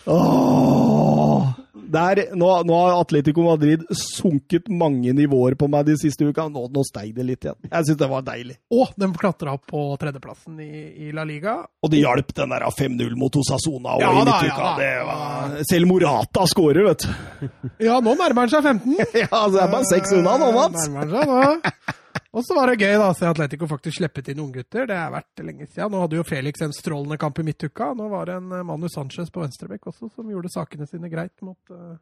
Åh. 0.06 1.54
Der, 1.88 2.20
nå, 2.36 2.48
nå 2.68 2.76
har 2.76 2.98
Atletico 3.00 3.46
Madrid 3.46 3.86
sunket 3.96 4.66
mange 4.68 5.14
nivåer 5.16 5.56
på 5.56 5.70
meg 5.72 5.86
de 5.88 5.94
siste 6.00 6.26
uka. 6.28 6.50
Nå, 6.52 6.66
nå 6.74 6.84
steig 6.84 7.14
det 7.16 7.24
litt 7.24 7.46
igjen. 7.48 7.56
Jeg 7.70 7.88
syns 7.88 8.00
det 8.02 8.10
var 8.12 8.26
deilig. 8.28 8.58
Og 8.76 8.92
de 9.00 9.08
klatra 9.16 9.54
opp 9.56 9.64
på 9.72 9.84
tredjeplassen 10.02 10.60
i, 10.64 10.82
i 11.08 11.14
La 11.16 11.24
Liga. 11.28 11.54
Og 11.80 11.94
det 11.94 12.02
hjalp 12.02 12.34
den 12.36 12.52
der 12.52 12.66
5-0 12.76 13.16
mot 13.20 13.40
Osasona 13.40 13.96
og 13.96 14.04
Ja 14.04 14.12
da, 14.28 14.36
ja 14.50 14.58
da. 14.60 14.74
Det 14.82 14.92
var, 15.08 15.56
selv 15.72 15.92
Morata 15.94 16.44
skårer, 16.52 16.84
vet 16.90 17.08
du. 17.08 17.48
Ja, 17.88 18.02
nå 18.04 18.18
nærmer 18.20 18.44
han 18.44 18.52
seg 18.58 18.68
15. 18.68 19.00
Ja, 19.24 19.32
så 19.32 19.56
det 19.56 19.64
er 19.64 19.72
bare 19.78 19.88
seks 19.94 20.12
unna 20.20 20.36
nå, 20.44 20.52
Mats. 20.60 20.90
Nærmer 20.92 21.08
han 21.08 21.16
seg 21.16 21.32
nå. 21.32 21.96
Og 22.36 22.44
så 22.46 22.54
var 22.58 22.68
det 22.70 22.82
gøy 22.84 22.98
da, 23.00 23.08
å 23.10 23.16
se 23.18 23.26
Atletico 23.26 23.68
faktisk 23.72 23.98
sleppet 24.02 24.28
inn 24.34 24.42
unggutter. 24.44 24.86
Det 24.90 24.98
har 24.98 25.12
vært 25.14 25.40
lenge 25.46 25.66
siden. 25.70 25.92
Nå 25.94 26.02
hadde 26.04 26.18
jo 26.20 26.26
Felix 26.28 26.62
en 26.62 26.74
strålende 26.76 27.18
kamp 27.22 27.40
i 27.40 27.46
midtuka. 27.48 27.94
Nå 27.98 28.10
var 28.12 28.28
det 28.30 28.36
en 28.42 28.52
eh, 28.52 28.64
Manu 28.68 28.90
Sanchez 28.92 29.32
på 29.34 29.42
venstrebekk 29.46 29.88
også 29.94 30.10
som 30.14 30.30
gjorde 30.30 30.52
sakene 30.54 30.86
sine 30.90 31.10
greit 31.10 31.34
mot, 31.42 31.58
uh, 31.72 31.96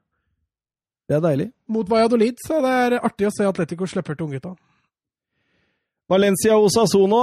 Det 1.07 1.15
er 1.19 1.21
deilig. 1.27 1.51
mot 1.69 1.87
Valladolid. 1.89 2.41
Så 2.45 2.57
det 2.65 2.71
er 2.87 2.97
artig 3.05 3.27
å 3.29 3.33
se 3.37 3.45
Atletico 3.47 3.85
slipper 3.87 4.17
til 4.17 4.25
unggutta. 4.27 4.55
Valencia 6.09 6.57
Osasono. 6.61 7.21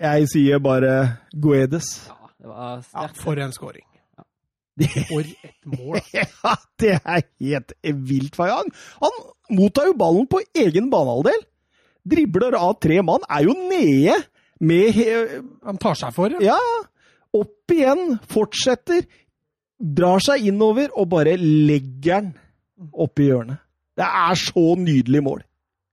Jeg 0.00 0.26
sier 0.32 0.60
bare 0.62 0.92
Guedes. 1.34 1.88
Ja, 2.08 2.18
det 2.42 2.48
var 2.50 2.68
Ja, 2.76 2.82
sterkt. 2.82 3.22
for 3.22 3.38
en 3.38 3.52
scoring. 3.54 3.86
For 5.08 5.20
et 5.22 5.66
mål. 5.68 6.00
Ja, 6.16 6.54
det 6.80 6.94
er 7.04 7.22
helt 7.40 7.72
vilt. 8.08 8.34
for 8.36 8.48
Han, 8.50 8.70
han 9.02 9.18
mottar 9.54 9.86
jo 9.90 9.94
ballen 9.98 10.26
på 10.26 10.40
egen 10.56 10.88
banehalvdel. 10.90 11.42
Dribler 12.08 12.56
av 12.58 12.78
tre 12.82 13.00
mann. 13.06 13.24
Er 13.30 13.46
jo 13.46 13.54
nede 13.56 14.18
med 14.62 14.96
Han 15.66 15.78
tar 15.82 15.98
seg 15.98 16.14
for. 16.16 16.34
Ja. 16.42 16.56
Ja, 16.56 16.82
opp 17.38 17.74
igjen. 17.74 18.18
Fortsetter. 18.30 19.06
Drar 19.82 20.22
seg 20.22 20.46
innover 20.50 20.92
og 20.94 21.08
bare 21.10 21.36
legger 21.40 22.20
den 22.22 22.34
oppi 22.92 23.26
hjørnet. 23.30 23.62
Det 23.98 24.06
er 24.06 24.38
så 24.38 24.66
nydelig 24.78 25.22
mål. 25.24 25.42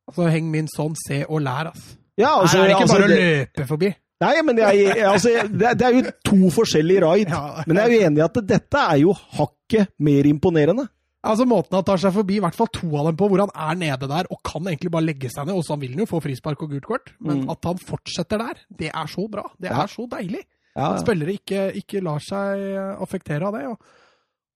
Altså, 0.10 0.28
heng 0.34 0.48
min 0.50 0.70
sånn, 0.72 0.96
se 0.98 1.24
og 1.28 1.42
lær, 1.46 1.70
ass. 1.74 1.96
Ja, 2.20 2.32
Her 2.42 2.64
er 2.64 2.70
det 2.70 2.76
ikke 2.76 2.86
altså, 2.86 2.96
bare 2.96 3.08
å 3.08 3.18
løpe 3.18 3.66
forbi. 3.70 3.90
Nei, 4.20 4.32
men 4.44 4.58
jeg, 4.60 4.80
jeg, 4.84 5.04
altså, 5.08 5.34
det, 5.48 5.74
det 5.80 5.86
er 5.88 5.96
jo 5.96 6.14
to 6.28 6.54
forskjellige 6.54 7.04
raid. 7.06 7.30
Ja. 7.36 7.66
Men 7.68 7.80
jeg 7.80 7.86
er 7.86 7.94
jo 7.94 8.08
enig 8.10 8.22
i 8.22 8.26
at 8.26 8.40
dette 8.50 8.86
er 8.94 9.02
jo 9.04 9.14
hakket 9.38 9.94
mer 10.04 10.28
imponerende. 10.28 10.88
Altså 11.28 11.44
Måten 11.46 11.76
han 11.76 11.84
tar 11.84 11.98
seg 12.00 12.14
forbi, 12.16 12.38
i 12.38 12.44
hvert 12.44 12.56
fall 12.56 12.70
to 12.72 12.88
av 12.96 13.10
dem 13.10 13.18
på, 13.20 13.28
hvor 13.28 13.42
han 13.44 13.52
er 13.52 13.76
nede 13.76 14.08
der 14.08 14.28
og 14.32 14.40
kan 14.48 14.64
egentlig 14.72 14.92
bare 14.94 15.04
legge 15.04 15.28
seg 15.34 15.46
ned. 15.50 15.56
Også 15.60 15.76
han 15.76 15.82
vil 15.82 15.98
jo 16.00 16.06
få 16.08 16.22
frispark 16.24 16.62
og 16.64 16.70
gult 16.72 16.86
kort, 16.88 17.12
men 17.20 17.42
Mm. 17.44 17.50
at 17.52 17.64
han 17.68 17.78
fortsetter 17.78 18.38
der, 18.40 18.62
det 18.72 18.92
er 18.94 19.08
så 19.12 19.28
bra. 19.30 19.44
Det 19.60 19.70
Ja. 19.70 19.84
er 19.84 19.88
så 19.88 20.08
deilig. 20.08 20.46
Ja, 20.78 20.94
At 20.94 21.02
spillere 21.02 21.34
ikke, 21.36 21.74
ikke 21.76 22.02
lar 22.02 22.20
seg 22.20 22.60
eh, 22.62 22.96
affektere 23.02 23.44
av 23.48 23.54
det. 23.54 23.66
Og, 23.68 23.82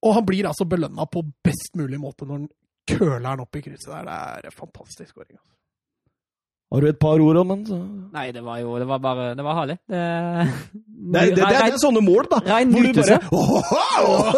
og 0.04 0.14
han 0.14 0.26
blir 0.26 0.46
altså 0.48 0.64
belønna 0.66 1.06
på 1.12 1.24
best 1.44 1.76
mulig 1.76 2.00
måte 2.00 2.24
når 2.26 2.38
han 2.40 2.50
køler 2.88 3.26
han 3.28 3.40
opp 3.42 3.56
i 3.56 3.62
krysset 3.62 3.92
der. 3.92 4.40
Det 4.42 4.46
er 4.46 4.56
fantastisk 4.56 5.10
skåring. 5.12 5.36
Altså. 5.36 5.53
Har 6.74 6.82
du 6.82 6.88
et 6.90 6.98
par 6.98 7.22
ord 7.22 7.38
om 7.38 7.52
den? 7.54 7.60
Så... 7.70 7.76
Nei, 8.14 8.28
det 8.34 8.42
var 8.46 8.58
jo 8.62 8.72
Det 8.82 8.86
var 8.90 9.00
bare 9.02 9.28
Det 9.38 9.44
var 9.46 9.56
herlig. 9.60 9.76
Det, 9.90 10.00
Det, 11.14 11.22
er- 11.22 11.30
det, 11.30 11.36
det, 11.38 11.48
det 11.54 11.62
er 11.68 11.78
sånne 11.82 12.02
mål, 12.02 12.26
da. 12.32 12.40
Rein 12.48 12.72
nytelse. 12.74 13.18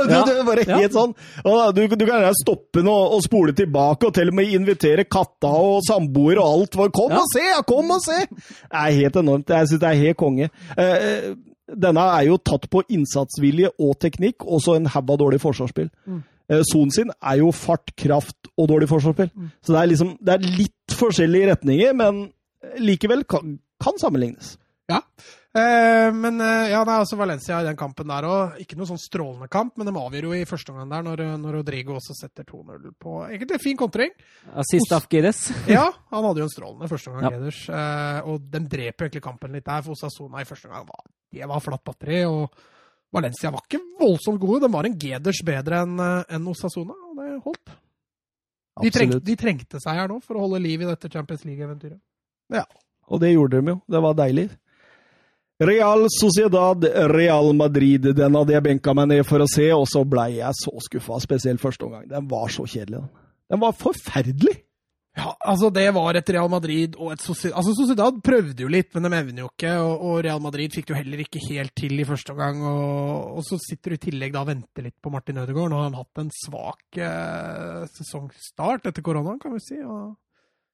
du 0.10 0.32
er 0.34 0.44
bare 0.48 0.66
helt 0.70 0.96
sånn 0.96 1.14
Du, 1.78 1.82
du 1.96 2.06
kan 2.10 2.26
stoppe 2.40 2.82
den 2.82 2.90
og, 2.92 3.16
og 3.18 3.24
spole 3.26 3.56
tilbake, 3.56 4.10
og 4.10 4.16
til 4.18 4.32
og 4.32 4.38
med 4.40 4.52
invitere 4.58 5.06
katta 5.08 5.48
og 5.56 5.82
samboer 5.88 6.42
og 6.44 6.52
alt. 6.52 6.80
Kom 6.96 7.12
Ja. 7.16 7.22
og 7.24 7.32
se! 7.34 7.44
ja, 7.46 7.62
Kom 7.68 7.92
og 7.96 8.02
se! 8.04 8.20
Det 8.28 8.84
er 8.84 8.96
helt 9.00 9.20
enormt. 9.24 9.50
Jeg 9.56 9.72
syns 9.72 9.84
det 9.84 9.90
er 9.94 10.02
helt 10.04 10.20
konge. 10.20 10.50
Eh, 10.78 11.34
denne 11.72 12.04
er 12.20 12.28
jo 12.28 12.38
tatt 12.38 12.68
på 12.70 12.84
innsatsvilje 12.94 13.72
og 13.82 13.96
teknikk, 14.04 14.44
og 14.46 14.60
så 14.62 14.76
en 14.78 14.86
haug 14.92 15.10
av 15.16 15.18
dårlig 15.24 15.40
forsvarsspill. 15.42 15.88
Mm. 16.06 16.20
Eh, 16.50 16.62
Son 16.72 16.92
sin 16.94 17.14
er 17.16 17.40
jo 17.42 17.52
fart, 17.56 17.94
kraft 17.98 18.52
og 18.56 18.70
dårlig 18.72 18.90
forsvarsspill. 18.92 19.32
Mm. 19.34 19.54
Så 19.62 19.74
det 19.76 19.82
er 19.82 19.92
liksom 19.94 20.14
det 20.22 20.36
er 20.36 20.52
litt 20.60 21.00
forskjellige 21.00 21.50
retninger, 21.54 21.96
men 21.98 22.28
likevel 22.82 23.26
kan, 23.30 23.58
kan 23.82 23.98
sammenlignes. 24.02 24.56
Ja. 24.92 25.02
Eh, 25.56 26.14
men 26.14 26.42
eh, 26.42 26.70
ja, 26.74 26.82
det 26.84 26.92
er 26.92 27.00
altså 27.00 27.16
Valencia 27.16 27.62
i 27.62 27.68
den 27.68 27.78
kampen 27.80 28.10
der 28.12 28.28
òg. 28.28 28.58
Ikke 28.62 28.76
noe 28.76 28.90
sånn 28.90 29.00
strålende 29.00 29.48
kamp, 29.52 29.78
men 29.80 29.88
de 29.88 29.94
avgjør 29.96 30.28
jo 30.28 30.36
i 30.36 30.48
første 30.50 30.74
omgang 30.74 30.92
der, 30.92 31.06
når, 31.08 31.24
når 31.42 31.60
Rodrigo 31.62 31.96
også 31.96 32.16
setter 32.18 32.48
2-0 32.50 32.92
på 33.00 33.16
egentlig 33.30 33.62
fin 33.64 33.80
kontring. 33.80 34.12
Assist 34.54 34.92
av 34.96 35.08
Gides. 35.12 35.48
Ja, 35.72 35.88
han 36.12 36.28
hadde 36.28 36.44
jo 36.44 36.50
en 36.50 36.54
strålende 36.54 36.92
første 36.92 37.14
omgang, 37.14 37.40
Ja. 37.40 37.56
Eh, 37.80 38.30
og 38.30 38.50
de 38.52 38.66
dreper 38.68 39.08
egentlig 39.08 39.24
kampen 39.24 39.56
litt 39.56 39.66
der, 39.66 39.86
for 39.86 39.96
Osasona 39.96 40.44
i 40.44 40.50
første 40.50 40.70
omgang 40.70 40.90
var, 40.92 41.06
det 41.34 41.48
var 41.50 41.64
flatt 41.64 41.86
batteri. 41.88 42.22
Og 42.28 42.66
Valencia 43.16 43.52
var 43.54 43.64
ikke 43.64 43.82
voldsomt 44.00 44.42
gode. 44.42 44.62
De 44.66 44.72
var 44.74 44.88
en 44.88 44.98
Geders 45.00 45.42
bedre 45.48 45.82
enn 45.86 45.96
en 46.04 46.36
enn 46.38 46.52
Osasona, 46.52 46.96
og 47.10 47.20
det 47.22 47.32
holdt. 47.46 47.76
De, 48.84 48.92
treng, 48.92 49.14
de 49.24 49.36
trengte 49.40 49.80
seg 49.80 49.96
her 49.96 50.12
nå 50.12 50.20
for 50.20 50.36
å 50.36 50.44
holde 50.44 50.60
liv 50.66 50.84
i 50.84 50.90
dette 50.90 51.08
Champions 51.12 51.46
League-eventyret. 51.48 52.00
Ja, 52.52 52.66
Og 53.08 53.22
det 53.22 53.32
gjorde 53.32 53.62
de 53.62 53.72
jo. 53.76 53.80
Det 53.88 54.02
var 54.04 54.18
deilig. 54.18 54.50
Real 55.64 56.08
Sociedad, 56.12 56.84
Real 57.14 57.54
Madrid. 57.56 58.10
Den 58.18 58.36
hadde 58.36 58.56
jeg 58.58 58.66
benka 58.66 58.94
meg 58.98 59.08
ned 59.14 59.24
for 59.28 59.40
å 59.40 59.48
se, 59.48 59.70
og 59.72 59.86
så 59.88 60.02
blei 60.04 60.42
jeg 60.42 60.58
så 60.60 60.74
skuffa. 60.84 61.22
Spesielt 61.24 61.64
første 61.64 61.88
omgang. 61.88 62.10
Den 62.12 62.28
var 62.28 62.52
så 62.52 62.66
kjedelig. 62.68 63.06
Den, 63.06 63.30
den 63.54 63.62
var 63.64 63.78
forferdelig! 63.80 64.58
Ja, 65.16 65.30
altså 65.48 65.70
Det 65.72 65.86
var 65.96 66.18
et 66.20 66.30
Real 66.36 66.50
Madrid 66.52 66.98
og 67.00 67.14
et 67.14 67.24
Sociedad 67.24 67.56
Altså 67.62 67.72
Sociedad 67.78 68.18
prøvde 68.26 68.66
jo 68.66 68.72
litt, 68.72 68.90
men 68.96 69.08
de 69.08 69.12
evner 69.16 69.46
jo 69.46 69.52
ikke. 69.54 69.72
Og, 69.80 69.94
og, 69.96 70.18
Real 70.26 70.44
Madrid 70.44 70.76
fikk 70.76 70.90
det 70.90 70.96
jo 70.96 71.00
heller 71.00 71.24
ikke 71.24 71.44
helt 71.48 71.76
til 71.80 71.96
i 71.96 72.08
første 72.08 72.36
omgang. 72.36 72.60
Og, 72.68 73.40
og 73.40 73.48
så 73.48 73.60
sitter 73.64 73.96
du 73.96 73.98
i 74.00 74.04
tillegg 74.10 74.36
da 74.36 74.44
og 74.44 74.52
venter 74.52 74.88
litt 74.90 74.98
på 75.00 75.14
Martin 75.14 75.40
Ødegaard. 75.40 75.72
Nå 75.72 75.80
har 75.80 75.88
han 75.88 75.98
hatt 76.02 76.24
en 76.26 76.34
svak 76.36 77.00
eh, 77.00 77.82
sesongstart 77.96 78.92
etter 78.92 79.06
koronaen, 79.06 79.40
kan 79.40 79.56
vi 79.56 79.64
si. 79.64 79.80
og 79.80 80.14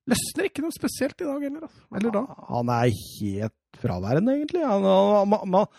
Løsner 0.10 0.50
ikke 0.50 0.66
noe 0.66 0.74
spesielt 0.74 1.22
i 1.22 1.30
dag 1.30 1.46
heller. 1.46 1.68
Altså. 1.68 1.86
Eller 2.00 2.18
da. 2.18 2.26
Han 2.50 2.74
er 2.74 2.94
helt 2.98 3.82
fraværende, 3.82 4.38
egentlig. 4.40 4.66
Han, 4.66 4.88
han, 4.90 5.38
han, 5.38 5.74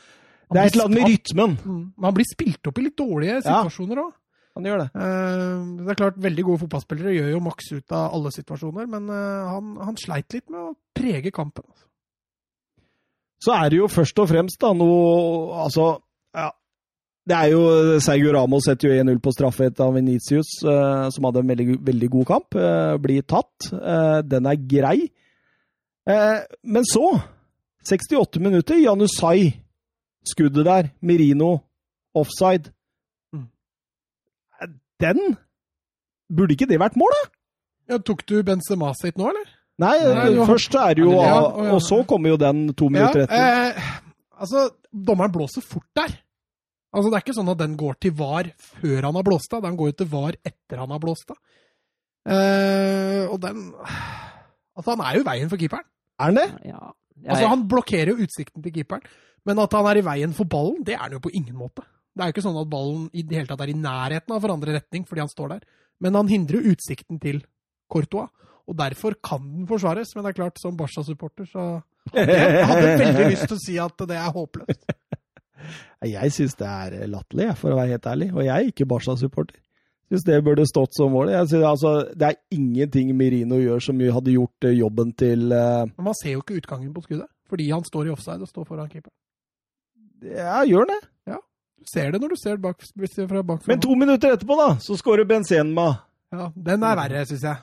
det 0.52 0.60
er 0.60 0.70
et 0.70 0.76
eller 0.76 0.88
annet 0.88 1.00
med 1.00 1.10
rytmen. 1.10 1.54
Mm. 1.64 1.84
Han 2.06 2.16
blir 2.16 2.28
spilt 2.28 2.70
opp 2.70 2.78
i 2.78 2.86
litt 2.86 2.98
dårlige 3.00 3.40
situasjoner 3.42 4.04
òg. 4.04 4.12
Ja. 4.12 4.21
Han 4.58 4.68
gjør 4.68 4.82
det. 4.82 4.88
Uh, 4.92 5.80
det 5.80 5.92
er 5.94 5.98
klart, 5.98 6.18
Veldig 6.20 6.44
gode 6.44 6.62
fotballspillere 6.66 7.14
gjør 7.16 7.30
jo 7.32 7.44
maks 7.46 7.70
ut 7.72 7.94
av 7.96 8.16
alle 8.18 8.32
situasjoner, 8.34 8.88
men 8.90 9.08
uh, 9.08 9.48
han, 9.48 9.76
han, 9.80 10.00
sleit 10.00 10.34
litt 10.36 10.48
med 10.52 10.60
å 10.60 10.74
prege 10.96 11.32
kampen. 11.34 11.64
Altså. 11.64 11.86
Så 13.42 13.54
er 13.56 13.72
det 13.72 13.78
jo 13.80 13.88
først 13.90 14.20
og 14.22 14.28
fremst 14.30 14.60
da 14.62 14.70
noe 14.76 15.62
Altså, 15.64 15.86
ja, 16.36 16.50
det 17.26 17.38
er 17.38 17.48
jo 17.54 17.62
Sergio 18.02 18.34
Ramos 18.36 18.68
setter 18.68 18.90
jo 18.92 19.00
1-0 19.02 19.18
på 19.24 19.32
straffe 19.34 19.70
etter 19.70 19.96
Venitius, 19.96 20.52
uh, 20.68 21.08
som 21.14 21.28
hadde 21.28 21.42
en 21.42 21.52
veldig, 21.54 21.78
veldig 21.88 22.12
god 22.18 22.28
kamp. 22.34 22.58
Uh, 22.58 22.94
blir 23.02 23.24
tatt. 23.24 23.70
Uh, 23.72 24.20
den 24.26 24.48
er 24.50 24.60
grei. 24.76 24.98
men 26.66 26.82
så, 26.82 27.12
68 27.86 28.40
minutter, 28.42 28.74
Janusai. 28.82 29.52
Skuddet 30.26 30.66
der. 30.66 30.88
Merino. 31.00 31.60
Offside. 32.14 32.72
Den 35.02 35.36
Burde 36.32 36.54
ikke 36.56 36.68
det 36.70 36.78
vært 36.80 36.96
mål, 36.96 37.12
da? 37.12 37.24
Ja, 37.92 37.98
tok 38.00 38.22
du 38.30 38.38
Benzema 38.46 38.92
sitt 38.96 39.18
nå, 39.20 39.26
eller? 39.32 39.48
Nei, 39.82 39.96
Nei 40.14 40.46
først 40.48 40.74
er 40.78 40.94
det 40.96 41.02
jo 41.04 41.14
ja, 41.16 41.40
Og 41.74 41.80
så 41.84 41.98
kommer 42.08 42.32
jo 42.32 42.38
den 42.40 42.68
to 42.78 42.88
minutter 42.92 43.24
etter. 43.24 43.80
altså, 44.38 44.68
dommeren 44.92 45.32
blåser 45.34 45.64
fort 45.64 45.88
der. 45.98 46.14
Altså, 46.92 47.10
Det 47.10 47.18
er 47.18 47.24
ikke 47.24 47.36
sånn 47.36 47.52
at 47.52 47.60
den 47.60 47.76
går 47.80 47.98
til 48.04 48.14
VAR 48.16 48.50
før 48.60 49.08
han 49.08 49.18
har 49.18 49.26
blåst 49.26 49.54
av, 49.56 49.64
den 49.64 49.76
går 49.80 49.92
jo 49.92 49.98
til 50.02 50.10
VAR 50.12 50.38
etter 50.44 50.82
han 50.84 50.92
har 50.94 51.02
blåst 51.02 51.32
av. 51.34 51.40
Eh, 52.32 53.24
og 53.26 53.40
den 53.42 53.72
Altså, 54.72 54.94
han 54.94 55.02
er 55.04 55.18
jo 55.18 55.24
i 55.24 55.26
veien 55.26 55.50
for 55.52 55.60
keeperen. 55.60 55.84
Er 56.20 56.30
han 56.30 56.38
det? 56.38 56.48
Ja. 56.70 56.92
Jeg... 57.18 57.30
Altså, 57.34 57.48
Han 57.50 57.66
blokkerer 57.68 58.12
jo 58.12 58.24
utsikten 58.24 58.62
til 58.64 58.72
keeperen, 58.72 59.02
men 59.44 59.58
at 59.60 59.74
han 59.76 59.88
er 59.90 60.00
i 60.00 60.04
veien 60.06 60.32
for 60.36 60.48
ballen, 60.48 60.80
det 60.86 60.94
er 60.96 61.02
han 61.04 61.16
jo 61.16 61.20
på 61.22 61.32
ingen 61.34 61.56
måte. 61.58 61.84
Det 62.12 62.22
er 62.22 62.28
jo 62.28 62.34
ikke 62.36 62.44
sånn 62.44 62.60
at 62.60 62.70
ballen 62.72 63.06
i 63.16 63.24
det 63.24 63.38
hele 63.38 63.48
tatt 63.48 63.62
er 63.64 63.72
i 63.72 63.78
nærheten 63.78 64.34
av 64.34 64.38
å 64.38 64.44
forandre 64.44 64.74
retning 64.76 65.06
fordi 65.08 65.22
han 65.24 65.32
står 65.32 65.54
der, 65.54 65.66
men 66.02 66.18
han 66.18 66.28
hindrer 66.28 66.60
jo 66.60 66.74
utsikten 66.74 67.20
til 67.22 67.40
Courtois, 67.92 68.28
og 68.68 68.76
derfor 68.78 69.16
kan 69.24 69.42
den 69.42 69.66
forsvares. 69.68 70.12
Men 70.14 70.26
det 70.26 70.32
er 70.32 70.38
klart, 70.40 70.60
som 70.60 70.76
Barca-supporter 70.78 71.48
så 71.50 71.64
hadde 72.12 72.36
jeg 72.36 72.68
hadde 72.68 72.92
veldig 73.00 73.26
lyst 73.32 73.48
til 73.48 73.58
å 73.58 73.62
si 73.62 73.78
at 73.82 74.04
det 74.10 74.18
er 74.18 74.36
håpløst. 74.36 74.86
Jeg 76.02 76.32
syns 76.34 76.56
det 76.58 76.66
er 76.66 76.94
latterlig, 77.06 77.52
for 77.54 77.70
å 77.70 77.76
være 77.78 77.94
helt 77.94 78.06
ærlig. 78.10 78.26
Og 78.34 78.40
jeg 78.42 78.50
er 78.50 78.70
ikke 78.72 78.86
Barca-supporter. 78.90 79.60
Syns 80.10 80.24
det 80.26 80.40
burde 80.42 80.64
stått 80.66 80.96
som 80.96 81.12
mål. 81.14 81.30
Synes, 81.46 81.62
altså, 81.68 81.92
det 82.18 82.26
er 82.26 82.40
ingenting 82.56 83.12
Mirino 83.14 83.60
gjør 83.62 83.84
som 83.86 84.02
hadde 84.02 84.34
gjort 84.34 84.66
eh, 84.66 84.74
jobben 84.74 85.12
til 85.14 85.54
uh... 85.54 85.86
Men 85.86 86.08
Man 86.08 86.18
ser 86.18 86.34
jo 86.34 86.42
ikke 86.42 86.58
utgangen 86.58 86.90
på 86.96 87.04
skuddet, 87.06 87.30
fordi 87.46 87.68
han 87.70 87.86
står 87.86 88.10
i 88.10 88.14
offside 88.16 88.42
og 88.42 88.50
står 88.50 88.66
foran 88.66 88.90
keeper. 88.90 89.14
Ja, 90.26 90.64
gjør 90.66 90.82
han 90.82 90.96
det. 90.96 91.00
Ser 91.88 92.14
det 92.14 92.20
når 92.22 92.34
du 92.34 92.40
ser 92.40 92.58
det 92.58 92.64
bak, 92.64 92.82
fra 93.28 93.42
bak. 93.42 93.66
Men 93.70 93.82
to 93.82 93.96
minutter 93.98 94.34
etterpå, 94.36 94.56
da, 94.58 94.68
så 94.82 94.96
scorer 94.98 95.28
Benzema. 95.28 95.88
Ja, 96.32 96.48
den 96.54 96.84
er 96.88 96.98
verre, 96.98 97.24
syns 97.28 97.44
jeg. 97.44 97.60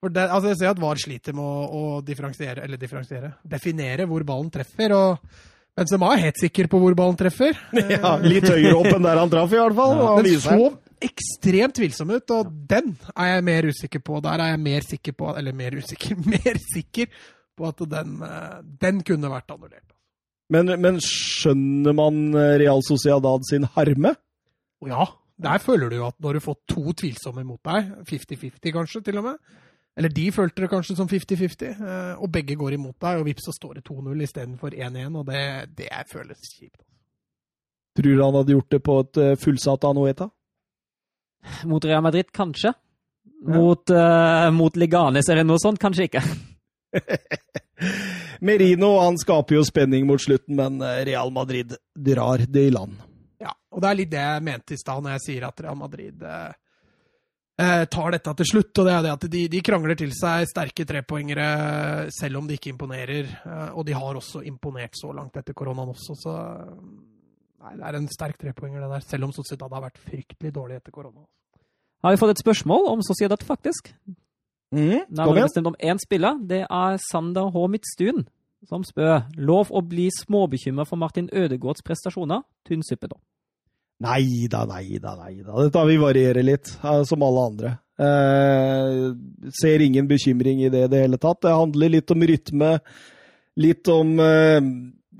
For 0.00 0.12
det, 0.14 0.26
altså 0.32 0.48
Jeg 0.48 0.58
ser 0.62 0.70
at 0.72 0.80
VAR 0.80 1.00
sliter 1.00 1.34
med 1.36 1.44
å, 1.44 1.64
å 1.76 2.02
differensiere, 2.04 2.64
eller 2.64 2.80
differensiere, 2.80 3.34
definere 3.44 4.06
hvor 4.08 4.24
ballen 4.28 4.48
treffer. 4.52 4.94
og 4.96 5.18
Benzema 5.76 6.14
er 6.14 6.24
helt 6.26 6.40
sikker 6.40 6.70
på 6.72 6.80
hvor 6.82 6.96
ballen 6.98 7.18
treffer. 7.20 7.58
Ja, 7.96 8.14
Litt 8.22 8.48
høyere 8.48 8.78
opp 8.78 8.88
enn 8.94 9.04
der 9.04 9.20
han 9.20 9.32
traff, 9.32 9.52
i 9.52 9.60
hvert 9.60 9.76
fall. 9.76 9.98
Ja, 10.00 10.14
den 10.24 10.40
så 10.44 10.70
ekstremt 11.00 11.76
tvilsom 11.78 12.12
ut, 12.12 12.32
og 12.36 12.48
den 12.68 12.94
er 13.14 13.34
jeg 13.34 13.44
mer 13.46 13.68
usikker 13.70 14.02
på. 14.04 14.20
Der 14.24 14.42
er 14.44 14.54
jeg 14.54 14.62
mer 14.64 14.84
sikker 14.84 15.16
på 15.16 15.30
Eller 15.32 15.56
mer 15.56 15.76
usikker 15.80 16.18
Mer 16.34 16.60
sikker 16.74 17.08
på 17.56 17.68
at 17.68 17.80
den, 17.92 18.18
eh, 18.24 18.58
den 18.84 19.00
kunne 19.04 19.30
vært 19.32 19.52
annullert. 19.52 19.88
Men, 20.50 20.72
men, 20.82 20.98
skjønner 21.04 21.94
man 21.96 22.20
eh, 22.34 22.56
Real 22.64 22.82
Sociedad 22.86 23.46
sin 23.48 23.68
harme? 23.76 24.14
Ja. 24.86 25.08
Der 25.40 25.62
føler 25.62 25.88
du 25.88 25.96
jo 25.96 26.04
at 26.04 26.18
når 26.20 26.36
du 26.36 26.42
får 26.44 26.56
to 26.68 26.92
tvilsomme 27.00 27.46
mot 27.48 27.60
deg, 27.64 27.94
50-50 28.10 28.74
kanskje 28.74 29.00
til 29.06 29.20
og 29.22 29.24
med, 29.30 29.38
eller 29.96 30.12
de 30.12 30.26
følte 30.32 30.62
det 30.62 30.68
kanskje 30.68 30.96
som 30.98 31.08
50-50, 31.08 31.80
eh, 31.80 32.20
og 32.20 32.28
begge 32.34 32.58
går 32.60 32.76
imot 32.76 32.98
deg, 33.00 33.22
og 33.22 33.26
vips 33.30 33.48
så 33.48 33.54
står 33.56 33.78
det 33.78 33.86
2-0 33.88 34.26
istedenfor 34.26 34.76
1-1, 34.76 35.16
og 35.16 35.26
det, 35.30 35.42
det 35.78 35.88
føles 36.12 36.52
kjipt. 36.58 36.82
Tror 37.96 38.12
du 38.16 38.22
han 38.22 38.38
hadde 38.38 38.54
gjort 38.54 38.76
det 38.76 38.82
på 38.84 39.00
et 39.00 39.20
eh, 39.22 39.34
fullsatt 39.40 39.88
Anueta? 39.88 40.28
Mot 41.68 41.84
Real 41.88 42.04
Madrid, 42.04 42.28
kanskje. 42.36 42.74
Ja. 43.40 43.56
Mot, 43.56 43.88
uh, 43.88 44.50
mot 44.52 44.74
Liganes 44.76 45.28
eller 45.32 45.46
noe 45.48 45.60
sånt, 45.62 45.80
kanskje 45.80 46.10
ikke. 46.10 46.20
Merino 48.40 48.94
han 49.02 49.18
skaper 49.20 49.58
jo 49.58 49.62
spenning 49.68 50.06
mot 50.08 50.22
slutten, 50.22 50.56
men 50.56 50.80
Real 51.04 51.32
Madrid 51.34 51.74
drar 51.94 52.46
det 52.48 52.66
i 52.68 52.72
land. 52.72 52.96
Ja, 53.40 53.52
og 53.72 53.80
det 53.80 53.88
er 53.88 53.98
litt 53.98 54.10
det 54.12 54.20
jeg 54.20 54.44
mente 54.44 54.76
i 54.76 54.80
stad 54.80 55.04
når 55.04 55.16
jeg 55.16 55.24
sier 55.26 55.46
at 55.48 55.62
Real 55.64 55.78
Madrid 55.80 56.24
uh, 56.24 56.52
eh, 57.60 57.84
tar 57.88 58.16
dette 58.16 58.34
til 58.40 58.50
slutt. 58.52 58.72
Og 58.74 58.88
det 58.88 58.94
er 58.94 59.04
det 59.06 59.14
at 59.14 59.28
de, 59.32 59.44
de 59.52 59.62
krangler 59.64 59.98
til 59.98 60.12
seg 60.16 60.48
sterke 60.50 60.86
trepoengere 60.88 61.46
selv 62.16 62.42
om 62.42 62.48
de 62.48 62.58
ikke 62.58 62.72
imponerer. 62.74 63.30
Eh, 63.40 63.68
og 63.72 63.86
de 63.88 63.96
har 63.96 64.20
også 64.20 64.44
imponert 64.48 64.98
så 65.00 65.12
langt 65.16 65.40
etter 65.40 65.56
koronaen 65.56 65.94
også, 65.94 66.18
så 66.24 66.36
Nei, 67.60 67.74
det 67.76 67.84
er 67.84 67.96
en 67.98 68.06
sterk 68.08 68.38
trepoenger, 68.40 68.80
det 68.80 68.86
der. 68.88 69.02
Selv 69.04 69.26
om 69.26 69.32
Sociedad 69.36 69.68
har 69.76 69.82
vært 69.84 69.98
fryktelig 70.00 70.48
dårlig 70.56 70.78
etter 70.78 70.94
korona. 70.94 71.26
Har 72.00 72.14
vi 72.14 72.20
fått 72.22 72.32
et 72.32 72.40
spørsmål 72.40 72.86
om 72.88 73.02
Sociedad, 73.04 73.42
faktisk? 73.44 73.90
Mm, 74.70 75.06
da 75.10 75.24
har 75.26 75.34
vi 75.34 75.42
bestemt 75.42 75.66
om 75.66 75.78
én 75.82 75.98
spiller. 75.98 76.38
Det 76.46 76.62
er 76.62 77.00
Sander 77.10 77.50
H. 77.50 77.66
Midtstuen 77.72 78.26
som 78.68 78.84
spør 78.84 79.24
lov 79.40 79.70
å 79.72 79.82
bli 79.86 80.08
småbekymra 80.12 80.86
for 80.88 81.00
Martin 81.00 81.30
Ødegaards 81.32 81.84
prestasjoner. 81.86 82.44
Tynn 82.68 82.84
suppe, 82.86 83.08
da. 83.10 83.18
Nei 84.00 84.46
da, 84.48 84.64
nei 84.68 85.00
da, 85.00 85.14
nei 85.18 85.42
da. 85.44 85.56
Dette 85.66 85.84
vi 85.88 85.98
varierer 86.00 86.44
litt, 86.46 86.70
som 87.08 87.24
alle 87.26 87.46
andre. 87.50 87.72
Eh, 88.00 89.10
ser 89.60 89.84
ingen 89.84 90.08
bekymring 90.08 90.62
i 90.64 90.70
det 90.72 90.86
i 90.86 90.92
det 90.92 91.02
hele 91.04 91.20
tatt. 91.20 91.42
Det 91.44 91.52
handler 91.52 91.92
litt 91.96 92.14
om 92.14 92.24
rytme, 92.30 92.70
litt 93.60 93.90
om 93.92 94.14
eh, 94.24 94.70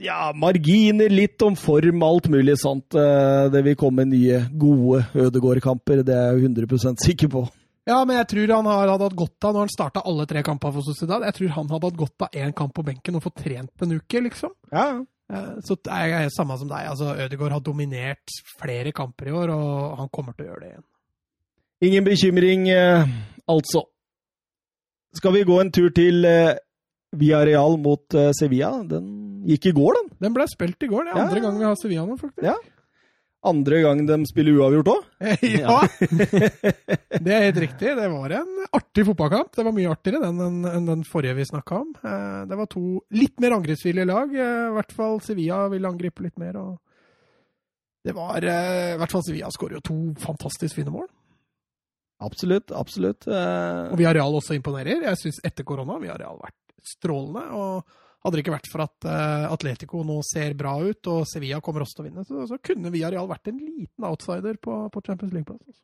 ja, 0.00 0.30
marginer, 0.32 1.12
litt 1.12 1.44
om 1.44 1.58
form, 1.60 2.04
alt 2.06 2.30
mulig 2.32 2.56
sånt. 2.62 2.96
Eh, 2.96 3.50
det 3.52 3.64
vil 3.68 3.76
komme 3.80 4.08
nye, 4.08 4.46
gode 4.56 5.04
Ødegård-kamper, 5.26 6.04
det 6.06 6.16
er 6.16 6.38
jeg 6.38 6.48
100% 6.48 7.04
sikker 7.04 7.32
på. 7.36 7.44
Ja, 7.90 8.00
men 8.06 8.20
jeg 8.20 8.28
tror 8.30 8.52
han 8.54 8.68
hadde 8.70 8.98
hatt 9.02 9.16
godt 9.18 9.46
av, 9.46 9.54
når 9.54 9.64
han 9.66 9.72
starta 9.72 10.02
alle 10.06 10.26
tre 10.30 10.42
kampene 10.46 10.76
for 10.76 10.86
Sociedad, 10.86 11.24
jeg 11.26 11.36
tror 11.36 11.54
han 11.56 11.72
hadde 11.72 11.88
hatt 11.90 11.98
godt 11.98 12.26
av 12.26 12.36
én 12.38 12.52
kamp 12.56 12.74
på 12.76 12.84
benken 12.86 13.18
og 13.18 13.24
fått 13.24 13.40
trent 13.42 13.84
en 13.86 13.96
uke, 13.96 14.22
liksom. 14.28 14.54
Ja. 14.70 14.86
Eh, 15.30 15.52
så 15.66 15.76
jeg 15.78 16.14
er 16.16 16.32
samme 16.34 16.58
som 16.60 16.70
deg. 16.70 16.88
altså 16.90 17.14
Ødegaard 17.14 17.56
har 17.56 17.64
dominert 17.66 18.38
flere 18.60 18.94
kamper 18.94 19.30
i 19.30 19.36
år, 19.42 19.54
og 19.54 19.98
han 20.02 20.10
kommer 20.14 20.36
til 20.36 20.46
å 20.46 20.50
gjøre 20.52 20.64
det 20.64 20.72
igjen. 20.72 20.88
Ingen 21.90 22.06
bekymring, 22.06 22.66
eh, 22.70 23.14
altså. 23.48 23.86
Skal 25.16 25.34
vi 25.34 25.46
gå 25.46 25.56
en 25.58 25.72
tur 25.74 25.90
til 25.94 26.26
eh, 26.28 26.54
Villarreal 27.18 27.78
mot 27.82 28.18
Sevilla? 28.38 28.84
Den 28.86 29.08
gikk 29.48 29.72
i 29.72 29.74
går, 29.74 29.98
den. 29.98 30.12
Den 30.28 30.36
ble 30.36 30.46
spilt 30.50 30.86
i 30.86 30.90
går. 30.90 31.08
Det 31.08 31.16
er 31.16 31.24
andre 31.24 31.40
ja. 31.40 31.46
gang 31.48 31.58
vi 31.58 31.66
har 31.66 31.80
Sevilla 31.80 32.06
nå, 32.06 32.20
faktisk. 32.20 32.46
Ja 32.46 32.58
andre 33.46 33.80
gang 33.80 34.02
de 34.08 34.16
spiller 34.28 34.58
uavgjort 34.58 34.90
òg? 34.92 35.04
Ja! 35.62 35.78
det 37.24 37.32
er 37.32 37.46
helt 37.48 37.60
riktig. 37.64 37.94
Det 37.96 38.08
var 38.12 38.34
en 38.36 38.50
artig 38.76 39.06
fotballkamp. 39.08 39.54
Det 39.56 39.64
var 39.64 39.76
mye 39.76 39.92
artigere 39.92 40.28
den 40.28 40.66
enn 40.68 40.88
den 40.88 41.04
forrige 41.08 41.38
vi 41.38 41.46
snakka 41.48 41.78
om. 41.80 41.94
Eh, 42.04 42.42
det 42.50 42.58
var 42.60 42.68
to 42.72 42.84
litt 43.16 43.40
mer 43.40 43.56
angrepsvillige 43.56 44.08
lag. 44.10 44.34
Eh, 44.34 44.66
I 44.68 44.74
hvert 44.76 44.92
fall 44.96 45.20
Sevilla 45.24 45.62
ville 45.72 45.88
angripe 45.88 46.26
litt 46.26 46.36
mer. 46.40 46.60
og 46.60 46.76
det 48.04 48.14
var 48.16 48.44
eh, 48.44 48.94
I 48.94 49.00
hvert 49.00 49.16
fall 49.16 49.24
Sevilla 49.24 49.50
skårer 49.54 49.78
jo 49.78 49.86
to 49.88 49.98
fantastisk 50.20 50.76
fine 50.80 50.92
mål. 50.92 51.08
Absolutt, 52.20 52.68
absolutt. 52.76 53.24
Og 53.24 53.96
Villarreal 53.96 54.34
også 54.36 54.52
imponerer. 54.52 55.06
Jeg 55.08 55.16
syns 55.16 55.38
etter 55.48 55.64
korona 55.64 55.94
har 55.96 56.02
Villarreal 56.02 56.36
vært 56.42 56.58
strålende. 56.84 57.46
og 57.56 58.09
hadde 58.20 58.36
det 58.36 58.44
ikke 58.44 58.56
vært 58.56 58.70
for 58.72 58.84
at 58.84 59.06
uh, 59.08 59.50
Atletico 59.52 60.02
nå 60.06 60.20
ser 60.26 60.56
bra 60.58 60.74
ut, 60.80 61.12
og 61.12 61.28
Sevilla 61.28 61.60
kommer 61.64 61.86
også 61.86 62.00
til 62.00 62.04
å 62.04 62.08
vinne, 62.10 62.26
så, 62.28 62.48
så 62.50 62.60
kunne 62.62 62.92
Villarreal 62.92 63.30
vært 63.30 63.52
en 63.52 63.62
liten 63.62 64.08
outsider 64.08 64.60
på, 64.60 64.82
på 64.92 65.06
Champions 65.06 65.32
League-plass. 65.36 65.62
Altså. 65.64 65.82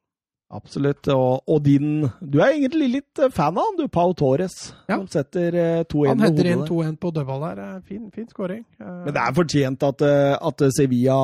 Absolutt. 0.56 1.08
Og, 1.10 1.48
og, 1.50 1.56
din 1.64 2.04
Du 2.22 2.36
er 2.38 2.52
egentlig 2.52 2.86
litt 2.92 3.18
eh, 3.18 3.32
fan 3.34 3.56
av 3.58 3.64
han, 3.66 3.78
du, 3.80 3.88
Pau 3.90 4.12
Torres. 4.14 4.54
Ja. 4.86 5.00
Som 5.00 5.08
setter 5.10 5.56
2-1 5.90 6.12
Han 6.12 6.22
header 6.22 6.50
inn 6.52 6.62
2-1 6.68 7.00
på 7.02 7.10
dødball 7.16 7.42
der. 7.48 7.62
Fin, 7.88 8.04
fin 8.14 8.28
scoring. 8.30 8.62
Men 8.78 9.10
det 9.10 9.24
er 9.24 9.34
fortjent 9.34 9.86
at, 9.88 10.06
at 10.06 10.66
Sevilla 10.76 11.18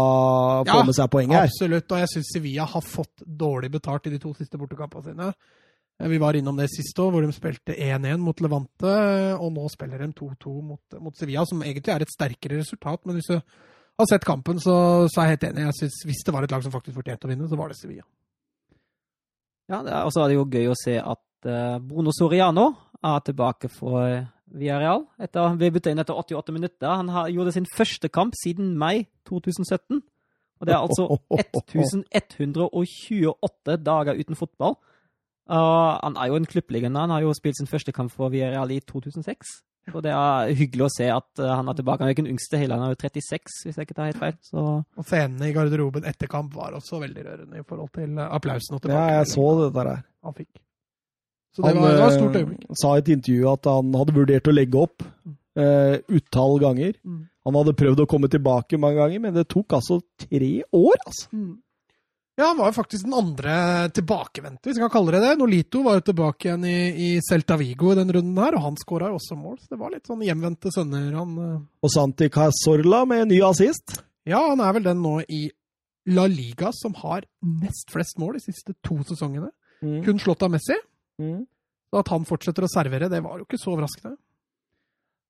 får 0.66 0.74
ja, 0.74 0.82
med 0.88 0.98
seg 0.98 1.12
poeng 1.12 1.36
her. 1.36 1.46
Absolutt, 1.46 1.86
og 1.86 2.02
jeg 2.02 2.14
syns 2.16 2.32
Sevilla 2.34 2.66
har 2.72 2.82
fått 2.82 3.22
dårlig 3.22 3.70
betalt 3.76 4.10
i 4.10 4.16
de 4.16 4.18
to 4.24 4.34
siste 4.34 4.58
bortekampene 4.58 5.12
sine. 5.12 5.30
Vi 6.08 6.18
var 6.18 6.34
innom 6.34 6.56
det 6.58 6.66
sist 6.72 6.98
år, 6.98 7.12
hvor 7.14 7.22
de 7.22 7.34
spilte 7.34 7.76
1-1 7.76 8.22
mot 8.22 8.40
Levante, 8.42 8.94
og 9.36 9.52
nå 9.54 9.68
spiller 9.70 10.02
de 10.02 10.08
2-2 10.18 10.54
mot, 10.66 10.96
mot, 10.98 11.14
Sevilla, 11.18 11.44
som 11.46 11.62
egentlig 11.62 11.94
er 11.94 12.02
et 12.02 12.14
sterkere 12.14 12.58
resultat. 12.58 13.04
Men 13.06 13.18
hvis 13.18 13.30
du 13.30 13.36
har 13.38 14.08
sett 14.10 14.26
kampen, 14.26 14.58
så, 14.62 14.74
så 15.06 15.20
er 15.20 15.28
jeg 15.28 15.36
helt 15.36 15.48
enig. 15.52 15.68
Jeg 15.68 15.78
synes, 15.78 16.00
hvis 16.08 16.24
det 16.26 16.34
var 16.34 16.46
et 16.46 16.54
lag 16.54 16.64
som 16.64 16.74
faktisk 16.74 16.98
fortjente 16.98 17.28
å 17.28 17.30
vinne, 17.30 17.50
så 17.50 17.58
var 17.60 17.70
det 17.70 17.78
Sevilla. 17.78 18.06
Ja, 19.70 19.78
og 20.02 20.10
så 20.12 20.24
er 20.24 20.32
det 20.32 20.40
jo 20.40 20.50
gøy 20.50 20.66
å 20.68 20.76
se 20.76 20.98
at 20.98 21.48
uh, 21.48 21.78
Bruno 21.80 22.12
Soriano 22.16 22.66
er 23.02 23.22
tilbake 23.24 23.68
for 23.72 24.26
Villarreal. 24.52 25.06
Etter, 25.22 25.54
vi 25.60 25.70
bytta 25.72 25.90
inn 25.92 26.02
etter 26.02 26.18
88 26.18 26.52
minutter. 26.54 26.88
Han 26.90 27.08
har, 27.14 27.28
gjorde 27.32 27.54
sin 27.54 27.68
første 27.76 28.08
kamp 28.12 28.32
siden 28.38 28.78
mai 28.78 29.06
2017. 29.28 30.02
Og 30.62 30.68
det 30.68 30.74
er 30.74 30.82
altså 30.82 31.04
1128 31.40 33.76
dager 33.86 34.18
uten 34.18 34.36
fotball. 34.38 34.74
Uh, 35.52 35.98
han 35.98 36.16
er 36.16 36.30
jo 36.30 36.38
en 36.40 36.48
klubblegende. 36.48 37.02
Han 37.04 37.12
har 37.12 37.26
jo 37.26 37.34
spilt 37.36 37.58
sin 37.60 37.68
første 37.68 37.92
kamp 37.92 38.12
for 38.14 38.32
Villarreal 38.32 38.72
i 38.72 38.80
2006. 38.80 39.52
Og 39.90 39.98
det 40.04 40.12
er 40.14 40.52
hyggelig 40.56 40.86
å 40.86 40.92
se 40.94 41.08
at 41.10 41.42
uh, 41.42 41.50
han 41.58 41.68
er 41.68 41.76
tilbake. 41.76 42.00
Han 42.00 42.08
er 42.08 42.12
jo 42.12 42.16
ikke 42.16 42.24
den 42.24 42.36
yngste 42.36 42.60
heller, 42.60 42.78
han 42.78 42.86
er 42.86 42.94
jo 42.94 43.00
36, 43.02 43.56
hvis 43.66 43.78
jeg 43.78 43.88
ikke 43.88 43.96
tar 43.98 44.10
helt 44.12 44.20
feil. 44.22 44.36
Så. 44.46 44.66
Og 44.80 45.08
scenene 45.08 45.50
i 45.50 45.54
garderoben 45.56 46.06
etter 46.08 46.30
kamp 46.30 46.54
var 46.56 46.76
også 46.78 47.02
veldig 47.02 47.24
rørende 47.26 47.60
i 47.60 47.66
forhold 47.66 47.90
til 47.98 48.20
uh, 48.20 48.28
applausen. 48.38 48.78
Og 48.78 48.92
ja, 48.94 49.02
jeg 49.18 49.32
så 49.34 49.48
det 49.58 49.72
der. 49.76 49.90
Han 50.22 50.38
fikk. 50.38 50.52
Så 51.52 51.64
det, 51.64 51.74
han, 51.74 51.82
var, 51.82 51.90
det 51.90 52.00
var 52.00 52.14
et 52.14 52.20
stort 52.20 52.38
øyeblikk. 52.40 52.64
Han 52.70 52.80
sa 52.80 52.94
i 52.94 53.02
et 53.02 53.12
intervju 53.16 53.50
at 53.52 53.68
han 53.68 53.98
hadde 54.00 54.16
vurdert 54.16 54.48
å 54.48 54.54
legge 54.54 54.86
opp 54.86 55.04
uh, 55.04 55.96
utall 56.16 56.56
ganger. 56.62 56.96
Mm. 57.02 57.20
Han 57.42 57.58
hadde 57.58 57.74
prøvd 57.82 58.04
å 58.04 58.08
komme 58.08 58.30
tilbake 58.32 58.80
mange 58.80 59.02
ganger, 59.02 59.24
men 59.26 59.36
det 59.36 59.48
tok 59.50 59.76
altså 59.76 59.98
tre 60.22 60.54
år, 60.62 60.96
altså. 61.02 61.28
Mm. 61.34 61.56
Ja, 62.38 62.46
han 62.46 62.56
var 62.56 62.70
jo 62.70 62.76
faktisk 62.78 63.04
den 63.04 63.14
andre 63.14 63.54
tilbakevendte, 63.92 64.70
hvis 64.70 64.78
vi 64.78 64.82
kan 64.86 64.92
kalle 64.94 65.12
det 65.12 65.20
det. 65.20 65.32
Nolito 65.36 65.82
var 65.84 65.98
jo 65.98 66.04
tilbake 66.06 66.48
igjen 66.48 66.62
i, 66.64 66.76
i 66.88 67.08
Celta 67.26 67.58
Vigo 67.60 67.90
i 67.92 67.98
den 67.98 68.12
runden 68.16 68.38
her, 68.40 68.56
og 68.56 68.64
han 68.70 68.78
skåra 68.80 69.10
jo 69.12 69.18
også 69.18 69.36
mål. 69.36 69.58
Så 69.60 69.74
det 69.74 69.80
var 69.82 69.92
litt 69.92 70.08
sånn 70.08 70.24
hjemvendte 70.24 70.72
sønner, 70.72 71.10
han. 71.18 71.34
Eh. 71.36 71.58
Og 71.84 71.92
Santi 71.92 72.30
Casorla 72.32 73.02
med 73.10 73.28
ny 73.34 73.42
assist? 73.44 73.98
Ja, 74.24 74.40
han 74.48 74.64
er 74.64 74.72
vel 74.78 74.88
den 74.88 75.04
nå 75.04 75.18
i 75.28 75.44
La 76.08 76.24
Liga 76.30 76.72
som 76.74 76.96
har 77.02 77.28
nest 77.44 77.92
flest 77.92 78.16
mål 78.18 78.38
de 78.38 78.44
siste 78.46 78.74
to 78.80 78.96
sesongene. 79.06 79.52
Mm. 79.84 80.00
Kun 80.06 80.24
slått 80.24 80.46
av 80.46 80.54
Messi. 80.56 80.78
Mm. 81.20 81.44
Så 81.92 82.00
at 82.00 82.10
han 82.14 82.24
fortsetter 82.24 82.64
å 82.64 82.72
servere, 82.72 83.12
det 83.12 83.20
var 83.20 83.36
jo 83.36 83.44
ikke 83.44 83.60
så 83.60 83.74
overraskende. 83.74 84.16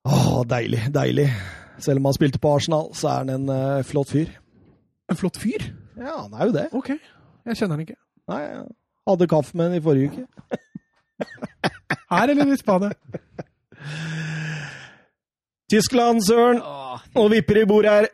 Åh, 0.06 0.42
deilig, 0.46 0.86
deilig. 0.94 1.28
Selv 1.82 1.98
om 1.98 2.06
han 2.06 2.14
spilte 2.14 2.38
på 2.42 2.54
Arsenal, 2.54 2.92
så 2.94 3.10
er 3.10 3.24
han 3.24 3.32
en 3.34 3.50
uh, 3.50 3.86
flott 3.86 4.14
fyr. 4.14 4.30
En 5.10 5.18
flott 5.18 5.42
fyr? 5.42 5.72
Ja, 6.02 6.16
han 6.24 6.32
er 6.34 6.48
jo 6.48 6.54
det. 6.56 6.68
Ok. 6.74 6.90
Jeg 7.46 7.58
kjenner 7.58 7.76
han 7.76 7.84
ikke. 7.84 7.98
Nei, 8.30 8.40
jeg 8.42 8.64
hadde 9.10 9.28
kaffe 9.30 9.58
med 9.58 9.70
han 9.70 9.78
i 9.78 9.84
forrige 9.84 10.10
uke. 10.10 10.48
Her 12.12 12.32
eller 12.32 12.52
i 12.52 12.56
Spania? 12.58 12.90
Tyskland, 15.72 16.20
søren! 16.26 16.60
Og 17.16 17.30
vipper 17.32 17.62
i 17.62 17.68
bordet 17.68 17.92
her. 17.92 18.08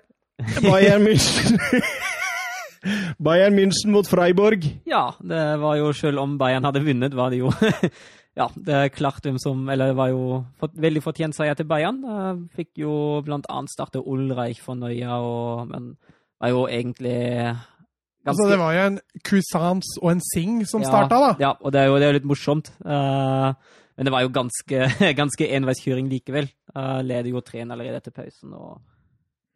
Bayern 0.63 1.03
München. 1.03 1.59
Bayern 3.27 3.57
München 3.59 3.91
mot 3.91 4.07
Freiburg. 4.07 4.63
Ja, 4.87 5.09
det 5.19 5.43
var 5.61 5.75
jo 5.81 5.91
selv 5.93 6.23
om 6.23 6.37
Bayern 6.39 6.69
hadde 6.69 6.85
vunnet, 6.85 7.17
var 7.17 7.35
det 7.35 7.41
jo 7.41 7.51
Ja, 8.39 8.47
det 8.55 8.75
er 8.75 8.93
klart 8.95 9.25
hvem 9.27 9.39
som 9.43 9.65
Eller 9.69 9.91
det 9.91 9.97
var 9.99 10.13
jo 10.13 10.45
for, 10.61 10.71
veldig 10.71 11.03
fortjent 11.03 11.35
seier 11.35 11.59
til 11.59 11.67
Bayern. 11.67 12.05
Fikk 12.55 12.79
jo 12.85 12.93
blant 13.27 13.49
annet 13.51 13.75
starte 13.75 14.05
Ulreich 14.05 14.63
for 14.63 14.79
Nøya, 14.79 15.19
og, 15.19 15.67
men 15.73 15.97
var 16.39 16.55
jo 16.55 16.69
egentlig 16.71 17.19
ganske 18.29 18.45
Altså, 18.45 18.51
det 18.53 18.61
var 18.61 18.77
jo 18.77 18.85
en 18.91 19.01
Cousins 19.25 19.97
og 20.03 20.13
en 20.13 20.23
Sing 20.25 20.61
som 20.69 20.85
ja, 20.85 20.91
starta, 20.93 21.21
da. 21.25 21.33
Ja, 21.43 21.53
og 21.59 21.75
det 21.75 21.83
er 21.83 21.91
jo, 21.91 21.99
det 22.01 22.09
er 22.09 22.19
litt 22.19 22.29
morsomt. 22.29 22.71
Uh, 22.85 23.51
men 23.99 24.07
det 24.07 24.15
var 24.15 24.23
jo 24.23 24.31
ganske, 24.35 24.85
ganske 25.21 25.49
enveiskjøring 25.59 26.11
likevel. 26.13 26.47
Uh, 26.75 27.01
leder 27.03 27.33
jo 27.33 27.43
3 27.43 27.65
allerede 27.67 27.99
etter 27.99 28.15
pausen. 28.15 28.55
og 28.55 28.79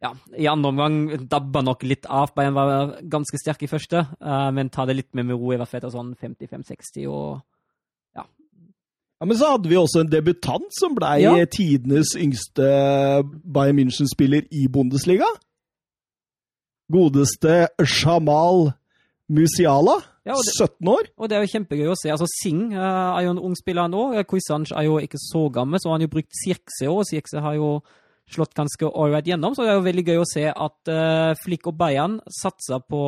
ja, 0.03 0.11
I 0.35 0.49
andre 0.51 0.73
omgang 0.73 1.27
dabba 1.31 1.63
nok 1.63 1.85
litt 1.87 2.07
av. 2.11 2.33
Bayern 2.35 2.57
var 2.57 2.97
ganske 3.07 3.39
sterk 3.39 3.63
i 3.63 3.71
første, 3.71 4.03
uh, 4.19 4.49
men 4.55 4.71
ta 4.73 4.87
det 4.89 4.97
litt 4.97 5.11
med 5.15 5.29
med 5.29 5.39
ro 5.39 5.53
i 5.53 5.59
hvert 5.59 5.71
fall 5.71 5.79
etter 5.79 5.93
sånn 5.93 6.11
55-60 6.19 7.07
og 7.07 7.39
ja. 8.17 8.25
ja. 8.25 9.23
Men 9.29 9.39
så 9.39 9.53
hadde 9.53 9.71
vi 9.71 9.79
også 9.79 10.03
en 10.03 10.11
debutant 10.11 10.67
som 10.75 10.97
ble 10.97 11.13
ja. 11.23 11.37
tidenes 11.47 12.17
yngste 12.19 12.67
Bayern 13.23 13.79
München-spiller 13.79 14.49
i 14.51 14.67
Bundesliga 14.67 15.29
godeste 16.93 17.67
Shamal 17.81 18.71
Musiala. 19.33 19.97
Ja, 20.23 20.37
det, 20.39 20.53
17 20.55 20.87
år. 20.87 21.09
Og 21.19 21.27
det 21.29 21.35
er 21.35 21.43
jo 21.43 21.51
kjempegøy 21.51 21.89
å 21.91 21.97
se. 21.99 22.11
Altså, 22.13 22.29
Singh 22.31 22.75
uh, 22.77 23.17
er 23.17 23.25
jo 23.25 23.33
en 23.33 23.41
ung 23.49 23.57
spiller 23.59 23.89
nå. 23.91 24.05
Kuisanj 24.29 24.71
er 24.71 24.87
jo 24.87 25.01
ikke 25.03 25.19
så 25.19 25.47
gammel, 25.51 25.81
så 25.81 25.91
han 25.91 25.99
har 25.99 26.07
jo 26.07 26.13
brukt 26.15 26.31
Sirkse 26.43 26.87
òg. 26.91 27.03
Sirkse 27.09 27.43
har 27.43 27.57
jo 27.57 27.75
slått 28.31 28.55
ganske 28.55 28.87
ålreit 28.87 29.27
gjennom, 29.27 29.51
så 29.51 29.65
det 29.65 29.73
er 29.73 29.75
jo 29.77 29.83
veldig 29.83 30.03
gøy 30.07 30.21
å 30.21 30.27
se 30.29 30.45
at 30.47 30.91
uh, 30.91 31.33
Flick 31.43 31.67
og 31.67 31.75
Bayern 31.77 32.17
satser 32.31 32.79
på 32.87 33.01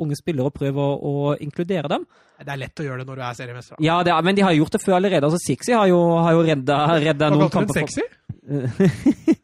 unge 0.00 0.16
spillere 0.16 0.48
og 0.48 0.56
prøver 0.56 0.80
å, 0.80 0.96
å, 0.96 1.34
inkludere 1.44 1.90
dem. 1.92 2.08
Det 2.40 2.48
er 2.48 2.62
lett 2.64 2.80
å 2.80 2.86
gjøre 2.88 3.04
det 3.04 3.08
når 3.10 3.20
du 3.20 3.26
er 3.28 3.38
seriemester. 3.38 3.84
Ja, 3.84 4.00
er, 4.00 4.16
men 4.24 4.40
de 4.40 4.46
har 4.46 4.56
gjort 4.56 4.74
det 4.74 4.82
før 4.82 4.96
allerede. 4.98 5.28
Altså, 5.28 5.42
Sixi 5.44 5.76
har 5.76 5.86
jo, 5.92 6.00
har 6.24 6.34
jo 6.34 6.44
redda, 6.48 6.80
redda 7.04 7.32
noen 7.34 7.52
kamper. 7.52 7.84
Hva 7.84 7.84
kalte 7.84 8.08
du 8.48 8.56
en 8.56 8.70
sexy? 8.72 9.40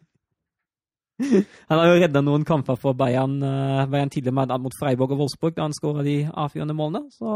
Han 1.70 1.78
har 1.78 1.90
jo 1.90 2.00
redda 2.00 2.22
noen 2.24 2.46
kamper 2.48 2.78
for 2.80 2.96
Bayern, 2.98 3.38
uh, 3.44 3.84
Bayern 3.90 4.12
tidligere 4.12 4.58
mot 4.62 4.76
Freiburg 4.78 5.14
og 5.14 5.24
Wolfsburg 5.24 5.56
da 5.56 5.66
han 5.66 5.76
skåra 5.76 6.04
de 6.06 6.22
avgjørende 6.28 6.76
målene. 6.76 7.10
Så 7.14 7.30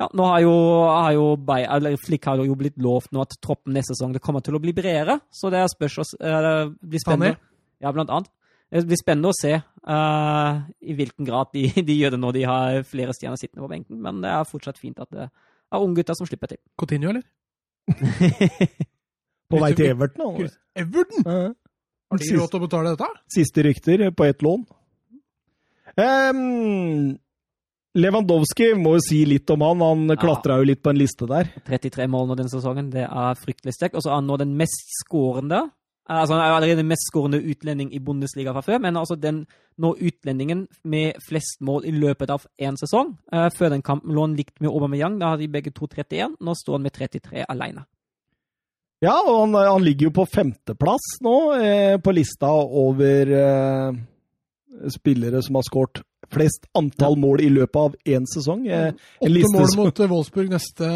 ja, 0.00 0.08
nå 0.08 0.26
har 0.26 0.42
jo, 0.44 0.52
har 0.88 1.14
jo 1.16 1.24
Bayern, 1.36 1.72
eller 1.76 1.98
Flick 2.00 2.28
har 2.28 2.40
jo 2.40 2.58
blitt 2.58 2.78
lovt 2.82 3.12
nå 3.12 3.24
at 3.24 3.34
troppen 3.44 3.76
neste 3.76 3.96
sesong 3.96 4.14
det 4.14 4.22
kommer 4.24 4.44
til 4.44 4.56
å 4.56 4.62
bli 4.62 4.74
bredere. 4.76 5.18
Så 5.34 5.50
det 5.52 5.64
spørs 5.74 6.14
det 6.16 6.54
blir 6.80 7.02
spennende. 7.02 7.36
Ja, 7.82 7.92
blant 7.92 8.12
annet. 8.12 8.30
Det 8.72 8.86
blir 8.88 8.96
spennende 8.96 9.28
å 9.28 9.36
se 9.36 9.52
uh, 9.58 10.52
i 10.80 10.94
hvilken 10.96 11.26
grad 11.28 11.50
de, 11.52 11.66
de, 11.88 11.96
gjør 11.98 12.14
det 12.14 12.22
når 12.22 12.38
de 12.38 12.44
har 12.48 12.78
flere 12.88 13.12
stjerner 13.16 13.40
sittende 13.40 13.66
på 13.66 13.72
benken. 13.74 14.00
Men 14.00 14.22
det 14.24 14.32
er 14.32 14.48
fortsatt 14.48 14.80
fint 14.80 15.02
at 15.02 15.10
det 15.12 15.28
er 15.28 15.84
unggutter 15.84 16.16
som 16.16 16.28
slipper 16.28 16.54
til. 16.54 16.60
Coutinho, 16.80 17.12
eller? 17.12 17.26
på 19.52 19.60
vei 19.60 19.74
til 19.76 19.90
Everton? 19.92 20.48
Everton? 20.78 21.26
Uh 21.26 21.32
-huh. 21.32 21.50
Har 22.12 22.20
de 22.20 22.30
råd 22.36 22.52
til 22.52 22.60
å 22.60 22.64
betale 22.66 22.94
dette? 22.94 23.10
Siste 23.32 23.64
rykter 23.64 24.06
på 24.12 24.28
ett 24.28 24.44
lån. 24.44 24.64
Um, 25.96 27.12
Lewandowski 27.96 28.70
må 28.80 28.94
jo 28.96 29.04
si 29.04 29.22
litt 29.28 29.50
om 29.52 29.64
han. 29.64 29.84
Han 29.84 30.16
klatra 30.20 30.58
jo 30.60 30.68
litt 30.68 30.82
på 30.84 30.92
en 30.92 31.00
liste 31.00 31.28
der. 31.28 31.50
33 31.66 32.08
mål 32.12 32.30
nå 32.30 32.36
denne 32.38 32.52
sesongen, 32.52 32.90
det 32.92 33.04
er 33.04 33.40
fryktelig 33.40 33.76
sterkt. 33.76 33.96
Og 33.96 34.04
så 34.04 34.12
er 34.12 34.20
han 34.20 34.28
nå 34.28 34.38
den 34.40 34.54
mest 34.60 34.92
skårende. 35.02 35.66
Altså, 36.12 36.34
han 36.34 36.42
er 36.42 36.56
allerede 36.56 36.82
den 36.82 36.90
mest 36.90 37.06
skårende 37.08 37.40
utlending 37.40 37.92
i 37.94 38.00
Bundesliga 38.02 38.52
fra 38.52 38.64
før, 38.66 38.80
men 38.82 38.96
altså 38.98 39.14
den 39.16 39.44
nå 39.80 39.92
utlendingen 39.94 40.66
med 40.84 41.20
flest 41.28 41.62
mål 41.64 41.86
i 41.88 41.92
løpet 41.94 42.32
av 42.34 42.44
én 42.60 42.76
sesong. 42.80 43.14
Uh, 43.32 43.48
før 43.56 43.72
den 43.72 43.84
kampen 43.86 44.12
lå 44.12 44.26
han 44.26 44.36
likt 44.36 44.58
med 44.60 44.72
Aubameyang, 44.72 45.20
da 45.20 45.32
hadde 45.32 45.46
de 45.46 45.52
begge 45.52 45.72
to 45.72 45.88
31. 45.88 46.36
Nå 46.40 46.56
står 46.58 46.80
han 46.80 46.88
med 46.88 46.96
33 46.96 47.46
alene. 47.48 47.86
Ja, 49.02 49.16
og 49.26 49.40
han, 49.40 49.58
han, 49.58 49.82
ligger 49.82 50.10
jo 50.10 50.14
på 50.20 50.28
femteplass 50.30 51.16
nå 51.26 51.36
eh, 51.58 51.96
på 51.98 52.14
lista 52.14 52.52
over 52.54 53.34
eh, 53.34 54.00
spillere 54.94 55.42
som 55.42 55.58
har 55.58 55.66
skåret 55.66 56.04
flest 56.32 56.64
antall 56.78 57.16
mål 57.20 57.42
i 57.44 57.48
løpet 57.52 57.78
av 57.78 57.96
én 58.08 58.26
sesong. 58.28 58.62
Eh, 58.70 58.94
Åtte 59.20 59.50
mål 59.52 59.74
mot 59.76 60.00
eh, 60.00 60.10
Wolfsburg 60.10 60.52
neste 60.52 60.88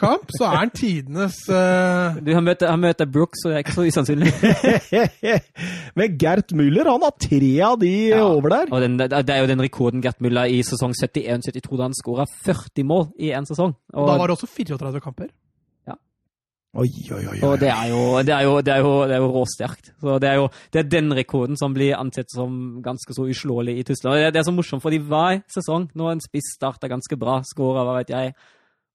kamp, 0.00 0.32
så 0.34 0.48
er 0.48 0.58
han 0.58 0.72
tidenes 0.74 1.38
eh... 1.52 2.18
Du, 2.24 2.32
han 2.34 2.46
møter, 2.46 2.70
han 2.72 2.82
møter 2.82 3.06
Brooks, 3.10 3.44
så 3.44 3.52
det 3.52 3.60
er 3.60 3.66
ikke 3.66 3.76
så 3.76 3.86
usannsynlig. 3.86 4.32
Men 5.98 6.18
Gert 6.18 6.56
Müller 6.58 6.90
han 6.90 7.06
har 7.06 7.14
tre 7.20 7.52
av 7.68 7.78
de 7.82 7.92
ja. 8.10 8.24
over 8.24 8.56
der. 8.56 8.72
Og 8.72 8.82
den, 8.82 8.98
det 8.98 9.36
er 9.36 9.44
jo 9.44 9.52
den 9.52 9.62
rekorden 9.62 10.02
Gert 10.04 10.24
Müller 10.24 10.50
i 10.50 10.62
sesong 10.66 10.96
71-72 10.96 11.76
da 11.76 11.86
han 11.86 11.96
skåra 12.00 12.26
40 12.48 12.88
mål 12.88 13.08
i 13.20 13.32
én 13.36 13.46
sesong. 13.48 13.76
Og... 13.94 14.08
Da 14.08 14.18
var 14.18 14.32
det 14.32 14.40
også 14.40 14.50
34 14.50 15.04
kamper. 15.04 15.30
Oi, 16.72 16.88
oi, 17.12 17.24
oi, 17.28 17.38
Og 17.44 17.58
det 17.60 17.68
er 17.68 17.90
jo, 17.90 17.98
det 18.24 18.32
er 18.32 18.46
jo, 18.46 18.52
det 18.64 18.72
er 18.72 18.78
jo, 18.80 18.92
det 19.04 19.12
er 19.12 19.20
jo 19.20 19.28
råsterkt. 19.34 19.90
Så 20.00 20.14
det 20.22 20.28
er 20.30 20.38
jo 20.40 20.46
det 20.72 20.80
er 20.80 20.86
den 20.88 21.12
rekorden 21.12 21.58
som 21.60 21.74
blir 21.76 21.98
ansett 21.98 22.32
som 22.32 22.80
ganske 22.80 23.12
så 23.12 23.26
uslåelig 23.28 23.74
i 23.76 23.84
Tyskland. 23.90 24.16
Det, 24.16 24.30
det 24.32 24.40
er 24.40 24.46
så 24.48 24.54
morsomt, 24.56 24.80
fordi 24.80 25.02
hver 25.04 25.42
sesong, 25.52 25.90
når 25.92 26.14
en 26.14 26.24
spiss 26.24 26.54
starter 26.56 26.88
ganske 26.88 27.18
bra, 27.20 27.42
skårer 27.44 27.84
hva 27.84 27.98
vet 27.98 28.14
jeg, 28.14 28.32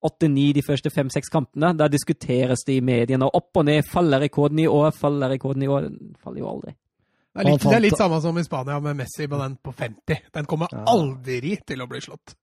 åtte-ni 0.09 0.47
de 0.57 0.63
første 0.65 0.89
fem-seks 0.93 1.29
kampene, 1.29 1.69
da 1.77 1.85
diskuteres 1.91 2.65
det 2.65 2.79
i 2.79 2.81
mediene. 2.81 3.29
Opp 3.29 3.61
og 3.61 3.69
ned. 3.69 3.85
Faller 3.85 4.25
rekorden 4.25 4.63
i 4.63 4.67
år? 4.69 4.89
Faller 4.97 5.35
rekorden 5.35 5.61
i 5.61 5.69
år? 5.69 5.85
Den 5.85 6.17
faller 6.17 6.41
jo 6.41 6.49
aldri. 6.55 6.73
Det 7.37 7.45
er, 7.45 7.51
litt, 7.51 7.61
det 7.61 7.77
er 7.77 7.85
litt 7.85 7.99
samme 7.99 8.17
som 8.23 8.37
i 8.41 8.45
Spania 8.45 8.79
med 8.81 8.97
Messi 8.97 9.29
på 9.29 9.37
den 9.37 9.59
på 9.61 9.77
50. 9.77 10.29
Den 10.33 10.49
kommer 10.49 10.73
aldri 10.73 11.59
til 11.61 11.85
å 11.85 11.89
bli 11.89 12.01
slått. 12.01 12.33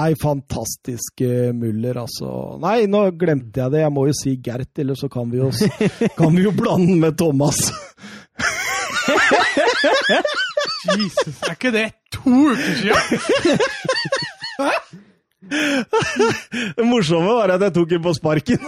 Nei, 0.00 0.14
fantastisk 0.16 1.20
Muller, 1.52 1.98
altså. 2.00 2.56
Nei, 2.62 2.86
nå 2.88 3.02
glemte 3.20 3.60
jeg 3.60 3.72
det. 3.74 3.82
Jeg 3.82 3.92
må 3.92 4.06
jo 4.08 4.14
si 4.16 4.32
Gert, 4.40 4.70
eller 4.80 4.96
så 4.96 5.10
kan 5.12 5.28
vi 5.28 5.42
jo, 5.42 5.50
kan 6.18 6.32
vi 6.36 6.46
jo 6.46 6.52
blande 6.56 6.96
med 7.02 7.18
Thomas. 7.20 7.58
Jesus, 10.96 11.36
er 11.44 11.52
ikke 11.52 11.72
det 11.74 11.90
to 12.14 12.30
uker 12.30 12.74
siden? 12.80 12.96
Det 16.76 16.84
morsomme 16.86 17.32
var 17.34 17.52
at 17.56 17.62
jeg 17.66 17.74
tok 17.74 17.90
den 17.90 18.02
på 18.04 18.12
sparken. 18.16 18.58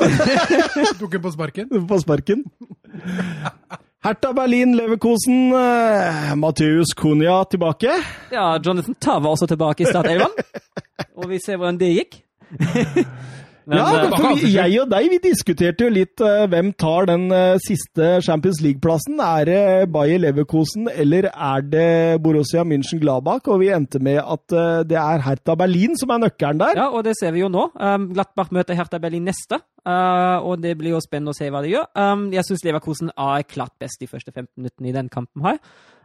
tok 1.01 1.13
den 1.13 1.23
på 1.23 1.33
sparken? 1.33 1.73
På 1.89 1.99
sparken. 2.03 2.45
Hertha 4.03 4.33
Berlin, 4.33 4.75
Leverkosen, 4.75 5.53
uh, 5.53 6.35
Matheus 6.35 6.91
Cunha 6.97 7.45
tilbake. 7.45 7.93
Ja, 8.33 8.59
Jonathan 8.59 8.95
Tav 8.95 9.23
var 9.23 9.31
også 9.31 9.47
tilbake 9.47 9.85
i 9.85 9.87
startelveren. 9.87 10.33
Og 11.23 11.29
vi 11.31 11.39
ser 11.39 11.61
hvordan 11.61 11.79
det 11.79 11.91
gikk. 11.95 12.17
Men, 13.69 13.79
ja, 13.79 13.87
eh, 14.03 14.15
for 14.17 14.39
vi, 14.41 14.51
jeg 14.57 14.79
og 14.83 14.89
deg 14.91 15.09
vi 15.13 15.19
diskuterte 15.23 15.87
jo 15.87 15.93
litt 15.93 16.23
uh, 16.25 16.45
hvem 16.51 16.73
tar 16.79 17.07
den 17.11 17.29
uh, 17.31 17.61
siste 17.63 18.17
Champions 18.27 18.63
League-plassen. 18.65 19.21
Er 19.23 19.49
det 19.49 19.61
Bayer 19.95 20.23
Leverkosen 20.23 20.89
eller 20.91 21.29
er 21.31 21.67
det 21.67 21.93
Borussia 22.25 22.65
München-Gladbach? 22.67 23.47
Og 23.53 23.63
vi 23.63 23.71
endte 23.75 24.03
med 24.03 24.19
at 24.23 24.57
uh, 24.57 24.83
det 24.89 24.99
er 24.99 25.23
Hertha 25.27 25.57
Berlin 25.59 25.95
som 26.01 26.15
er 26.15 26.25
nøkkelen 26.25 26.63
der. 26.65 26.83
Ja, 26.83 26.89
og 26.91 27.07
det 27.07 27.15
ser 27.21 27.35
vi 27.37 27.45
jo 27.45 27.51
nå. 27.53 27.69
Um, 27.79 28.11
Glattbach 28.17 28.53
møter 28.55 28.79
Hertha 28.79 28.99
Berlin 29.03 29.29
neste, 29.31 29.61
og 29.83 30.61
det 30.63 30.77
blir 30.79 30.95
jo 30.95 31.01
spennende 31.03 31.33
å 31.33 31.37
se 31.37 31.49
hva 31.51 31.63
de 31.65 31.73
gjør. 31.73 31.89
Um, 31.99 32.29
jeg 32.35 32.47
syns 32.47 32.63
Leverkosen 32.67 33.11
er 33.15 33.47
klart 33.49 33.75
best 33.83 34.03
de 34.03 34.11
første 34.11 34.31
15 34.31 34.51
minuttene 34.59 34.91
i 34.91 34.95
den 34.95 35.11
kampen 35.13 35.47
her. 35.47 35.59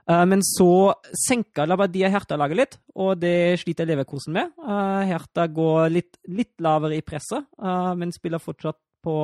Eh, 0.09 0.25
men 0.25 0.43
så 0.45 0.93
senker 1.27 1.67
Labadia 1.67 2.09
Hertha-laget 2.13 2.59
litt, 2.61 2.79
og 2.95 3.19
det 3.21 3.59
sliter 3.61 3.87
Leverkosen 3.89 4.35
med. 4.37 4.55
Herta 4.63 5.05
Hertha 5.11 5.47
går 5.51 5.93
litt, 5.93 6.17
litt 6.31 6.55
lavere 6.63 6.97
i 6.97 7.05
presset, 7.05 7.47
eh, 7.61 7.93
men 7.99 8.15
spiller 8.15 8.43
fortsatt 8.43 8.79
på 9.03 9.17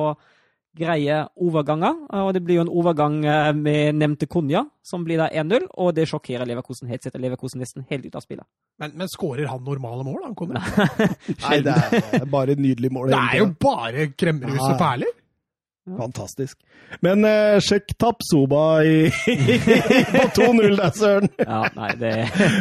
greie 0.74 1.20
overganger. 1.38 1.94
Og 2.18 2.32
det 2.34 2.42
blir 2.42 2.58
jo 2.58 2.64
en 2.64 2.72
overgang 2.72 3.20
med 3.54 3.94
nevnte 3.94 4.26
Konja, 4.26 4.64
som 4.82 5.04
blir 5.06 5.20
da 5.22 5.28
1-0, 5.30 5.68
og 5.78 5.92
det 5.94 6.08
sjokkerer 6.10 6.48
Leverkosen 6.50 6.90
helt. 6.90 7.04
Setter 7.06 7.22
Leverkosen 7.22 7.62
nesten 7.62 7.86
helt 7.92 8.08
ut 8.08 8.16
av 8.18 8.24
spillet. 8.24 8.42
Men, 8.82 8.96
men 8.98 9.10
skårer 9.12 9.46
han 9.52 9.62
normale 9.62 10.02
mål, 10.02 10.24
han 10.26 10.34
Konja? 10.34 10.64
Nei, 11.44 11.60
det 11.62 11.76
er 12.18 12.26
bare 12.26 12.56
et 12.56 12.64
nydelig 12.64 12.90
mål. 12.90 13.14
Det 13.14 13.20
er 13.22 13.44
jo 13.44 13.52
bare 13.62 14.08
kremmerhuset 14.18 14.74
Perler! 14.82 15.14
Fantastisk. 15.84 16.58
Men 17.04 17.26
uh, 17.28 17.60
sjekk 17.60 17.92
Tapsoba 18.00 18.80
i, 18.88 19.10
på 20.14 20.22
2-0 20.38 20.78
der, 20.78 20.92
søren! 20.96 21.28
Ja, 21.36 21.60
nei, 21.76 21.90
det 22.00 22.12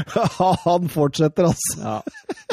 Han 0.66 0.90
fortsetter, 0.92 1.48
altså. 1.54 1.78
Ja. 1.80 2.00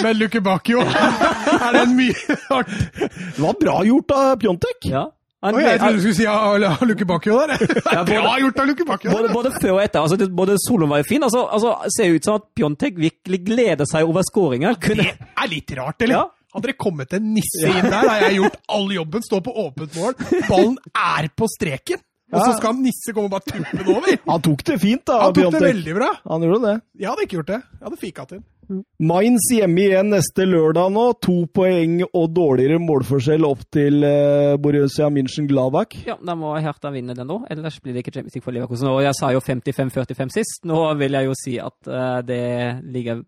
Men 0.04 0.20
Lukke 0.20 0.42
Bakio, 0.46 0.84
er 1.64 1.74
det 1.74 1.82
en 1.88 1.96
mye 1.98 2.36
hardt 2.46 2.70
Det 3.00 3.42
var 3.42 3.58
bra 3.58 3.80
gjort 3.88 4.14
av 4.14 4.36
Pjontek. 4.44 4.86
Ja. 4.92 5.08
Han, 5.40 5.56
oh, 5.56 5.62
jeg 5.64 5.80
trodde 5.80 5.96
du 5.96 6.02
skulle 6.04 6.18
si 6.18 6.26
ja, 6.26 6.74
Lukke 6.84 7.06
Bakio 7.08 7.38
der. 7.40 7.54
Ja, 7.56 8.02
både, 8.04 8.08
bra 8.12 8.34
gjort 8.44 8.58
av 8.60 8.66
Lukke 8.70 8.86
Bakio. 8.86 9.12
Både, 9.14 9.30
både, 9.34 9.54
før 9.56 9.78
og 9.78 9.82
etter. 9.82 10.04
altså 10.04 10.28
Både 10.36 10.58
soloen 10.60 10.92
var 10.92 11.00
jo 11.00 11.06
fin. 11.08 11.24
altså, 11.24 11.46
altså 11.48 11.78
Ser 11.96 12.12
ut 12.14 12.28
som 12.28 12.42
at 12.42 12.50
Pjontek 12.54 13.00
virkelig 13.00 13.40
gleder 13.46 13.88
seg 13.88 14.06
over 14.06 14.26
skåringa. 14.26 14.76
Det 14.84 15.08
er 15.08 15.50
litt 15.50 15.72
rart, 15.80 16.04
eller? 16.04 16.20
Ja. 16.20 16.28
Hadde 16.50 16.70
det 16.72 16.76
kommet 16.82 17.12
en 17.14 17.28
nisse 17.34 17.68
inn 17.70 17.86
der, 17.86 18.06
har 18.08 18.24
jeg 18.26 18.40
gjort 18.40 18.56
all 18.74 18.88
jobben, 18.94 19.22
stå 19.22 19.38
på 19.46 19.52
åpent 19.64 19.94
mål. 20.00 20.16
Ballen 20.48 20.78
er 20.90 21.28
på 21.38 21.46
streken! 21.50 22.02
Og 22.30 22.44
så 22.46 22.52
skal 22.60 22.76
Nisse 22.78 23.10
komme 23.10 23.26
og 23.26 23.32
bare 23.34 23.42
tuppe 23.42 23.80
den 23.80 23.88
over! 23.90 24.18
Han 24.28 24.42
tok 24.46 24.60
det 24.68 24.76
fint, 24.78 25.02
da. 25.10 25.16
Han 25.24 25.34
tok 25.34 25.50
det 25.56 25.62
veldig 25.64 25.94
bra. 25.96 26.10
Han 26.30 26.44
gjorde 26.46 26.60
det. 26.62 26.74
Jeg 27.02 27.08
hadde 27.10 27.24
ikke 27.26 27.36
gjort 27.40 27.48
det. 27.50 27.58
Jeg 27.74 27.86
hadde 27.88 27.98
fika 28.04 28.26
til. 28.30 28.42
Mainz 29.02 29.48
hjemme 29.50 29.82
igjen 29.82 30.12
neste 30.12 30.46
lørdag 30.46 30.92
nå. 30.94 31.04
To 31.26 31.36
poeng 31.52 32.00
og 32.06 32.26
dårligere 32.36 32.80
målforskjell 32.82 33.46
opp 33.48 33.64
til 33.74 34.04
uh, 34.06 34.56
Borussia 34.62 35.10
München-Gladbach. 35.12 35.98
Ja, 36.06 36.16
da 36.22 36.36
må 36.38 36.52
Hertha 36.62 36.92
vinne 36.94 37.16
den 37.18 37.28
nå, 37.30 37.40
ellers 37.50 37.80
blir 37.82 37.96
det 37.96 38.04
ikke 38.04 38.14
Champions 38.16 38.36
League 38.36 38.46
for 38.46 38.56
Leverkusen. 38.56 38.90
Og 38.92 39.02
jeg 39.04 39.16
sa 39.18 39.32
jo 39.34 39.42
55-45 39.44 40.36
sist. 40.38 40.62
Nå 40.70 40.82
vil 41.00 41.18
jeg 41.18 41.30
jo 41.30 41.38
si 41.38 41.56
at 41.62 41.78
uh, 41.90 42.20
det 42.26 42.42
ligger 42.90 43.24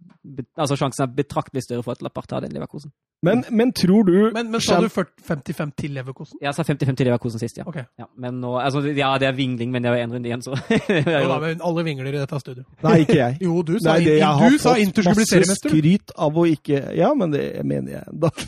Altså 0.57 0.77
sjansen 0.79 1.03
er 1.05 1.17
betraktelig 1.17 1.65
større 1.65 1.83
for 1.83 1.97
at 1.97 2.03
Lappart 2.05 2.29
tar 2.31 2.45
den 2.45 2.55
Leverkusen. 2.55 2.93
Men, 3.23 3.45
men, 3.51 3.73
tror 3.73 4.03
du 4.03 4.31
Men, 4.35 4.51
men 4.51 4.61
sa 4.61 4.81
du 4.83 4.89
55 4.89 5.71
til 5.79 5.93
Leverkosen? 5.95 6.39
Jeg 6.43 6.55
sa 6.57 6.65
55 6.67 6.97
til 6.99 7.07
Leverkosen 7.07 7.39
sist, 7.39 7.59
ja. 7.59 7.65
Okay. 7.67 7.85
ja 7.99 8.09
men 8.19 8.41
nå, 8.43 8.57
altså, 8.59 8.83
ja, 8.83 9.13
det 9.19 9.29
er 9.29 9.37
vingling, 9.37 9.71
men 9.71 9.85
det 9.85 9.93
er 9.93 10.03
én 10.03 10.11
runde 10.15 10.27
igjen, 10.27 10.43
så 10.43 10.57
ja, 10.89 11.21
da, 11.31 11.39
men 11.39 11.63
Alle 11.63 11.85
vingler 11.87 12.11
i 12.11 12.17
dette 12.17 12.41
studioet. 12.43 12.67
Nei, 12.83 12.97
ikke 13.05 13.19
jeg. 13.21 13.37
jo, 13.47 13.63
du 13.63 13.77
sa, 13.79 13.95
Nei, 13.95 14.09
det, 14.09 14.17
du 14.19 14.59
sa 14.59 14.75
Inter 14.75 15.07
skulle 15.07 15.21
bli 15.21 15.29
seriemester. 15.33 15.73
Skryt 15.73 16.15
av 16.17 16.39
å 16.39 16.47
ikke 16.49 16.85
Ja, 16.99 17.13
men 17.19 17.33
det 17.35 17.47
mener 17.69 17.99
jeg 17.99 18.05
da. 18.25 18.31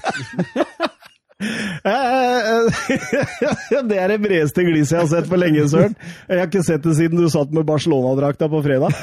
det 3.90 3.98
er 3.98 4.12
det 4.12 4.20
bredeste 4.23 4.65
gliset 4.65 4.94
jeg 4.94 5.02
har 5.02 5.11
sett 5.11 5.28
for 5.31 5.40
lenge, 5.40 5.66
Søren. 5.69 5.97
Jeg 6.28 6.40
har 6.40 6.48
ikke 6.48 6.66
sett 6.66 6.85
det 6.86 6.94
siden 6.97 7.20
du 7.20 7.27
satt 7.32 7.51
med 7.56 7.66
Barcelona-drakta 7.69 8.48
på 8.52 8.62
fredag. 8.65 8.94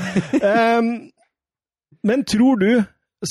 Men 2.03 2.24
tror 2.26 2.62
du, 2.62 2.84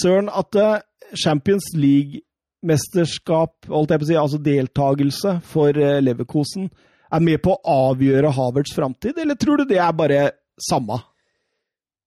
Søren, 0.03 0.31
at 0.31 0.55
eh, 0.55 0.83
Champions 1.19 1.73
League 1.75 2.23
mesterskap, 2.63 3.57
holdt 3.73 3.95
jeg 3.95 4.03
på 4.03 4.07
å 4.07 4.11
si, 4.11 4.19
altså 4.21 4.41
deltakelse 4.45 5.37
for 5.51 5.75
eh, 5.75 5.99
Leverkosen, 6.05 6.69
er 7.11 7.25
med 7.25 7.41
på 7.43 7.57
å 7.57 7.79
avgjøre 7.91 8.31
Havertz 8.37 8.75
framtid, 8.77 9.19
eller 9.19 9.39
tror 9.41 9.61
du 9.61 9.73
det 9.73 9.81
er 9.83 9.97
bare 9.97 10.21
samme? 10.69 11.01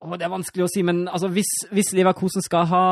Oh, 0.03 0.17
det 0.19 0.25
er 0.27 0.33
vanskelig 0.33 0.65
å 0.65 0.67
si, 0.67 0.81
men 0.83 1.05
altså, 1.07 1.29
hvis, 1.31 1.49
hvis, 1.71 1.93
Leverkusen 1.95 2.43
skal 2.43 2.65
ha 2.67 2.85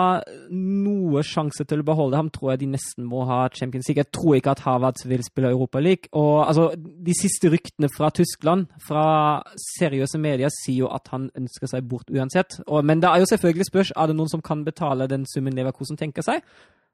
noe 0.55 1.23
sjanse 1.27 1.65
til 1.67 1.81
å 1.83 1.87
beholde 1.89 2.15
ham, 2.15 2.29
tror 2.31 2.53
jeg 2.53 2.61
de 2.61 2.69
nesten 2.71 3.07
må 3.09 3.25
ha 3.27 3.41
Champions 3.51 3.89
League. 3.89 3.99
Jeg 3.99 4.15
tror 4.15 4.37
ikke 4.37 4.53
at 4.53 4.63
Havertz 4.63 5.03
vil 5.11 5.23
spille 5.25 5.51
Europa 5.51 5.81
League. 5.83 6.07
Og 6.15 6.45
altså, 6.45 6.69
De 6.79 7.15
siste 7.17 7.51
ryktene 7.51 7.89
fra 7.91 8.13
Tyskland, 8.15 8.69
fra 8.87 9.03
seriøse 9.59 10.21
medier, 10.23 10.53
sier 10.61 10.85
jo 10.85 10.93
at 10.95 11.11
han 11.11 11.27
ønsker 11.35 11.73
seg 11.73 11.89
bort 11.91 12.07
uansett. 12.15 12.61
Og, 12.67 12.79
men 12.87 13.03
det 13.03 13.11
er 13.11 13.19
jo 13.19 13.31
selvfølgelig 13.33 13.67
spørs 13.67 13.91
er 13.91 14.07
det 14.07 14.15
noen 14.15 14.31
som 14.31 14.45
kan 14.45 14.63
betale 14.63 15.09
den 15.11 15.27
summen 15.27 15.57
Leverkusen 15.57 15.99
tenker 15.99 16.23
seg. 16.23 16.45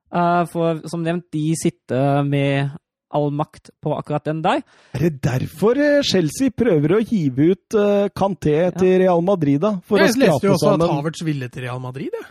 Uh, 0.08 0.48
for 0.50 0.82
som 0.90 1.04
nevnt, 1.06 1.28
de 1.36 1.52
sitter 1.60 2.24
med 2.26 2.74
all 3.16 3.30
makt 3.32 3.72
på 3.84 3.94
akkurat 3.96 4.26
den 4.28 4.42
der. 4.44 4.64
Er 4.96 5.06
det 5.08 5.22
derfor 5.24 5.80
eh, 5.80 6.02
Chelsea 6.06 6.52
prøver 6.52 6.98
å 6.98 7.04
hive 7.04 7.52
ut 7.54 7.78
uh, 7.78 8.08
Kanté 8.12 8.58
til 8.76 8.98
Real 9.04 9.24
Madrid, 9.26 9.62
da? 9.64 9.78
For 9.88 10.02
jeg 10.02 10.18
leste 10.20 10.50
jo 10.50 10.56
også 10.56 10.74
sammen. 10.74 10.88
at 10.88 10.98
Havertz 10.98 11.24
ville 11.28 11.50
til 11.54 11.68
Real 11.68 11.80
Madrid, 11.84 12.12
ja. 12.16 12.26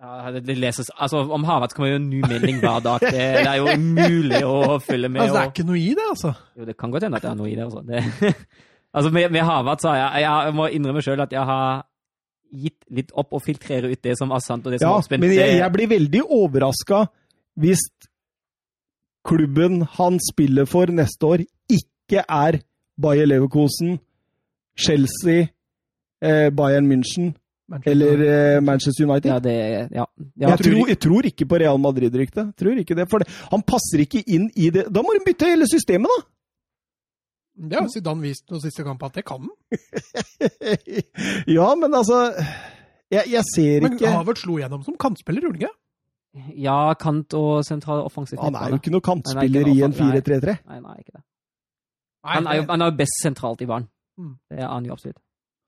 Ja, 0.00 0.30
det, 0.32 0.46
det 0.48 0.54
leses, 0.56 0.88
altså 0.96 1.18
Om 1.28 1.42
Havertz 1.44 1.76
kommer 1.76 1.90
jo 1.90 1.98
en 1.98 2.06
ny 2.08 2.22
melding 2.24 2.62
hver 2.62 2.80
dag. 2.80 3.02
Det, 3.04 3.10
det, 3.12 3.44
er 3.44 3.58
jo 3.60 3.66
umulig 3.68 4.40
å 4.48 4.78
følge 4.80 5.10
med. 5.12 5.26
Altså, 5.26 5.34
Det 5.34 5.42
er 5.42 5.52
ikke 5.52 5.66
noe 5.68 5.80
i 5.80 5.90
det, 5.92 6.06
altså? 6.14 6.32
Jo, 6.56 6.68
det 6.68 6.76
kan 6.80 6.94
godt 6.94 7.04
hende 7.04 7.20
at 7.20 7.26
det 7.26 7.30
er 7.30 7.36
noe 7.36 7.50
i 7.50 7.56
det. 7.58 7.66
Altså, 7.66 7.82
det, 7.84 8.32
altså 8.96 9.12
med, 9.12 9.28
med 9.36 9.44
Havertz 9.44 9.88
har 9.88 9.98
jeg 10.00 10.24
Jeg 10.24 10.56
må 10.56 10.68
innrømme 10.72 11.04
sjøl 11.04 11.24
at 11.26 11.36
jeg 11.36 11.44
har 11.52 11.82
gitt 12.50 12.78
litt 12.90 13.12
opp 13.20 13.36
og 13.36 13.44
filtrere 13.44 13.92
ut 13.92 14.00
det 14.02 14.16
som 14.18 14.32
er 14.34 14.42
sant 14.42 14.64
og 14.66 14.72
det 14.74 14.80
som 14.80 14.88
ja, 14.88 14.96
er 14.96 15.06
spent. 15.06 15.22
Men 15.22 15.36
jeg, 15.36 15.58
jeg 15.60 15.74
blir 15.76 15.92
veldig 15.92 16.22
overraska 16.24 17.04
hvis 17.60 17.84
klubben 19.30 19.82
han 19.96 20.18
spiller 20.30 20.68
for 20.68 20.90
neste 20.90 21.26
år, 21.26 21.44
ikke 21.70 22.24
er 22.26 22.60
Bayer 23.00 23.28
Leverkosen, 23.30 23.98
Chelsea, 24.76 25.46
eh, 26.22 26.50
Bayern 26.50 26.90
München 26.90 27.32
eller 27.84 28.22
eh, 28.26 28.60
Manchester 28.60 29.04
United. 29.06 29.30
Ja, 29.30 29.38
det, 29.38 29.54
ja. 29.94 30.06
Ja, 30.36 30.50
jeg, 30.50 30.58
tror, 30.58 30.88
jeg, 30.88 30.98
tror, 30.98 31.26
ikke 31.26 31.46
på 31.46 31.60
Real 31.62 31.78
Madrid-ryktet. 31.78 32.52
Tror 32.58 32.78
ikke 32.82 32.96
det, 32.98 33.06
for 33.10 33.22
det, 33.22 33.30
Han 33.52 33.62
passer 33.62 34.02
ikke 34.02 34.24
inn 34.26 34.50
i 34.56 34.70
det. 34.74 34.88
Da 34.90 35.04
må 35.06 35.14
de 35.14 35.22
bytte 35.26 35.52
hele 35.52 35.68
systemet, 35.70 36.10
da! 36.10 36.26
Det 37.60 37.76
har 37.76 37.88
Zidane 37.92 38.24
vist 38.24 38.46
på 38.48 38.58
siste 38.62 38.84
kamp 38.86 39.02
at 39.04 39.18
det 39.18 39.24
kan 39.28 39.42
han. 39.44 39.50
ja, 41.58 41.66
men 41.76 41.92
altså 41.92 42.30
Jeg, 43.10 43.26
jeg 43.34 43.42
ser 43.50 43.82
men 43.82 43.98
ikke 43.98 44.06
Men 44.06 44.16
Havert 44.16 44.40
slo 44.40 44.56
gjennom 44.56 44.84
som 44.86 44.96
kantspiller, 44.96 45.44
gjorde 45.44 45.58
han 45.58 45.66
ikke? 45.66 45.79
Ja, 46.54 46.92
kant 46.94 47.34
og 47.34 47.64
sentral 47.66 48.04
offensiv. 48.06 48.38
Han 48.42 48.54
er 48.54 48.74
jo 48.74 48.78
ikke 48.78 48.92
noe 48.94 49.02
kantspiller 49.02 49.70
i 49.72 49.80
en 49.82 49.96
4-3-3. 49.96 50.60
Nei, 50.70 50.78
nei, 50.84 51.00
ikke 51.02 51.16
det. 51.16 51.24
Han 52.28 52.46
er 52.46 52.60
jo, 52.60 52.66
han 52.68 52.84
er 52.84 52.92
jo 52.92 52.96
best 53.00 53.16
sentralt 53.24 53.64
i 53.64 53.66
barn. 53.66 53.88
Mm. 54.20 54.36
Det 54.52 54.60
er 54.60 54.68
han 54.68 54.86
jo 54.86 54.94
absolutt. 54.94 55.18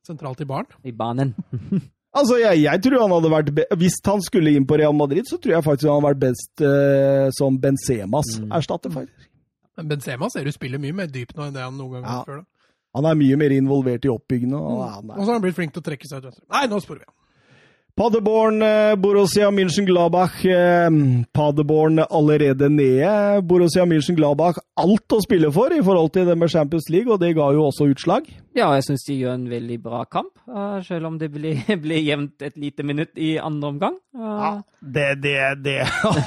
Sentralt 0.07 0.43
i 0.45 0.47
barn? 0.47 0.69
I 0.85 0.93
banen. 0.93 1.33
altså, 2.19 2.37
jeg, 2.43 2.63
jeg, 2.63 2.83
tror 2.85 3.05
han 3.05 3.15
hadde 3.15 3.33
vært 3.33 3.51
Hvis 3.81 3.99
han 4.07 4.23
skulle 4.23 4.53
inn 4.55 4.67
på 4.69 4.79
Real 4.79 4.95
Madrid, 4.95 5.27
så 5.27 5.39
tror 5.41 5.57
jeg 5.57 5.67
faktisk 5.67 5.89
han 5.89 5.99
hadde 5.99 6.11
vært 6.11 6.23
best 6.27 6.65
uh, 6.67 7.27
som 7.39 7.59
Benzemas 7.63 8.37
mm. 8.43 8.51
erstatter, 8.59 8.95
faktisk. 8.95 9.29
Men 9.79 9.89
Benzema 9.89 10.29
ser 10.29 10.45
du 10.45 10.53
spiller 10.53 10.83
mye 10.83 10.95
mer 10.95 11.09
dypt 11.09 11.39
nå 11.39 11.47
enn 11.49 11.55
det 11.57 11.63
han 11.65 11.79
noen 11.79 11.97
gang 11.97 12.07
har 12.07 12.19
ja. 12.21 12.25
før. 12.29 12.43
da. 12.43 12.49
Han 12.99 13.09
er 13.09 13.17
mye 13.17 13.39
mer 13.41 13.55
involvert 13.57 14.05
i 14.05 14.11
oppbyggingen. 14.13 14.59
Og, 14.59 14.83
mm. 14.85 15.15
og 15.17 15.23
så 15.23 15.31
har 15.31 15.39
han 15.39 15.45
blitt 15.47 15.57
flink 15.57 15.73
til 15.73 15.81
å 15.81 15.87
trekke 15.87 16.09
seg 16.09 16.21
ut 16.21 16.29
venstre. 16.29 16.45
Nei, 16.53 16.67
nå 16.69 16.81
sporer 16.85 17.07
vi. 17.07 17.15
Paderborn, 17.95 18.63
eh, 18.63 18.97
Borussia 18.97 19.51
München-Glabach. 19.51 20.45
Eh, 20.45 20.91
Paderborn 21.33 21.99
allerede 21.99 22.69
nede. 22.69 23.43
Borussia 23.43 23.85
München-Glabach 23.85 24.57
alt 24.81 25.13
å 25.13 25.19
spille 25.21 25.51
for 25.53 25.75
i 25.77 25.83
forhold 25.85 26.09
til 26.15 26.25
det 26.25 26.39
med 26.41 26.49
Champions 26.49 26.89
League, 26.89 27.13
og 27.13 27.21
det 27.21 27.35
ga 27.37 27.51
jo 27.53 27.67
også 27.67 27.91
utslag. 27.93 28.31
Ja, 28.57 28.71
jeg 28.79 28.87
syns 28.87 29.05
de 29.05 29.19
gjør 29.21 29.35
en 29.37 29.45
veldig 29.51 29.77
bra 29.85 30.01
kamp, 30.09 30.33
uh, 30.49 30.81
selv 30.85 31.11
om 31.11 31.19
det 31.21 31.29
blir, 31.35 31.61
blir 31.85 32.01
jevnt 32.01 32.41
et 32.49 32.57
lite 32.57 32.83
minutt 32.85 33.13
i 33.21 33.35
andre 33.37 33.69
omgang. 33.75 34.01
Ja, 34.17 34.55
det, 34.81 35.07
det, 35.21 35.37
det 35.65 35.77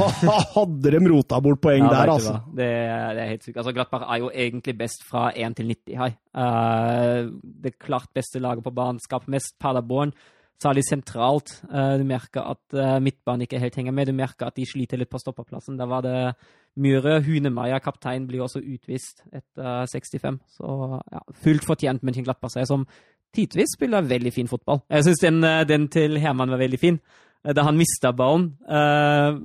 Hadde 0.56 0.94
de 0.94 1.02
rota 1.10 1.42
bort 1.42 1.64
poeng 1.66 1.88
ja, 1.88 1.90
der, 1.96 2.14
altså. 2.14 2.38
Det, 2.46 2.70
det, 2.70 3.26
er 3.26 3.34
helt 3.34 3.50
sykt. 3.50 3.58
Altså, 3.58 3.74
Glattberg 3.74 4.06
er 4.06 4.22
jo 4.22 4.30
egentlig 4.30 4.78
best 4.86 5.02
fra 5.10 5.32
1 5.34 5.58
til 5.58 5.74
90 5.74 5.98
her. 6.04 6.16
Det 7.66 7.76
klart 7.82 8.14
beste 8.14 8.42
laget 8.42 8.66
på 8.66 8.74
banen, 8.74 9.02
skaper 9.02 9.34
mest 9.34 9.58
Paderborn 9.62 10.14
særlig 10.62 10.84
sentralt. 10.88 11.58
Uh, 11.70 11.96
du 12.00 12.06
merker 12.08 12.46
at 12.54 12.78
uh, 12.78 12.98
midtbanen 13.04 13.46
ikke 13.46 13.60
helt 13.62 13.76
henger 13.80 13.96
med. 13.96 14.10
Du 14.10 14.16
merker 14.16 14.48
at 14.48 14.56
de 14.58 14.68
sliter 14.68 15.00
litt 15.00 15.12
på 15.12 15.22
stoppeplassen. 15.22 15.78
Da 15.80 15.88
var 15.90 16.06
det 16.06 16.16
Myhre. 16.76 17.22
Hunemeyer, 17.24 17.80
kaptein, 17.84 18.28
blir 18.28 18.44
også 18.46 18.62
utvist 18.64 19.24
etter 19.32 19.84
uh, 19.84 19.90
65. 19.92 20.40
Så 20.58 20.72
ja, 21.12 21.22
fullt 21.44 21.68
fortjent 21.68 22.04
München-Glattberg 22.04 22.56
seg, 22.56 22.68
som 22.70 22.88
tidvis 23.36 23.76
spiller 23.76 24.08
veldig 24.08 24.34
fin 24.36 24.50
fotball. 24.52 24.84
Jeg 24.92 25.08
syns 25.08 25.24
den, 25.24 25.44
eh, 25.44 25.66
den, 25.68 25.90
til 25.92 26.16
Herman 26.24 26.54
var 26.54 26.62
veldig 26.62 26.80
fin. 26.80 27.00
Da 27.46 27.62
han 27.62 27.78
mista 27.78 28.10
ballen 28.16 28.46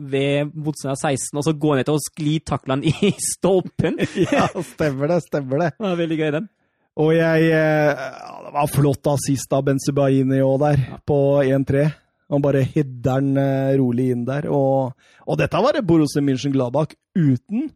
ved 0.09 0.55
motstander 0.55 0.97
16, 0.97 1.37
og 1.37 1.45
så 1.45 1.53
går 1.53 1.74
han 1.74 1.82
etter 1.82 1.99
og 1.99 2.05
sklir 2.07 2.39
taklene 2.49 2.87
i 2.89 3.11
stolpen. 3.35 3.99
ja, 4.24 4.47
stemmer 4.70 5.11
det. 5.11 5.19
Stemmer 5.27 5.61
det. 5.61 5.69
det 5.74 5.85
var 5.85 5.99
veldig 5.99 6.19
gøy, 6.23 6.31
den. 6.39 6.49
Og 6.98 7.12
jeg 7.14 7.50
eh, 7.54 8.04
Det 8.44 8.52
var 8.54 8.70
flott 8.70 9.10
assist 9.12 9.52
av 9.54 9.66
Benzebaini 9.68 10.40
òg 10.42 10.56
der, 10.64 10.86
på 11.06 11.18
1-3. 11.44 11.84
Han 12.30 12.42
bare 12.42 12.62
header 12.66 13.20
den 13.20 13.38
eh, 13.38 13.76
rolig 13.78 14.10
inn 14.14 14.24
der. 14.26 14.48
Og, 14.50 14.92
og 15.26 15.38
dette 15.38 15.62
var 15.62 15.76
det 15.76 15.86
Borussia 15.86 16.22
München-Gladbach 16.22 16.94
uten 17.18 17.70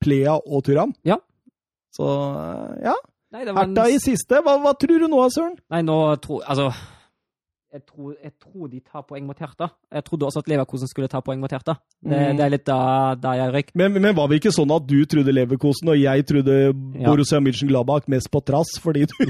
Plea 0.00 0.36
og 0.38 0.64
Turam. 0.68 0.94
Ja. 1.04 1.18
Så 1.92 2.08
eh, 2.08 2.86
ja. 2.88 2.96
Herta 3.30 3.86
i 3.88 4.00
siste. 4.02 4.40
Hva, 4.44 4.56
hva, 4.62 4.74
tror 4.78 5.04
du 5.04 5.08
nå, 5.10 5.20
Søren? 5.30 5.54
Nei, 5.70 5.84
nå 5.86 5.98
tror 6.24 6.42
Altså 6.50 6.72
jeg 7.70 7.84
tror, 7.86 8.14
jeg 8.18 8.32
tror, 8.42 8.66
de 8.66 8.80
tar 8.82 9.02
poeng 9.06 9.26
mot 9.28 9.38
Herta. 9.38 9.68
Jeg 9.94 10.02
trodde 10.04 10.26
også 10.26 10.40
at 10.42 10.48
Leverkosen 10.50 10.90
skulle 10.90 11.06
ta 11.10 11.20
poeng 11.22 11.38
mot 11.38 11.52
Herta. 11.54 11.76
Det, 12.02 12.10
mm. 12.10 12.38
det 12.40 12.44
er 12.44 12.50
litt 12.50 12.64
da, 12.66 12.78
da 13.14 13.34
jeg 13.38 13.52
røyk. 13.54 13.70
Men, 13.78 13.94
men, 13.94 14.16
var 14.16 14.26
det 14.26 14.40
ikke 14.40 14.52
sånn 14.56 14.72
at 14.74 14.88
du 14.90 14.96
trodde 15.06 15.34
Leverkosen, 15.36 15.92
og 15.92 16.00
jeg 16.00 16.26
trodde 16.26 16.56
ja. 16.66 16.72
Borussia 17.06 17.38
München-Gladbach 17.38 18.10
mest 18.10 18.30
på 18.32 18.42
trass 18.42 18.74
fordi 18.82 19.06
du 19.06 19.14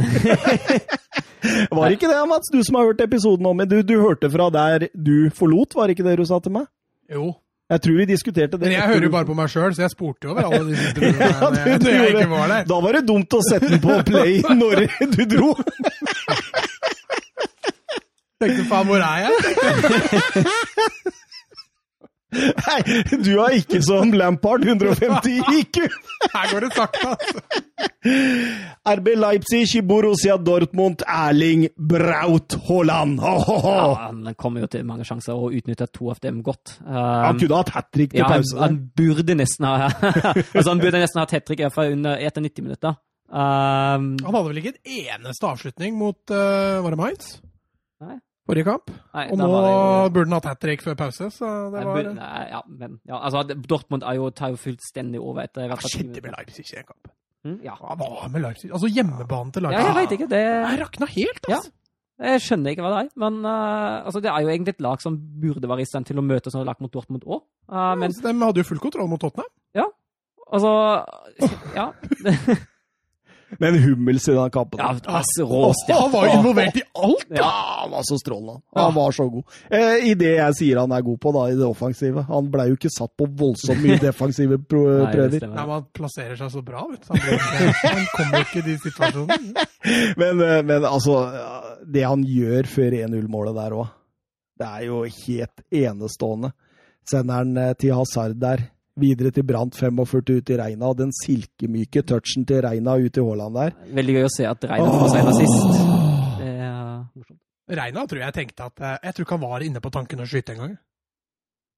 Var 1.40 1.84
det 1.84 1.96
ikke 1.96 2.08
det, 2.08 2.16
Mats, 2.28 2.48
du 2.52 2.60
som 2.64 2.76
har 2.76 2.90
hørt 2.90 3.00
episoden 3.00 3.46
om 3.48 3.56
Men 3.56 3.68
du, 3.68 3.78
du 3.84 3.94
hørte 4.00 4.28
fra 4.32 4.48
der 4.52 4.88
du 4.92 5.30
forlot, 5.36 5.76
var 5.76 5.88
det 5.88 5.98
ikke 5.98 6.08
det 6.08 6.18
du 6.20 6.26
sa 6.28 6.40
til 6.40 6.56
meg? 6.56 6.68
Jo. 7.12 7.34
Jeg 7.70 7.84
tror 7.84 7.96
vi 8.00 8.04
diskuterte 8.08 8.56
det. 8.56 8.66
Men 8.66 8.72
jeg 8.72 8.88
hører 8.88 9.04
jo 9.06 9.10
bare 9.14 9.28
på 9.28 9.36
meg 9.38 9.52
sjøl, 9.52 9.74
så 9.76 9.84
jeg 9.84 9.92
spurte 9.92 10.26
jo 10.26 10.32
over 10.32 10.48
alle 10.48 10.64
de 10.72 10.78
siste 10.80 11.04
minuttene 11.04 11.28
ja, 11.28 11.76
når 11.84 11.92
jeg 11.92 12.14
ikke 12.16 12.30
var 12.32 12.48
der. 12.54 12.64
Da 12.72 12.80
var 12.86 12.98
det 12.98 13.04
dumt 13.08 13.36
å 13.36 13.42
sette 13.46 13.68
den 13.70 13.84
på 13.84 14.00
play 14.08 14.40
når 14.48 14.86
du 15.12 15.22
dro. 15.36 15.52
Tenkte 18.40 18.64
faen, 18.70 18.86
hvor 18.88 19.02
er 19.04 19.26
jeg? 19.26 19.32
Nei, 22.30 22.78
du 23.24 23.32
er 23.42 23.56
ikke 23.58 23.80
som 23.82 24.12
Lampard, 24.14 24.62
150 24.62 25.50
IQ! 25.58 25.80
Her 26.30 26.52
går 26.52 26.64
det 26.64 26.70
sakte, 26.76 27.10
altså. 27.10 27.40
RB 28.86 29.10
Leipzig, 29.18 29.82
Borussia 29.86 30.36
Dortmund, 30.38 31.02
Erling 31.10 31.66
Braut 31.74 32.54
Haaland. 32.68 33.18
Oh, 33.18 33.50
oh, 33.50 33.66
oh. 33.66 33.74
Ja, 33.74 34.06
han 34.06 34.38
kommer 34.38 34.64
jo 34.64 34.70
til 34.70 34.86
mange 34.86 35.04
sjanser 35.08 35.34
og 35.34 35.58
utnytter 35.58 35.90
to 35.90 36.12
av 36.14 36.22
dem 36.22 36.40
godt. 36.46 36.78
Um, 36.86 36.94
han 36.94 37.42
kunne 37.42 37.60
hatt 37.64 37.74
hat 37.74 37.90
trick 37.92 38.14
til 38.14 38.22
ja, 38.22 38.30
pause. 38.30 38.56
Han, 38.62 38.78
han 38.78 38.80
burde 39.02 39.38
nesten 39.42 39.66
ha 39.66 39.76
altså, 39.90 40.68
han 40.70 40.82
burde 40.86 41.02
nesten 41.02 41.24
hatt 41.24 41.34
hat 41.34 41.48
trick 41.50 41.66
etter 41.66 42.46
90 42.46 42.62
minutter. 42.62 42.98
Um, 43.26 44.14
han 44.22 44.32
hadde 44.32 44.48
vel 44.48 44.62
ikke 44.62 44.76
en 44.78 44.98
eneste 45.02 45.46
avslutning 45.46 45.94
mot 45.94 46.32
uh, 46.34 46.80
Var 46.82 46.90
det 46.90 46.98
Mainz? 46.98 47.36
Nei 48.02 48.16
forrige 48.50 48.66
kamp. 48.68 48.92
Nei, 49.14 49.24
og 49.30 49.40
nå 49.40 49.48
jo... 49.48 49.70
burde 50.14 50.26
han 50.26 50.36
hatt 50.36 50.50
hat 50.50 50.60
trick 50.62 50.84
før 50.84 50.98
pause. 50.98 51.30
så 51.34 51.54
det 51.72 51.86
var... 51.86 52.02
nei, 52.10 52.14
nei, 52.18 52.44
ja, 52.50 52.60
men, 52.66 53.00
ja, 53.08 53.22
altså, 53.22 53.44
Dortmund 53.54 54.04
er 54.06 54.18
jo, 54.18 54.28
tar 54.36 54.52
jo 54.54 54.60
fullstendig 54.60 55.22
over 55.22 55.46
etter 55.46 55.70
Hva 55.70 55.80
skjedde 55.84 56.22
med 56.24 56.36
Leipzig 56.36 56.66
i 56.66 56.78
den 56.80 56.88
kampen? 56.88 57.14
Mm, 57.46 57.60
ja. 57.64 57.74
Hva 57.80 57.96
var 57.96 58.32
med 58.32 58.44
Leipzig? 58.44 58.68
Altså 58.68 58.90
hjemmebanen 58.92 59.52
til 59.54 59.64
Leipzig. 59.64 59.80
Ja, 59.80 59.92
jeg 59.92 59.98
vet 60.02 60.16
ikke. 60.18 60.30
Det 60.30 60.40
Jeg 60.44 60.80
rakna 60.82 61.08
helt, 61.14 61.46
altså. 61.46 61.70
Ja. 61.70 61.76
Jeg 62.20 62.40
skjønner 62.44 62.74
ikke 62.74 62.84
hva 62.84 62.90
det 62.92 62.98
er, 63.00 63.06
men 63.22 63.36
uh, 63.46 64.04
altså, 64.04 64.20
det 64.20 64.28
er 64.28 64.42
jo 64.44 64.50
egentlig 64.52 64.74
et 64.74 64.82
lag 64.84 65.00
som 65.00 65.14
burde 65.40 65.70
være 65.70 65.86
i 65.86 65.88
stand 65.88 66.04
til 66.10 66.20
å 66.20 66.24
møte 66.24 66.52
sånne 66.52 66.66
lag 66.68 66.82
mot 66.84 66.92
Dortmund 66.92 67.24
òg. 67.24 67.46
Uh, 67.64 67.78
ja, 67.78 67.94
men... 67.96 68.12
De 68.12 68.34
hadde 68.42 68.60
jo 68.60 68.68
full 68.68 68.82
kontroll 68.82 69.08
mot 69.08 69.22
Tottenham. 69.22 69.48
Ja. 69.78 69.86
Altså 70.50 70.74
Ja. 71.78 71.86
med 73.58 73.68
en 73.74 73.82
hummel 73.82 74.16
i 74.16 74.34
den 74.36 74.50
kampen. 74.50 74.80
Ja, 74.82 74.94
altså, 75.04 75.46
råstjerne. 75.48 76.00
Han 76.00 76.12
var 76.12 76.28
involvert 76.34 76.76
i 76.76 76.82
alt! 76.94 77.26
Ja, 77.34 77.50
han 77.82 77.90
var 77.90 78.02
så 78.08 78.18
strålende. 78.20 78.60
Han 78.76 78.94
var 78.94 79.12
så 79.12 79.28
god. 79.28 79.44
Eh, 79.70 80.06
I 80.10 80.14
det 80.18 80.32
jeg 80.36 80.56
sier 80.60 80.80
han 80.82 80.94
er 80.94 81.04
god 81.06 81.20
på, 81.20 81.32
da, 81.36 81.44
i 81.50 81.58
det 81.58 81.66
offensive. 81.66 82.24
Han 82.30 82.50
ble 82.52 82.68
jo 82.70 82.78
ikke 82.78 82.92
satt 82.94 83.12
på 83.18 83.28
voldsomt 83.40 83.82
mye 83.82 83.98
defensive 84.02 84.60
prøver. 84.70 85.40
Nei, 85.40 85.50
Nei, 85.50 85.66
Man 85.72 85.86
plasserer 85.96 86.38
seg 86.38 86.52
så 86.54 86.62
bra, 86.66 86.84
vet 86.90 87.06
du. 87.06 87.14
Han, 87.14 87.74
han 87.82 88.08
kommer 88.14 88.46
ikke 88.46 88.62
i 88.62 88.66
de 88.70 88.76
situasjonene. 88.86 89.66
Men, 90.20 90.42
eh, 90.44 90.58
men 90.66 90.84
altså, 90.84 91.14
det 91.88 92.02
han 92.04 92.20
gjør 92.26 92.66
før 92.68 92.96
1-0-målet 92.98 93.56
der 93.56 93.76
òg, 93.78 93.86
det 94.60 94.66
er 94.68 94.82
jo 94.84 94.98
helt 95.08 95.62
enestående. 95.72 96.50
Sender 97.08 97.40
han 97.40 97.56
eh, 97.56 97.72
til 97.80 97.96
Hazard 97.96 98.36
der 98.42 98.66
Videre 98.98 99.30
til 99.30 99.46
Brant 99.46 99.76
45 99.78 100.40
ut 100.40 100.50
i 100.50 100.56
Reina, 100.58 100.90
og 100.90 100.98
den 100.98 101.12
silkemyke 101.14 102.02
touchen 102.02 102.46
til 102.48 102.62
Reina 102.66 102.96
ut 102.98 103.16
i 103.16 103.24
Haaland 103.24 103.58
der. 103.60 103.76
Veldig 104.00 104.16
gøy 104.16 104.26
å 104.26 104.32
se 104.34 104.48
at 104.50 104.66
Reina 104.66 104.88
får 104.90 105.12
seg 105.12 105.20
en 105.20 105.32
assist. 105.34 105.82
Det 106.40 106.48
er 106.50 106.78
morsomt. 107.14 107.40
Reina 107.80 108.06
tror 108.10 108.24
jeg 108.24 108.34
tenkte 108.34 108.66
at 108.66 108.80
eh, 108.82 108.96
Jeg 109.06 109.14
tror 109.14 109.26
ikke 109.26 109.36
han 109.36 109.44
var 109.44 109.62
inne 109.62 109.82
på 109.84 109.92
tanken 109.94 110.24
å 110.24 110.26
skyte 110.26 110.56
engang. 110.56 110.72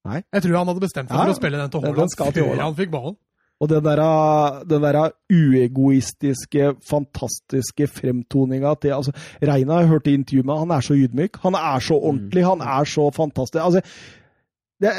Nei. 0.09 0.23
Jeg 0.33 0.47
tror 0.47 0.57
han 0.57 0.73
hadde 0.73 0.83
bestemt 0.83 1.13
seg 1.13 1.19
ja, 1.19 1.27
for 1.27 1.35
å 1.35 1.39
spille 1.39 1.61
den 1.61 1.75
til 1.75 1.85
Haaland 1.85 2.17
før 2.17 2.65
han 2.65 2.79
fikk 2.79 2.95
ballen. 2.95 3.19
Og 3.63 3.69
den 3.71 3.85
der, 3.85 4.01
den 4.67 4.83
der 4.83 4.97
uegoistiske, 5.31 6.73
fantastiske 6.83 7.87
fremtoninga 7.87 8.75
til 8.83 8.97
altså, 8.97 9.13
Reina 9.39 9.79
har 9.79 9.91
hørt 9.93 10.09
i 10.11 10.17
intervjuet 10.19 10.49
med 10.49 10.59
han 10.65 10.75
er 10.75 10.83
så 10.83 10.97
ydmyk. 10.99 11.39
Han 11.45 11.55
er 11.55 11.79
så 11.79 11.95
ordentlig, 11.95 12.43
han 12.49 12.61
er 12.61 12.89
så 12.91 13.11
fantastisk. 13.15 13.63
Altså, 13.63 13.81
det, 14.83 14.91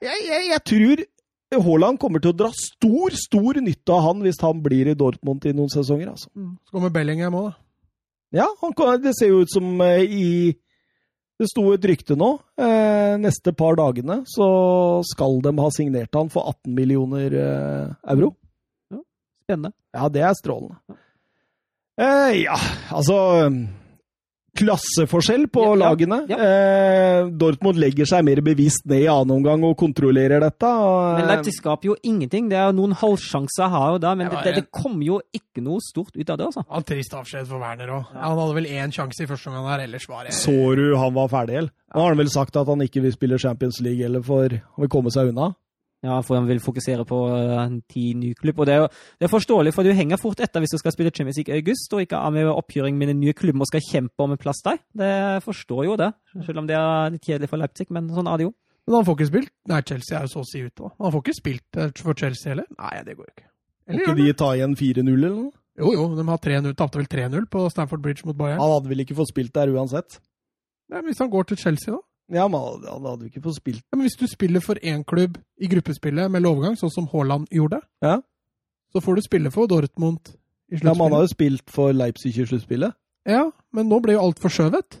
jeg, 0.00 0.16
jeg, 0.30 0.46
jeg, 0.48 0.62
tror 0.72 1.04
Haaland 1.58 1.98
kommer 1.98 2.22
til 2.22 2.30
å 2.30 2.38
dra 2.44 2.50
stor, 2.54 3.14
stor 3.18 3.58
nytte 3.64 3.94
av 3.94 4.04
han 4.04 4.20
hvis 4.22 4.38
han 4.44 4.60
blir 4.62 4.92
i 4.92 4.96
Dortmund 4.98 5.46
i 5.50 5.54
noen 5.56 5.72
sesonger. 5.72 6.12
altså. 6.12 6.30
Mm. 6.38 6.52
Så 6.62 6.76
kommer 6.76 6.92
Bellingham 6.94 7.34
òg, 7.40 7.48
da. 7.50 7.56
Ja, 8.40 8.46
han, 8.60 8.74
det 9.02 9.16
ser 9.18 9.32
jo 9.32 9.40
ut 9.42 9.50
som 9.50 9.80
uh, 9.82 9.98
i 9.98 10.54
Det 11.40 11.48
sto 11.50 11.64
et 11.74 11.86
rykte 11.88 12.14
nå. 12.20 12.34
Uh, 12.60 13.16
neste 13.18 13.50
par 13.56 13.74
dagene 13.80 14.20
så 14.30 14.46
skal 15.08 15.40
de 15.42 15.54
ha 15.56 15.70
signert 15.74 16.14
han 16.14 16.30
for 16.30 16.52
18 16.52 16.76
millioner 16.76 17.34
uh, 17.34 17.98
euro. 18.14 18.34
Ja, 18.92 19.02
spennende. 19.48 19.74
Ja, 19.96 20.08
det 20.12 20.22
er 20.28 20.38
strålende. 20.38 20.98
ja, 21.98 22.56
altså 22.94 23.16
klasseforskjell 24.58 25.46
på 25.52 25.62
ja, 25.64 25.74
lagene. 25.78 26.20
Ja, 26.30 26.36
ja. 26.38 26.48
Eh, 27.20 27.28
Dortmund 27.40 27.78
legger 27.80 28.08
seg 28.08 28.24
mer 28.26 28.42
bevisst 28.44 28.86
ned 28.90 29.04
i 29.04 29.08
annen 29.10 29.36
omgang 29.38 29.64
og 29.68 29.76
kontrollerer 29.80 30.42
dette. 30.42 30.70
Men 31.18 31.28
Leipzig 31.30 31.54
skaper 31.58 31.92
jo 31.92 31.96
ingenting. 32.06 32.48
Det 32.50 32.58
er 32.60 32.74
Noen 32.76 32.94
halvsjanser 32.98 33.70
her 33.72 33.96
og 33.96 34.02
da, 34.04 34.14
men 34.18 34.30
det, 34.32 34.42
det, 34.46 34.54
det 34.58 34.66
kommer 34.74 35.06
jo 35.06 35.20
ikke 35.36 35.64
noe 35.64 35.82
stort 35.84 36.16
ut 36.16 36.26
av 36.26 36.40
det. 36.40 36.50
altså. 36.50 36.66
Han 36.70 36.86
Trist 36.90 37.16
avskjed 37.16 37.48
for 37.50 37.62
Werner 37.62 37.94
òg. 37.96 38.12
Han 38.16 38.38
hadde 38.42 38.58
vel 38.58 38.70
én 38.70 38.94
sjanse 38.94 39.24
i 39.24 39.30
første 39.30 39.52
omgang 39.52 39.70
her, 39.70 39.86
ellers 39.86 40.08
var 40.10 40.26
det 40.26 40.36
Så 40.36 40.56
du 40.78 40.86
han 40.98 41.16
var 41.16 41.30
ferdig, 41.32 41.58
eller? 41.62 41.74
Nå 41.94 42.04
har 42.04 42.14
han 42.14 42.22
vel 42.22 42.30
sagt 42.30 42.58
at 42.58 42.68
han 42.70 42.84
ikke 42.84 43.02
vil 43.02 43.14
spille 43.14 43.38
Champions 43.42 43.80
League, 43.82 44.04
eller 44.06 44.22
for 44.22 44.50
han 44.50 44.84
vil 44.84 44.92
komme 44.92 45.12
seg 45.14 45.32
unna? 45.32 45.52
Ja, 46.00 46.22
for 46.24 46.38
han 46.38 46.46
vil 46.48 46.62
fokusere 46.64 47.04
på 47.04 47.16
uh, 47.28 47.58
en 47.60 47.82
ti 47.90 48.14
ny 48.16 48.32
klubb. 48.38 48.62
Og 48.62 48.68
det 48.68 48.76
er, 48.78 48.86
det 49.20 49.26
er, 49.26 49.32
forståelig, 49.32 49.74
for 49.76 49.84
du 49.84 49.92
henger 49.92 50.20
fort 50.20 50.40
etter 50.40 50.62
hvis 50.62 50.72
du 50.72 50.78
skal 50.80 50.94
spille 50.94 51.12
Champions 51.12 51.36
League 51.36 51.52
i 51.52 51.60
august 51.60 51.92
og 51.92 52.00
ikke 52.06 52.16
er 52.16 52.32
med 52.38 52.48
oppgjøring 52.48 52.96
med 52.96 53.12
den 53.12 53.20
nye 53.20 53.36
klubben 53.36 53.60
og 53.60 53.68
skal 53.68 53.84
kjempe 53.84 54.24
om 54.24 54.32
en 54.32 54.40
plass 54.40 54.64
der. 54.64 54.80
Det 54.96 55.12
forstår 55.44 55.84
jo 55.90 55.98
det, 56.00 56.10
selv 56.46 56.62
om 56.62 56.70
det 56.70 56.78
er 56.78 57.12
litt 57.12 57.28
kjedelig 57.28 57.52
for 57.52 57.60
Leipzig, 57.60 57.90
men 57.92 58.08
sånn 58.16 58.30
er 58.32 58.40
det 58.40 58.48
jo. 58.48 58.54
Men 58.88 58.96
han 58.96 59.06
får 59.06 59.18
ikke 59.18 59.28
spilt 59.28 59.52
Nei, 59.70 59.80
Chelsea 59.86 60.16
er 60.18 60.24
jo 60.24 60.32
så 60.32 60.42
å 60.42 60.48
si 60.48 60.64
ute, 60.64 60.80
da. 60.80 60.90
Han 61.04 61.12
får 61.14 61.22
ikke 61.22 61.36
spilt 61.36 61.78
eh, 61.78 61.92
for 62.00 62.16
Chelsea 62.18 62.54
heller? 62.54 62.66
Nei, 62.80 62.94
det 63.06 63.16
går 63.18 63.26
jo 63.28 63.34
ikke. 63.34 63.48
Eller 63.90 64.06
ikke 64.06 64.18
de 64.18 64.32
ta 64.40 64.50
igjen 64.56 64.76
4-0 64.78 65.10
eller 65.12 65.36
noe? 65.36 65.52
Jo, 65.80 65.92
jo, 65.94 66.06
de 66.16 66.24
har 66.26 66.40
3-0, 66.44 66.72
tapte 66.78 67.00
vel 67.00 67.08
3-0 67.12 67.46
på 67.52 67.62
Stamford 67.72 68.02
Bridge 68.04 68.26
mot 68.28 68.36
Bayern. 68.36 68.58
Han 68.60 68.74
hadde 68.74 68.90
vel 68.90 69.04
ikke 69.04 69.16
fått 69.20 69.30
spilt 69.30 69.52
der 69.56 69.70
uansett? 69.72 70.18
Nei, 70.90 70.98
men 70.98 71.12
Hvis 71.12 71.22
han 71.22 71.30
går 71.32 71.46
til 71.48 71.60
Chelsea, 71.60 71.94
da? 71.94 72.02
Ja, 72.30 72.46
men 72.48 72.60
han 72.60 73.06
hadde 73.06 73.26
jo 73.26 73.30
ikke 73.30 73.42
fått 73.42 73.58
spilt. 73.58 73.82
Ja, 73.90 73.96
men 73.98 74.06
Hvis 74.06 74.18
du 74.20 74.26
spiller 74.30 74.62
for 74.62 74.78
én 74.82 75.02
klubb 75.04 75.38
i 75.58 75.70
gruppespillet 75.70 76.30
med 76.30 76.44
lovgang 76.44 76.76
sånn 76.78 76.92
som 76.94 77.08
Haaland 77.10 77.50
gjorde, 77.50 77.80
ja. 78.04 78.20
så 78.94 79.02
får 79.02 79.18
du 79.18 79.22
spille 79.26 79.50
for 79.54 79.66
Dortmund 79.70 80.30
i 80.70 80.78
sluttspillet. 80.78 80.86
Ja, 80.86 80.94
men 80.94 81.02
han 81.02 81.16
har 81.18 81.26
jo 81.26 81.32
spilt 81.34 81.70
for 81.74 81.92
Leipzig 81.96 82.36
i 82.38 82.46
sluttspillet. 82.46 82.94
Ja, 83.28 83.44
men 83.74 83.90
nå 83.90 83.98
ble 84.04 84.14
jo 84.14 84.22
alt 84.28 84.38
forskjøvet. 84.42 85.00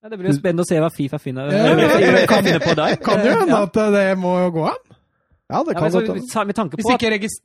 Ja, 0.00 0.08
det 0.08 0.16
blir 0.20 0.30
jo 0.30 0.36
spennende 0.38 0.64
å 0.64 0.68
se 0.68 0.78
hva 0.80 0.88
Fifa 0.92 1.18
finner, 1.20 1.50
Ja, 1.52 1.72
ja, 1.80 2.12
ja. 2.20 2.26
kan 2.28 2.44
finne 2.44 2.60
på 2.62 2.76
der. 2.76 2.96
Kan 3.04 3.24
jo 3.24 3.34
hende 3.40 3.58
at 3.66 3.80
det 3.96 4.06
må 4.20 4.36
gå 4.54 4.68
an. 4.70 4.89
Ja, 5.50 5.62
det 5.66 5.74
Ja, 5.74 5.80
men 5.80 5.90
så, 5.92 6.00
godt 6.00 6.08
hende. 6.14 6.46
med 6.46 6.54
tanke 6.56 6.76
på 6.78 6.92
at 6.94 7.00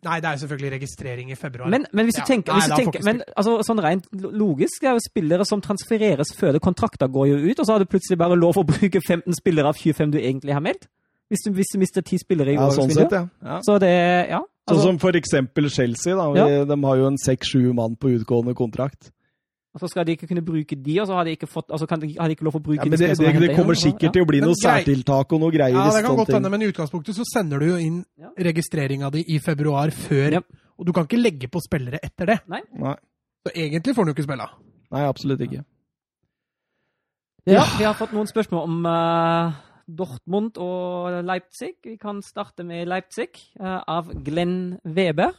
Nei, 0.05 0.19
det 0.21 0.27
er 0.29 0.35
jo 0.37 0.41
selvfølgelig 0.47 0.71
registrering 0.77 1.31
i 1.31 1.35
februar. 1.35 1.69
Men, 1.69 1.85
men 1.91 2.05
hvis 2.05 2.15
du 2.15 2.21
Ja. 2.21 2.25
tenker, 2.29 2.53
Nei, 2.53 2.67
du 2.69 2.75
tenker 2.75 3.03
men, 3.03 3.21
altså, 3.35 3.57
Sånn 3.65 3.81
rent 3.81 4.05
logisk 4.13 4.83
er 4.83 4.93
jo 4.93 4.99
spillere 5.03 5.45
som 5.45 5.61
transfereres 5.61 6.31
før 6.37 6.53
det 6.53 6.61
kontrakter 6.61 7.07
går 7.09 7.27
jo 7.33 7.37
ut, 7.51 7.59
og 7.59 7.65
så 7.65 7.71
har 7.73 7.79
du 7.79 7.85
plutselig 7.85 8.17
bare 8.17 8.35
lov 8.37 8.55
å 8.55 8.63
bruke 8.65 9.01
15 9.01 9.33
spillere 9.33 9.67
av 9.67 9.75
25 9.75 10.11
du 10.11 10.19
egentlig 10.19 10.53
har 10.53 10.61
meldt. 10.61 10.87
Hvis 11.31 11.41
du, 11.43 11.51
hvis 11.51 11.71
du 11.73 11.79
mister 11.79 12.01
10 12.05 12.19
spillere 12.21 12.51
i 12.51 12.53
Ja, 12.53 12.69
sånn 12.69 12.85
overgangsvinduet. 12.85 13.09
sett, 13.09 13.29
ja. 13.41 13.49
ja. 13.49 13.59
Så 13.65 13.79
det 13.79 14.29
Ja. 14.29 14.39
Sånn 14.69 14.77
Altså, 14.77 14.81
som 14.83 14.97
for 14.99 15.11
eksempel 15.11 15.69
Chelsea. 15.69 16.15
da. 16.15 16.31
Vi, 16.33 16.65
De 16.65 16.83
har 16.83 16.95
jo 16.97 17.05
en 17.07 17.17
seks-sju 17.17 17.73
mann 17.73 17.95
på 17.95 18.09
utgående 18.19 18.53
kontrakt. 18.55 19.11
Og 19.75 19.81
så 19.83 19.89
skal 19.91 20.05
de 20.07 20.13
ikke 20.15 20.27
kunne 20.29 20.41
bruke 20.47 20.75
de, 20.79 20.93
og 21.03 21.07
så 21.09 21.17
har 21.17 21.25
de 21.27 21.33
ikke, 21.35 21.47
fått, 21.51 21.67
altså 21.75 21.85
kan 21.91 21.99
de, 21.99 22.13
har 22.15 22.31
de 22.31 22.35
ikke 22.37 22.45
lov 22.47 22.55
å 22.55 22.61
bruke 22.63 22.79
Ja, 22.79 22.85
de 22.87 22.93
men 22.93 22.99
det, 23.01 23.09
spillerne 23.17 23.41
det, 23.43 23.49
det 23.51 23.57
kommer 23.59 23.75
sikkert 23.75 24.13
til 24.15 24.23
å 24.23 24.27
bli 24.29 24.39
noe 24.39 24.55
særtiltak 24.55 25.33
og 25.35 25.41
noe 25.43 25.51
greier. 25.51 25.75
ja, 25.75 25.89
det 25.91 26.03
kan 26.05 26.15
godt 26.15 26.31
hende, 26.37 26.51
men 26.53 26.63
i 26.63 26.69
utgangspunktet 26.71 27.17
så 27.17 27.25
sender 27.27 27.59
du 27.59 27.67
jo 27.73 27.75
inn 27.83 27.97
Ja. 28.17 28.29
registreringa 28.47 29.11
di 29.11 29.25
i 29.35 29.39
februar 29.43 29.91
før. 29.91 30.39
Ja. 30.39 30.41
Og 30.79 30.87
du 30.87 30.93
kan 30.95 31.03
ikke 31.09 31.19
legge 31.19 31.47
på 31.51 31.59
spillere 31.63 31.99
etter 32.03 32.25
det. 32.31 32.39
Nei, 32.47 32.61
Så 33.45 33.51
egentlig 33.53 33.95
får 33.95 34.05
du 34.07 34.11
ikke 34.15 34.23
spille. 34.23 34.47
nei, 34.91 35.03
absolutt 35.11 35.41
ikke. 35.43 35.65
Ja, 37.45 37.61
vi 37.77 37.83
har 37.85 37.93
fått 37.93 38.13
noen 38.15 38.25
spørsmål 38.29 38.63
om 38.65 38.85
uh, 38.89 39.51
Dortmund 39.85 40.57
og 40.57 41.19
Leipzig. 41.27 41.75
Vi 41.85 41.97
kan 42.01 42.21
starte 42.25 42.63
med 42.65 42.87
Leipzig, 42.89 43.29
uh, 43.61 43.83
av 43.87 44.09
Glenn 44.25 44.79
Weber. 44.83 45.35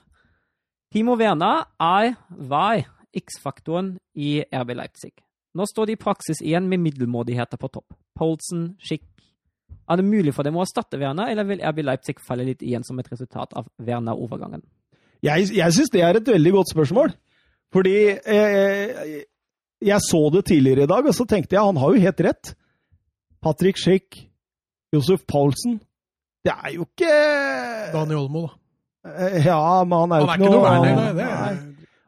Timo 0.95 1.17
Werner 1.19 1.65
I, 1.83 2.13
var 2.31 2.85
X-faktoren 3.17 3.95
i 4.17 4.41
RB 4.53 4.75
Leipzig. 4.77 5.13
Nå 5.57 5.65
står 5.71 5.87
de 5.89 5.97
i 5.97 6.01
praksis 6.01 6.43
igjen 6.45 6.67
med 6.69 6.83
middelmådigheter 6.85 7.61
på 7.61 7.71
topp. 7.73 7.95
Poulsen, 8.19 8.75
Schick. 8.83 9.05
Er 9.89 10.01
det 10.01 10.05
mulig 10.09 10.35
for 10.35 10.43
dem 10.47 10.57
å 10.59 10.65
erstatte 10.65 10.99
Werner, 11.01 11.31
eller 11.31 11.47
vil 11.49 11.63
RB 11.63 11.85
Leipzig 11.87 12.19
falle 12.25 12.45
litt 12.49 12.63
igjen 12.67 12.85
som 12.85 12.99
et 13.01 13.09
resultat 13.13 13.55
av 13.57 13.69
Werner-overgangen? 13.79 14.65
Jeg, 15.25 15.49
jeg 15.57 15.73
syns 15.77 15.93
det 15.95 16.03
er 16.05 16.19
et 16.19 16.29
veldig 16.29 16.53
godt 16.59 16.73
spørsmål. 16.75 17.15
Fordi 17.75 17.95
eh, 18.19 19.09
jeg 19.85 20.01
så 20.07 20.21
det 20.35 20.45
tidligere 20.51 20.85
i 20.87 20.91
dag, 20.91 21.07
og 21.09 21.15
så 21.17 21.27
tenkte 21.29 21.57
jeg 21.57 21.65
han 21.67 21.81
har 21.83 21.95
jo 21.95 22.03
helt 22.05 22.23
rett. 22.27 22.53
Patrick 23.43 23.79
Schick, 23.79 24.21
Josef 24.95 25.23
Paulsen 25.29 25.81
Det 26.47 26.53
er 26.55 26.73
jo 26.77 26.87
ikke 26.87 27.11
Daniel 27.93 28.23
Olmo, 28.25 28.47
da. 28.47 28.53
Eh, 29.13 29.47
Ja, 29.47 29.85
men 29.85 29.99
han 30.05 30.15
er 30.15 30.23
jo 30.23 30.27
Han 30.27 30.31
er 30.31 30.41
ikke 30.41 30.53
noe 30.55 30.65
Werner, 30.67 31.59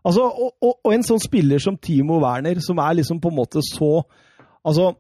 Altså, 0.07 0.25
og, 0.29 0.55
og, 0.63 0.79
og 0.85 0.95
en 0.95 1.05
sånn 1.07 1.21
spiller 1.23 1.63
som 1.63 1.77
Timo 1.83 2.21
Werner, 2.23 2.61
som 2.65 2.79
er 2.83 3.01
liksom 3.01 3.21
på 3.23 3.33
en 3.33 3.39
måte 3.43 3.65
så 3.67 4.03
Altså 4.67 4.93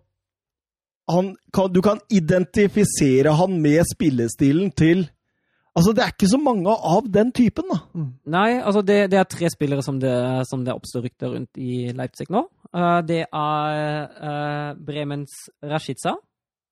han 1.09 1.33
kan, 1.55 1.71
Du 1.73 1.81
kan 1.85 2.01
identifisere 2.13 3.33
han 3.37 3.61
med 3.63 3.85
spillestilen 3.89 4.71
til 4.77 5.09
Altså, 5.79 5.93
det 5.95 6.03
er 6.03 6.11
ikke 6.11 6.27
så 6.27 6.39
mange 6.43 6.73
av 6.75 7.07
den 7.15 7.29
typen, 7.31 7.69
da. 7.71 7.77
Nei, 8.35 8.57
altså 8.59 8.81
det, 8.83 8.97
det 9.13 9.19
er 9.21 9.29
tre 9.31 9.51
spillere 9.53 9.85
som 9.87 10.01
det, 10.03 10.15
som 10.51 10.65
det 10.67 10.75
oppstår 10.75 11.05
rykter 11.07 11.31
rundt 11.31 11.61
i 11.61 11.93
Leipzig 11.95 12.27
nå. 12.35 12.41
Uh, 12.75 12.99
det 13.07 13.21
er 13.23 14.09
uh, 14.19 14.73
Bremens 14.89 15.37
Rashica. 15.63 16.17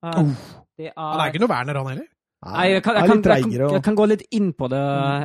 Eh, 0.03 0.33
det 0.81 0.91
er 0.91 0.99
han 0.99 1.23
er 1.23 1.31
ikke 1.31 1.45
noe 1.45 1.53
Werner, 1.53 1.79
han 1.79 1.93
heller. 1.93 2.09
Nei, 2.45 2.67
jeg 2.75 2.83
kan, 2.85 2.99
jeg, 2.99 3.09
kan, 3.09 3.23
jeg, 3.25 3.45
kan, 3.47 3.73
jeg 3.75 3.83
kan 3.83 3.97
gå 3.97 4.07
litt 4.11 4.23
inn 4.37 4.51
på 4.55 4.69
det 4.71 4.83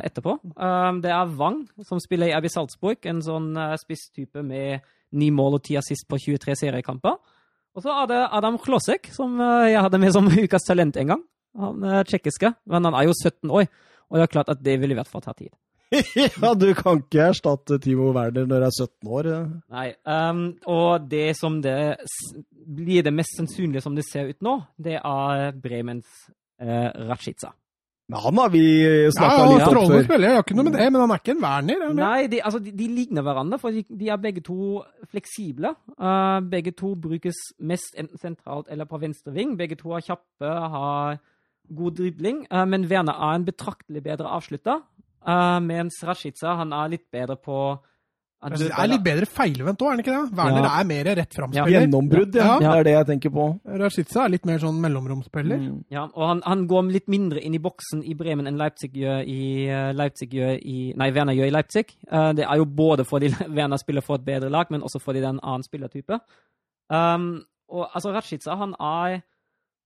etterpå. 0.08 0.38
Um, 0.56 1.02
det 1.04 1.12
er 1.12 1.34
Wang, 1.38 1.60
som 1.84 2.00
spiller 2.02 2.30
i 2.30 2.34
Abbey 2.34 2.50
Salzburg. 2.50 2.98
En 3.06 3.20
sånn 3.22 3.52
uh, 3.58 3.74
spisstype 3.78 4.42
med 4.46 4.80
ni 5.20 5.28
mål 5.34 5.58
og 5.58 5.64
ti 5.68 5.76
assist 5.78 6.08
på 6.08 6.18
23 6.18 6.56
seriekamper. 6.64 7.20
Og 7.76 7.84
så 7.84 7.92
er 8.00 8.08
det 8.10 8.22
Adam 8.38 8.56
Klosek, 8.60 9.12
som 9.12 9.36
uh, 9.38 9.68
jeg 9.68 9.84
hadde 9.84 10.00
med 10.00 10.16
som 10.16 10.32
ukas 10.44 10.66
talent 10.66 10.98
en 10.98 11.14
gang. 11.14 11.26
Han 11.60 11.84
er 11.84 12.08
tsjekkiske, 12.08 12.54
men 12.72 12.88
han 12.88 12.96
er 12.96 13.10
jo 13.10 13.14
17 13.14 13.52
år. 13.60 13.68
Og 14.08 14.18
det 14.18 14.24
er 14.24 14.32
klart 14.32 14.52
at 14.52 14.64
det 14.64 14.80
vil 14.80 14.96
i 14.96 14.96
hvert 14.96 15.12
fall 15.12 15.24
ta 15.24 15.36
tid. 15.36 15.52
ja, 16.16 16.54
du 16.56 16.70
kan 16.72 17.02
ikke 17.02 17.26
erstatte 17.28 17.76
Timo 17.84 18.14
Werner 18.16 18.46
når 18.48 18.62
du 18.62 18.66
er 18.66 18.76
17 18.88 19.10
år. 19.18 19.28
Ja. 19.28 19.40
Nei, 19.76 19.88
um, 20.08 20.46
og 20.64 21.08
det 21.12 21.34
som 21.36 21.60
det 21.64 21.98
blir 22.52 23.04
det 23.04 23.12
mest 23.12 23.36
sannsynlige 23.36 23.84
som 23.84 23.96
det 23.98 24.08
ser 24.08 24.32
ut 24.32 24.40
nå, 24.44 24.62
det 24.80 24.96
er 24.96 25.52
Bremens 25.60 26.08
uh, 26.62 27.08
Rashica. 27.10 27.52
Men 28.12 28.18
han 28.20 28.38
har 28.42 28.50
vi 28.52 28.62
Ja, 28.82 29.10
snakka 29.14 29.36
ja, 29.38 29.44
litt 29.48 29.76
om 29.78 29.90
før. 29.92 30.02
spiller, 30.04 30.26
jeg 30.28 30.36
har 30.36 30.42
ikke 30.44 30.56
noe 30.58 30.64
med 30.66 30.74
det, 30.76 30.86
men 30.92 31.00
han 31.00 31.12
er 31.14 31.20
ikke 31.22 31.32
en 31.36 31.42
Werner. 31.44 31.84
er? 31.86 31.92
Nei, 31.96 32.26
de, 32.28 32.40
altså, 32.44 32.58
de, 32.60 32.72
de 32.76 32.88
ligner 32.90 33.22
hverandre, 33.24 33.58
for 33.62 33.70
de, 33.72 33.84
de 33.88 34.08
er 34.12 34.18
begge 34.20 34.42
to 34.44 34.82
fleksible. 35.08 35.70
Uh, 35.96 36.40
begge 36.50 36.74
to 36.76 36.94
brukes 36.98 37.38
mest 37.60 37.94
enten 37.96 38.18
sentralt 38.20 38.68
eller 38.68 38.84
på 38.90 39.00
venstre 39.00 39.32
ving. 39.32 39.54
Begge 39.56 39.78
to 39.80 39.94
er 39.96 40.04
kjappe, 40.04 40.50
har 40.74 41.20
god 41.72 41.96
dribling, 42.02 42.42
uh, 42.52 42.64
men 42.68 42.84
Werner 42.90 43.14
er 43.16 43.38
en 43.38 43.46
betraktelig 43.48 44.02
bedre 44.04 44.28
avslutter. 44.34 44.82
Uh, 45.22 45.60
mens 45.62 46.02
Rashica 46.04 46.56
han 46.58 46.72
er 46.74 46.90
litt 46.98 47.06
bedre 47.14 47.38
på 47.38 47.78
Jeg 48.42 48.58
Det 48.58 48.70
er 48.74 48.88
litt 48.90 49.02
bedre 49.04 49.26
feilvendt 49.30 49.82
òg, 49.82 49.92
er 49.92 49.96
det 49.96 50.02
ikke 50.06 50.14
det? 50.16 50.36
Werner 50.36 50.64
Ja. 50.66 50.80
er 50.80 50.84
mer 50.84 51.04
rett 51.04 51.34
fram-spiller. 51.36 51.70
Gjennombrudd, 51.70 52.34
ja. 52.34 52.46
Ja. 52.48 52.58
Det 52.58 52.78
er 52.80 52.82
det 52.88 52.92
jeg 52.96 53.06
tenker 53.06 53.30
på. 53.30 53.44
Rashica 53.82 54.24
er 54.24 54.28
litt 54.34 54.44
mer 54.46 54.58
sånn 54.58 54.80
mellomromsspiller. 54.82 55.58
Mm. 55.62 55.84
Ja, 55.94 56.04
og 56.14 56.26
han, 56.28 56.42
han 56.44 56.66
går 56.66 56.90
litt 56.90 57.06
mindre 57.08 57.40
inn 57.40 57.54
i 57.54 57.60
boksen 57.62 58.02
i 58.04 58.14
Bremen 58.18 58.46
enn 58.50 58.58
Leipzig 58.58 58.92
gjør 58.98 59.22
i 59.30 59.68
uh, 59.70 59.92
Leipzig 59.94 60.30
gjør 60.34 60.58
i 60.58 60.92
Nei, 60.96 61.10
Werner 61.14 61.34
gjør 61.38 61.46
i 61.46 61.54
Leipzig. 61.54 61.86
Uh, 62.10 62.32
det 62.32 62.44
er 62.48 62.56
jo 62.56 62.64
både 62.66 63.04
fordi 63.06 63.30
Werner 63.56 63.78
spiller 63.78 64.02
for 64.02 64.16
et 64.18 64.24
bedre 64.26 64.50
lag, 64.50 64.66
men 64.70 64.82
også 64.82 64.98
fordi 65.00 65.20
det 65.22 65.28
er 65.30 65.36
en 65.36 65.44
annen 65.44 65.62
spillertype. 65.62 66.18
Um, 66.90 67.44
og 67.70 67.88
altså, 67.94 68.10
Rashica, 68.12 68.56
han 68.58 68.74
er 68.80 69.22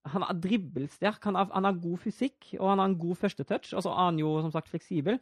han 0.07 0.23
er 0.23 0.37
dribbelsterk, 0.39 1.17
han, 1.27 1.35
er- 1.35 1.49
han 1.53 1.65
har 1.67 1.73
god 1.83 1.97
fysikk, 1.99 2.53
og 2.61 2.69
han 2.69 2.79
har 2.79 2.85
en 2.87 2.97
god 2.99 3.15
førstetouch. 3.19 3.73
Og 3.75 3.83
så 3.83 3.89
er 3.91 4.05
han 4.05 4.17
jo 4.21 4.37
som 4.41 4.51
sagt 4.53 4.69
fleksibel. 4.71 5.17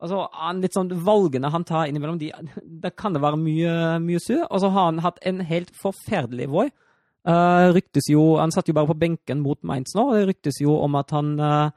Og 0.00 0.08
så 0.12 0.18
er 0.26 0.42
han 0.46 0.60
litt 0.62 0.76
sånn 0.76 0.92
Valgene 1.06 1.50
han 1.50 1.64
tar 1.66 1.88
innimellom, 1.90 2.18
de, 2.20 2.28
da 2.84 2.90
kan 2.94 3.12
det 3.16 3.22
være 3.24 3.38
mye, 3.40 3.72
mye 4.04 4.20
sur. 4.22 4.44
Og 4.50 4.60
så 4.62 4.70
har 4.70 4.84
han 4.92 5.00
hatt 5.02 5.18
en 5.26 5.40
helt 5.48 5.72
forferdelig 5.82 6.46
vår. 6.52 6.70
Uh, 7.28 7.72
ryktes 7.74 8.06
jo, 8.08 8.36
Han 8.38 8.52
satt 8.54 8.68
jo 8.70 8.74
bare 8.78 8.88
på 8.88 8.96
benken 8.96 9.40
mot 9.42 9.58
Mainz 9.66 9.90
nå, 9.98 10.04
og 10.08 10.14
det 10.16 10.28
ryktes 10.30 10.60
jo 10.62 10.76
om 10.80 10.94
at 10.96 11.10
han 11.12 11.34
uh, 11.42 11.70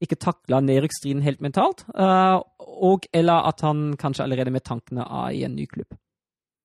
ikke 0.00 0.16
takla 0.22 0.60
nedrykksstriden 0.64 1.20
helt 1.26 1.42
mentalt. 1.44 1.82
Uh, 1.98 2.38
og 2.84 3.04
eller 3.12 3.50
at 3.50 3.60
han 3.66 3.96
kanskje 4.00 4.24
allerede 4.24 4.54
med 4.54 4.64
tankene 4.64 5.02
er 5.04 5.34
i 5.34 5.42
en 5.44 5.56
ny 5.58 5.66
klubb. 5.66 5.90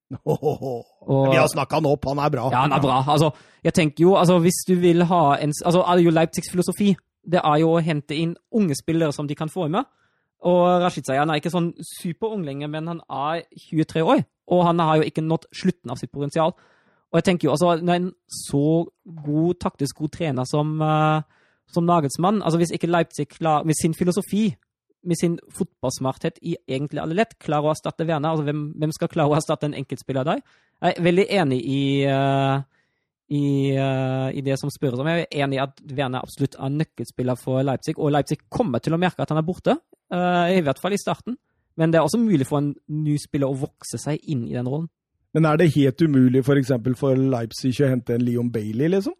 Og- 0.25 1.31
Vi 1.33 1.37
har 1.37 1.47
snakka 1.47 1.75
han 1.81 1.85
opp, 1.85 2.05
han 2.05 2.19
er 2.19 2.29
bra. 2.29 2.49
ja, 2.51 2.61
han 2.63 2.71
er 2.73 2.81
bra. 2.81 3.03
Altså, 3.07 3.31
jeg 3.63 3.73
tenker 3.73 4.03
jo, 4.03 4.15
altså, 4.15 4.39
hvis 4.39 4.63
du 4.67 4.75
vil 4.75 5.03
ha 5.05 5.35
en 5.41 5.53
Altså, 5.65 5.81
er 5.81 5.95
det 5.97 6.05
jo 6.05 6.11
Leipzigs 6.11 6.51
filosofi. 6.51 6.95
Det 7.29 7.41
er 7.43 7.57
jo 7.61 7.73
å 7.75 7.81
hente 7.83 8.15
inn 8.15 8.35
unge 8.55 8.75
spillere 8.77 9.11
som 9.13 9.27
de 9.27 9.35
kan 9.35 9.49
få 9.49 9.67
med. 9.69 9.85
Og 10.47 10.81
Rashica 10.83 11.17
han 11.19 11.31
er 11.33 11.41
ikke 11.41 11.51
sånn 11.51 11.73
superung 11.83 12.45
lenger, 12.47 12.71
men 12.71 12.87
han 12.87 13.01
er 13.09 13.43
23 13.69 14.03
år. 14.05 14.23
Og 14.49 14.63
han 14.65 14.79
har 14.81 14.99
jo 14.99 15.09
ikke 15.09 15.25
nådd 15.25 15.49
slutten 15.55 15.91
av 15.91 15.99
sitt 15.99 16.11
potensial. 16.13 16.55
Og 17.09 17.19
jeg 17.19 17.25
tenker 17.25 17.47
jo, 17.49 17.55
altså, 17.55 17.73
når 17.81 17.99
en 17.99 18.09
så 18.31 18.63
god, 19.25 19.59
taktisk 19.59 19.99
god 19.99 20.13
trener 20.13 20.47
som, 20.47 20.75
uh, 20.81 21.21
som 21.73 21.85
Nagelsmann 21.85 22.43
altså 22.45 22.59
Hvis 22.61 22.73
ikke 22.75 22.89
Leipzig 22.89 23.27
klar, 23.33 23.63
med 23.65 23.73
sin 23.81 23.95
filosofi, 23.97 24.55
med 25.03 25.15
sin 25.17 25.39
fotballsmarthet 25.55 26.39
i 26.41 26.55
egentlig 26.67 27.01
alle 27.01 27.17
lett, 27.17 27.37
klarer 27.39 27.69
å 27.69 27.73
erstatte 27.73 28.05
Werner 28.05 28.29
altså 28.29 28.45
hvem, 28.45 28.65
hvem 28.77 28.93
skal 28.93 29.09
klare 29.09 29.33
å 29.33 29.37
erstatte 29.39 29.69
en 29.69 29.77
enkeltspiller 29.79 30.27
der? 30.27 30.43
Jeg 30.83 30.95
er 30.97 31.07
veldig 31.07 31.25
enig 31.41 31.59
i, 31.65 31.81
uh, 32.05 32.61
i, 33.29 33.77
uh, 33.77 34.29
i 34.33 34.41
det 34.45 34.57
som 34.59 34.71
spørres 34.73 34.99
om. 35.01 35.07
Jeg 35.07 35.27
er 35.27 35.43
enig 35.45 35.59
i 35.59 35.61
at 35.63 35.81
Werner 35.93 36.25
absolutt 36.25 36.57
er 36.57 36.73
nøkkelspiller 36.73 37.37
for 37.39 37.61
Leipzig, 37.65 37.95
og 37.97 38.13
Leipzig 38.15 38.39
kommer 38.49 38.81
til 38.81 38.95
å 38.97 39.01
merke 39.01 39.21
at 39.21 39.29
han 39.33 39.41
er 39.41 39.45
borte. 39.45 39.77
uh, 40.13 40.49
I 40.49 40.63
hvert 40.65 40.81
fall 40.81 40.97
i 40.97 41.01
starten. 41.01 41.37
Men 41.79 41.93
det 41.93 41.99
er 41.99 42.07
også 42.07 42.19
mulig 42.19 42.47
for 42.49 42.59
en 42.59 42.73
ny 42.91 43.15
spiller 43.21 43.47
å 43.47 43.55
vokse 43.55 43.99
seg 44.01 44.19
inn 44.27 44.47
i 44.49 44.57
den 44.57 44.67
rollen. 44.67 44.89
Men 45.33 45.45
er 45.45 45.59
det 45.61 45.69
helt 45.75 46.01
umulig 46.01 46.41
for 46.43 46.57
eksempel 46.57 46.95
for 46.97 47.15
Leipzig 47.15 47.75
å 47.85 47.91
hente 47.91 48.17
en 48.17 48.25
Leon 48.25 48.49
Bailey, 48.51 48.89
liksom? 48.89 49.13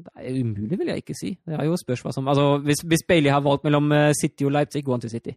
Det 0.00 0.10
er 0.16 0.40
umulig, 0.40 0.78
vil 0.78 0.88
jeg 0.88 1.02
ikke 1.02 1.18
si. 1.18 1.34
Det 1.44 1.58
er 1.58 1.66
jo 1.68 1.76
spørsmål 1.76 2.14
som 2.16 2.28
Altså, 2.30 2.58
hvis, 2.64 2.80
hvis 2.88 3.04
Bailey 3.06 3.30
har 3.30 3.44
valgt 3.44 3.66
mellom 3.66 3.92
uh, 3.92 4.10
City 4.16 4.48
og 4.48 4.54
Leipzig, 4.56 4.84
går 4.86 4.96
han 4.96 5.04
til 5.04 5.12
City. 5.12 5.36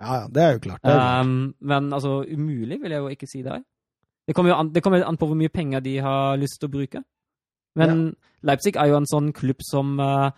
Ja, 0.00 0.14
ja, 0.20 0.26
det 0.28 0.42
er 0.42 0.52
jo 0.52 0.58
klart. 0.68 0.82
Det 0.82 0.92
er 0.92 0.94
jo 0.94 1.00
klart. 1.00 1.26
Um, 1.26 1.54
men 1.60 1.92
altså, 1.92 2.12
umulig 2.22 2.78
vil 2.82 2.94
jeg 2.94 3.00
jo 3.00 3.08
ikke 3.08 3.30
si 3.30 3.42
det 3.42 3.52
er. 3.58 3.64
Det 4.26 4.34
kommer 4.34 4.50
jo 4.54 4.56
an, 4.56 4.72
det 4.72 4.82
kommer 4.82 5.04
an 5.04 5.16
på 5.20 5.26
hvor 5.28 5.36
mye 5.36 5.52
penger 5.52 5.80
de 5.84 5.98
har 6.00 6.36
lyst 6.40 6.60
til 6.60 6.68
å 6.70 6.72
bruke. 6.72 7.02
Men 7.76 8.14
Leipzig 8.46 8.76
er 8.78 8.86
jo 8.92 8.96
en 9.00 9.08
sånn 9.10 9.32
klubb 9.34 9.60
som 9.66 9.98
uh, 10.00 10.30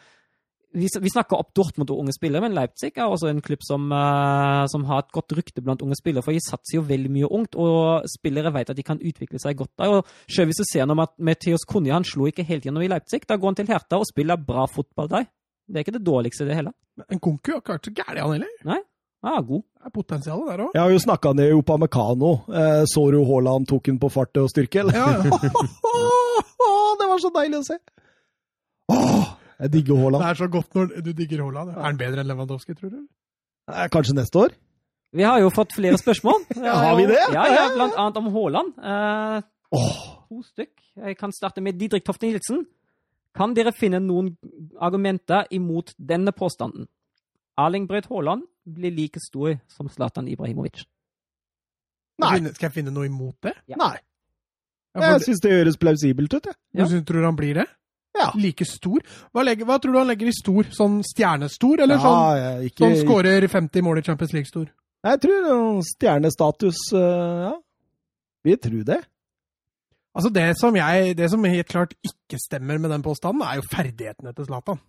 vi, 0.77 0.89
vi 1.01 1.11
snakker 1.13 1.37
opp 1.39 1.53
Dortmund 1.57 1.91
og 1.93 2.01
unge 2.03 2.15
spillere, 2.17 2.43
men 2.45 2.55
Leipzig 2.57 2.91
er 2.97 3.07
også 3.13 3.29
en 3.31 3.43
klubb 3.45 3.63
som, 3.65 3.85
uh, 3.93 4.65
som 4.73 4.85
har 4.89 5.05
et 5.05 5.13
godt 5.15 5.35
rykte 5.39 5.63
blant 5.65 5.85
unge 5.85 5.97
spillere. 5.99 6.25
For 6.25 6.33
de 6.37 6.41
satser 6.45 6.79
jo 6.79 6.85
veldig 6.89 7.13
mye 7.13 7.31
ungt, 7.39 7.55
og 7.61 8.09
spillere 8.11 8.53
vet 8.57 8.73
at 8.73 8.77
de 8.81 8.85
kan 8.87 9.01
utvikle 9.01 9.41
seg 9.43 9.57
godt 9.61 9.73
der. 9.79 9.95
Og 9.99 10.11
selv 10.33 10.51
hvis 10.51 10.61
du 10.61 10.67
ser 10.71 10.89
noe 10.89 10.97
med, 10.99 11.09
at- 11.11 11.19
med 11.31 11.41
Theos 11.45 11.65
Kunja, 11.69 11.95
han 11.95 12.05
slo 12.09 12.27
ikke 12.31 12.45
helt 12.49 12.65
gjennom 12.67 12.85
i 12.85 12.91
Leipzig. 12.93 13.23
Da 13.29 13.37
går 13.37 13.53
han 13.53 13.61
til 13.63 13.71
Hertha 13.71 14.01
og 14.01 14.09
spiller 14.11 14.37
bra 14.41 14.67
fotball 14.67 15.09
der. 15.13 15.29
Det 15.69 15.77
er 15.81 15.87
ikke 15.87 15.99
det 15.99 16.05
dårligste, 16.07 16.47
det 16.49 16.57
heller. 16.57 16.73
Men 17.11 17.21
Konku 17.21 17.53
er 17.53 17.61
ikke 17.63 17.79
så 17.85 17.95
gæren, 17.97 18.23
han 18.25 18.37
heller. 18.41 18.53
Han 18.65 18.85
er 19.33 19.47
god. 19.49 19.63
Det 19.77 19.91
er 19.91 19.95
potensialet 19.95 20.49
der 20.53 20.65
òg. 20.67 20.71
Jeg 20.75 20.83
har 20.83 20.91
jo 20.95 21.03
snakka 21.03 21.33
ned 21.39 21.53
Opamecano. 21.57 22.33
Eh, 22.51 22.85
så 22.91 23.07
du 23.15 23.21
Haaland 23.27 23.69
tok 23.71 23.91
den 23.91 23.99
på 24.03 24.11
fart 24.13 24.37
og 24.43 24.51
styrke, 24.53 24.85
eller? 24.85 24.97
Ja, 24.97 25.07
ja. 25.25 25.53
var 27.17 27.25
så 27.25 27.33
deilig 27.35 27.61
å 27.61 27.67
se. 27.67 27.79
Åh, 28.93 29.33
jeg 29.65 29.73
digger 29.73 30.01
Haaland. 30.03 30.23
Det 30.23 30.31
er 30.31 30.41
så 30.43 30.49
godt 30.53 30.79
når 30.79 30.95
du 31.07 31.11
digger 31.17 31.43
Haaland. 31.45 31.75
Er 31.75 31.89
han 31.89 32.01
bedre 32.01 32.23
enn 32.23 32.31
Lewandowski, 32.31 32.77
tror 32.79 32.93
du? 32.93 33.03
Eh, 33.73 33.87
Kanskje 33.93 34.17
neste 34.19 34.43
år? 34.45 34.57
Vi 35.17 35.25
har 35.25 35.41
jo 35.41 35.51
fått 35.55 35.75
flere 35.77 35.99
spørsmål. 36.01 36.45
Har 36.67 36.97
vi 36.99 37.07
det? 37.09 37.21
Ja, 37.33 37.47
ja, 37.53 37.67
blant 37.75 37.97
annet 37.97 38.19
om 38.21 38.33
Haaland. 38.35 38.75
Eh, 38.77 39.39
Åh, 39.77 40.01
to 40.29 40.43
stykk. 40.45 40.75
Jeg 41.07 41.19
kan 41.21 41.33
starte 41.35 41.65
med 41.65 41.79
Didrik 41.81 42.05
Tofte 42.07 42.29
Nilsen. 42.29 42.67
Kan 43.37 43.53
dere 43.57 43.73
finne 43.77 44.01
noen 44.01 44.33
argumenter 44.81 45.49
imot 45.53 45.93
denne 45.99 46.33
påstanden? 46.37 46.87
Erling 47.59 47.87
Braut 47.89 48.07
Haaland 48.11 48.45
blir 48.67 48.93
like 48.93 49.21
stor 49.23 49.57
som 49.73 49.89
Zlatan 49.89 50.29
Ibrahimovic. 50.29 50.85
Nei. 52.21 52.39
Skal 52.53 52.69
jeg 52.69 52.73
finne- 52.73 52.93
noe 52.93 53.07
imot 53.07 53.37
det? 53.43 53.55
Ja. 53.69 53.77
nei. 53.77 53.97
Jeg 54.97 55.21
syns 55.27 55.41
det 55.45 55.51
høres 55.53 55.77
plausibelt 55.77 56.33
ut, 56.33 56.47
jeg. 56.47 56.55
Ja. 56.73 56.87
du 56.89 57.03
tror 57.05 57.25
han 57.25 57.37
blir 57.37 57.55
det? 57.55 57.67
Ja. 58.17 58.31
Like 58.35 58.65
stor? 58.65 59.01
Hva, 59.35 59.45
legger, 59.45 59.67
hva 59.69 59.77
tror 59.79 59.93
du 59.93 59.99
han 59.99 60.09
legger 60.09 60.31
i 60.31 60.33
stor? 60.33 60.65
Sånn 60.73 61.03
stjernestor, 61.05 61.83
eller 61.85 61.97
Ja, 61.97 62.01
sånn, 62.01 62.65
ikke, 62.65 62.79
som 62.79 62.95
skårer 63.05 63.45
50 63.53 63.83
mål 63.85 63.99
i 64.01 64.03
Champions 64.07 64.33
League-stor? 64.33 64.71
Jeg 65.05 65.21
tror 65.21 65.83
stjernestatus 65.85 66.81
eh, 66.97 67.45
Ja. 67.45 67.53
Vi 68.47 68.57
tror 68.57 68.85
det. 68.87 69.01
Altså 70.17 70.31
det 70.33 70.47
som, 70.57 70.75
jeg, 70.79 71.17
det 71.19 71.29
som 71.31 71.45
helt 71.45 71.69
klart 71.69 71.93
ikke 72.07 72.39
stemmer 72.41 72.79
med 72.81 72.91
den 72.91 73.03
påstanden, 73.05 73.43
er 73.43 73.57
jo 73.61 73.67
ferdighetene 73.69 74.33
til 74.35 74.47
Zlatan. 74.47 74.81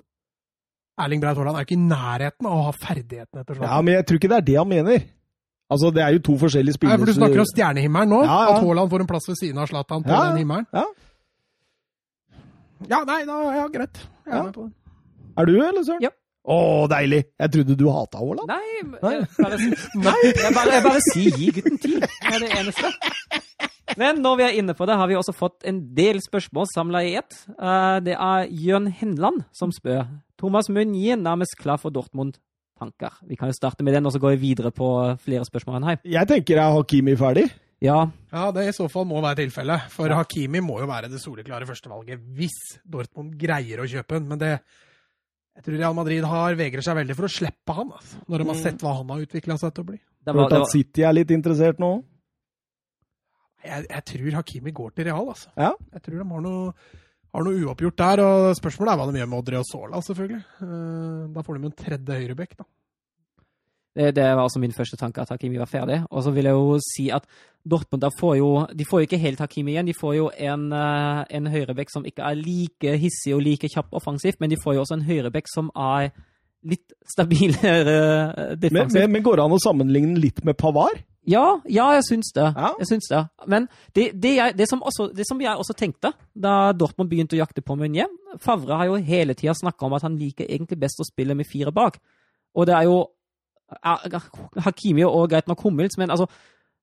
Erling 0.98 1.22
Braut 1.22 1.38
Haaland 1.38 1.58
er 1.60 1.62
jo 1.64 1.68
ikke 1.70 1.78
i 1.78 1.88
nærheten 1.88 2.48
av 2.50 2.54
å 2.58 2.64
ha 2.68 2.72
ferdighetene 2.74 3.44
til 3.46 3.62
Ja, 3.62 3.82
Men 3.82 3.94
jeg 4.00 4.06
tror 4.10 4.18
ikke 4.22 4.30
det 4.34 4.38
er 4.38 4.46
det 4.48 4.56
han 4.58 4.68
mener. 4.72 5.04
Altså, 5.70 5.92
Det 5.94 6.02
er 6.04 6.14
jo 6.16 6.20
to 6.20 6.38
forskjellige 6.42 6.74
spillere. 6.78 6.96
Ja, 6.96 7.02
for 7.04 7.06
Du 7.06 7.14
snakker 7.20 7.40
om 7.44 7.50
stjernehimmelen 7.52 8.10
nå? 8.10 8.22
Ja, 8.24 8.38
ja. 8.48 8.56
At 8.56 8.64
Haaland 8.64 8.90
får 8.90 9.02
en 9.04 9.08
plass 9.08 9.28
ved 9.28 9.36
siden 9.42 9.58
av 9.62 9.68
Zlatan 9.68 10.04
på 10.04 10.10
Ja, 10.10 10.24
den 10.32 10.38
himmelen? 10.44 10.66
ja. 10.74 10.86
Ja, 12.90 13.00
nei, 13.10 13.24
da, 13.26 13.38
ja, 13.56 13.68
greit. 13.74 13.98
Jeg 14.26 14.34
er 14.34 14.38
Ja. 14.38 14.44
med 14.44 14.54
på 14.54 14.64
det. 14.68 14.74
Er 15.38 15.46
du, 15.46 15.54
eller 15.66 15.84
Søren? 15.84 16.02
Ja. 16.02 16.10
Å, 16.48 16.88
deilig! 16.88 17.26
Jeg 17.40 17.52
trodde 17.52 17.76
du 17.76 17.90
hata 17.92 18.18
Haaland. 18.22 18.48
Nei, 18.48 19.00
Nei. 19.02 19.14
jeg 19.20 19.28
bare, 19.38 19.58
jeg 20.24 20.54
bare, 20.56 20.72
jeg 20.72 20.84
bare 20.84 21.02
sier 21.12 21.38
gi 21.38 21.52
gutten 21.52 21.78
tid. 21.82 22.00
Det 22.02 22.34
er 22.36 22.40
det 22.40 22.52
eneste. 22.62 22.94
Men 23.98 24.22
når 24.22 24.38
vi 24.38 24.44
er 24.44 24.56
inne 24.62 24.74
på 24.78 24.86
det, 24.88 24.96
har 24.96 25.08
vi 25.08 25.16
også 25.16 25.34
fått 25.36 25.66
en 25.66 25.82
del 25.96 26.22
spørsmål 26.22 26.68
samla 26.74 27.02
i 27.04 27.16
ett. 27.20 27.36
Eh, 27.60 28.00
Det 28.06 28.14
er 28.16 28.48
Jørn 28.48 28.88
Henland 28.92 29.44
som 29.52 29.72
spør. 29.72 30.06
Thomas 30.38 30.70
Meunier 30.70 31.18
nærmest 31.18 31.56
klar 31.58 31.78
for 31.82 31.90
Dortmund-tanker. 31.92 33.22
Vi 33.28 33.36
kan 33.40 33.50
jo 33.50 33.56
starte 33.58 33.84
med 33.84 33.94
den, 33.98 34.06
og 34.06 34.14
så 34.14 34.20
går 34.22 34.36
vi 34.38 34.50
videre 34.54 34.72
på 34.72 34.88
flere 35.24 35.46
spørsmål 35.48 35.80
enn 35.80 35.88
her. 35.92 35.98
Jeg 36.06 36.28
tenker 36.30 36.58
er 36.62 36.76
Hakimi 36.76 37.16
ferdig. 37.18 37.48
Ja, 37.82 38.08
Ja, 38.34 38.48
det 38.52 38.64
i 38.68 38.74
så 38.74 38.88
fall 38.90 39.06
må 39.06 39.20
være 39.22 39.44
tilfellet. 39.44 39.90
For 39.94 40.10
Hakimi 40.10 40.60
må 40.66 40.80
jo 40.82 40.88
være 40.90 41.10
det 41.14 41.20
soleklare 41.22 41.66
førstevalget 41.70 42.20
hvis 42.38 42.56
Dortmund 42.90 43.36
greier 43.38 43.82
å 43.84 43.86
kjøpe 43.90 44.18
den. 44.18 44.28
Men 44.32 44.40
det 44.42 44.52
jeg 45.58 45.64
tror 45.66 45.78
Real 45.78 45.94
Madrid 45.98 46.26
har 46.26 46.54
vegrer 46.58 46.82
seg 46.86 46.96
veldig 47.00 47.16
for 47.18 47.26
å 47.26 47.32
slippe 47.34 47.74
han, 47.74 47.90
altså, 47.92 48.18
når 48.30 48.38
de 48.38 48.46
har 48.46 48.56
Mm. 48.58 48.62
sett 48.62 48.82
hva 48.86 48.96
han 48.98 49.10
har 49.10 49.24
utvikla 49.26 49.58
seg 49.58 49.74
til 49.74 49.84
å 49.84 49.88
bli. 49.88 49.98
det 50.26 50.36
var, 50.36 50.50
det 50.50 50.60
var, 50.60 50.66
City 50.70 51.02
er 51.02 51.14
litt 51.14 51.32
interessert 51.34 51.80
nå. 51.80 52.04
Jeg, 53.66 53.86
jeg 53.90 54.04
tror 54.06 54.36
Hakimi 54.38 54.72
går 54.72 54.92
til 54.96 55.06
Real, 55.10 55.28
altså. 55.34 55.50
Ja. 55.58 55.72
Jeg 55.94 56.02
tror 56.06 56.18
de 56.22 56.28
har 56.30 56.42
noe, 56.46 56.74
har 57.38 57.46
noe 57.48 57.62
uoppgjort 57.68 58.02
der. 58.02 58.22
og 58.26 58.50
Spørsmålet 58.58 58.94
er 58.94 59.00
hva 59.00 59.08
de 59.12 59.22
gjør 59.22 59.30
med 59.32 59.40
Odri 59.44 59.60
og 59.62 59.68
Sola, 59.70 60.02
selvfølgelig. 60.06 60.42
Eh, 60.66 61.22
Da 61.38 61.44
får 61.46 61.58
de 61.62 61.70
en 61.72 61.78
tredje 61.84 62.20
høyrebekk, 62.22 62.58
da. 62.60 62.66
det, 63.98 64.08
det 64.18 64.26
var 64.38 64.44
også 64.46 64.60
min 64.62 64.74
første 64.76 64.98
tanke, 65.00 65.22
at 65.24 65.30
Hakimi 65.34 65.58
var 65.58 65.70
ferdig. 65.72 66.04
Og 66.12 66.24
så 66.24 66.32
vil 66.36 66.46
jeg 66.50 66.54
jo 66.58 66.78
si 66.86 67.08
at 67.14 67.26
Dortmund 67.68 68.00
da 68.04 68.10
får 68.20 68.36
jo 68.38 68.50
De 68.78 68.86
får 68.88 69.02
jo 69.02 69.08
ikke 69.10 69.18
helt 69.20 69.40
Hakimi 69.44 69.74
igjen. 69.74 69.88
De 69.90 69.96
får 69.98 70.16
jo 70.16 70.30
en, 70.38 70.68
eh, 70.74 71.24
en 71.40 71.48
høyrebekk 71.52 71.90
som 71.92 72.06
ikke 72.06 72.24
er 72.24 72.38
like 72.40 72.98
hissig 73.02 73.34
og 73.36 73.42
like 73.42 73.68
kjapp 73.74 73.92
offensivt, 73.98 74.40
men 74.40 74.50
de 74.54 74.60
får 74.64 74.76
jo 74.78 74.84
også 74.86 75.00
en 75.00 75.08
høyrebekk 75.10 75.50
som 75.52 75.72
er 75.76 76.12
litt 76.68 76.94
stabilere 77.08 78.56
defensivt. 78.58 78.94
Men, 78.94 79.02
men, 79.08 79.12
men 79.18 79.24
går 79.26 79.38
det 79.38 79.46
an 79.46 79.56
å 79.58 79.62
sammenligne 79.62 80.18
litt 80.20 80.44
med 80.46 80.58
Pavar? 80.58 80.96
Ja, 81.28 81.60
ja, 81.68 81.90
jeg 81.98 82.06
syns 82.08 82.32
det. 82.36 82.46
Ja. 82.56 82.70
Jeg 82.80 82.88
syns 82.88 83.10
det. 83.12 83.22
Men 83.52 83.68
det, 83.96 84.06
det, 84.16 84.32
jeg, 84.38 84.56
det, 84.58 84.68
som 84.70 84.84
også, 84.84 85.10
det 85.16 85.26
som 85.28 85.42
jeg 85.44 85.60
også 85.60 85.76
tenkte 85.76 86.14
da 86.32 86.72
Dortmund 86.72 87.12
begynte 87.12 87.36
å 87.36 87.42
jakte 87.42 87.64
på 87.66 87.76
Meunier 87.76 88.08
Favre 88.40 88.78
har 88.80 88.88
jo 88.88 89.00
hele 89.04 89.36
tida 89.36 89.56
snakka 89.58 89.88
om 89.88 89.96
at 89.98 90.06
han 90.08 90.16
liker 90.20 90.48
egentlig 90.48 90.80
best 90.80 91.02
å 91.04 91.08
spille 91.08 91.36
med 91.36 91.50
fire 91.50 91.74
bak. 91.76 92.00
Og 92.56 92.68
det 92.70 92.76
er 92.78 92.88
jo 92.88 93.02
Hakimi 94.64 95.04
og 95.04 95.28
greit 95.32 95.50
nok 95.50 95.66
Hummels, 95.66 95.98
men 96.00 96.14
altså 96.14 96.30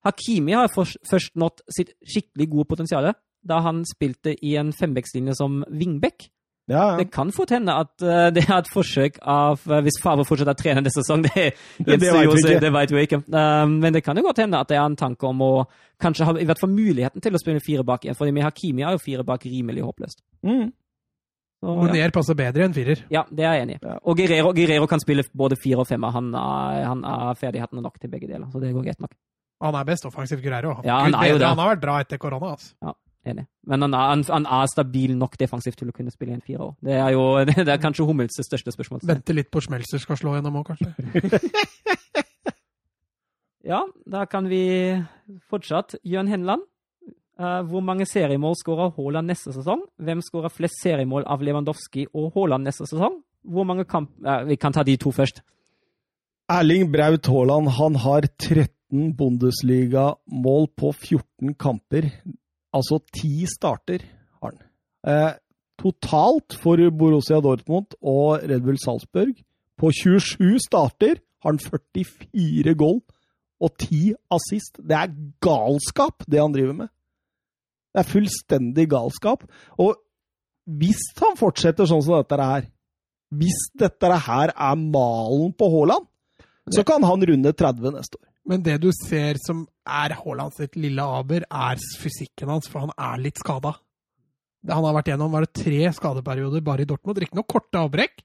Hakimi 0.05 0.53
har 0.53 0.69
først, 0.69 1.33
nådd 1.41 1.63
sitt 1.73 1.95
skikkelig 2.05 2.51
gode 2.53 2.69
potensial 2.69 3.09
da 3.45 3.61
han 3.65 3.83
spilte 3.89 4.35
i 4.45 4.55
en 4.61 4.73
fembeckslinje 4.77 5.37
som 5.37 5.63
wingback. 5.69 6.29
Ja, 6.71 6.85
ja. 6.91 6.97
Det 6.97 7.11
kan 7.13 7.29
fort 7.37 7.51
hende 7.53 7.75
at 7.77 7.93
uh, 8.01 8.31
det 8.33 8.47
er 8.47 8.55
et 8.57 8.69
forsøk 8.73 9.19
av 9.21 9.61
uh, 9.69 9.81
Hvis 9.85 9.99
Favre 10.01 10.25
fortsetter 10.25 10.57
å 10.57 10.57
trene 10.57 10.81
neste 10.81 11.03
sesong, 11.03 11.27
det, 11.27 11.51
Det 11.79 11.99
det 11.99 11.99
vet 12.01 12.25
jo 12.25 12.31
vi 12.33 12.41
ikke. 12.41 12.61
Det 12.63 12.71
vet 12.73 12.95
vi 12.95 13.03
ikke. 13.05 13.19
Uh, 13.29 13.67
men 13.69 13.93
det 13.93 14.01
kan 14.07 14.17
jo 14.17 14.25
godt 14.25 14.41
hende 14.41 14.63
at 14.65 14.71
det 14.73 14.79
er 14.79 14.87
en 14.87 14.97
tanke 14.97 15.29
om 15.29 15.43
å 15.45 15.51
kanskje 16.01 16.29
ha 16.29 16.37
i 16.41 16.47
hvert 16.49 16.63
fall 16.63 16.73
muligheten 16.73 17.25
til 17.25 17.37
å 17.37 17.43
spille 17.43 17.61
fire 17.65 17.85
bak 17.85 18.07
igjen. 18.07 18.17
For 18.17 18.33
med 18.33 18.47
Hakimi 18.47 18.87
er 18.87 18.97
jo 18.97 19.03
fire 19.05 19.27
bak 19.29 19.45
rimelig 19.45 19.85
håpløst. 19.85 20.25
Mm. 20.47 20.73
Så, 21.65 21.77
ja. 21.97 22.09
Passer 22.13 22.37
bedre 22.37 22.67
enn 22.67 22.75
firer. 22.77 23.05
ja, 23.13 23.23
det 23.33 23.45
er 23.45 23.55
jeg 23.57 23.69
enig 23.69 23.79
i. 23.79 23.85
Ja. 23.85 24.01
Og 24.05 24.19
Guerrero, 24.19 24.51
Guerrero 24.57 24.89
kan 24.89 25.01
spille 25.01 25.25
både 25.33 25.57
fire 25.61 25.85
og 25.85 25.89
femmer. 25.89 26.13
Han 26.17 26.33
er, 26.37 26.83
han 26.91 27.05
er 27.09 27.39
ferdighetene 27.41 27.85
nok 27.85 28.01
til 28.01 28.13
begge 28.13 28.29
deler, 28.29 28.49
så 28.53 28.61
det 28.61 28.73
går 28.75 28.89
greit 28.89 29.01
nok. 29.05 29.15
Han 29.65 29.77
er 29.79 29.87
best 29.89 30.05
offensiv 30.09 30.43
Guerrero. 30.45 30.79
Ja, 30.85 30.99
han 31.07 31.17
er 31.17 31.31
jo 31.33 31.39
det. 31.41 31.49
Han 31.49 31.61
har 31.63 31.75
vært 31.77 31.85
bra 31.85 32.01
etter 32.05 32.21
korona. 32.21 32.57
altså. 32.57 32.97
Enig. 33.25 33.47
Men 33.65 33.87
han 33.87 33.95
er, 33.97 34.09
han, 34.11 34.25
han 34.29 34.47
er 34.47 34.67
stabil 34.69 35.15
nok 35.17 35.39
defensivt 35.41 35.79
til 35.81 35.89
å 35.89 35.97
kunne 35.97 36.13
spille 36.13 36.35
i 36.35 36.37
en 36.37 36.45
fire 36.45 36.67
år. 36.67 36.75
Det 36.85 36.99
er 37.01 37.15
jo 37.15 37.23
det 37.67 37.73
er 37.73 37.81
kanskje 37.81 38.05
Hummels 38.09 38.37
største 38.37 38.75
spørsmål. 38.75 39.05
Vente 39.09 39.37
litt 39.37 39.51
på 39.53 39.63
Schmelzer 39.65 40.03
skal 40.03 40.21
slå 40.21 40.37
gjennom 40.37 40.61
òg, 40.61 40.75
kanskje. 40.75 40.93
Ja, 43.65 43.81
da 44.05 44.27
kan 44.29 44.49
vi 44.53 44.63
fortsatt. 45.49 45.97
Jørn 46.05 46.29
Henland. 46.29 46.67
Uh, 47.41 47.65
hvor 47.67 47.81
mange 47.83 48.07
seriemål 48.07 48.55
skårer 48.61 48.93
Haaland 48.95 49.33
neste 49.33 49.51
sesong? 49.57 49.81
Hvem 49.99 50.21
skårer 50.23 50.53
flest 50.53 50.79
seriemål 50.85 51.25
av 51.27 51.43
Lewandowski 51.43 52.05
og 52.13 52.37
Haaland 52.37 52.69
neste 52.69 52.87
sesong? 52.87 53.17
Hvor 53.43 53.67
mange 53.67 53.87
kamp... 53.89 54.13
Uh, 54.21 54.45
vi 54.47 54.59
kan 54.61 54.77
ta 54.77 54.85
de 54.87 54.95
to 55.01 55.11
først. 55.17 55.41
Erling 56.53 56.93
Braut 56.93 57.27
Haaland 57.27 57.73
han 57.79 57.97
har 58.05 58.29
13 58.29 59.17
Bundesliga-mål 59.17 60.69
på 60.77 60.93
14 60.93 61.57
kamper. 61.59 62.13
Altså 62.75 62.99
10 63.15 63.47
starter 63.53 64.05
har 64.43 64.53
han. 64.53 64.63
Eh, 65.07 65.33
totalt 65.81 66.57
for 66.59 66.81
Borussia 66.99 67.41
Dortmund 67.43 67.95
og 68.03 68.43
Red 68.43 68.65
Bull 68.65 68.79
Salzburg, 68.81 69.35
på 69.79 69.91
27 69.91 70.59
starter, 70.63 71.21
har 71.43 71.55
han 71.55 71.61
44 71.61 72.75
goal 72.79 73.01
og 73.61 73.71
10 73.79 74.15
assist. 74.33 74.79
Det 74.79 74.97
er 74.97 75.15
galskap, 75.45 76.25
det 76.31 76.41
han 76.41 76.55
driver 76.55 76.77
med. 76.85 76.93
Det 77.95 78.03
er 78.03 78.11
fullstendig 78.11 78.89
galskap. 78.91 79.45
Og 79.79 79.95
hvis 80.65 81.03
han 81.21 81.37
fortsetter 81.39 81.87
sånn 81.87 82.03
som 82.03 82.19
dette 82.19 82.39
her, 82.41 82.69
hvis 83.35 83.67
dette 83.79 84.19
her 84.27 84.53
er 84.55 84.79
malen 84.81 85.53
på 85.59 85.69
Haaland, 85.73 86.07
så 86.73 86.85
kan 86.87 87.05
han 87.05 87.23
runde 87.29 87.53
30 87.53 87.95
neste 87.95 88.19
år. 88.19 88.34
Men 88.49 88.63
det 88.65 88.77
du 88.83 88.91
ser 88.93 89.39
som 89.41 89.65
er 89.89 90.17
Haaland 90.19 90.53
sitt 90.57 90.77
lille 90.77 91.03
aber, 91.03 91.47
er 91.49 91.81
fysikken 92.01 92.51
hans, 92.53 92.69
for 92.69 92.85
han 92.85 92.93
er 92.93 93.23
litt 93.25 93.41
skada. 93.41 93.73
Han 94.69 94.85
har 94.85 94.97
vært 94.97 95.11
gjennom 95.13 95.33
var 95.33 95.45
det 95.47 95.57
tre 95.65 95.81
skadeperioder 95.97 96.65
bare 96.65 96.85
i 96.85 96.89
Dortmund, 96.89 97.21
riktignok 97.21 97.49
korte 97.49 97.81
avbrekk. 97.81 98.23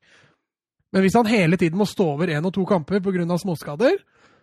Men 0.96 1.06
hvis 1.06 1.16
han 1.16 1.30
hele 1.30 1.60
tiden 1.60 1.80
må 1.80 1.88
stå 1.88 2.08
over 2.16 2.32
én 2.34 2.46
og 2.48 2.54
to 2.56 2.66
kamper 2.68 3.02
pga. 3.04 3.38
småskader, 3.38 4.00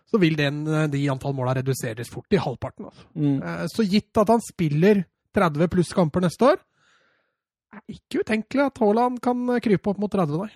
så 0.07 0.19
vil 0.21 0.37
den, 0.39 0.63
de 0.91 1.01
antall 1.11 1.35
måla 1.35 1.57
reduseres 1.57 2.09
fort 2.09 2.31
i 2.31 2.39
halvparten. 2.39 2.87
Altså. 2.87 3.05
Mm. 3.15 3.41
Eh, 3.43 3.65
Så 3.67 3.83
gitt 3.83 4.17
at 4.17 4.29
han 4.31 4.41
spiller 4.45 5.03
30 5.35 5.67
pluss 5.67 5.91
kamper 5.93 6.23
neste 6.23 6.53
år, 6.53 6.61
er 7.75 7.81
ikke 7.91 8.23
utenkelig 8.23 8.63
at 8.69 8.79
Haaland 8.79 9.19
kan 9.21 9.59
krype 9.61 9.91
opp 9.91 9.99
mot 9.99 10.11
30, 10.11 10.39
nei. 10.39 10.49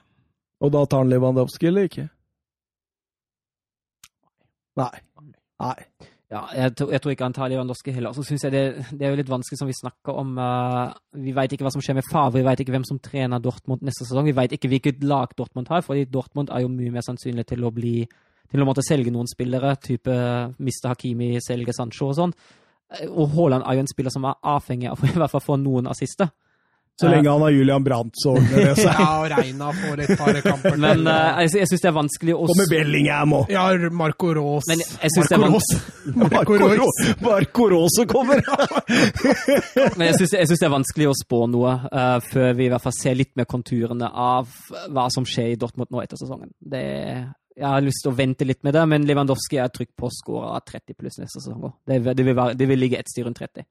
Og 0.61 0.72
da 0.72 0.85
tar 0.85 1.03
han 1.03 1.11
Lewandowski, 1.11 1.68
eller 1.68 1.89
ikke? 1.89 2.07
Nei. 4.80 4.93
Nei. 5.61 5.76
Ja, 6.31 6.45
jeg, 6.56 6.72
tror- 6.80 6.91
jeg 6.95 7.02
tror 7.03 7.11
ikke 7.11 7.26
han 7.27 7.34
tar 7.35 7.49
Lewandowski 7.52 7.91
heller. 7.91 8.14
Så 8.15 8.23
synes 8.23 8.45
jeg 8.45 8.52
det, 8.53 8.61
det 8.95 9.03
er 9.06 9.10
jo 9.11 9.18
litt 9.19 9.30
vanskelig, 9.30 9.57
som 9.60 9.68
vi 9.68 9.76
snakker 9.76 10.15
om 10.15 10.38
uh, 10.39 10.93
Vi 11.19 11.34
vet 11.35 11.52
ikke 11.57 11.65
hva 11.68 11.73
som 11.76 11.84
skjer 11.84 11.98
med 11.98 12.07
Favre, 12.07 12.38
vi 12.39 12.45
vet 12.48 12.64
ikke 12.64 12.72
hvem 12.72 12.85
som 12.88 12.99
trener 13.03 13.41
Dortmund 13.43 13.84
neste 13.84 14.07
sesong. 14.07 14.30
Vi 14.30 14.35
vet 14.38 14.56
ikke 14.56 14.72
hvilket 14.72 15.03
lag 15.03 15.34
Dortmund 15.38 15.68
har, 15.73 15.84
fordi 15.84 16.06
Dortmund 16.07 16.49
er 16.56 16.64
jo 16.64 16.72
mye 16.72 16.93
mer 16.95 17.03
sannsynlig 17.03 17.45
til 17.52 17.68
å 17.68 17.73
bli 17.76 17.98
til 18.52 18.64
å 18.64 18.65
måtte 18.68 18.84
selge 18.84 19.11
noen 19.15 19.27
spillere, 19.31 19.76
type 19.80 20.11
miste 20.60 20.89
Hakimi, 20.91 21.38
selge 21.43 21.72
Sancho 21.76 22.10
og 22.11 22.18
sånn. 22.18 22.34
Eh, 22.91 23.06
Og 23.07 23.30
Haaland 23.35 23.64
er 23.64 23.77
jo 23.77 23.84
en 23.85 23.91
spiller 23.91 24.11
som 24.11 24.26
er 24.27 24.39
avhengig 24.43 24.89
av 24.91 25.03
i 25.07 25.11
hvert 25.15 25.31
fall 25.31 25.43
få 25.45 25.56
noen 25.60 25.88
assister. 25.91 26.31
Så 27.02 27.10
lenge 27.10 27.30
han 27.30 27.42
har 27.42 27.50
Julian 27.50 27.84
Brandt, 27.84 28.14
så 28.14 28.36
ordner 28.36 28.66
det 28.66 28.76
seg. 28.78 28.92
Ja, 29.02 29.08
og 29.24 29.32
Reina 29.32 29.72
får 29.74 30.02
et 30.04 30.12
par 30.20 30.38
kamper 30.46 30.76
til. 30.76 30.82
Men 30.84 31.08
uh, 31.08 31.42
jeg, 31.42 31.54
jeg 31.62 31.70
syns 31.72 31.84
det 31.84 31.90
er 31.90 31.96
vanskelig 31.96 32.36
å 32.36 32.46
Kommer 32.52 32.70
Bellingham 32.70 33.36
og 33.40 33.54
Ja, 33.54 33.64
Marco 34.02 34.30
Rås. 34.38 34.70
Men 34.70 34.84
jeg 34.84 35.14
synes 35.16 35.32
det 35.32 35.38
er 35.38 35.42
Marco 35.42 35.58
Rås. 35.58 35.72
Marco, 36.22 36.60
Marco 37.26 37.68
Rås. 37.74 37.98
Marco 38.04 38.08
kommer! 38.12 38.44
Men 39.98 40.08
jeg 40.12 40.20
syns, 40.22 40.54
det 40.54 40.68
er 40.68 40.74
vanskelig 40.76 41.10
å 41.10 41.18
spå 41.24 41.44
noe 41.50 41.76
uh, 41.88 42.18
før 42.28 42.54
vi 42.60 42.68
i 42.68 42.72
hvert 42.74 42.86
fall 42.86 42.98
ser 43.00 43.18
litt 43.18 43.34
mer 43.40 43.50
konturene 43.50 44.12
av 44.12 44.52
hva 44.92 45.10
som 45.14 45.26
skjer 45.28 45.56
i 45.56 45.60
Dortmund 45.60 45.90
nå 45.94 46.04
etter 46.04 46.22
sesongen. 46.22 46.54
Det, 46.60 46.86
jeg 47.58 47.68
har 47.68 47.84
lyst 47.84 48.06
til 48.06 48.14
å 48.14 48.18
vente 48.18 48.46
litt 48.48 48.62
med 48.68 48.78
det, 48.78 48.86
men 48.94 49.06
Lewandowski 49.10 49.60
er 49.62 49.74
trygg 49.74 49.96
på 49.98 50.08
å 50.08 50.14
skåre 50.14 50.62
30 50.70 50.98
pluss 51.00 51.20
neste 51.22 51.42
sesong 51.42 51.70
òg. 51.72 51.78
Det, 51.88 52.02
det, 52.18 52.34
det 52.60 52.70
vil 52.70 52.80
ligge 52.86 53.02
ett 53.02 53.10
styr 53.10 53.28
rundt 53.28 53.42
30. 53.42 53.66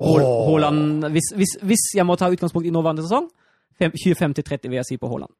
Haal- 0.00 0.46
Haaland, 0.48 1.04
hvis, 1.12 1.28
hvis, 1.36 1.52
hvis 1.62 1.84
jeg 1.96 2.06
må 2.08 2.16
ta 2.16 2.30
utgangspunkt 2.32 2.66
i 2.66 2.72
nåværende 2.74 3.02
sesong, 3.04 3.28
25-30 3.80 4.68
vil 4.68 4.78
jeg 4.80 4.84
si 4.88 4.96
på 5.00 5.08
Haaland. 5.08 5.32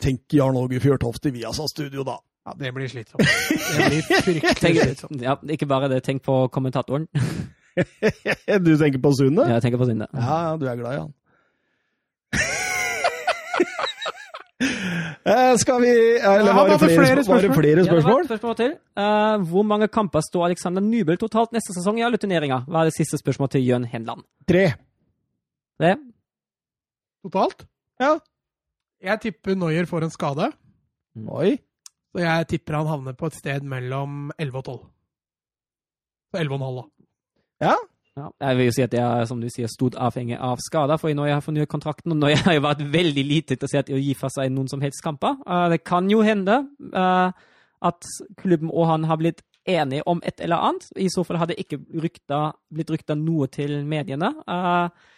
Tenk 0.00 0.32
Jarl 0.32 0.56
Åge 0.56 0.80
Fjørtoft 0.80 1.26
i 1.28 1.30
Viasa 1.34 1.66
studio, 1.68 2.02
da. 2.04 2.16
Ja, 2.46 2.52
det 2.60 2.70
blir 2.76 2.88
slitsomt. 2.88 3.20
Det 3.26 3.90
blir 3.90 4.02
fryktelig 4.28 4.82
slitsomt. 4.82 5.22
ja, 5.22 5.34
ikke 5.50 5.66
bare 5.68 5.88
det, 5.92 6.02
tenk 6.06 6.22
på 6.24 6.46
kommentatoren. 6.48 7.08
Du 8.64 8.70
tenker 8.80 8.96
på 9.04 9.10
Sunne? 9.12 9.44
Jeg 9.52 9.60
tenker 9.62 9.76
på 9.76 9.84
Synne. 9.84 10.06
Ja, 10.16 10.56
du 10.56 10.62
er 10.64 10.78
glad 10.80 10.94
i 10.94 11.00
han. 11.02 11.10
Eh, 12.32 12.38
Skal 15.60 15.80
vi 15.82 15.90
Eller 16.16 16.54
var 16.54 16.68
det 16.70 16.78
flere, 16.80 16.96
flere 16.96 17.24
spørsmål? 17.24 17.36
var 17.36 17.42
det 17.42 17.50
spørsmål. 17.52 17.66
Ja, 17.66 17.74
det 17.76 17.92
var 17.92 18.00
spørsmål? 18.00 18.20
et 18.20 18.26
spørsmål 18.30 18.56
til. 18.56 18.72
Uh, 18.96 19.50
hvor 19.50 19.62
mange 19.68 19.88
kamper 19.88 20.20
står 20.24 20.44
Alexander 20.46 20.80
Nybel 20.84 21.18
totalt 21.20 21.52
neste 21.52 21.74
sesong 21.76 21.98
i 22.00 22.04
alle 22.06 22.16
turneringer? 22.16 22.64
Hva 22.68 22.80
er 22.80 22.88
det 22.90 22.94
siste 22.96 23.18
spørsmålet 23.20 23.56
til 23.58 23.66
Jørn 23.66 23.84
Henland? 23.84 24.24
Tre. 24.48 24.64
Tre. 25.80 25.96
Totalt? 27.26 27.66
Ja. 28.00 28.14
Jeg 29.04 29.20
tipper 29.20 29.54
Noyer 29.60 29.84
får 29.86 30.06
en 30.06 30.10
skade, 30.14 30.46
Oi. 31.28 31.56
så 32.14 32.22
jeg 32.22 32.46
tipper 32.48 32.78
han 32.78 32.86
havner 32.88 33.12
på 33.12 33.28
et 33.28 33.34
sted 33.36 33.60
mellom 33.68 34.30
11 34.38 34.56
og 34.56 34.64
12. 34.64 34.78
Så 36.32 36.40
11,5 36.40 36.78
da. 36.78 36.86
Ja. 37.68 37.74
Ja, 38.16 38.30
jeg 38.48 38.56
vil 38.56 38.70
jo 38.70 38.72
si 38.72 38.84
at 38.86 38.94
jeg 38.96 39.26
som 39.28 39.40
du 39.42 39.48
sier, 39.52 39.68
stort 39.68 39.96
avhengig 40.00 40.38
av 40.40 40.60
skader, 40.64 40.96
for 40.96 41.12
når 41.12 41.28
jeg 41.28 41.36
har 41.36 41.44
fornyet 41.44 41.68
kontrakten, 41.68 42.14
og 42.14 42.22
når 42.22 42.32
jeg 42.34 42.44
har 42.46 42.62
vært 42.64 42.86
veldig 42.94 43.24
lite 43.28 43.56
interessert 43.58 43.90
i 43.92 43.96
å 43.96 44.00
gi 44.00 44.14
fra 44.16 44.30
seg 44.32 44.54
noen 44.54 44.70
som 44.72 44.80
helst 44.84 45.04
kamper. 45.04 45.36
Eh, 45.44 45.66
det 45.74 45.82
kan 45.84 46.08
jo 46.10 46.22
hende 46.24 46.62
eh, 46.92 47.44
at 47.90 48.08
klubben 48.40 48.72
og 48.72 48.88
han 48.88 49.04
har 49.10 49.20
blitt 49.20 49.44
enige 49.66 50.06
om 50.08 50.22
et 50.24 50.40
eller 50.40 50.62
annet. 50.62 50.88
I 50.96 51.10
så 51.12 51.24
fall 51.26 51.40
hadde 51.42 51.58
ikke 51.60 51.80
rykta, 52.02 52.40
blitt 52.72 52.92
rykta 52.94 53.16
noe 53.18 53.50
til 53.52 53.82
mediene. 53.84 54.32
Eh, 54.46 55.10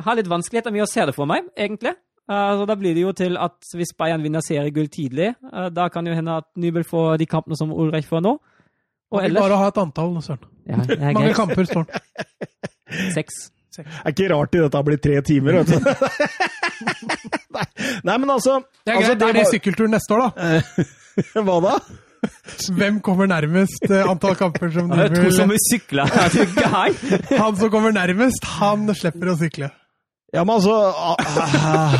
jeg 0.00 0.06
har 0.06 0.16
litt 0.16 0.30
vanskeligheter 0.32 0.72
med 0.72 0.86
å 0.86 0.88
se 0.88 1.04
det 1.04 1.16
for 1.16 1.28
meg, 1.28 1.50
egentlig. 1.58 1.92
Eh, 2.30 2.52
så 2.56 2.66
Da 2.66 2.76
blir 2.80 2.94
det 2.94 3.02
jo 3.04 3.12
til 3.12 3.36
at 3.36 3.58
hvis 3.74 3.92
Bayern 3.98 4.22
vinner 4.22 4.40
seriegull 4.40 4.88
tidlig, 4.88 5.34
eh, 5.52 5.68
da 5.68 5.88
kan 5.88 6.06
jo 6.06 6.14
hende 6.14 6.38
at 6.40 6.48
Nybel 6.56 6.84
får 6.84 7.18
de 7.18 7.26
kampene 7.26 7.58
som 7.58 7.72
Ulreich 7.72 8.08
får 8.08 8.24
nå. 8.24 8.38
Og 9.10 9.24
ellers 9.24 9.42
bare 9.42 9.58
ha 9.58 9.68
et 9.68 9.78
antall, 9.82 10.14
Søren. 10.22 10.46
Ja, 10.70 10.84
det 10.86 10.98
er 10.98 11.16
Mange 11.16 11.32
kamper 11.36 11.66
står 11.68 11.86
han. 11.86 12.04
Seks. 13.16 13.48
Det 13.76 13.86
er 13.86 14.12
ikke 14.12 14.28
rart 14.32 14.54
i 14.56 14.60
dette 14.64 14.78
har 14.80 14.86
blitt 14.86 15.02
tre 15.04 15.20
timer, 15.24 15.60
vet 15.60 15.70
du. 15.70 15.78
Nei, 17.56 17.66
Nei, 18.06 18.14
men 18.22 18.30
altså, 18.32 18.60
Det 18.84 18.92
er 18.92 18.98
altså 18.98 19.12
greit, 19.12 19.20
det 19.20 19.28
er 19.28 19.38
det 19.38 19.44
sykkelturen 19.50 19.94
neste 19.94 20.16
år, 20.16 20.24
da. 20.26 20.54
Hva 21.46 21.58
da? 21.64 21.74
Hvem 22.76 22.98
kommer 23.04 23.28
nærmest 23.30 23.86
eh, 23.88 24.02
antall 24.04 24.34
kamper 24.36 24.72
som 24.74 24.90
Det 24.92 25.06
er 25.06 25.14
to 25.14 25.30
som 25.32 25.52
vil 25.52 25.60
sykle. 25.64 26.04
Er 26.04 26.34
du? 26.34 27.36
Han 27.40 27.56
som 27.56 27.70
kommer 27.72 27.94
nærmest, 27.96 28.44
han 28.58 28.90
slipper 28.96 29.32
å 29.32 29.36
sykle. 29.40 29.70
Ja, 30.34 30.44
men 30.44 30.58
altså 30.58 30.74
ah, 30.94 31.96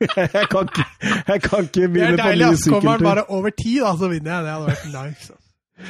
Jeg 0.00 0.46
kan 0.52 0.68
ikke, 0.68 0.84
jeg 1.28 1.42
kan 1.42 1.66
ikke 1.66 1.72
Det 1.74 1.84
er 1.84 1.94
begynne 1.94 2.18
på 2.18 2.28
deilig, 2.28 2.44
ny 2.44 2.52
ass. 2.52 2.66
Kommer 2.70 2.92
han 2.92 3.06
bare 3.08 3.24
over 3.36 3.54
ti, 3.56 3.78
da, 3.82 3.94
så 3.98 4.10
vinner 4.12 4.36
jeg. 4.36 4.44
Det 4.44 4.52
hadde 4.54 4.68
vært 4.68 4.90
nice. 4.94 5.39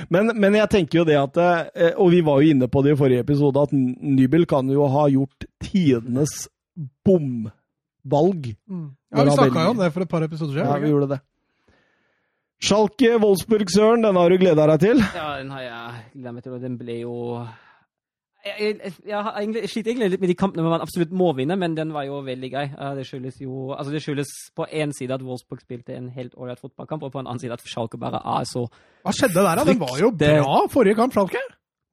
Men, 0.08 0.32
men 0.36 0.56
jeg 0.58 0.70
tenker 0.72 1.00
jo 1.00 1.04
det 1.08 1.16
at 1.20 1.40
eh, 1.40 1.92
Og 1.98 2.10
vi 2.14 2.20
var 2.26 2.40
jo 2.40 2.54
inne 2.54 2.68
på 2.70 2.82
det 2.86 2.94
i 2.94 2.98
forrige 3.00 3.24
episode, 3.24 3.62
at 3.62 3.72
Nybel 3.74 4.46
kan 4.50 4.68
jo 4.70 4.86
ha 4.90 5.06
gjort 5.12 5.46
tidenes 5.64 6.48
bomvalg. 7.06 8.52
Mm. 8.70 8.86
Ja, 9.10 9.24
Vi 9.24 9.34
snakka 9.34 9.64
jo 9.66 9.74
om 9.74 9.82
det 9.82 9.90
for 9.94 10.06
et 10.06 10.12
par 10.12 10.24
episoder 10.26 10.54
siden. 10.54 10.68
Ja, 10.70 10.78
vi 10.78 10.92
gjorde 10.92 11.10
det. 11.16 11.20
Schalke 12.60 13.14
Wolfsburg, 13.22 13.70
Søren, 13.72 14.02
den 14.04 14.16
har 14.20 14.28
du 14.28 14.36
gleda 14.40 14.66
deg 14.68 14.82
til? 14.82 14.98
Ja, 15.16 15.30
den 15.40 15.50
har 15.54 15.62
jeg 15.64 16.02
gledet 16.12 16.34
meg 16.36 16.44
til, 16.44 16.56
og 16.58 16.64
den 16.64 16.76
ble 16.80 16.98
jo 17.00 17.14
jeg, 18.46 18.56
jeg, 18.80 18.92
jeg, 19.06 19.20
egentlig, 19.36 19.60
jeg 19.62 19.70
sliter 19.72 19.90
egentlig 19.92 20.10
litt 20.14 20.20
med 20.24 20.30
de 20.32 20.36
kampene 20.40 20.62
hvor 20.64 20.72
man 20.76 20.84
absolutt 20.84 21.12
må 21.12 21.30
vinne, 21.36 21.56
men 21.60 21.74
den 21.76 21.92
var 21.92 22.06
jo 22.08 22.20
veldig 22.26 22.50
grei. 22.52 22.66
Eh, 22.72 22.94
Det 22.98 23.06
skyldes 23.08 23.40
jo 23.44 23.70
altså 23.76 23.92
det 23.92 24.02
skyldes 24.04 24.32
på 24.56 24.66
én 24.72 24.92
side 24.96 25.12
at 25.16 25.22
Wolfsburg 25.26 25.60
spilte 25.64 25.94
en 25.96 26.08
helt 26.14 26.34
ålreit 26.36 26.60
fotballkamp, 26.62 27.02
og 27.02 27.12
på 27.12 27.20
en 27.22 27.26
annen 27.28 27.40
side 27.42 27.52
at 27.56 27.64
Schalke 27.68 27.98
bare 28.00 28.20
er 28.40 28.44
så 28.48 28.66
Hva 29.04 29.12
skjedde 29.16 29.40
der, 29.44 29.56
da? 29.60 29.64
Den 29.68 29.80
var 29.80 29.96
jo 30.00 30.10
bra 30.12 30.60
forrige 30.72 30.96
kamp, 31.00 31.12
Schalke. 31.16 31.42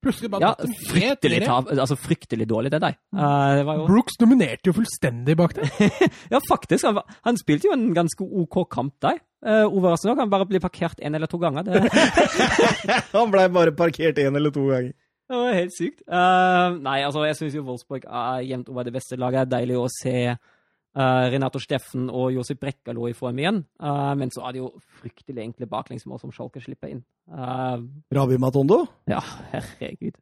Plutselig 0.06 0.30
bare 0.30 0.46
ja, 0.46 0.68
fryktelig, 0.92 1.40
ned. 1.42 1.80
altså 1.82 1.96
fryktelig 1.98 2.46
dårlig, 2.48 2.70
det 2.72 2.80
der. 2.84 2.94
Uh, 3.18 3.56
Det 3.58 3.64
var 3.66 3.80
jo 3.80 3.88
Brooks 3.90 4.20
dominerte 4.22 4.70
jo 4.70 4.74
fullstendig 4.78 5.36
bak 5.40 5.56
der. 5.58 5.72
Ja, 6.34 6.40
faktisk. 6.48 6.86
Han, 6.86 7.00
var- 7.00 7.16
han 7.26 7.40
spilte 7.42 7.68
jo 7.68 7.74
en 7.74 7.88
ganske 7.98 8.22
OK 8.24 8.60
kamp 8.72 8.94
der. 9.02 9.18
Uh, 9.42 9.66
overraskende 9.66 10.14
nok. 10.14 10.22
Han 10.22 10.30
bare 10.30 10.46
ble 10.50 10.62
parkert 10.62 11.02
én 11.02 11.18
eller 11.18 11.28
to 11.28 11.40
ganger. 11.42 11.66
Det, 11.66 11.82
Han 13.18 13.34
blei 13.34 13.48
bare 13.50 13.74
parkert 13.78 14.22
én 14.22 14.38
eller 14.38 14.54
to 14.54 14.68
ganger. 14.70 14.94
Det 15.28 15.36
var 15.36 15.58
helt 15.58 15.74
sykt. 15.76 16.04
Uh, 16.08 16.78
nei, 16.80 17.02
altså, 17.04 17.26
jeg 17.28 17.36
syns 17.36 17.56
jo 17.58 17.66
Wolfsburg 17.68 18.06
er 18.08 18.46
jevnt 18.48 18.70
over 18.72 18.88
det 18.88 18.94
beste 18.96 19.18
laget. 19.20 19.50
Det 19.50 19.58
er 19.58 19.66
deilig 19.66 19.80
å 19.82 19.90
se 19.92 20.14
uh, 20.32 21.26
Renato 21.34 21.60
Steffen 21.60 22.08
og 22.08 22.32
Josip 22.38 22.62
Brekkalo 22.64 23.10
i 23.10 23.16
form 23.18 23.42
igjen. 23.44 23.60
Uh, 23.84 24.14
men 24.20 24.32
så 24.32 24.46
er 24.48 24.56
det 24.56 24.62
jo 24.62 24.72
fryktelig 25.02 25.44
enkle 25.50 25.68
baklengsmål 25.72 26.22
som 26.22 26.32
Schalke 26.32 26.64
slipper 26.64 26.94
inn. 26.96 27.04
Ravi 27.28 28.40
Matondo? 28.40 28.86
ja, 29.12 29.20
herregud. 29.52 30.16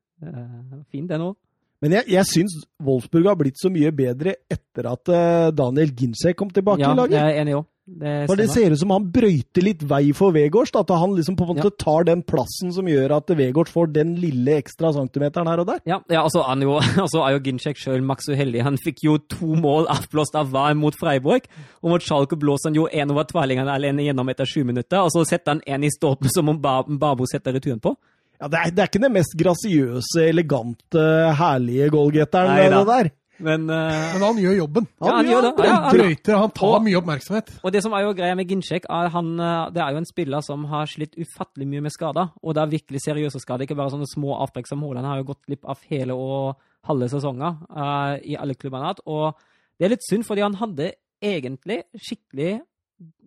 Fin, 0.89 1.05
den 1.05 1.27
òg. 1.27 1.35
Men 1.83 1.99
jeg, 1.99 2.07
jeg 2.15 2.25
syns 2.31 2.55
Wolfsburg 2.81 3.27
har 3.29 3.37
blitt 3.37 3.59
så 3.61 3.69
mye 3.69 3.91
bedre 3.93 4.39
etter 4.49 4.87
at 4.89 5.11
Daniel 5.53 5.91
Ginczek 5.93 6.37
kom 6.39 6.49
tilbake 6.49 6.81
Ja, 6.81 6.95
i 6.95 6.97
laget. 6.97 7.19
Ja, 7.19 7.27
jeg 7.29 7.35
er 7.35 7.45
enig 7.45 7.57
òg. 7.59 7.67
Det 7.85 8.25
For 8.25 8.39
det 8.39 8.47
ser 8.49 8.73
ut 8.73 8.79
som 8.81 8.89
han 8.95 9.03
brøyter 9.13 9.61
litt 9.61 9.83
vei 9.85 10.09
for 10.17 10.33
Vegårs. 10.33 10.71
At 10.73 10.89
han 10.89 11.13
liksom 11.13 11.35
på 11.37 11.45
en 11.45 11.51
måte 11.53 11.69
tar 11.77 12.07
den 12.07 12.23
plassen 12.25 12.73
som 12.73 12.87
gjør 12.89 13.13
at 13.19 13.29
Vegårs 13.37 13.69
får 13.73 13.91
den 13.93 14.15
lille 14.17 14.57
ekstra 14.57 14.89
centimeteren 14.95 15.49
her 15.51 15.61
og 15.61 15.69
der. 15.69 15.83
Ja, 15.85 15.99
ja 16.09 16.23
altså, 16.25 16.41
han 16.47 16.65
jo, 16.65 16.79
altså 17.03 17.21
er 17.21 17.35
jo 17.35 17.43
Ginchek 17.45 17.77
sjøl 17.81 18.01
maks 18.05 18.31
uheldig. 18.31 18.63
Han 18.65 18.79
fikk 18.81 19.05
jo 19.05 19.19
to 19.29 19.53
mål 19.61 19.85
avblåst 19.93 20.37
av 20.39 20.49
hver 20.53 20.73
mot 20.79 20.97
Freiburg. 20.97 21.45
Og 21.85 21.93
mot 21.93 22.03
Schalke 22.03 22.39
blåser 22.41 22.71
han 22.71 22.79
jo 22.79 22.87
én 22.89 23.13
over 23.13 23.29
tverlingene 23.29 23.77
alene 23.77 24.07
gjennom 24.07 24.33
etter 24.33 24.49
sju 24.49 24.63
minutter. 24.65 25.05
Og 25.05 25.13
så 25.13 25.21
setter 25.29 25.53
han 25.53 25.63
en 25.69 25.85
i 25.85 25.93
stolpen 25.93 26.33
som 26.33 26.49
om 26.49 26.61
Babo 26.61 27.29
setter 27.29 27.53
returen 27.53 27.83
på. 27.83 27.93
Ja, 28.41 28.49
det, 28.49 28.59
er, 28.59 28.73
det 28.73 28.81
er 28.81 28.89
ikke 28.89 29.03
den 29.05 29.13
mest 29.15 29.37
grasiøse, 29.39 30.25
elegante, 30.25 31.05
herlige 31.39 31.87
goalgetteren, 31.93 32.57
det 32.59 32.81
der. 32.89 33.13
Men 33.39 33.65
uh, 33.69 34.13
Men 34.15 34.21
han 34.23 34.37
gjør 34.39 34.55
jobben. 34.61 34.87
Ja, 35.01 35.11
han 35.17 35.25
gjør 35.27 35.41
det. 35.41 35.51
Han 35.57 35.65
Ja, 35.67 35.79
han- 35.83 35.95
brøyter, 35.97 36.37
han 36.39 36.51
tar 36.51 36.75
Og- 36.75 36.83
mye 36.85 36.97
oppmerksomhet. 37.01 37.49
Og 37.63 37.71
det 37.71 37.81
som 37.83 37.93
er 37.93 38.01
jo 38.05 38.13
greia 38.13 38.35
med 38.35 38.47
Ginczek, 38.47 38.85
er 38.89 39.09
han, 39.09 39.39
eh, 39.39 39.69
det 39.71 39.81
er 39.83 39.91
jo 39.91 39.97
en 39.97 40.05
spiller 40.05 40.41
som 40.41 40.63
har 40.65 40.85
slitt 40.85 41.15
ufattelig 41.19 41.67
mye 41.67 41.81
med 41.81 41.91
skader. 41.91 42.31
Og 42.43 42.53
det 42.55 42.61
er 42.63 42.71
virkelig 42.77 43.01
seriøse 43.03 43.39
skader, 43.41 43.65
ikke 43.67 43.75
bare 43.75 43.89
sånne 43.91 44.07
små 44.07 44.37
avbrekk 44.39 44.67
som 44.67 44.81
Haaland 44.81 45.05
har 45.05 45.17
jo 45.17 45.23
gått 45.33 45.45
glipp 45.47 45.65
av 45.65 45.79
hele 45.89 46.13
og 46.15 46.55
halve 46.87 47.09
sesonger 47.09 47.57
uh, 47.75 48.17
i 48.23 48.35
alle 48.37 48.55
klubbene. 48.55 48.95
Og 49.07 49.35
det 49.79 49.85
er 49.85 49.89
litt 49.89 50.07
synd, 50.09 50.23
fordi 50.23 50.41
han 50.41 50.53
hadde 50.55 50.93
egentlig 51.21 51.83
skikkelig 51.97 52.61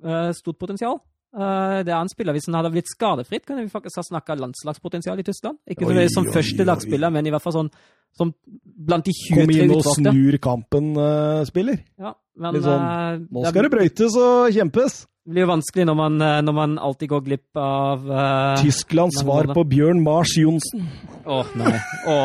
uh, 0.05 0.33
stort 0.33 0.59
potensial. 0.59 1.01
Eh, 1.37 1.81
det 1.85 1.93
er 1.93 2.01
en 2.01 2.09
spiller, 2.09 2.33
Hvis 2.33 2.47
han 2.49 2.57
hadde 2.57 2.73
blitt 2.73 2.89
skadefritt, 2.89 3.45
kunne 3.47 3.67
vi 3.67 3.73
faktisk 3.73 4.01
ha 4.01 4.05
snakka 4.07 4.39
landslagspotensial 4.39 5.21
i 5.21 5.27
Tyskland. 5.27 5.59
Ikke 5.69 5.85
Oi, 5.85 6.09
som, 6.09 6.25
oi, 6.25 6.33
første 6.33 6.57
førstelagsspiller, 6.57 7.13
men 7.13 7.29
i 7.29 7.35
hvert 7.35 7.45
fall 7.45 7.57
sånn 7.59 7.71
som 8.17 8.33
blant 8.65 9.05
de 9.05 9.13
Kom 9.13 9.45
23 9.45 9.67
inn 9.67 9.75
og 9.75 9.83
utvalgte. 9.83 10.15
snur 10.15 10.39
kampen, 10.41 10.91
eh. 10.97 11.85
Ja, 12.01 12.15
men, 12.39 12.63
sånn, 12.63 12.89
eh, 12.89 13.21
Nå 13.29 13.45
skal 13.45 13.69
det 13.69 13.73
brøytes 13.77 14.17
og 14.17 14.57
kjempes. 14.57 15.05
Det 15.29 15.35
blir 15.35 15.45
jo 15.45 15.51
vanskelig 15.51 15.85
når 15.85 15.97
man, 15.99 16.15
når 16.47 16.55
man 16.57 16.79
alltid 16.81 17.09
går 17.11 17.21
glipp 17.27 17.59
av 17.61 18.07
uh, 18.09 18.57
Tysklands 18.63 19.19
svar 19.21 19.45
på 19.53 19.61
Bjørn 19.69 20.01
Mars 20.01 20.33
Johnsen. 20.41 20.89
Å, 21.29 21.43
nei. 21.53 21.75
Å. 22.09 22.17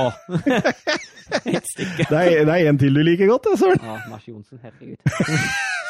Et 1.51 1.67
stykke. 1.67 2.07
Det 2.07 2.15
er, 2.15 2.45
det 2.47 2.55
er 2.55 2.71
en 2.71 2.79
til 2.79 2.95
du 2.95 3.03
liker 3.03 3.27
godt, 3.27 3.51
Søren. 3.59 3.83
Ja, 3.83 3.99
Mars 4.07 4.23
Johnsen, 4.23 4.63
herregud. 4.63 4.95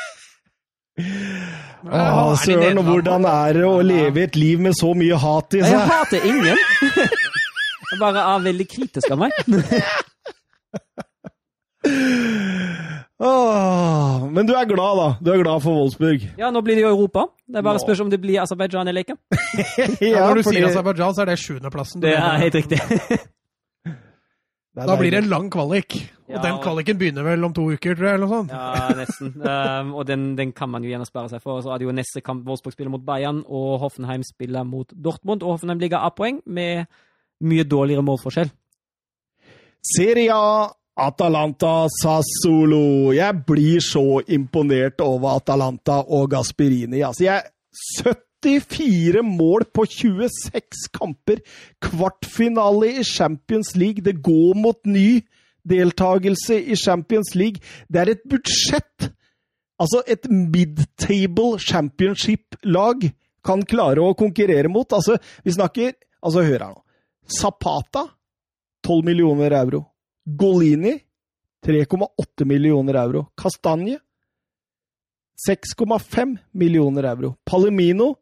Å, 0.94 2.36
Søren, 2.38 2.78
og 2.78 2.86
hvordan 2.86 3.26
er 3.26 3.58
det 3.58 3.64
å 3.66 3.80
leve 3.82 4.28
et 4.28 4.36
liv 4.38 4.60
med 4.62 4.76
så 4.78 4.92
mye 4.98 5.18
hat 5.20 5.56
i 5.58 5.64
seg? 5.64 5.74
Jeg 5.74 5.90
hater 5.90 6.28
ingen. 6.30 6.58
Jeg 7.94 8.00
bare 8.02 8.22
er 8.26 8.46
veldig 8.46 8.66
kritisk 8.72 9.12
av 9.14 9.20
meg. 9.22 9.36
Åh, 13.24 14.24
men 14.34 14.48
du 14.48 14.54
er 14.58 14.66
glad, 14.68 14.98
da. 15.00 15.08
Du 15.22 15.30
er 15.34 15.42
glad 15.44 15.62
for 15.64 15.78
Wolfsburg. 15.78 16.24
Ja, 16.40 16.50
nå 16.52 16.62
blir 16.66 16.76
det 16.80 16.84
jo 16.86 16.90
Europa. 16.96 17.28
Det 17.48 17.62
er 17.62 17.66
bare 17.66 17.80
å 17.80 17.84
spørs 17.84 18.02
om 18.04 18.10
det 18.12 18.20
blir 18.24 18.42
Aserbajdsjan 18.44 18.90
eller 18.90 19.06
ikke. 19.06 19.18
Ja, 20.02 20.26
når 20.28 20.42
du 20.42 20.44
fordi- 20.48 20.58
sier 20.60 20.70
Aserbajdsjan, 20.72 21.14
så 21.16 21.22
er 21.26 21.32
det 21.32 21.38
sjuendeplassen. 21.44 22.02
Det 22.04 22.16
er 22.18 22.42
helt 22.42 22.58
riktig. 22.58 22.82
Da 24.74 24.98
blir 24.98 25.14
det 25.14 25.22
en 25.24 25.30
lang 25.32 25.50
kvalik. 25.54 26.00
Og 26.32 26.40
den 26.40 26.60
kvaliken 26.64 27.00
begynner 27.00 27.26
vel 27.28 27.44
om 27.44 27.54
to 27.56 27.66
uker, 27.68 27.98
tror 27.98 28.08
jeg, 28.08 28.18
eller 28.18 28.30
noe 28.30 28.38
sånt. 28.38 28.54
Ja, 28.54 28.94
nesten. 28.96 29.34
Um, 29.44 29.94
og 30.00 30.06
den, 30.08 30.30
den, 30.40 30.54
kan 30.56 30.72
man 30.72 30.86
jo 30.86 30.92
gjerne 30.94 31.08
spare 31.08 31.32
seg 31.32 31.44
for. 31.44 31.60
Så 31.64 31.74
er 31.74 31.82
det 31.82 31.88
jo 31.88 31.96
neste 31.96 32.24
kamp 32.24 32.46
Wolfsburg 32.48 32.76
spiller 32.76 32.94
mot 32.94 33.04
Bayern, 33.04 33.42
og 33.44 33.82
Hoffenheim 33.84 34.24
spiller 34.28 34.64
mot 34.68 34.94
Dortmund. 34.96 35.44
Og 35.44 35.58
Hoffenheim 35.58 35.82
ligger 35.84 36.06
av 36.06 36.16
poeng 36.16 36.40
med 36.46 36.88
mye 37.44 37.68
dårligere 37.68 38.06
målforskjell. 38.08 38.54
Serie 39.84 40.32
A, 40.32 40.70
Atalanta 41.04 41.90
Sassolo. 41.92 43.12
Jeg 43.12 43.44
blir 43.48 43.84
så 43.84 44.22
imponert 44.32 45.04
over 45.04 45.36
Atalanta 45.42 46.00
og 46.08 46.30
Gasperini. 46.32 47.04
Altså, 47.04 47.28
jeg 47.28 47.44
74 48.44 49.24
mål 49.28 49.68
på 49.74 49.86
26 49.90 50.88
kamper. 50.94 51.44
Kvartfinale 51.84 52.94
i 53.00 53.04
Champions 53.04 53.76
League. 53.76 54.04
Det 54.06 54.22
går 54.24 54.56
mot 54.56 54.80
ny 54.86 55.24
deltakelse 55.68 56.60
i 56.60 56.76
Champions 56.76 57.34
League. 57.36 57.62
Det 57.90 58.02
er 58.02 58.14
et 58.16 58.24
budsjett! 58.30 59.12
Altså, 59.82 60.04
et 60.08 60.28
mid-table 60.30 61.58
championship-lag 61.60 63.08
kan 63.44 63.64
klare 63.68 64.04
å 64.04 64.16
konkurrere 64.16 64.70
mot. 64.72 64.88
Altså, 64.96 65.18
vi 65.44 65.56
snakker 65.56 65.96
Altså, 66.24 66.40
hør 66.40 66.62
her 66.64 66.72
nå. 66.72 66.78
Zapata 67.28 68.06
12 68.88 69.04
millioner 69.04 69.52
euro. 69.58 69.82
Golini 70.24 70.94
3,8 71.68 72.46
millioner 72.48 72.96
euro. 73.02 73.26
Kastanje 73.36 73.98
6,5 75.50 76.38
millioner 76.52 77.04
euro. 77.04 77.34
Palomino 77.44 78.16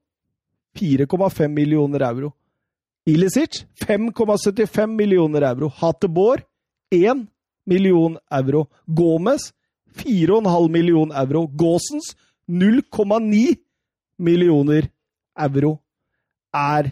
4,5 0.79 1.47
millioner 1.47 2.07
euro. 2.09 2.33
Ilicic 3.05 3.65
5,75 3.85 4.87
millioner 4.87 5.41
euro. 5.41 5.69
Hatebor 5.69 6.41
1 6.89 7.27
million 7.67 8.17
euro. 8.31 8.67
Gomez 8.87 9.51
4,5 9.97 10.69
million 10.71 11.11
euro. 11.11 11.47
Gåsens 11.47 12.13
0,9 12.49 13.55
millioner 14.21 14.89
euro 15.39 15.77
er 16.53 16.91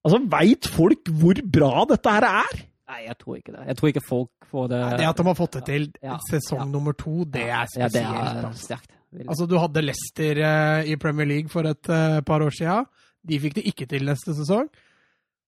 Altså, 0.00 0.16
veit 0.32 0.64
folk 0.72 1.10
hvor 1.20 1.36
bra 1.52 1.82
dette 1.90 2.12
her 2.14 2.24
er? 2.24 2.60
Nei, 2.88 3.00
jeg 3.04 3.16
tror 3.20 3.34
ikke 3.36 3.52
det. 3.52 3.64
Jeg 3.68 3.76
tror 3.76 3.90
ikke 3.90 4.02
folk 4.06 4.46
får 4.48 4.70
det 4.72 4.78
Det 4.96 5.08
at 5.10 5.18
de 5.20 5.26
har 5.28 5.36
fått 5.36 5.58
det 5.58 5.62
til 5.66 5.84
Ja, 6.02 6.14
sesong 6.30 6.62
ja. 6.62 6.68
nummer 6.70 6.96
to, 6.96 7.26
det 7.28 7.42
er 7.44 7.68
spesielt. 7.68 7.98
Ja, 7.98 8.14
det 8.16 8.38
er 8.40 8.46
altså. 8.48 8.64
sterkt. 8.64 8.94
Altså, 9.26 9.46
du 9.50 9.58
hadde 9.60 9.82
Leicester 9.84 10.40
eh, 10.46 10.88
i 10.88 10.96
Premier 10.96 11.28
League 11.28 11.52
for 11.52 11.68
et 11.68 11.90
eh, 11.92 12.20
par 12.24 12.40
år 12.46 12.54
siden. 12.56 12.88
De 13.28 13.38
fikk 13.42 13.58
det 13.58 13.66
ikke 13.68 13.86
til 13.90 14.08
neste 14.08 14.32
sesong. 14.38 14.70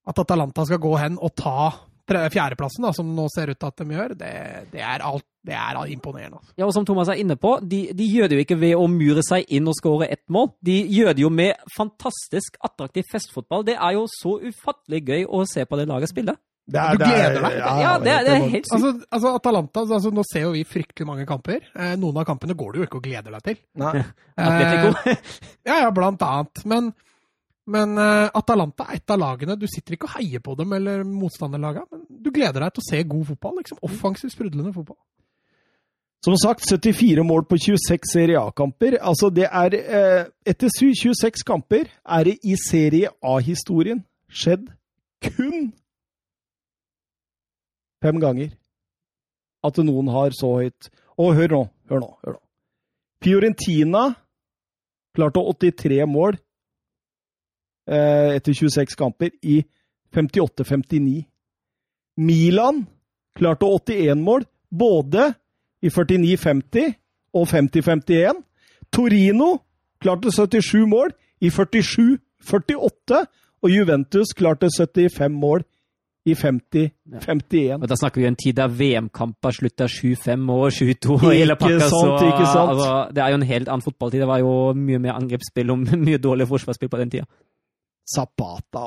At 0.06 0.20
Atalanta 0.20 0.66
skal 0.68 0.82
gå 0.82 0.92
hen 1.00 1.16
og 1.22 1.32
ta 1.38 1.70
fjerdeplassen, 2.08 2.82
da, 2.86 2.92
som 2.96 3.10
nå 3.16 3.26
ser 3.32 3.52
ut 3.52 3.58
til 3.60 3.68
at 3.70 3.82
de 3.82 3.94
gjør, 3.96 4.14
det, 4.18 4.32
det 4.72 4.80
er 4.82 5.04
alt 5.06 5.26
det 5.42 5.56
er 5.58 5.78
imponerende. 5.90 6.38
Altså. 6.38 6.52
Ja, 6.58 6.66
og 6.68 6.72
som 6.76 6.84
Thomas 6.86 7.08
er 7.10 7.18
inne 7.18 7.34
på, 7.40 7.56
de, 7.66 7.80
de 7.98 8.04
gjør 8.06 8.28
det 8.30 8.36
jo 8.38 8.42
ikke 8.44 8.58
ved 8.60 8.76
å 8.78 8.84
mure 8.90 9.24
seg 9.26 9.48
inn 9.50 9.66
og 9.66 9.74
skåre 9.74 10.06
ett 10.06 10.22
mål. 10.30 10.52
De 10.62 10.76
gjør 10.86 11.16
det 11.18 11.24
jo 11.24 11.30
med 11.34 11.58
fantastisk 11.74 12.60
attraktiv 12.62 13.08
festfotball. 13.10 13.64
Det 13.66 13.74
er 13.74 13.96
jo 13.96 14.04
så 14.12 14.36
ufattelig 14.38 15.00
gøy 15.08 15.24
å 15.26 15.42
se 15.50 15.64
på 15.66 15.80
det 15.80 15.88
laget 15.90 16.12
spille. 16.14 16.36
Det 16.72 16.78
Du 16.94 17.02
gleder 17.02 17.40
deg? 17.42 17.56
Ja, 17.58 17.96
det, 17.98 18.12
er- 18.12 18.22
det 18.22 18.32
er 18.36 18.44
helt 18.52 18.68
sykt. 18.68 18.74
Altså, 18.76 18.92
altså 19.10 19.32
Atalanta, 19.34 19.82
altså, 19.82 20.12
Nå 20.14 20.22
ser 20.30 20.44
jo 20.46 20.52
vi 20.54 20.62
fryktelig 20.62 21.08
mange 21.08 21.26
kamper. 21.26 21.58
Eh, 21.74 21.96
noen 21.98 22.20
av 22.22 22.28
kampene 22.28 22.54
går 22.54 22.70
du 22.72 22.78
jo 22.78 22.86
ikke 22.86 23.00
og 23.00 23.08
gleder 23.08 23.34
deg 23.34 23.48
til. 23.50 23.58
Nei. 23.82 23.96
Eh, 24.42 25.16
ja, 25.68 25.74
ja, 25.82 25.90
blant 25.92 26.22
annet. 26.24 26.62
Men, 26.70 26.86
men 27.70 27.94
eh, 27.98 28.28
Atalanta 28.34 28.88
er 28.88 28.98
et 28.98 29.12
av 29.14 29.20
lagene 29.22 29.54
Du 29.54 29.68
sitter 29.70 29.94
ikke 29.94 30.08
og 30.08 30.16
heier 30.16 30.42
på 30.42 30.56
dem 30.58 30.72
eller 30.74 31.04
motstanderlagene, 31.06 31.86
men 31.92 32.22
du 32.22 32.30
gleder 32.34 32.64
deg 32.64 32.74
til 32.74 32.82
å 32.82 32.88
se 32.88 33.02
god 33.14 33.26
fotball. 33.30 33.58
liksom 33.60 33.82
Offensiv, 33.86 34.32
sprudlende 34.34 34.72
fotball. 34.74 34.98
Som 36.22 36.36
sagt, 36.38 36.62
74 36.70 37.24
mål 37.26 37.44
på 37.50 37.58
26 37.58 38.12
Serie 38.12 38.38
A-kamper. 38.38 38.94
Altså, 39.02 39.30
det 39.34 39.48
er 39.50 39.74
eh, 39.78 40.24
Etter 40.46 40.70
26 40.70 41.42
kamper 41.46 41.90
er 41.90 42.28
det 42.28 42.36
i 42.46 42.54
Serie 42.58 43.10
A-historien 43.22 44.04
skjedd 44.30 44.68
kun 45.22 45.72
fem 48.02 48.18
ganger 48.22 48.54
at 49.62 49.78
noen 49.86 50.08
har 50.10 50.34
så 50.34 50.48
høyt 50.58 50.88
Og 51.22 51.36
hør 51.38 51.52
nå, 51.52 51.60
hør 51.90 52.00
nå. 52.02 52.08
hør 52.24 52.34
nå. 52.34 52.40
Fiorentina 53.22 54.08
klarte 55.14 55.42
83 55.42 56.06
mål 56.10 56.38
eh, 57.92 58.36
etter 58.38 58.56
26 58.56 58.96
kamper 58.98 59.30
i 59.42 59.60
58-59. 60.16 61.22
Milan 62.16 62.84
klarte 63.36 63.66
81 63.66 64.20
mål 64.24 64.46
både 64.70 65.32
i 65.82 65.88
49-50 65.88 66.94
og 67.34 67.48
50-51. 67.48 68.42
Torino 68.92 69.56
klarte 70.00 70.32
77 70.32 70.86
mål 70.88 71.12
i 71.42 71.48
47-48, 71.48 73.22
og 73.62 73.70
Juventus 73.70 74.34
klarte 74.36 74.68
75 74.78 75.32
mål 75.32 75.64
i 76.26 76.34
50-51. 76.38 77.80
Og 77.80 77.88
da 77.90 77.96
snakker 77.98 78.22
vi 78.22 78.26
en 78.28 78.38
tid 78.38 78.54
der 78.58 78.70
VM-kamper 78.70 79.54
slutta 79.56 79.88
7-5 79.90 80.50
og 80.54 80.68
7-2 80.70 81.16
og 81.16 81.32
hele 81.32 81.56
pakka. 81.58 81.88
sant, 81.88 82.52
så. 82.52 82.66
Altså, 82.68 82.90
det 83.14 83.24
er 83.24 83.32
jo 83.32 83.40
en 83.40 83.48
helt 83.48 83.68
annen 83.68 83.82
fotballtid. 83.82 84.20
Det 84.22 84.28
var 84.28 84.38
jo 84.38 84.52
mye 84.78 85.00
mer 85.02 85.18
angrepsspill 85.18 85.72
og 85.74 85.82
mye 86.06 86.20
dårlig 86.22 86.46
forsvarsspill 86.50 86.92
på 86.92 87.02
den 87.02 87.10
tida. 87.10 87.26
Zapata 88.12 88.84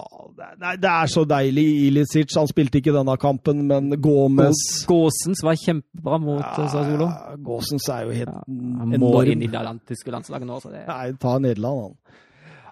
er, 0.62 0.78
det 0.78 0.90
er 0.92 1.08
så 1.12 1.24
deilig. 1.28 1.66
Ilicic 1.90 2.36
han 2.38 2.48
spilte 2.52 2.80
ikke 2.82 2.94
denne 2.96 3.16
kampen, 3.22 3.64
men 3.68 3.90
Gomez 4.02 4.62
Gåsens 4.90 5.42
var 5.46 5.56
kjempebra 5.62 6.20
mot 6.22 6.42
ja, 6.44 6.68
Sassuolo. 6.70 7.10
Gåsens 7.46 7.90
er 7.90 8.06
jo 8.06 8.16
helt 8.20 8.34
Ja, 8.36 8.44
Han 8.48 8.94
må 8.96 9.10
enorm. 9.14 9.32
inn 9.34 9.44
i 9.44 9.48
det 9.52 9.60
atlantiske 9.62 10.12
landslaget 10.14 10.48
nå. 10.50 10.60
Så 10.62 10.72
det, 10.74 10.86
Nei, 10.88 11.12
ta 11.22 11.38
Nederland, 11.40 11.82
han. 11.82 11.98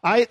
Nei, 0.03 0.25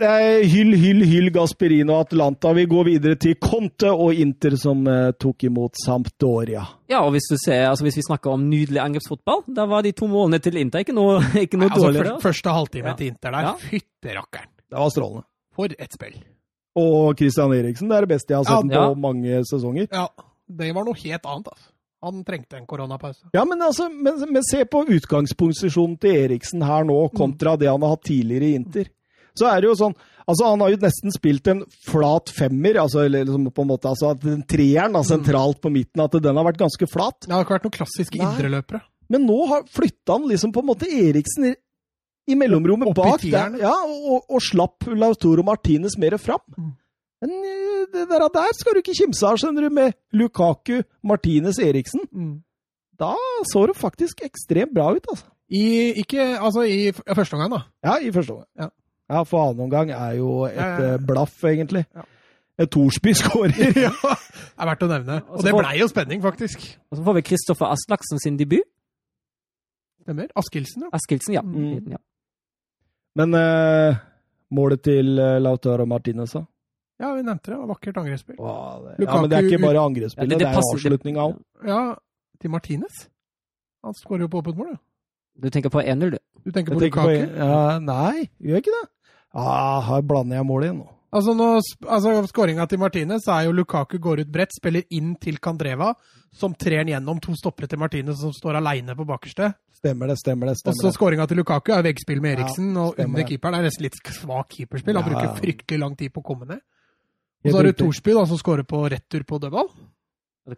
hyll, 0.53 0.74
hyll, 0.77 0.99
hyll 1.09 1.31
Gasperino 1.32 1.94
og 1.97 2.03
Atlanta. 2.05 2.51
Vi 2.53 2.66
går 2.69 2.85
videre 2.90 3.16
til 3.16 3.39
Conte 3.40 3.89
og 3.89 4.12
Inter, 4.20 4.53
som 4.61 4.82
eh, 4.86 5.15
tok 5.16 5.47
imot 5.49 5.81
Sampdoria. 5.81 6.66
ja, 6.93 7.01
og 7.01 7.15
hvis 7.15 7.31
du 7.31 7.39
ser, 7.40 7.70
altså 7.70 7.86
hvis 7.86 7.97
vi 7.97 8.05
snakker 8.05 8.35
om 8.35 8.44
nydelig 8.51 8.82
angrepsfotball, 8.85 9.47
da 9.49 9.65
var 9.70 9.81
de 9.86 9.94
to 9.97 10.11
målene 10.12 10.43
til 10.44 10.59
Inter 10.61 10.85
ikke 10.85 10.93
noe, 10.93 11.23
ikke 11.47 11.57
noe 11.57 11.70
Altså, 11.73 11.86
dårligere. 11.89 12.19
første 12.20 12.53
halvtime 12.53 12.93
Ja. 12.93 12.94
til 13.01 13.07
Inter 13.15 13.31
der, 13.32 13.49
Ja. 13.49 13.55
fytterakkeren. 13.65 14.51
Det 14.73 14.78
var 14.78 14.89
strålende. 14.93 15.24
For 15.56 15.74
et 15.76 15.92
spill. 15.92 16.16
Og 16.78 17.18
Christian 17.18 17.52
Eriksen, 17.52 17.90
det 17.90 17.98
er 17.98 18.06
det 18.06 18.14
beste 18.14 18.32
jeg 18.32 18.40
har 18.40 18.48
sett 18.48 18.72
Ja, 18.72 18.86
på 18.88 19.00
mange 19.00 19.42
sesonger. 19.48 19.90
Ja, 19.92 20.06
det 20.48 20.70
var 20.72 20.86
noe 20.88 20.96
helt 20.96 21.28
annet, 21.28 21.52
altså. 21.52 21.68
Han 22.02 22.24
trengte 22.26 22.56
en 22.58 22.64
koronapause. 22.66 23.28
Ja, 23.30 23.44
men, 23.46 23.60
altså, 23.62 23.86
men, 23.92 24.16
men 24.32 24.42
se 24.42 24.64
på 24.66 24.80
utgangsposisjonen 24.90 26.00
til 26.02 26.16
Eriksen 26.24 26.64
her 26.66 26.82
nå, 26.88 26.96
kontra 27.14 27.54
det 27.60 27.68
han 27.70 27.84
har 27.84 27.92
hatt 27.94 28.08
tidligere 28.08 28.48
i 28.48 28.56
Inter. 28.58 28.88
Så 29.38 29.46
er 29.48 29.62
det 29.62 29.70
jo 29.70 29.76
sånn 29.78 29.94
Altså, 30.22 30.46
han 30.46 30.60
har 30.62 30.70
jo 30.70 30.78
nesten 30.78 31.10
spilt 31.10 31.48
en 31.50 31.64
flat 31.82 32.30
femmer, 32.30 32.76
altså, 32.78 33.00
eller 33.02 33.24
liksom 33.26 33.48
på 33.50 33.64
en 33.64 33.70
måte, 33.72 33.90
altså 33.90 34.12
at 34.14 34.20
den 34.22 34.44
treeren 34.46 34.94
da, 34.94 35.00
sentralt 35.02 35.58
på 35.58 35.72
midten, 35.74 35.98
at 36.04 36.14
den 36.14 36.38
har 36.38 36.46
vært 36.46 36.60
ganske 36.60 36.86
flat. 36.86 37.26
Det 37.26 37.34
har 37.34 37.42
ikke 37.42 37.56
vært 37.56 37.66
noen 37.66 37.74
klassiske 37.74 38.20
indreløpere. 38.22 38.84
Men 39.10 39.26
nå 39.26 39.40
har 39.50 39.64
flytta 39.66 40.14
han 40.14 40.28
liksom 40.30 40.52
på 40.54 40.62
en 40.62 40.68
måte 40.68 40.86
Eriksen 40.86 41.48
i, 42.31 42.36
mellomrommet 42.39 42.93
Opp 42.93 42.99
i 42.99 43.03
bak 43.03 43.24
der, 43.27 43.57
ja, 43.65 43.73
og, 43.89 44.28
og 44.31 44.43
slapp 44.44 44.86
Lautoro 44.94 45.43
Martinez 45.47 45.97
mer 45.99 46.16
fram. 46.23 46.43
Mm. 46.57 46.70
Men 47.23 47.35
eh, 47.39 47.82
det 47.93 48.07
der, 48.11 48.27
der 48.35 48.55
skal 48.59 48.77
du 48.77 48.82
ikke 48.82 48.94
kimse 48.99 49.27
av, 49.27 49.40
skjønner 49.43 49.66
du, 49.66 49.74
med 49.74 49.97
Lukaku, 50.15 50.81
Martinez, 51.07 51.59
Eriksen. 51.62 52.07
Da 52.99 53.15
så 53.51 53.66
det 53.70 53.77
faktisk 53.78 54.23
ekstremt 54.27 54.74
bra 54.74 54.93
ut, 54.94 55.07
altså. 55.11 55.27
I, 55.53 55.65
ikke, 56.01 56.23
altså 56.40 56.62
i 56.65 56.93
første 56.94 57.36
omgang, 57.36 57.53
da. 57.53 57.61
Ja, 57.85 57.99
i 58.01 58.12
første 58.15 58.32
omgang. 58.39 58.49
Ja. 58.59 58.70
Ja, 59.12 59.23
for 59.28 59.43
annen 59.44 59.66
omgang 59.66 59.90
er 59.93 60.15
jo 60.16 60.44
et 60.47 60.55
Ja, 60.57 60.66
ja, 60.66 60.82
ja. 60.82 60.93
eh, 60.94 61.07
blaff, 61.07 61.35
egentlig. 61.44 61.85
Ja. 61.94 62.07
Thorsby 62.70 63.12
skårer. 63.19 63.59
ja, 63.86 63.90
det 63.90 64.62
er 64.62 64.69
verdt 64.69 64.85
å 64.86 64.89
nevne. 64.89 65.19
Og 65.27 65.40
Og 65.40 65.44
det 65.44 65.53
blei 65.57 65.74
jo 65.81 65.89
spenning, 65.90 66.23
faktisk. 66.23 66.62
Og 66.93 66.97
så 66.99 67.05
får 67.05 67.19
vi 67.19 67.24
Kristoffer 67.27 67.73
Aslaksen 67.74 68.23
sin 68.23 68.39
debut. 68.39 68.65
Stemmer. 70.03 70.31
Askildsen, 70.39 70.86
ja. 70.86 70.90
Askildsen, 70.97 71.35
ja. 71.36 71.43
Mm. 71.43 71.93
ja. 71.94 72.01
Men 73.18 73.34
eh, 73.36 73.97
målet 74.56 74.82
til 74.86 75.18
eh, 75.20 75.39
Lautaro 75.43 75.86
Martinez, 75.86 76.32
da? 76.36 76.44
Ja, 77.02 77.10
vi 77.16 77.22
nevnte 77.26 77.51
det. 77.51 77.59
det. 77.59 77.68
Vakkert 77.68 77.97
angrepsspill. 77.98 78.36
Wow, 78.39 78.84
det, 78.86 79.05
ja, 79.06 79.16
men 79.20 79.30
det 79.30 79.39
er 79.39 79.48
ikke 79.48 79.62
bare 79.64 79.80
bare 79.82 79.84
Ja, 80.16 80.24
det- 80.24 80.39
det, 80.39 80.39
det 80.39 80.48
er 80.48 80.60
avslutninga 80.62 81.24
òg. 81.28 81.36
Ja, 81.66 81.80
til 82.40 82.51
Martinez. 82.51 83.09
Han 83.82 83.94
skårer 83.98 84.20
jo 84.26 84.28
på 84.28 84.39
åpent 84.43 84.56
mål, 84.56 84.68
jo. 84.76 84.78
Du 85.43 85.48
tenker 85.51 85.70
på 85.72 85.80
1-0, 85.82 86.10
du. 86.12 86.18
Du 86.44 86.51
tenker 86.52 86.72
Jeg 86.72 86.78
på 86.78 86.84
tenker 86.84 87.02
på 87.02 87.10
Lukaku? 87.10 87.39
ja, 87.39 87.78
Nei, 87.80 88.28
gjør 88.39 88.56
jeg 88.59 88.62
ikke 88.62 88.76
det? 88.80 88.89
Ah, 89.34 89.80
her 89.80 90.02
blander 90.02 90.36
jeg 90.36 90.47
målet 90.47 90.68
igjen 90.68 90.78
nå. 90.84 90.89
Altså, 91.12 91.34
nå, 91.36 91.47
altså 91.89 92.12
Skåringa 92.28 92.66
til 92.68 92.78
Martinez 92.80 93.26
er 93.28 93.44
jo 93.44 93.52
Lukaku 93.52 93.98
går 93.98 94.20
ut 94.20 94.30
bredt, 94.32 94.52
spiller 94.56 94.82
inn 94.90 95.16
til 95.20 95.36
Kandreva, 95.39 95.94
som 96.32 96.55
trer 96.55 96.78
han 96.84 96.89
gjennom 96.89 97.20
to 97.20 97.34
stoppere 97.36 97.66
til 97.68 97.78
Martinez, 97.82 98.16
som 98.20 98.32
står 98.32 98.56
aleine 98.60 98.94
på 98.97 99.05
bakerste. 99.09 99.51
Stemmer 99.82 100.06
det, 100.12 100.16
stemmer 100.20 100.46
det. 100.46 100.52
Og 100.54 100.59
stemmer 100.62 100.78
så 100.78 100.86
det. 100.92 100.94
skåringa 100.94 101.24
til 101.26 101.36
Lukaku 101.42 101.72
er 101.74 101.82
veggspill 101.82 102.20
med 102.22 102.36
Ja, 102.36 102.44
Eriksen, 102.44 102.68
og 102.78 102.94
under 103.02 103.24
keeperen 103.26 103.56
er 103.59 103.62
nesten 103.66 103.82
litt 103.88 103.96
svakt 103.98 104.54
keeperspill. 104.54 104.94
Han 104.94 105.02
Ja, 105.02 105.09
bruker 105.10 105.34
fryktelig 105.40 105.78
lang 105.82 105.96
tid 105.98 106.12
på 106.14 106.22
å 106.22 106.26
komme 106.28 106.46
ned. 106.46 106.60
Og 107.42 107.50
så 107.50 107.56
har 107.59 107.66
du. 107.66 107.72
Thorsby, 107.80 108.14
da, 108.14 108.22
som 108.30 108.38
skårer 108.38 108.62
på 108.62 108.78
retur 108.92 109.22
på 109.26 109.40
dødball. 109.42 109.66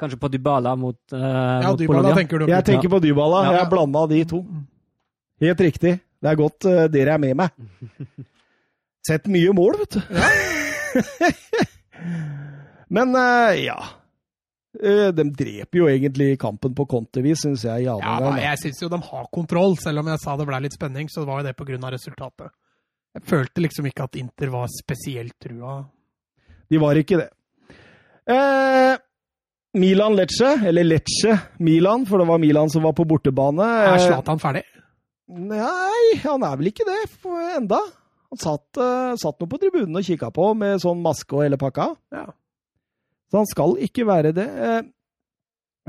Kanskje 0.01 0.19
på 0.21 0.29
Dybala 0.33 0.77
mot, 0.77 0.97
uh, 1.13 1.19
Ja, 1.19 1.71
mot 1.71 1.79
Dybala 1.81 2.01
Polonia. 2.03 2.15
tenker 2.21 2.37
du 2.39 2.45
Jeg 2.53 2.65
tenker 2.65 2.89
på 2.93 3.01
Dybala. 3.01 3.41
Ja. 3.49 3.53
Jeg 3.63 3.69
blanda 3.73 4.07
de 4.13 4.21
to. 4.29 4.45
Helt 5.41 5.61
riktig. 5.61 6.01
Det 6.21 6.29
er 6.31 6.37
godt 6.41 6.65
uh, 6.69 6.85
dere 6.93 7.11
er 7.17 7.21
med 7.25 7.35
meg. 7.37 7.49
Sett 9.09 9.25
mye 9.29 9.53
mål, 9.57 9.73
vet 9.81 9.93
du. 9.97 10.01
Men 12.95 13.17
uh, 13.17 13.53
ja. 13.57 13.79
Eh, 14.83 15.09
de 15.15 15.25
dreper 15.31 15.79
jo 15.79 15.87
egentlig 15.91 16.35
kampen 16.43 16.75
på 16.75 16.87
kontervis, 16.91 17.45
syns 17.45 17.63
jeg. 17.67 17.87
Ja, 17.87 17.95
da, 18.01 18.35
jeg 18.43 18.59
syns 18.63 18.83
jo 18.83 18.91
de 18.91 18.99
har 19.07 19.29
kontroll. 19.35 19.77
Selv 19.79 20.03
om 20.03 20.11
jeg 20.11 20.23
sa 20.23 20.35
det 20.41 20.47
ble 20.49 20.61
litt 20.65 20.75
spenning, 20.75 21.11
så 21.13 21.27
var 21.29 21.43
jo 21.43 21.49
det 21.49 21.57
pga. 21.59 21.79
resultatet. 21.95 22.51
Jeg 23.15 23.27
følte 23.31 23.63
liksom 23.63 23.87
ikke 23.87 24.09
at 24.09 24.17
Inter 24.19 24.51
var 24.51 24.71
spesielt 24.73 25.37
trua. 25.39 25.85
De 26.71 26.81
var 26.83 26.99
ikke 26.99 27.21
det. 27.21 27.31
Eh, 28.27 28.97
Milan 29.79 30.17
Lecce, 30.19 30.67
eller 30.67 30.87
Lecce 30.87 31.37
Milan, 31.59 32.07
for 32.07 32.19
det 32.19 32.27
var 32.27 32.39
Milan 32.43 32.71
som 32.71 32.83
var 32.83 32.95
på 32.99 33.07
bortebane. 33.07 33.67
Er 33.93 34.01
Zlatan 34.03 34.43
ferdig? 34.43 34.65
Nei, 35.29 36.19
han 36.25 36.43
er 36.45 36.57
vel 36.59 36.73
ikke 36.73 36.87
det 36.89 36.99
enda. 37.57 37.79
Han 38.35 38.41
satt, 38.41 38.67
eh, 38.77 39.15
satt 39.21 39.39
nå 39.39 39.47
på 39.47 39.61
tribunen 39.63 39.95
og 39.97 40.03
kikka 40.03 40.33
på 40.35 40.51
med 40.59 40.83
sånn 40.83 41.03
maske 41.03 41.37
og 41.37 41.45
hele 41.47 41.59
pakka. 41.61 41.93
Ja. 42.11 42.27
Så 43.35 43.41
han 43.43 43.49
skal 43.51 43.73
ikke 43.83 44.05
være 44.07 44.31
det. 44.31 44.45
Eh, 44.47 44.85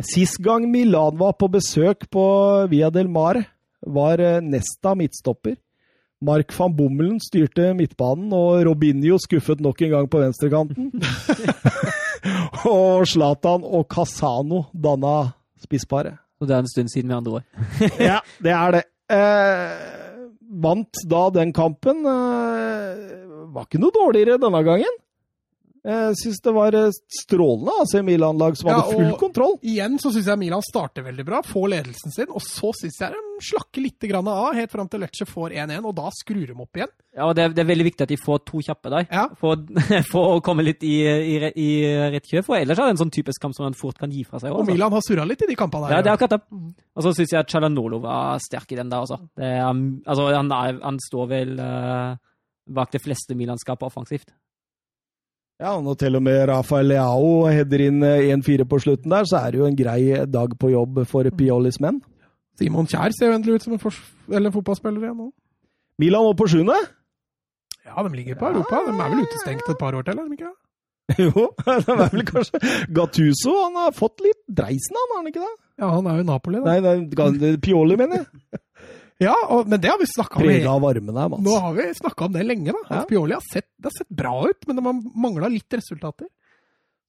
Sist 0.01 0.39
gang 0.41 0.65
Milan 0.71 1.13
var 1.19 1.35
på 1.37 1.45
besøk 1.53 2.07
på 2.09 2.23
Via 2.71 2.89
del 2.89 3.05
Mar, 3.05 3.37
var 3.85 4.17
eh, 4.17 4.39
Nesta 4.41 4.95
midtstopper. 4.97 5.53
Mark 6.25 6.49
van 6.57 6.73
Bommelen 6.73 7.19
styrte 7.21 7.69
midtbanen, 7.77 8.33
og 8.33 8.63
Robinho 8.65 9.19
skuffet 9.21 9.61
nok 9.61 9.85
en 9.85 9.93
gang 9.93 10.09
på 10.09 10.23
venstrekanten. 10.23 10.89
og 12.73 13.05
Zlatan 13.13 13.61
og 13.61 13.85
Casano 13.93 14.65
danna 14.73 15.29
spissparet. 15.61 16.17
Og 16.41 16.49
det 16.49 16.57
er 16.57 16.65
en 16.65 16.73
stund 16.73 16.89
siden, 16.89 17.13
med 17.13 17.19
andre 17.21 17.37
ord. 17.37 17.45
Ja, 18.09 18.19
det 18.41 18.57
er 18.57 18.79
det. 18.79 18.83
Eh, 19.13 20.27
vant 20.65 21.05
da 21.13 21.27
den 21.37 21.53
kampen. 21.53 22.01
Eh, 22.09 23.49
var 23.53 23.69
ikke 23.69 23.85
noe 23.85 23.93
dårligere 23.93 24.41
denne 24.41 24.65
gangen. 24.65 25.01
Jeg 25.85 26.15
syns 26.17 26.39
det 26.41 26.51
var 26.55 26.73
strålende 26.73 26.87
strålende 27.13 27.73
se 27.91 28.01
Milan-lag 28.01 28.55
som 28.57 28.69
Ja, 28.71 28.79
hadde 28.81 28.95
full 28.95 29.11
og- 29.11 29.19
kontroll. 29.21 29.53
Igjen 29.61 29.99
så 30.01 30.09
syns 30.11 30.25
jeg 30.31 30.39
Milan 30.41 30.63
starter 30.65 31.03
veldig 31.05 31.25
bra, 31.27 31.41
får 31.45 31.67
ledelsen 31.69 32.11
sin, 32.15 32.31
og 32.33 32.41
så 32.41 32.71
syns 32.73 32.97
jeg 33.03 33.11
de 33.13 33.21
slakker 33.45 33.83
litt 33.83 33.99
grann 34.09 34.27
av 34.31 34.55
helt 34.55 34.71
fram 34.71 34.87
til 34.89 35.01
Lecce 35.03 35.27
får 35.29 35.53
1-1, 35.53 35.85
og 35.85 35.93
da 35.95 36.09
skrur 36.15 36.47
de 36.47 36.55
opp 36.57 36.79
igjen. 36.79 36.89
Ja, 37.15 37.27
og 37.29 37.35
det 37.35 37.43
er, 37.43 37.49
det 37.53 37.59
er 37.65 37.69
veldig 37.69 37.85
viktig 37.91 38.01
at 38.01 38.09
de 38.09 38.17
får 38.17 38.39
to 38.49 38.61
kjappe 38.65 38.89
der, 38.89 39.05
Ja. 39.11 39.27
for, 39.37 39.57
for 40.11 40.37
å 40.37 40.41
komme 40.41 40.63
litt 40.65 40.81
i, 40.87 40.95
i, 41.05 41.35
i 41.53 41.69
rett 42.15 42.25
kjøp. 42.31 42.45
For 42.49 42.55
ellers 42.57 42.79
er 42.79 42.89
det 42.89 42.95
en 42.95 43.03
sånn 43.05 43.13
typisk 43.13 43.41
kamp 43.43 43.53
som 43.53 43.65
man 43.67 43.77
fort 43.77 43.99
kan 44.01 44.09
gi 44.09 44.23
fra 44.25 44.39
seg. 44.39 44.51
Også. 44.55 44.65
Og. 44.65 44.71
Milan 44.73 44.91
har 44.95 45.03
surra 45.05 45.25
litt 45.27 45.43
i 45.45 45.51
de 45.51 45.55
kampene 45.59 45.85
der. 45.89 45.97
Ja, 45.97 46.01
det 46.01 46.09
er 46.09 46.17
akkurat 46.17 46.37
det. 46.39 46.73
Og 46.95 47.03
så 47.05 47.13
syns 47.13 47.29
jeg 47.35 47.39
at 47.43 47.51
Chalanolo 47.51 47.99
var 48.01 48.39
sterk 48.41 48.71
i 48.73 48.79
den 48.79 48.89
der 48.89 49.03
også. 49.05 49.19
Det 49.37 49.43
er, 49.51 49.61
um, 49.69 50.01
altså, 50.07 50.31
han, 50.33 50.49
han 50.81 50.97
står 51.11 51.29
vel 51.29 51.53
uh, 51.59 52.15
bak 52.73 52.89
de 52.95 53.03
fleste 53.03 53.35
Milan-skapet 53.37 53.85
offensivt. 53.85 54.31
Ja, 55.61 55.77
når 55.79 55.95
til 56.01 56.17
og 56.17 56.23
med 56.25 56.41
Rafael 56.49 56.89
Leao 56.91 57.45
header 57.47 57.85
inn 57.85 58.03
eh, 58.03 58.27
1-4 58.35 58.65
på 58.67 58.79
slutten 58.83 59.13
der, 59.13 59.27
så 59.29 59.39
er 59.39 59.53
det 59.53 59.61
jo 59.61 59.69
en 59.69 59.77
grei 59.79 60.01
dag 60.27 60.51
på 60.59 60.71
jobb 60.73 61.05
for 61.07 61.29
Piolis 61.37 61.79
menn. 61.83 62.01
Simon 62.59 62.87
Kjær 62.91 63.15
ser 63.15 63.31
jo 63.31 63.37
endelig 63.37 63.55
ut 63.55 63.65
som 63.67 63.77
en, 63.77 64.03
en 64.35 64.51
fotballspiller 64.51 65.07
igjen 65.07 65.17
nå. 65.19 65.29
Milan 66.03 66.27
opp 66.27 66.41
på 66.41 66.49
sjuende. 66.51 66.75
Ja, 67.85 68.03
de 68.03 68.11
ligger 68.11 68.35
på 68.39 68.51
Europa. 68.51 68.81
De 68.83 68.95
er 68.95 69.13
vel 69.13 69.23
utestengt 69.23 69.71
et 69.71 69.79
par 69.79 69.95
år 69.95 70.03
til, 70.07 70.19
er 70.19 70.27
de 70.27 70.37
ikke 70.39 70.51
det? 70.51 70.55
Jo, 71.21 71.51
det 71.61 71.93
er 71.93 71.99
vel 72.09 72.23
kanskje 72.25 72.59
Gattuso 72.97 73.51
han 73.59 73.75
har 73.77 73.91
fått 73.93 74.23
litt 74.25 74.39
dreisen, 74.49 74.97
han, 74.97 75.11
har 75.11 75.19
han 75.19 75.27
ikke 75.29 75.43
det? 75.43 75.51
Ja, 75.77 75.89
han 75.93 76.07
er 76.09 76.17
jo 76.17 76.25
Napoli, 76.31 76.61
da. 76.63 76.73
Nei, 76.73 76.95
nei 77.05 77.51
Pioli, 77.61 77.97
mener 77.99 78.23
jeg. 78.23 78.61
Ja, 79.23 79.35
og, 79.47 79.69
men 79.71 79.79
det 79.79 79.87
har 79.87 79.99
vi 80.01 80.07
snakka 80.09 80.41
om. 80.41 80.43
Prega 80.43 80.73
varmen 80.83 81.19
her, 81.19 81.29
Mats. 81.31 81.43
Nå 81.45 81.53
har 81.63 81.75
vi 81.77 81.85
snakka 81.95 82.25
om 82.27 82.33
det 82.35 82.43
lenge, 82.43 82.73
da. 82.75 82.81
Ja. 82.89 83.03
Pioli 83.07 83.35
har 83.37 83.45
sett, 83.45 83.69
det 83.77 83.87
har 83.87 83.95
sett 83.95 84.09
bra 84.11 84.33
ut, 84.49 84.67
men 84.67 84.75
de 84.75 84.85
har 84.85 84.97
mangla 85.25 85.51
litt 85.53 85.77
resultater. 85.77 86.27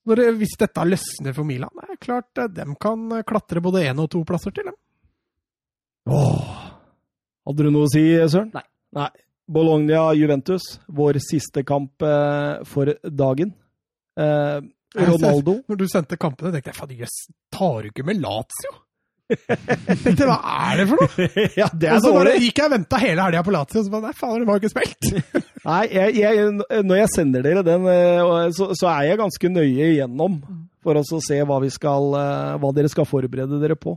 Når, 0.07 0.23
hvis 0.39 0.55
dette 0.61 0.85
løsner 0.87 1.35
for 1.35 1.49
Milan, 1.49 1.73
det 1.83 1.97
er 1.97 2.01
klart 2.03 2.39
eh, 2.39 2.51
de 2.55 2.67
kan 2.79 3.09
klatre 3.27 3.63
både 3.65 3.83
én 3.91 3.99
og 4.03 4.11
to 4.15 4.23
plasser 4.29 4.55
til. 4.55 4.71
Dem. 4.71 4.79
Åh. 6.15 6.63
Hadde 7.47 7.67
du 7.67 7.73
noe 7.75 7.89
å 7.89 7.91
si, 7.91 8.05
Søren? 8.31 8.53
Nei. 8.55 8.63
Nei. 8.97 9.11
Bologna-Juventus, 9.51 10.65
vår 10.87 11.19
siste 11.23 11.63
kamp 11.67 12.03
eh, 12.07 12.63
for 12.67 12.95
dagen. 13.03 13.53
Eh, 14.19 14.59
Ronaldo 14.97 15.59
Når 15.69 15.79
du 15.79 15.87
sendte 15.91 16.17
kampene, 16.17 16.55
tenkte 16.55 16.73
jeg 16.73 16.79
faen, 16.79 16.95
jøss, 17.03 17.17
tar 17.53 17.83
du 17.85 17.91
ikke 17.91 18.07
med 18.07 18.23
Lazio? 18.23 18.73
Jeg 19.27 19.99
tenkte, 20.05 20.27
Hva 20.29 20.37
er 20.71 20.81
det 20.81 20.87
for 20.91 21.03
noe? 21.03 21.29
Ja, 21.61 21.67
det 21.73 21.91
Og 21.91 21.97
er 21.97 22.03
så 22.05 22.13
bare 22.15 22.37
gikk 22.39 22.61
jeg 22.61 22.69
og 22.69 22.75
venta 22.77 23.01
hele 23.03 23.27
helga 23.27 23.43
på 23.47 23.55
Lazio, 23.55 23.81
og 23.81 23.87
så 23.89 23.95
bare 23.95 24.07
nei, 24.07 24.17
faen, 24.21 24.39
det 24.43 24.49
var 24.49 24.59
jo 24.59 24.63
ikke 24.63 24.75
spilt. 24.75 25.09
Nei, 25.67 25.83
jeg, 25.91 26.17
jeg, 26.21 26.83
når 26.87 27.01
jeg 27.01 27.13
sender 27.15 27.43
dere 27.47 27.65
den, 27.67 27.87
eh, 27.91 28.35
så, 28.55 28.71
så 28.79 28.91
er 28.93 29.09
jeg 29.09 29.21
ganske 29.23 29.51
nøye 29.51 29.89
igjennom 29.97 30.39
for 30.87 31.01
å 31.01 31.23
se 31.27 31.41
hva, 31.43 31.59
vi 31.65 31.73
skal, 31.75 32.13
eh, 32.21 32.53
hva 32.63 32.71
dere 32.77 32.91
skal 32.93 33.09
forberede 33.09 33.59
dere 33.63 33.79
på. 33.79 33.97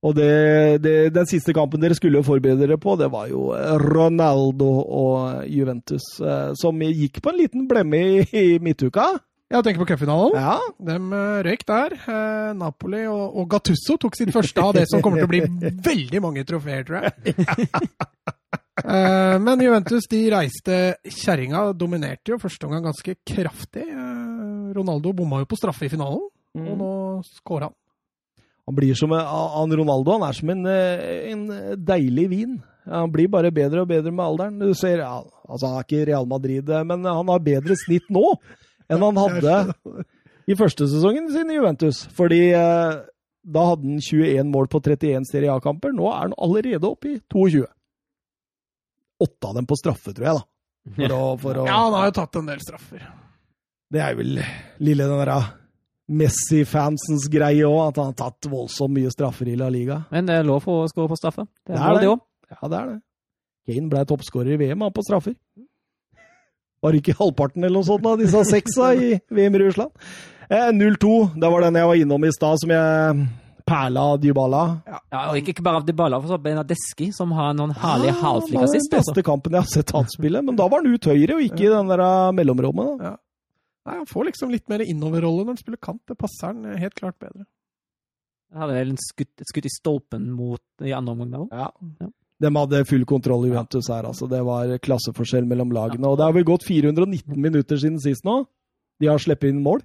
Og 0.00 0.14
det, 0.16 0.80
det, 0.84 0.94
den 1.12 1.28
siste 1.28 1.52
kampen 1.56 1.80
dere 1.80 1.96
skulle 1.96 2.22
forberede 2.24 2.64
dere 2.64 2.78
på, 2.80 2.94
det 3.00 3.10
var 3.12 3.26
jo 3.32 3.50
Ronaldo 3.82 4.68
og 4.80 5.48
Juventus, 5.48 6.06
eh, 6.20 6.52
som 6.60 6.80
gikk 6.84 7.20
på 7.24 7.32
en 7.32 7.40
liten 7.40 7.66
blemme 7.68 8.00
i, 8.00 8.22
i 8.36 8.46
midtuka. 8.64 9.10
Jeg 9.50 9.64
tenker 9.66 9.82
på 9.82 9.86
cupfinalen. 9.90 10.36
Ja, 10.38 10.58
De 10.78 10.94
eh, 10.94 11.38
røyk 11.42 11.64
der. 11.66 11.94
Eh, 11.98 12.50
Napoli 12.54 13.00
og, 13.10 13.34
og 13.40 13.48
Gattusso 13.50 13.96
tok 13.98 14.14
sin 14.14 14.30
første 14.34 14.62
av 14.62 14.76
det 14.76 14.84
som 14.90 15.02
kommer 15.02 15.24
til 15.24 15.26
å 15.26 15.32
bli 15.32 15.72
veldig 15.88 16.20
mange 16.22 16.44
trofeer, 16.46 16.86
tror 16.86 17.08
jeg. 17.08 17.34
Eh, 18.80 19.34
men 19.44 19.60
Juventus 19.60 20.06
de 20.08 20.18
reiste 20.32 20.76
kjerringa, 21.04 21.66
dominerte 21.76 22.32
jo 22.32 22.38
første 22.40 22.64
omgang 22.64 22.86
ganske 22.86 23.12
kraftig. 23.28 23.82
Ronaldo 24.72 25.12
bomma 25.18 25.42
jo 25.42 25.48
på 25.50 25.58
straffe 25.58 25.84
i 25.84 25.90
finalen, 25.92 26.22
og 26.56 26.70
nå 26.80 26.88
scora 27.28 27.68
han. 27.68 27.74
Han 28.70 28.78
blir 28.78 28.96
som 28.96 29.12
en- 29.12 29.26
han 29.28 29.76
Ronaldo 29.82 30.14
han 30.16 30.24
er 30.30 30.38
som 30.38 30.50
en, 30.54 30.64
en 30.64 31.44
deilig 31.76 32.24
vin. 32.32 32.56
Han 32.88 33.12
blir 33.12 33.28
bare 33.28 33.52
bedre 33.52 33.84
og 33.84 33.90
bedre 33.92 34.10
med 34.16 34.24
alderen. 34.24 34.56
Du 34.64 34.72
ser, 34.72 35.04
ja, 35.04 35.20
altså 35.44 35.66
Han 35.74 35.76
er 35.82 35.84
ikke 35.84 36.06
Real 36.08 36.26
Madrid, 36.32 36.72
men 36.88 37.04
han 37.04 37.28
har 37.34 37.44
bedre 37.52 37.76
snitt 37.84 38.08
nå 38.08 38.24
enn 38.90 39.04
han 39.06 39.20
hadde 39.22 40.04
i 40.50 40.56
første 40.58 40.86
sesongen 40.90 41.28
sin 41.32 41.50
i 41.52 41.56
Juventus. 41.58 42.02
Fordi 42.16 42.40
eh, 42.56 43.00
da 43.50 43.66
hadde 43.70 43.86
han 43.86 44.00
21 44.02 44.50
mål 44.52 44.68
på 44.72 44.80
31 44.84 45.28
Serie 45.30 45.52
A-kamper. 45.54 45.94
Nå 45.96 46.08
er 46.10 46.26
han 46.26 46.34
allerede 46.36 46.88
oppe 46.90 47.14
i 47.14 47.20
22. 47.32 47.64
Åtte 49.20 49.48
av 49.50 49.54
dem 49.60 49.66
på 49.68 49.76
straffe, 49.78 50.12
tror 50.16 50.26
jeg, 50.30 50.40
da. 50.40 50.46
For 50.96 51.12
å, 51.14 51.22
for 51.40 51.58
å, 51.60 51.64
Ja, 51.68 51.78
han 51.86 51.92
har 51.98 52.06
jo 52.08 52.14
tatt 52.16 52.38
en 52.40 52.46
del 52.48 52.60
straffer. 52.64 53.02
Det 53.92 54.00
er 54.00 54.14
vel 54.16 54.38
lille 54.80 55.06
den 55.10 55.20
der 55.20 55.32
Messi-fansens 56.10 57.28
greie 57.30 57.66
òg, 57.68 57.90
at 57.90 57.98
han 58.00 58.10
har 58.10 58.16
tatt 58.18 58.48
voldsomt 58.50 58.94
mye 58.96 59.10
straffer 59.12 59.50
i 59.52 59.56
La 59.60 59.68
Liga. 59.70 60.00
Men 60.10 60.26
det 60.26 60.40
er 60.40 60.46
lov 60.48 60.64
for 60.64 60.82
å 60.84 60.88
skåre 60.90 61.10
på 61.12 61.18
straffe. 61.20 61.44
Det 61.66 61.74
Det 61.74 61.78
er 61.78 61.84
er 61.90 62.00
det. 62.00 62.08
det. 62.08 62.56
Ja, 62.56 62.68
det 62.72 62.78
er 62.80 62.88
det. 62.94 62.98
Kane 63.70 63.90
ble 63.92 64.04
toppskårer 64.10 64.54
i 64.56 64.60
VM 64.64 64.80
han 64.86 64.92
på 64.96 65.04
straffer. 65.06 65.36
Var 66.80 66.92
det 66.94 67.02
ikke 67.02 67.18
halvparten 67.18 67.64
eller 67.64 67.76
noe 67.80 67.84
sånt 67.88 68.06
av 68.08 68.20
disse 68.20 68.40
seksa 68.48 68.94
i 68.96 69.12
VM 69.28 69.56
i 69.58 69.62
Russland? 69.66 69.92
Eh, 70.50 70.70
0-2, 70.72 71.10
det 71.38 71.50
var 71.52 71.66
den 71.66 71.76
jeg 71.78 71.86
var 71.90 72.00
innom 72.00 72.24
i 72.26 72.32
stad, 72.34 72.58
som 72.62 72.72
jeg 72.72 73.26
perla 73.70 74.04
Dybala. 74.18 74.62
Ja, 74.88 74.98
og 75.30 75.36
ikke, 75.38 75.62
bare 75.62 75.78
av 75.82 75.84
Dybala, 75.86 76.18
for 76.22 76.32
så 76.32 76.38
Benadeski, 76.42 77.10
som 77.14 77.30
har 77.36 77.52
noen 77.54 77.74
herlige 77.76 78.16
Ah, 78.16 78.22
halvflik 78.24 78.56
det 78.56 78.62
var 78.64 78.72
den 78.72 78.80
Altså. 78.80 78.96
beste 78.96 79.22
kampen 79.28 79.52
jeg 79.54 79.62
har 79.62 79.70
sett 79.70 79.92
han 79.94 80.08
spille, 80.10 80.42
men 80.42 80.56
da 80.58 80.66
var 80.72 80.82
han 80.82 80.90
ut 80.94 81.04
høyre 81.06 81.36
og 81.36 81.44
ikke 81.46 81.68
i 81.68 81.72
den 81.74 81.92
der 81.92 82.02
eh, 82.06 82.32
mellomrommet. 82.40 82.98
Da. 82.98 83.12
Nei, 83.86 83.94
Han 84.00 84.06
får 84.10 84.24
liksom 84.32 84.50
litt 84.50 84.66
mer 84.68 84.82
innoverrolle 84.82 85.44
når 85.44 85.54
han 85.54 85.60
spiller 85.62 85.80
kant. 85.80 86.02
Det 86.08 86.16
passer 86.18 86.50
han 86.50 86.64
helt 86.80 86.96
klart 86.98 87.18
bedre. 87.22 87.44
Han 88.50 88.64
hadde 88.64 88.74
vel 88.80 88.90
en 88.96 88.98
skutt, 89.04 89.30
et 89.38 89.66
i 89.68 89.70
stolpen 89.70 90.30
mot 90.34 90.60
i 90.82 90.90
andre 90.96 91.12
omgang 91.14 91.30
der 91.30 91.44
òg. 91.44 91.52
Ja. 91.54 91.70
Ja. 92.00 92.10
De 92.40 92.50
hadde 92.56 92.84
full 92.88 93.04
kontroll 93.08 93.44
i 93.44 93.50
Juventus 93.50 93.90
her, 93.92 94.06
altså. 94.08 94.28
Det 94.30 94.40
var 94.46 94.72
klasseforskjell 94.80 95.44
mellom 95.48 95.74
lagene. 95.76 96.08
Og 96.08 96.16
det 96.16 96.24
har 96.24 96.36
vel 96.36 96.46
gått 96.48 96.64
419 96.64 97.36
minutter 97.36 97.80
siden 97.80 98.00
sist 98.00 98.24
nå. 98.24 98.42
De 99.00 99.10
har 99.10 99.20
sluppet 99.20 99.52
inn 99.52 99.60
mål. 99.64 99.82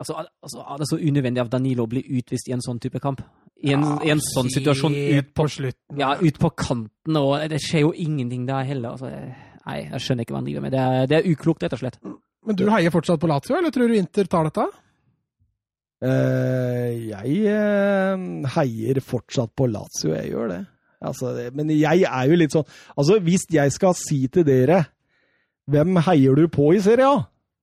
Altså, 0.00 0.16
altså, 0.40 0.62
er 0.64 0.80
det 0.80 0.88
så 0.88 0.96
unødvendig 0.96 1.42
av 1.42 1.50
Danilo 1.52 1.84
å 1.84 1.90
bli 1.90 2.00
utvist 2.16 2.48
i 2.48 2.54
en 2.56 2.64
sånn 2.64 2.80
type 2.80 3.02
kamp? 3.04 3.20
I 3.60 3.74
en, 3.76 3.84
i 4.00 4.08
en 4.14 4.22
sånn 4.24 4.48
situasjon 4.48 4.96
ut 4.96 5.34
på, 5.34 5.42
på 5.42 5.48
slutten. 5.58 6.00
ja, 6.00 6.14
ut 6.16 6.38
på 6.40 6.48
kanten, 6.56 7.18
og 7.20 7.34
det 7.52 7.58
skjer 7.60 7.84
jo 7.84 7.90
ingenting 7.92 8.46
der 8.48 8.64
heller. 8.64 8.96
Altså, 8.96 9.10
nei, 9.66 9.76
jeg 9.82 10.00
skjønner 10.06 10.24
ikke 10.24 10.32
hva 10.32 10.40
han 10.40 10.48
driver 10.48 10.64
med. 10.64 10.72
Det 10.72 10.80
er, 10.80 11.10
det 11.10 11.18
er 11.18 11.28
uklokt, 11.28 11.66
rett 11.66 11.76
og 11.76 11.82
slett. 11.82 12.00
Men 12.48 12.56
du 12.56 12.64
heier 12.72 12.94
fortsatt 12.94 13.20
på 13.20 13.28
Lazio, 13.28 13.58
eller 13.58 13.74
tror 13.74 13.92
du 13.92 13.98
Inter 13.98 14.30
tar 14.32 14.48
dette? 14.48 14.64
Uh, 16.00 16.88
jeg 17.10 17.42
uh, 17.52 18.48
heier 18.56 19.02
fortsatt 19.04 19.52
på 19.52 19.68
Lazio, 19.68 20.14
jeg 20.16 20.32
gjør 20.32 20.54
det. 20.54 20.62
Altså, 21.00 21.32
men 21.56 21.70
jeg 21.72 22.04
er 22.04 22.28
jo 22.28 22.36
litt 22.36 22.52
sånn 22.52 22.66
Altså, 22.92 23.16
hvis 23.24 23.46
jeg 23.48 23.72
skal 23.72 23.94
si 23.96 24.26
til 24.28 24.44
dere 24.44 24.82
hvem 25.70 26.00
heier 26.04 26.36
du 26.36 26.48
på 26.50 26.72
i 26.74 26.80
Serie 26.82 27.06
A, 27.06 27.18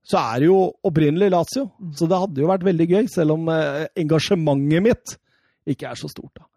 så 0.08 0.20
er 0.22 0.42
det 0.44 0.48
jo 0.48 0.60
opprinnelig 0.88 1.32
Lazio. 1.34 1.66
Så 1.98 2.08
det 2.08 2.20
hadde 2.22 2.44
jo 2.44 2.52
vært 2.52 2.66
veldig 2.68 2.88
gøy, 2.88 3.08
selv 3.12 3.36
om 3.36 3.50
eh, 3.52 3.88
engasjementet 4.00 4.86
mitt 4.86 5.18
ikke 5.68 5.90
er 5.92 6.00
så 6.00 6.08
stort. 6.12 6.32
da. 6.40 6.48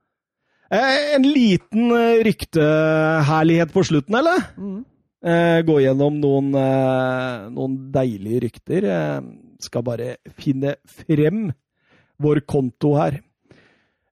Eh, 0.71 1.17
en 1.17 1.27
liten 1.27 1.91
eh, 1.97 2.21
rykteherlighet 2.29 3.75
på 3.75 3.85
slutten, 3.89 4.21
eller? 4.21 4.47
Mm. 4.57 4.81
Gå 5.69 5.75
gjennom 5.83 6.15
noen, 6.17 6.47
noen 7.53 7.73
deilige 7.93 8.39
rykter. 8.47 8.87
Skal 9.61 9.83
bare 9.85 10.15
finne 10.33 10.79
frem 10.89 11.51
vår 12.25 12.41
konto 12.49 12.95
her. 12.97 13.19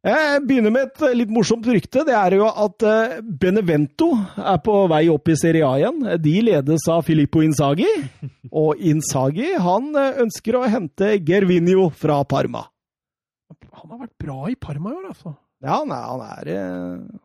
Jeg 0.08 0.40
begynner 0.46 0.72
med 0.72 0.86
et 0.88 1.16
litt 1.18 1.32
morsomt 1.32 1.66
rykte. 1.68 2.04
Det 2.06 2.14
er 2.16 2.38
jo 2.38 2.46
at 2.48 2.84
eh, 2.86 3.18
Benevento 3.20 4.12
er 4.40 4.60
på 4.64 4.76
vei 4.88 5.02
opp 5.12 5.28
i 5.28 5.36
Serie 5.36 5.66
A 5.68 5.74
igjen. 5.80 6.00
De 6.22 6.34
ledes 6.46 6.86
av 6.92 7.02
Filippo 7.04 7.42
Inzaghi. 7.44 7.90
Og 8.62 8.80
Inzaghi 8.80 9.50
han 9.60 9.90
eh, 9.98 10.22
ønsker 10.24 10.56
å 10.56 10.64
hente 10.70 11.16
Gervinio 11.26 11.88
fra 11.92 12.22
Parma. 12.28 12.64
Han 13.82 13.92
har 13.92 14.04
vært 14.06 14.16
bra 14.22 14.48
i 14.48 14.56
Parma 14.60 14.94
i 14.94 14.96
år, 14.96 15.10
altså. 15.12 15.34
Ja, 15.64 15.80
han 15.80 15.92
er, 15.92 16.06
han 16.06 16.24
er, 16.24 16.52
eh, 16.54 17.18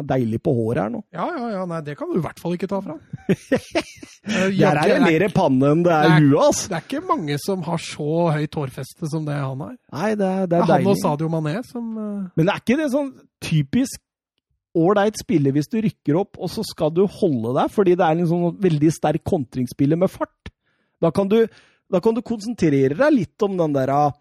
han 0.00 0.04
er 0.04 0.08
deilig 0.10 0.40
på 0.44 0.52
håret 0.56 0.82
her 0.82 0.92
nå. 0.92 1.00
Ja, 1.14 1.26
ja, 1.36 1.48
ja, 1.54 1.62
nei, 1.68 1.80
det 1.86 1.96
kan 1.98 2.10
du 2.10 2.18
i 2.18 2.24
hvert 2.24 2.40
fall 2.42 2.56
ikke 2.56 2.68
ta 2.70 2.80
fra. 2.84 2.96
Der 4.60 4.80
er 4.80 4.90
det 4.90 4.98
mer 5.04 5.24
panne 5.32 5.72
enn 5.74 5.82
det 5.86 5.94
er 5.94 6.14
huet, 6.18 6.36
altså. 6.44 6.68
Det 6.70 6.78
er 6.78 6.84
ikke 6.86 7.02
mange 7.08 7.38
som 7.40 7.64
har 7.64 7.80
så 7.80 8.10
høyt 8.36 8.60
hårfeste 8.60 9.10
som 9.12 9.24
det 9.28 9.38
han 9.38 9.64
har. 9.64 9.74
Nei, 9.96 10.12
det 10.18 10.28
er, 10.28 10.46
det 10.46 10.52
Det 10.52 10.60
er 10.60 10.68
er 10.68 10.76
han 10.76 10.92
og. 10.92 11.00
Sadio 11.00 11.30
Mané 11.32 11.56
som 11.68 11.90
uh... 11.96 12.28
Men 12.36 12.52
er 12.52 12.62
ikke 12.62 12.78
det 12.80 12.90
sånn 12.92 13.12
typisk 13.44 14.02
ålreit 14.76 15.18
spiller 15.18 15.54
hvis 15.56 15.70
du 15.70 15.80
rykker 15.82 16.18
opp, 16.20 16.38
og 16.38 16.50
så 16.52 16.64
skal 16.66 16.92
du 16.94 17.02
holde 17.10 17.54
deg 17.56 17.72
fordi 17.74 17.96
det 17.98 18.06
er 18.06 18.18
en 18.18 18.30
sånn 18.30 18.58
veldig 18.62 18.92
sterk 18.94 19.24
kontringsspiller 19.26 19.98
med 19.98 20.12
fart? 20.12 20.52
Da 21.00 21.10
kan 21.14 21.30
du, 21.30 21.42
da 21.90 22.02
kan 22.04 22.16
du 22.16 22.22
konsentrere 22.26 22.94
deg 22.94 23.16
litt 23.16 23.46
om 23.46 23.56
den 23.58 23.74
der 23.74 23.92
ah, 23.94 24.12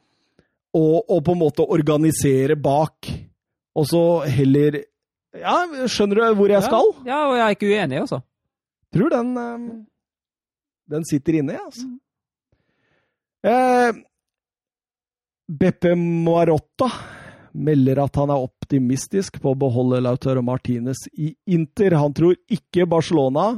og, 0.75 0.95
og 1.09 1.23
på 1.25 1.35
en 1.35 1.41
måte 1.41 1.65
organisere 1.65 2.57
bak, 2.59 3.09
og 3.77 3.87
så 3.89 4.03
heller 4.29 4.79
Ja, 5.37 5.85
skjønner 5.85 6.19
du 6.19 6.39
hvor 6.39 6.49
jeg 6.51 6.65
skal? 6.65 6.91
Ja, 7.05 7.11
ja, 7.11 7.21
og 7.29 7.37
jeg 7.37 7.45
er 7.45 7.55
ikke 7.57 7.69
uenig, 7.69 8.01
altså. 8.01 8.21
Tror 8.95 9.13
den 9.13 9.31
eh, 9.37 9.65
Den 10.89 11.05
sitter 11.05 11.37
inne, 11.37 11.57
jeg, 11.57 11.65
altså. 11.69 11.87
Eh, 13.45 13.99
Beppe 15.49 15.93
Marotta 15.95 16.89
melder 17.53 18.03
at 18.03 18.17
han 18.19 18.29
er 18.33 18.43
optimistisk 18.45 19.39
på 19.41 19.53
å 19.53 19.57
beholde 19.57 20.01
Lautaro 20.03 20.43
Martinez 20.45 21.07
i 21.13 21.31
Inter. 21.49 21.95
Han 21.97 22.13
tror 22.13 22.35
ikke 22.51 22.87
Barcelona 22.89 23.51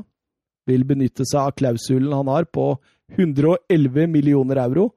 vil 0.70 0.86
benytte 0.88 1.26
seg 1.28 1.42
av 1.42 1.56
klausulen 1.58 2.14
han 2.14 2.30
har 2.32 2.48
på 2.54 2.74
111 3.18 4.08
millioner 4.12 4.62
euro. 4.64 4.92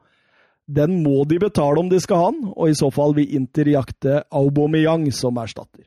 Den 0.67 1.03
må 1.03 1.25
de 1.29 1.41
betale 1.43 1.83
om 1.83 1.91
de 1.91 1.99
skal 2.01 2.21
ha 2.21 2.29
han, 2.31 2.39
og 2.55 2.71
i 2.71 2.77
så 2.79 2.89
fall 2.95 3.17
vil 3.17 3.35
Inter 3.37 3.69
jakte 3.75 4.23
Aubameyang 4.33 5.11
som 5.13 5.37
erstatter. 5.43 5.85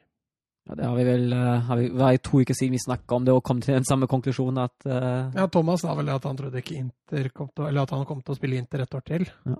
Ja, 0.68 0.76
det 0.76 0.84
har 0.84 0.98
vi 0.98 1.04
vel 1.08 1.34
eh, 1.34 1.62
har 1.64 1.80
vi, 1.80 1.88
Det 1.90 2.00
var 2.02 2.18
to 2.20 2.42
uker 2.44 2.58
siden 2.58 2.76
vi 2.76 2.82
snakka 2.84 3.16
om 3.16 3.26
det 3.28 3.34
og 3.36 3.44
kom 3.48 3.62
til 3.64 3.78
den 3.78 3.86
samme 3.88 4.08
konklusjonen 4.12 4.60
at 4.66 4.88
uh, 4.90 5.32
Ja, 5.38 5.48
Thomas 5.48 5.86
sa 5.86 5.94
vel 5.96 6.10
at 6.12 6.28
han 6.28 6.38
trodde 6.40 6.60
ikke 6.60 6.76
Inter 6.82 7.30
kom 7.32 7.48
til, 7.56 7.70
eller 7.70 7.88
at 7.88 7.94
han 7.96 8.04
kom 8.10 8.20
til 8.22 8.36
å 8.36 8.40
spille 8.40 8.60
Inter 8.60 8.84
et 8.84 8.98
år 9.00 9.06
til. 9.08 9.28
Ja. 9.48 9.56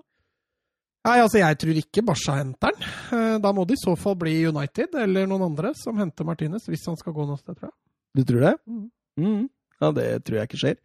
Nei, 1.08 1.16
altså 1.22 1.40
jeg 1.40 1.56
tror 1.62 1.78
ikke 1.80 2.04
Barca 2.04 2.34
henter 2.36 2.74
han. 2.74 2.88
Eh, 3.16 3.36
Da 3.40 3.52
må 3.56 3.64
det 3.64 3.78
i 3.78 3.80
så 3.80 3.94
fall 3.96 4.18
bli 4.20 4.34
United 4.50 4.98
eller 5.00 5.28
noen 5.30 5.46
andre 5.46 5.72
som 5.78 5.96
henter 5.96 6.26
Martinez, 6.28 6.66
hvis 6.68 6.84
han 6.90 6.98
skal 7.00 7.14
gå 7.16 7.24
noe 7.28 7.38
sted, 7.40 7.56
tror 7.56 7.70
jeg. 7.70 7.76
Du 8.18 8.24
tror 8.28 8.44
det? 8.44 8.54
Mm. 8.68 8.84
Mm. 9.22 9.46
Ja, 9.78 9.90
det 9.94 10.08
tror 10.26 10.40
jeg 10.40 10.50
ikke 10.50 10.60
skjer. 10.60 10.76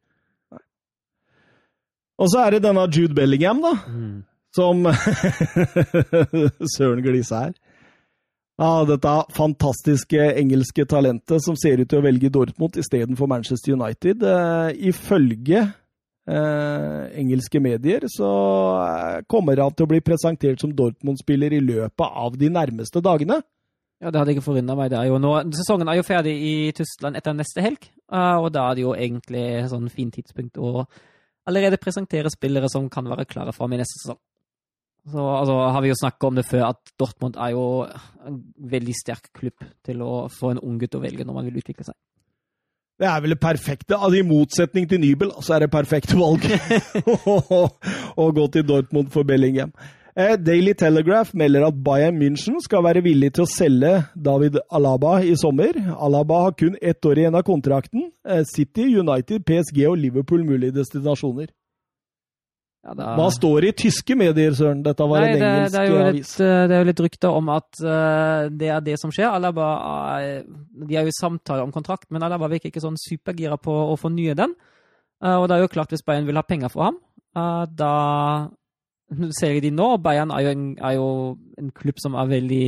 Og 2.22 2.30
så 2.30 2.44
er 2.46 2.56
det 2.56 2.64
denne 2.64 2.86
Jude 2.94 3.18
Bellingham, 3.18 3.60
da, 3.64 3.74
mm. 3.90 4.22
som 4.56 4.86
Søren 6.78 7.02
Glise 7.04 7.40
her. 7.48 7.56
Ja, 8.62 8.84
dette 8.86 9.12
fantastiske 9.34 10.28
engelske 10.38 10.86
talentet 10.86 11.42
som 11.42 11.56
ser 11.58 11.82
ut 11.82 11.90
til 11.90 12.02
å 12.02 12.06
velge 12.06 12.30
Dortmund 12.34 12.78
istedenfor 12.78 13.30
Manchester 13.32 13.74
United. 13.74 14.22
Eh, 14.22 14.90
ifølge 14.92 15.64
eh, 16.30 17.00
engelske 17.18 17.62
medier 17.64 18.06
så 18.14 18.30
eh, 18.84 19.24
kommer 19.26 19.58
han 19.58 19.74
til 19.74 19.88
å 19.88 19.92
bli 19.96 20.04
presentert 20.06 20.62
som 20.62 20.76
Dortmund-spiller 20.78 21.58
i 21.58 21.64
løpet 21.66 22.06
av 22.06 22.38
de 22.38 22.52
nærmeste 22.54 23.02
dagene. 23.02 23.40
Ja, 24.04 24.12
det 24.12 24.20
hadde 24.20 24.36
ikke 24.36 24.46
forundra 24.46 24.76
meg. 24.78 24.92
Det 24.92 25.00
er 25.00 25.10
jo 25.10 25.18
nå, 25.24 25.32
sesongen 25.56 25.90
er 25.90 25.98
jo 25.98 26.06
ferdig 26.06 26.36
i 26.36 26.54
Tyskland 26.78 27.18
etter 27.18 27.34
neste 27.38 27.64
helg, 27.64 27.88
eh, 28.12 28.38
og 28.38 28.52
da 28.54 28.68
er 28.68 28.78
det 28.78 28.86
jo 28.86 28.94
egentlig 28.94 29.48
sånn 29.72 29.90
fint 29.90 30.14
tidspunkt 30.20 30.62
å 30.62 30.86
allerede 31.50 31.82
presentere 31.82 32.32
spillere 32.32 32.70
som 32.72 32.86
kan 32.92 33.08
være 33.10 33.26
klare 33.30 33.56
fram 33.56 33.74
i 33.74 33.82
neste 33.82 33.98
sesong. 34.04 34.22
Så 35.12 35.20
altså, 35.20 35.56
har 35.76 35.82
vi 35.84 35.92
jo 35.92 36.00
snakka 36.00 36.28
om 36.30 36.38
det 36.40 36.46
før, 36.48 36.70
at 36.70 36.94
Dortmund 37.00 37.36
er 37.36 37.52
jo 37.52 37.64
en 38.24 38.38
veldig 38.72 38.94
sterk 38.96 39.28
klubb 39.36 39.66
til 39.84 40.04
å 40.06 40.28
få 40.32 40.54
en 40.54 40.62
ung 40.64 40.78
gutt 40.80 40.96
å 40.96 41.02
velge 41.04 41.26
når 41.28 41.40
man 41.40 41.50
vil 41.50 41.60
utvikle 41.60 41.88
seg. 41.90 41.98
Det 43.02 43.10
er 43.10 43.24
vel 43.24 43.34
det 43.34 43.42
perfekte. 43.42 43.98
Altså, 43.98 44.22
I 44.22 44.28
motsetning 44.28 44.88
til 44.88 45.02
Nybel, 45.02 45.34
så 45.44 45.56
er 45.56 45.66
det 45.66 45.74
perfekte 45.74 46.16
valg 46.16 46.46
å, 47.04 47.66
å 48.24 48.30
gå 48.38 48.48
til 48.54 48.66
Dortmund 48.70 49.12
for 49.12 49.28
Bellingham. 49.28 49.74
Eh, 50.16 50.38
Daily 50.38 50.76
Telegraph 50.78 51.34
melder 51.34 51.66
at 51.68 51.80
Bayern 51.84 52.20
München 52.22 52.60
skal 52.62 52.84
være 52.86 53.02
villig 53.02 53.32
til 53.34 53.48
å 53.48 53.50
selge 53.50 53.94
David 54.14 54.60
Alaba 54.70 55.18
i 55.26 55.34
sommer. 55.42 55.74
Alaba 55.98 56.44
har 56.46 56.56
kun 56.60 56.78
ett 56.80 57.06
år 57.10 57.24
igjen 57.24 57.36
av 57.36 57.44
kontrakten. 57.48 58.12
Eh, 58.22 58.44
City, 58.46 58.86
United, 58.94 59.42
PSG 59.44 59.88
og 59.90 59.98
Liverpool 59.98 60.46
mulige 60.46 60.78
destinasjoner. 60.78 61.50
Ja, 62.84 62.94
da- 62.94 63.14
Hva 63.16 63.30
står 63.32 63.62
det 63.64 63.70
i 63.72 63.76
tyske 63.88 64.16
medier, 64.20 64.52
Søren? 64.52 64.82
Dette 64.84 65.06
var 65.08 65.22
Nei, 65.22 65.30
en 65.38 65.42
engelsk 65.42 65.72
det, 65.72 65.80
er 65.80 65.88
jo 65.88 66.00
avis. 66.04 66.14
litt, 66.18 66.42
eh, 66.44 66.68
det 66.68 66.76
er 66.76 66.82
jo 66.82 66.88
litt 66.90 67.04
rykter 67.06 67.38
om 67.38 67.50
at 67.54 67.70
uh, 67.80 68.50
det 68.52 68.70
er 68.76 68.82
det 68.84 68.98
som 69.00 69.14
skjer. 69.14 69.30
Alaba 69.32 69.68
er, 70.20 70.44
De 70.44 70.98
er 70.98 71.08
jo 71.08 71.14
i 71.14 71.16
samtale 71.16 71.64
om 71.64 71.72
kontrakt, 71.72 72.10
men 72.12 72.24
Alaba 72.24 72.50
virker 72.52 72.68
ikke 72.68 72.84
sånn 72.84 73.00
supergira 73.00 73.56
på 73.58 73.72
å 73.72 73.96
fornye 73.98 74.36
den. 74.36 74.52
Uh, 75.24 75.38
og 75.40 75.48
det 75.48 75.56
er 75.56 75.64
jo 75.64 75.72
klart, 75.72 75.96
hvis 75.96 76.04
Bayern 76.04 76.28
vil 76.28 76.36
ha 76.36 76.44
penger 76.44 76.70
for 76.74 76.90
ham, 76.90 77.00
uh, 77.40 77.64
da 77.72 78.50
selger 79.40 79.62
de 79.62 79.72
nå. 79.72 79.98
Bayern 80.04 80.32
er 80.36 80.44
jo, 80.44 80.50
en, 80.50 80.78
er 80.84 80.98
jo 80.98 81.08
en 81.58 81.72
klubb 81.72 82.04
som 82.04 82.16
er 82.20 82.28
veldig 82.28 82.66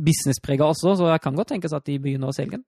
businessprega 0.00 0.64
også, 0.72 0.96
så 0.96 1.12
jeg 1.12 1.20
kan 1.20 1.36
godt 1.36 1.52
tenkes 1.52 1.74
at 1.76 1.84
de 1.84 1.98
begynner 2.00 2.32
å 2.32 2.34
selge 2.34 2.56
den. 2.56 2.64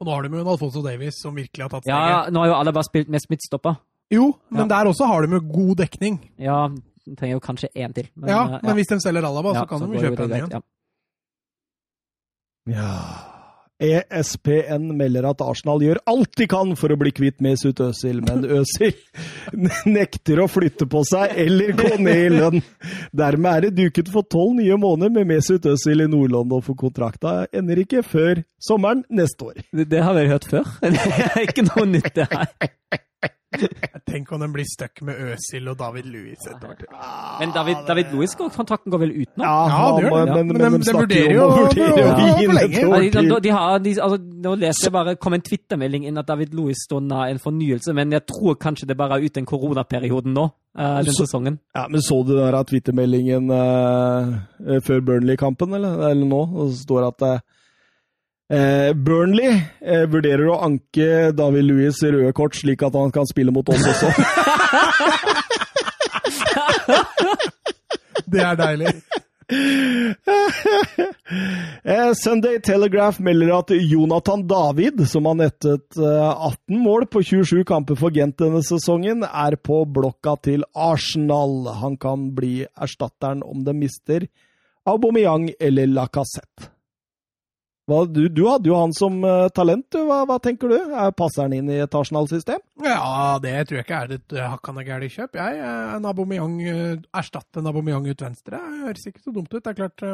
Og 0.00 0.06
nå 0.06 0.14
har 0.14 0.22
du 0.22 0.30
jo 0.32 0.40
en 0.40 0.48
Alfonso 0.54 0.80
Davies 0.80 1.18
som 1.20 1.34
virkelig 1.34 1.66
har 1.66 1.72
tatt 1.74 1.88
Ja, 1.90 2.30
nå 2.30 2.40
har 2.40 2.52
jo 2.54 2.60
Alaba 2.62 2.84
spilt 2.86 3.10
mest 3.12 3.28
midtstopper. 3.28 3.76
Jo, 4.10 4.34
men 4.50 4.64
Ja. 4.66 4.68
der 4.76 4.90
også 4.90 5.06
har 5.06 5.22
de 5.26 5.32
jo 5.38 5.40
god 5.52 5.76
dekning. 5.76 6.18
Ja, 6.38 6.68
de 6.68 7.16
trenger 7.16 7.36
jo 7.38 7.40
kanskje 7.40 7.68
én 7.76 7.92
til. 7.94 8.08
men, 8.16 8.28
ja, 8.30 8.42
eh, 8.56 8.60
men 8.62 8.74
hvis 8.76 8.88
de 8.88 9.00
selger 9.00 9.24
Alaba, 9.24 9.52
Ja, 9.54 9.60
så 9.62 9.68
kan 9.68 9.80
de 9.90 9.96
jo 9.98 10.10
kjøpe 10.10 10.24
en 10.24 10.30
igjen. 10.30 10.50
ja. 10.50 10.60
Ja 12.66 12.90
ESPN 13.80 14.90
melder 14.98 15.24
at 15.30 15.40
Arsenal 15.40 15.80
gjør 15.80 16.02
alt 16.10 16.34
de 16.36 16.46
kan 16.52 16.74
for 16.76 16.92
å 16.92 16.98
bli 17.00 17.10
kvitt 17.16 17.38
Mesut 17.40 17.80
Özil, 17.80 18.18
men 18.20 18.42
Özil 18.44 18.92
nekter 19.96 20.42
å 20.44 20.48
flytte 20.52 20.84
på 20.90 21.00
seg 21.08 21.32
eller 21.40 21.72
gå 21.78 21.94
ned 21.96 22.20
i 22.26 22.28
lønn. 22.34 22.60
Dermed 23.16 23.50
er 23.54 23.60
det 23.70 23.72
duket 23.78 24.10
for 24.12 24.28
tolv 24.28 24.58
nye 24.58 24.76
måneder 24.76 25.14
med 25.14 25.30
Mesut 25.32 25.64
Özil 25.64 26.04
i 26.04 26.08
Nord-London, 26.12 26.60
for 26.66 26.76
kontrakta 26.76 27.46
ender 27.56 27.80
ikke 27.80 28.04
før 28.04 28.42
sommeren 28.60 29.00
neste 29.08 29.48
år. 29.48 29.62
Det, 29.72 29.88
det 29.88 30.04
har 30.04 30.12
vi 30.18 30.28
hørt 30.28 30.44
før. 30.52 30.68
Det 30.84 31.00
er 31.30 31.46
ikke 31.48 31.64
noe 31.72 31.86
nytt, 31.88 32.12
det 32.20 32.28
her. 32.34 32.52
Tenk 34.06 34.30
om 34.32 34.40
den 34.40 34.52
blir 34.54 34.64
stuck 34.68 35.00
med 35.02 35.18
Øsil 35.32 35.66
og 35.72 35.76
David 35.80 36.04
Louis 36.06 36.38
et 36.46 36.62
år. 36.64 36.84
Men 37.40 37.50
David, 37.54 37.80
David 37.88 38.12
Louis, 38.14 38.34
går- 38.38 38.52
kontrakten 38.54 38.92
går 38.94 39.00
vel 39.02 39.10
ut 39.24 39.32
nå? 39.36 39.44
Ja, 39.44 39.88
det 39.96 40.04
gjør 40.04 40.26
det. 40.26 40.34
men, 40.36 40.46
Men 40.46 40.72
men, 40.72 40.80
de- 40.80 40.86
de 40.86 40.92
de 40.92 40.98
vurderer 41.00 41.34
jo 41.34 41.42
å 41.42 41.50
Ja, 43.50 43.78
altså, 44.04 44.18
nå 44.46 44.54
leser 44.58 44.84
jeg 44.86 44.92
bare 44.92 45.16
kom 45.16 45.34
en 45.34 45.42
twittermelding 45.42 46.06
inn 46.06 46.18
at 46.18 46.26
David 46.30 46.54
Louis 46.54 46.78
står 46.86 47.00
nær 47.02 47.26
en 47.30 47.38
fornyelse, 47.42 47.92
men 47.94 48.12
jeg 48.12 48.26
tror 48.26 48.54
kanskje 48.56 48.86
det 48.86 48.96
bare 48.96 49.18
er 49.18 49.24
ute 49.26 49.34
den 49.40 49.46
koronaperioden 49.46 50.32
nå, 50.34 50.50
Uh, 50.78 51.02
den 51.02 51.12
Så- 51.12 51.24
sesongen. 51.26 51.58
Ja, 51.74 51.88
men 51.90 52.00
Så 52.00 52.24
du 52.24 52.36
den 52.38 52.64
twittermeldingen 52.64 53.50
eh, 53.50 54.74
eh, 54.76 54.80
før 54.80 55.00
Burnley-kampen, 55.02 55.74
eller, 55.74 55.98
eller 56.10 56.24
nå? 56.24 56.42
Og 56.54 56.70
så 56.70 56.84
står 56.86 57.00
det 57.00 57.08
at 57.08 57.22
eh, 57.22 57.34
eh, 57.34 57.40
Burnley 58.50 59.52
eh, 59.78 60.06
vurderer 60.10 60.48
å 60.50 60.58
anke 60.66 61.30
David 61.38 61.68
Louis 61.68 62.02
røde 62.02 62.32
kort, 62.34 62.56
slik 62.58 62.82
at 62.82 62.96
han 62.98 63.12
kan 63.14 63.28
spille 63.30 63.54
mot 63.54 63.68
oss 63.70 63.86
også. 63.86 64.10
Det 68.30 68.42
er 68.46 68.58
deilig. 68.58 68.94
Eh, 71.82 72.12
Sunday 72.14 72.60
Telegraph 72.62 73.20
melder 73.22 73.50
at 73.56 73.70
Jonathan 73.70 74.42
David, 74.46 75.00
som 75.10 75.26
har 75.26 75.36
nettet 75.38 75.98
eh, 75.98 76.30
18 76.46 76.78
mål 76.84 77.06
på 77.10 77.22
27 77.26 77.64
kamper 77.66 77.98
for 77.98 78.14
Gent 78.14 78.36
denne 78.38 78.60
sesongen, 78.66 79.24
er 79.26 79.56
på 79.58 79.80
blokka 79.90 80.36
til 80.44 80.66
Arsenal. 80.74 81.70
Han 81.82 81.96
kan 82.02 82.28
bli 82.36 82.66
erstatteren 82.74 83.42
om 83.46 83.64
de 83.66 83.74
mister 83.78 84.26
Aubameyang 84.86 85.50
eller 85.58 85.90
Lacassette. 85.90 86.70
Hva, 87.90 88.04
du, 88.06 88.22
du, 88.30 88.44
hadde 88.46 88.70
jo 88.70 88.76
han 88.78 88.92
som 88.94 89.18
uh, 89.26 89.48
talent, 89.54 89.86
du. 89.90 89.98
Hva, 90.06 90.22
hva, 90.28 90.36
tenker 90.42 90.70
du? 90.70 90.76
Er 90.78 91.14
Passer 91.16 91.42
han 91.44 91.56
inn 91.56 91.70
i 91.72 91.80
et 91.82 91.96
Arsenal-system? 91.96 92.62
Ja, 92.86 93.38
det 93.42 93.54
tror 93.66 93.80
jeg 93.80 93.86
ikke 93.86 94.02
er 94.04 94.14
et 94.16 94.36
hakkande 94.38 94.86
gærent 94.86 95.16
kjøp. 95.16 95.38
Jeg, 95.40 95.58
en 95.96 96.06
Aubameyang, 96.10 96.54
erstatte 97.10 97.58
en 97.58 97.70
Aubameyang 97.72 98.06
ut 98.06 98.26
venstre 98.26 98.62
høres 98.84 99.08
ikke 99.10 99.24
så 99.24 99.34
dumt 99.34 99.50
ut. 99.50 99.58
Det 99.58 99.72
er 99.72 99.78
klart 99.82 100.06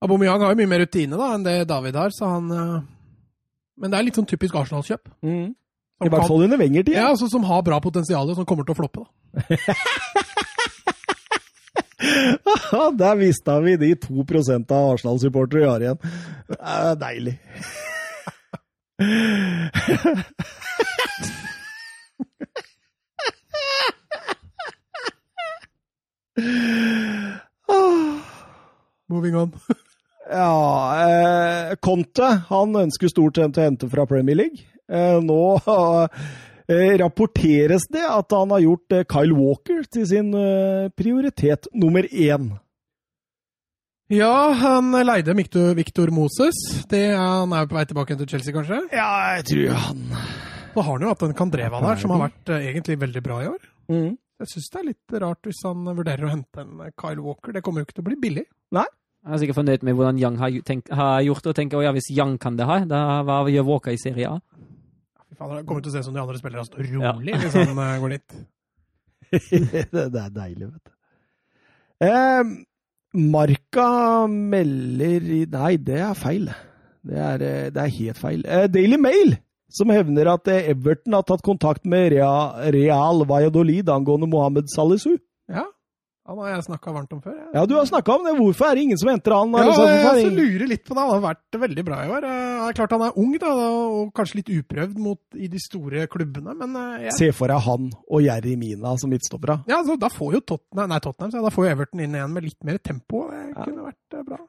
Aubameyang 0.00 0.40
har 0.40 0.54
jo 0.54 0.60
mye 0.62 0.72
mer 0.72 0.84
rutine 0.86 1.20
da, 1.20 1.34
enn 1.36 1.44
det 1.44 1.58
David 1.68 2.00
har, 2.00 2.14
så 2.16 2.32
han 2.38 2.48
Men 2.50 3.92
det 3.92 3.98
er 3.98 4.06
litt 4.08 4.16
sånn 4.16 4.28
typisk 4.28 4.56
Arsenal-kjøp. 4.56 5.12
Mm. 5.20 5.50
I 6.00 6.08
hvert 6.08 6.30
fall 6.30 6.46
under 6.46 6.56
Wenger-tida. 6.60 6.96
Ja, 6.96 7.10
altså, 7.12 7.28
som 7.28 7.44
har 7.44 7.60
bra 7.64 7.76
potensial, 7.84 8.28
og 8.30 8.38
som 8.38 8.46
kommer 8.48 8.64
til 8.64 8.72
å 8.72 8.80
floppe, 8.80 9.04
da. 9.04 10.24
Der 13.00 13.16
mista 13.16 13.60
vi 13.60 13.76
de 13.76 13.94
to 13.94 14.24
av 14.24 14.92
Arsenal-supportere 14.94 15.60
vi 15.60 15.66
har 15.68 15.80
igjen. 15.80 15.98
Det 16.48 16.58
er 16.60 16.94
deilig. 17.00 17.38
Moving 29.10 29.36
on. 29.36 29.52
ja, 30.30 30.96
eh, 31.04 31.74
Conte 31.82 32.42
han 32.48 32.76
ønsker 32.76 33.08
stort 33.10 33.36
sett 33.36 33.58
å 33.58 33.64
hente 33.66 33.88
fra 33.90 34.06
Premier 34.06 34.36
League. 34.38 34.64
Eh, 34.90 35.18
nå 35.22 35.58
rapporteres 37.00 37.86
det 37.90 38.04
at 38.06 38.34
han 38.36 38.54
har 38.54 38.62
gjort 38.64 38.96
eh, 38.96 39.06
Kyle 39.10 39.36
Walker 39.36 39.82
til 39.90 40.06
sin 40.06 40.32
prioritet 40.96 41.68
nummer 41.74 42.06
én. 42.06 42.52
Ja, 44.10 44.50
han 44.58 44.90
leide 45.06 45.34
Victor, 45.38 45.74
Victor 45.78 46.10
Moses. 46.10 46.56
Det, 46.90 47.04
han 47.14 47.52
er 47.54 47.68
på 47.70 47.76
vei 47.78 47.84
tilbake 47.86 48.16
til 48.18 48.30
Chelsea, 48.32 48.54
kanskje? 48.54 48.80
Ja, 48.90 49.10
jeg 49.36 49.44
tror 49.50 49.84
han 49.84 50.00
Da 50.74 50.82
har 50.82 50.88
han 50.96 51.04
jo 51.04 51.12
hatt 51.12 51.22
en 51.26 51.36
Kandreva 51.38 51.82
der, 51.84 52.00
som 52.02 52.14
har 52.14 52.24
vært 52.24 52.50
egentlig 52.56 52.98
veldig 52.98 53.22
bra 53.22 53.38
i 53.44 53.50
år. 53.50 53.68
Mm. 53.90 54.16
Jeg 54.40 54.48
syns 54.54 54.70
det 54.72 54.80
er 54.80 54.88
litt 54.88 55.14
rart 55.20 55.46
hvis 55.46 55.60
han 55.66 55.84
vurderer 55.84 56.24
å 56.24 56.32
hente 56.32 56.62
en 56.64 56.90
Kyle 56.98 57.20
Walker. 57.20 57.52
Det 57.52 57.62
kommer 57.66 57.82
jo 57.82 57.88
ikke 57.88 57.98
til 57.98 58.04
å 58.06 58.08
bli 58.08 58.18
billig. 58.22 58.46
Nei. 58.74 58.86
Jeg 59.20 59.34
er 59.36 59.40
sikkert 59.42 59.58
fornøyd 59.58 59.82
med 59.84 59.96
hvordan 59.98 60.18
Young 60.22 60.38
har, 60.40 60.54
tenkt, 60.64 60.88
har 60.96 61.18
gjort 61.26 61.44
det, 61.44 61.52
og 61.52 61.58
tenker 61.58 61.82
at 61.82 61.90
ja, 61.90 61.92
hvis 61.92 62.08
Young 62.16 62.38
kan 62.40 62.56
det 62.56 62.68
her, 62.70 62.86
da 62.88 63.20
hva 63.28 63.42
gjør 63.52 63.66
Walker 63.68 63.92
i 63.92 64.00
Serie 64.00 64.30
A? 64.32 64.38
Det 65.30 65.66
kommer 65.66 65.84
til 65.84 65.90
å 65.90 65.94
se 65.94 66.02
ut 66.02 66.08
som 66.08 66.16
de 66.16 66.22
andre 66.22 66.40
spillerne 66.40 66.66
står 66.66 66.88
rolig 66.90 67.34
ja. 67.34 67.38
hvis 67.42 67.54
han 67.56 67.78
uh, 67.78 67.92
går 68.02 68.16
dit. 68.16 68.40
det, 69.94 70.22
er 70.24 70.32
deilig, 70.34 70.70
vet 70.72 70.90
du. 70.90 70.96
Eh, 72.00 72.50
Marka 73.30 74.26
melder 74.30 75.30
i 75.34 75.44
Nei, 75.50 75.74
det 75.82 76.00
er 76.02 76.18
feil. 76.18 76.50
Det 77.06 77.16
er, 77.16 77.42
eh, 77.42 77.70
det 77.72 77.82
er 77.82 77.96
helt 77.96 78.20
feil. 78.20 78.44
Eh, 78.46 78.66
Daily 78.70 78.98
Mail, 79.00 79.36
som 79.72 79.90
hevner 79.90 80.32
at 80.34 80.48
eh, 80.48 80.70
Everton 80.70 81.16
har 81.16 81.24
tatt 81.26 81.42
kontakt 81.46 81.86
med 81.88 82.12
Real 82.12 83.24
Valladolid 83.26 83.90
angående 83.90 84.28
Mohammed 84.30 84.70
Salisu. 84.72 85.16
Ja, 85.50 85.66
han 86.28 86.38
har 86.38 86.50
jeg 86.52 86.64
snakka 86.66 86.92
varmt 86.94 87.12
om 87.16 87.20
før. 87.24 87.32
Jeg. 87.34 87.48
Ja, 87.56 87.62
du 87.66 87.72
har 87.74 87.86
snakka 87.88 88.14
om 88.14 88.26
det. 88.28 88.34
Hvorfor 88.38 88.68
er 88.68 88.76
det 88.76 88.82
ingen 88.86 88.98
som 89.00 89.08
henter 89.10 89.34
han? 89.34 89.54
Ja, 89.56 89.72
jeg, 89.88 90.20
jeg 90.20 90.34
lurer 90.36 90.68
litt 90.70 90.84
på 90.84 90.94
det. 90.94 91.00
Han 91.00 91.10
har 91.14 91.22
vært 91.24 91.58
veldig 91.64 91.84
bra 91.88 92.00
i 92.04 92.12
år. 92.12 92.26
Det 92.26 92.34
er 92.66 92.76
klart 92.76 92.94
han 92.94 93.04
er 93.06 93.16
ung 93.22 93.32
da, 93.40 93.54
og 93.56 94.12
kanskje 94.14 94.38
litt 94.38 94.52
uprøvd 94.52 95.00
mot, 95.00 95.20
i 95.34 95.48
de 95.50 95.62
store 95.64 96.04
klubbene, 96.12 96.54
men 96.60 96.76
eh, 96.76 97.06
jeg... 97.08 97.16
Se 97.16 97.30
for 97.34 97.50
deg 97.50 97.64
han 97.64 97.88
og 97.96 98.22
Jerry 98.22 98.54
Mina 98.60 98.92
som 99.00 99.10
midtstoppere. 99.10 99.62
Ja, 99.70 99.80
altså, 99.80 99.96
da 99.98 100.12
får 100.12 100.36
jo 100.36 100.42
Tottenham, 100.52 100.92
nei, 100.92 101.00
Tottenham, 101.02 101.32
så 101.34 101.42
da 101.42 101.54
får 101.54 101.66
jo 101.66 101.72
Everton 101.72 102.04
inn 102.04 102.14
igjen 102.18 102.36
med 102.36 102.46
litt 102.46 102.68
mer 102.68 102.78
tempo. 102.84 103.24
Det 103.32 103.40
ja. 103.48 103.64
kunne 103.64 103.88
vært 103.88 104.18
eh, 104.20 104.26
bra. 104.28 104.40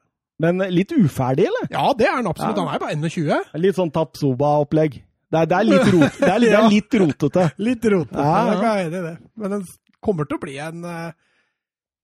Men 0.41 0.65
litt 0.76 0.93
uferdig, 0.98 1.48
eller? 1.49 1.72
Ja, 1.72 1.88
det 1.98 2.11
er 2.11 2.15
han 2.19 2.30
absolutt. 2.30 2.60
Ja. 2.60 2.68
Han 2.68 2.76
er 2.76 2.77
jo 2.77 2.85
bare 2.85 2.99
21. 2.99 3.49
Litt 3.64 3.80
sånn 3.80 3.95
Tapsoba-opplegg. 3.95 5.02
Det, 5.31 5.43
det, 5.48 5.60
rot, 5.88 6.19
det, 6.19 6.30
det 6.43 6.53
er 6.53 6.69
litt 6.76 6.95
rotete. 6.99 7.49
litt 7.64 7.85
rotete, 7.88 8.22
ja, 8.22 8.39
ja. 8.52 8.56
jeg 8.60 8.72
er 8.72 8.88
enig 8.89 8.99
i 8.99 9.03
det. 9.06 9.18
Men 9.39 9.53
den 9.56 9.68
kommer 10.03 10.27
til 10.27 10.38
å 10.38 10.41
bli 10.41 10.57
en 10.60 10.81
uh, 10.84 11.14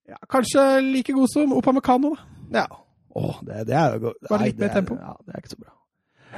ja, 0.08 0.18
kanskje 0.30 0.66
like 0.82 1.14
god 1.14 1.32
som 1.32 1.54
Opamecano, 1.54 2.16
da. 2.16 2.62
Ja. 2.62 2.68
Åh, 3.18 3.40
det, 3.42 3.64
det 3.68 3.76
er 3.76 3.98
jo 3.98 4.14
Bare 4.30 4.46
litt 4.46 4.62
mer 4.62 4.72
tempo. 4.76 4.96
Ja, 4.96 5.16
det 5.26 5.34
er 5.34 5.42
ikke 5.42 5.56
så 5.56 5.64
bra. 5.64 5.74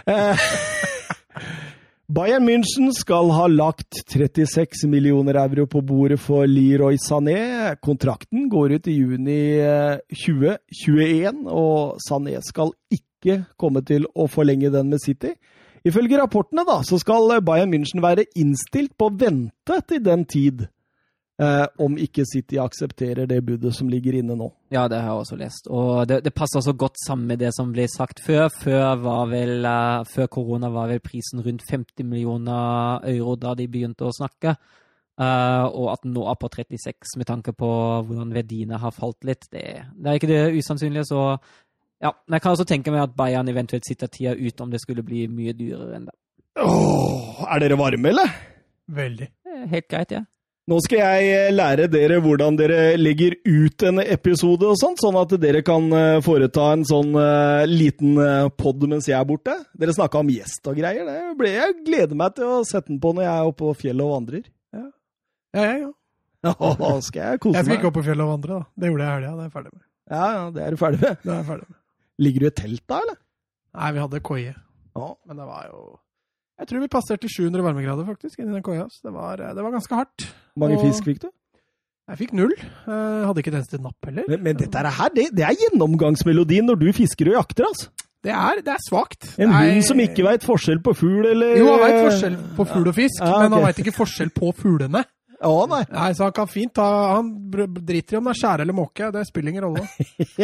Eh, 0.08 0.46
Bayern 2.20 2.48
München 2.48 2.90
skal 2.98 3.30
ha 3.36 3.46
lagt 3.52 4.00
36 4.10 4.88
millioner 4.90 5.38
euro 5.44 5.68
på 5.70 5.84
bordet 5.86 6.18
for 6.24 6.48
Leroy 6.50 6.98
Sané. 6.98 7.76
Kontrakten 7.86 8.48
går 8.50 8.80
ut 8.80 8.90
i 8.90 8.96
juni 8.98 9.38
2021, 10.10 10.58
eh, 11.28 11.54
og 11.54 12.00
Sané 12.02 12.40
skal 12.42 12.74
ikke 12.90 13.44
komme 13.60 13.84
til 13.86 14.08
å 14.16 14.26
forlenge 14.32 14.72
den 14.74 14.90
med 14.90 15.04
City. 15.04 15.36
Ifølge 15.86 16.18
rapportene 16.18 16.66
da, 16.66 16.80
så 16.82 16.98
skal 16.98 17.38
Bayern 17.46 17.70
München 17.76 18.02
være 18.02 18.26
innstilt 18.40 18.98
på 18.98 19.12
å 19.12 19.16
vente 19.16 19.78
til 19.86 20.02
den 20.04 20.26
tid 20.26 20.66
Eh, 21.40 21.66
om 21.80 21.94
ikke 21.96 22.26
City 22.28 22.58
aksepterer 22.60 23.28
det 23.30 23.38
budet 23.48 23.72
som 23.72 23.88
ligger 23.88 24.18
inne 24.20 24.36
nå. 24.36 24.50
Ja, 24.76 24.90
det 24.92 24.98
har 25.00 25.14
jeg 25.14 25.22
også 25.22 25.38
lest. 25.40 25.70
Og 25.72 26.04
det, 26.10 26.18
det 26.26 26.34
passer 26.36 26.60
så 26.60 26.74
godt 26.76 27.00
sammen 27.00 27.30
med 27.32 27.40
det 27.40 27.54
som 27.56 27.70
ble 27.72 27.86
sagt 27.88 28.20
før. 28.26 28.50
Før, 28.52 28.98
vel, 29.32 29.64
uh, 29.64 30.04
før, 30.04 30.28
korona 30.28 30.68
var 30.74 30.90
vel 30.92 31.00
prisen 31.00 31.40
rundt 31.46 31.64
50 31.64 32.04
millioner 32.04 33.06
euro 33.08 33.38
da 33.40 33.54
de 33.56 33.70
begynte 33.72 34.04
å 34.10 34.12
snakke. 34.18 34.58
Uh, 35.20 35.64
og 35.72 35.94
at 35.94 36.04
den 36.04 36.12
nå 36.16 36.26
er 36.28 36.36
på 36.40 36.50
36, 36.52 37.16
med 37.20 37.28
tanke 37.30 37.54
på 37.56 37.70
hvordan 38.08 38.34
verdiene 38.36 38.80
har 38.84 38.92
falt 38.96 39.24
litt. 39.28 39.48
Det, 39.48 39.64
det 39.96 40.12
er 40.12 40.20
ikke 40.20 40.32
det 40.32 40.42
usannsynlige, 40.60 41.08
så 41.08 41.22
ja. 42.04 42.12
Men 42.28 42.36
jeg 42.36 42.44
kan 42.44 42.58
også 42.58 42.66
tenke 42.68 42.92
meg 42.92 43.06
at 43.06 43.16
Bayern 43.16 43.52
eventuelt 43.52 43.88
sitter 43.88 44.12
tida 44.12 44.36
ut 44.36 44.60
om 44.60 44.76
det 44.76 44.82
skulle 44.84 45.08
bli 45.08 45.24
mye 45.32 45.56
dyrere 45.56 45.96
enn 46.02 46.12
det. 46.12 46.18
Åh, 46.60 47.46
er 47.48 47.64
dere 47.64 47.80
varme, 47.80 48.12
eller? 48.12 48.36
Veldig. 48.92 49.30
Helt 49.72 49.88
greit, 49.88 50.12
ja. 50.18 50.26
Nå 50.70 50.78
skal 50.86 51.00
jeg 51.00 51.30
eh, 51.34 51.48
lære 51.50 51.88
dere 51.90 52.20
hvordan 52.22 52.58
dere 52.60 52.94
legger 53.00 53.34
ut 53.42 53.86
en 53.90 54.02
episode 54.04 54.68
og 54.70 54.78
sånt, 54.78 55.02
sånn 55.02 55.16
at 55.18 55.32
dere 55.42 55.64
kan 55.66 55.88
eh, 55.98 56.20
foreta 56.22 56.68
en 56.76 56.84
sånn 56.86 57.16
uh, 57.18 57.66
liten 57.66 58.20
pod 58.60 58.84
mens 58.86 59.08
jeg 59.10 59.18
er 59.18 59.26
borte. 59.26 59.56
Dere 59.74 59.96
snakka 59.98 60.22
om 60.22 60.30
gjest 60.30 60.70
og 60.70 60.78
greier. 60.78 61.08
Det 61.08 61.38
ble, 61.40 61.56
jeg 61.56 61.78
gleder 61.88 62.20
meg 62.20 62.36
til 62.38 62.52
å 62.52 62.60
sette 62.68 62.92
den 62.92 63.00
på 63.02 63.16
når 63.16 63.26
jeg 63.26 63.32
er 63.32 63.50
oppe 63.50 63.64
på 63.64 63.74
fjellet 63.80 64.06
og 64.06 64.14
vandrer. 64.14 64.44
Ja, 64.76 64.84
ja, 65.58 65.64
ja. 65.66 65.90
ja. 66.46 66.54
Nå 66.84 66.92
skal 67.08 67.24
jeg 67.24 67.42
kose 67.42 67.56
meg. 67.56 67.58
Jeg 67.58 67.70
skal 67.70 67.80
ikke 67.80 67.90
opp 67.90 67.98
på 67.98 68.06
fjellet 68.12 68.28
og 68.28 68.34
vandre, 68.36 68.60
da. 68.60 68.70
Det 68.78 68.92
gjorde 68.92 69.08
jeg 69.08 69.10
i 69.10 69.18
helga. 69.18 69.32
Det 69.32 69.42
er 69.42 69.50
jeg 69.50 69.56
ferdig 69.56 69.74
med. 69.74 69.86
Ja, 70.10 70.28
ja, 70.36 70.44
det 70.54 70.66
er 70.68 70.70
du 70.70 70.82
ferdig 70.84 71.02
med. 71.02 71.24
Det 71.24 71.34
er 71.34 71.40
jeg 71.40 71.48
ferdig 71.50 71.70
med. 71.72 71.80
Ligger 72.28 72.46
du 72.46 72.52
i 72.52 72.54
telt 72.62 72.86
da, 72.86 73.02
eller? 73.08 73.20
Nei, 73.80 73.90
vi 73.96 74.06
hadde 74.06 74.22
koie. 74.30 74.54
Ja. 75.00 75.10
Men 75.26 75.42
det 75.42 75.50
var 75.50 75.66
jo 75.72 75.82
jeg 76.60 76.68
tror 76.68 76.84
vi 76.84 76.90
passerte 76.92 77.30
700 77.32 77.64
varmegrader 77.64 78.08
faktisk 78.08 78.42
inni 78.42 78.52
den 78.58 78.64
koia. 78.66 78.88
Det 78.90 79.14
var, 79.16 79.40
det 79.40 79.64
var 79.64 79.76
ganske 79.76 79.96
hardt. 79.96 80.26
Hvor 80.54 80.66
mange 80.66 80.80
og 80.80 80.90
fisk 80.90 81.08
fikk 81.08 81.22
du? 81.24 81.30
Jeg 82.10 82.18
fikk 82.24 82.34
null. 82.36 82.56
Jeg 82.58 83.26
hadde 83.30 83.42
ikke 83.42 83.52
et 83.54 83.60
eneste 83.60 83.80
napp 83.82 84.08
heller. 84.10 84.26
Men, 84.32 84.42
men 84.48 84.58
dette 84.58 84.82
her, 84.82 85.12
det, 85.14 85.30
det, 85.38 85.46
er 85.46 85.58
gjennomgangsmelodien 85.62 86.66
når 86.68 86.80
du 86.82 86.88
fisker 86.98 87.30
og 87.32 87.38
jakter, 87.38 87.70
altså. 87.70 87.92
Det 88.20 88.34
er, 88.36 88.60
det 88.66 88.74
er 88.74 88.82
svakt. 88.84 89.30
En 89.40 89.54
hund 89.54 89.86
som 89.88 90.02
ikke 90.04 90.26
veit 90.26 90.44
forskjell 90.44 90.82
på 90.84 90.92
fugl, 90.98 91.30
eller 91.30 91.54
Jo, 91.62 91.70
han 91.72 91.84
veit 91.86 92.00
forskjell 92.10 92.36
på 92.58 92.66
fugl 92.68 92.90
og 92.92 92.98
fisk, 92.98 93.22
ja, 93.22 93.30
okay. 93.30 93.46
men 93.46 93.56
han 93.56 93.64
veit 93.70 93.80
ikke 93.86 93.96
forskjell 93.96 94.34
på 94.36 94.52
fuglene. 94.58 95.04
Å, 95.40 95.52
nei. 95.72 95.84
nei. 95.94 96.10
Så 96.18 96.26
han 96.26 96.34
kan 96.36 96.50
fint 96.52 96.74
ta 96.76 96.86
Han 97.14 97.30
driter 97.56 98.18
i 98.18 98.20
om 98.20 98.26
det 98.28 98.34
er 98.34 98.40
skjære 98.42 98.66
eller 98.66 98.76
måke, 98.76 99.08
det 99.16 99.22
spiller 99.30 99.54
ingen 99.54 99.70
rolle. 99.70 99.86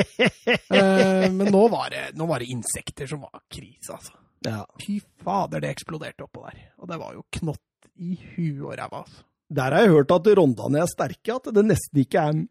eh, 0.77 1.25
men 1.33 1.49
nå 1.51 1.65
var, 1.73 1.89
det, 1.91 2.05
nå 2.15 2.29
var 2.29 2.39
det 2.39 2.53
insekter 2.53 3.09
som 3.11 3.25
var 3.25 3.41
krise, 3.51 3.97
altså. 3.97 4.15
Ja. 4.45 4.65
Fy 4.81 4.99
fader, 5.25 5.63
det 5.63 5.71
eksploderte 5.75 6.25
oppå 6.27 6.43
der. 6.47 6.59
Og 6.81 6.89
det 6.91 6.99
var 7.01 7.15
jo 7.15 7.23
knott 7.39 7.89
i 7.95 8.17
huet 8.35 8.61
og 8.65 8.75
ræva. 8.79 9.03
Altså. 9.05 9.23
Der 9.55 9.75
har 9.75 9.85
jeg 9.85 9.93
hørt 9.93 10.11
at 10.15 10.27
rondane 10.39 10.81
er 10.81 10.89
sterke, 10.89 11.37
at 11.37 11.49
det 11.53 11.65
nesten 11.65 12.01
ikke 12.05 12.27
er 12.29 12.43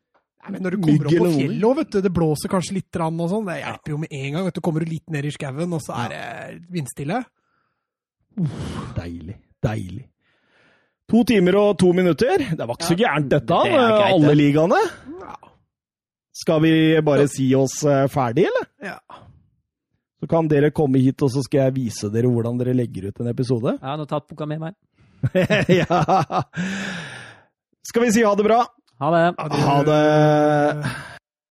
Nei, 0.44 0.50
men 0.52 0.66
Når 0.66 0.74
du 0.74 0.82
kommer 0.84 1.06
opp 1.08 1.14
på 1.16 1.28
fjellet 1.38 1.62
òg, 1.64 1.76
vet 1.78 1.92
du, 1.94 1.98
det 2.04 2.10
blåser 2.12 2.50
kanskje 2.52 2.74
litt 2.76 2.98
og 3.00 3.22
sånn, 3.30 3.46
det 3.48 3.54
hjelper 3.62 3.92
jo 3.94 4.00
med 4.02 4.10
en 4.12 4.34
gang. 4.34 4.44
vet 4.44 4.58
du, 4.58 4.60
Kommer 4.60 4.84
du 4.84 4.90
litt 4.90 5.14
ned 5.14 5.24
i 5.24 5.30
skauen, 5.32 5.72
og 5.72 5.80
så 5.80 5.94
er 6.02 6.10
det 6.12 6.58
vindstille. 6.74 7.22
Uff, 8.44 8.74
deilig. 8.98 9.38
Deilig. 9.64 10.04
To 11.08 11.22
timer 11.24 11.56
og 11.62 11.78
to 11.80 11.94
minutter. 11.96 12.44
Det 12.52 12.60
var 12.60 12.76
ikke 12.76 12.90
så 12.90 12.98
gærent, 13.00 13.30
dette, 13.32 13.62
det 13.64 13.72
greit, 13.72 14.04
alle 14.10 14.34
ligaene. 14.36 14.82
Ja. 15.24 15.34
Skal 16.44 16.60
vi 16.64 16.74
bare 17.08 17.24
si 17.32 17.48
oss 17.56 17.78
eh, 17.88 18.04
ferdig, 18.12 18.44
eller? 18.50 18.68
Ja. 18.84 19.23
Så 20.24 20.28
kan 20.28 20.46
dere 20.48 20.70
komme 20.72 21.02
hit, 21.04 21.20
og 21.20 21.28
så 21.28 21.42
skal 21.44 21.66
jeg 21.66 21.74
vise 21.76 22.08
dere 22.08 22.30
hvordan 22.32 22.56
dere 22.56 22.72
legger 22.72 23.10
ut 23.10 23.18
en 23.20 23.28
episode. 23.28 23.74
Ja, 23.76 23.92
notatboka 24.00 24.46
med 24.48 24.62
meg. 24.62 24.76
ja. 25.82 25.98
Skal 27.84 28.06
vi 28.06 28.12
si 28.16 28.24
ha 28.24 28.32
det 28.32 28.46
bra? 28.48 28.62
Ha 29.04 29.10
det. 29.12 29.24
Ha 29.68 29.82
det. 29.84 31.12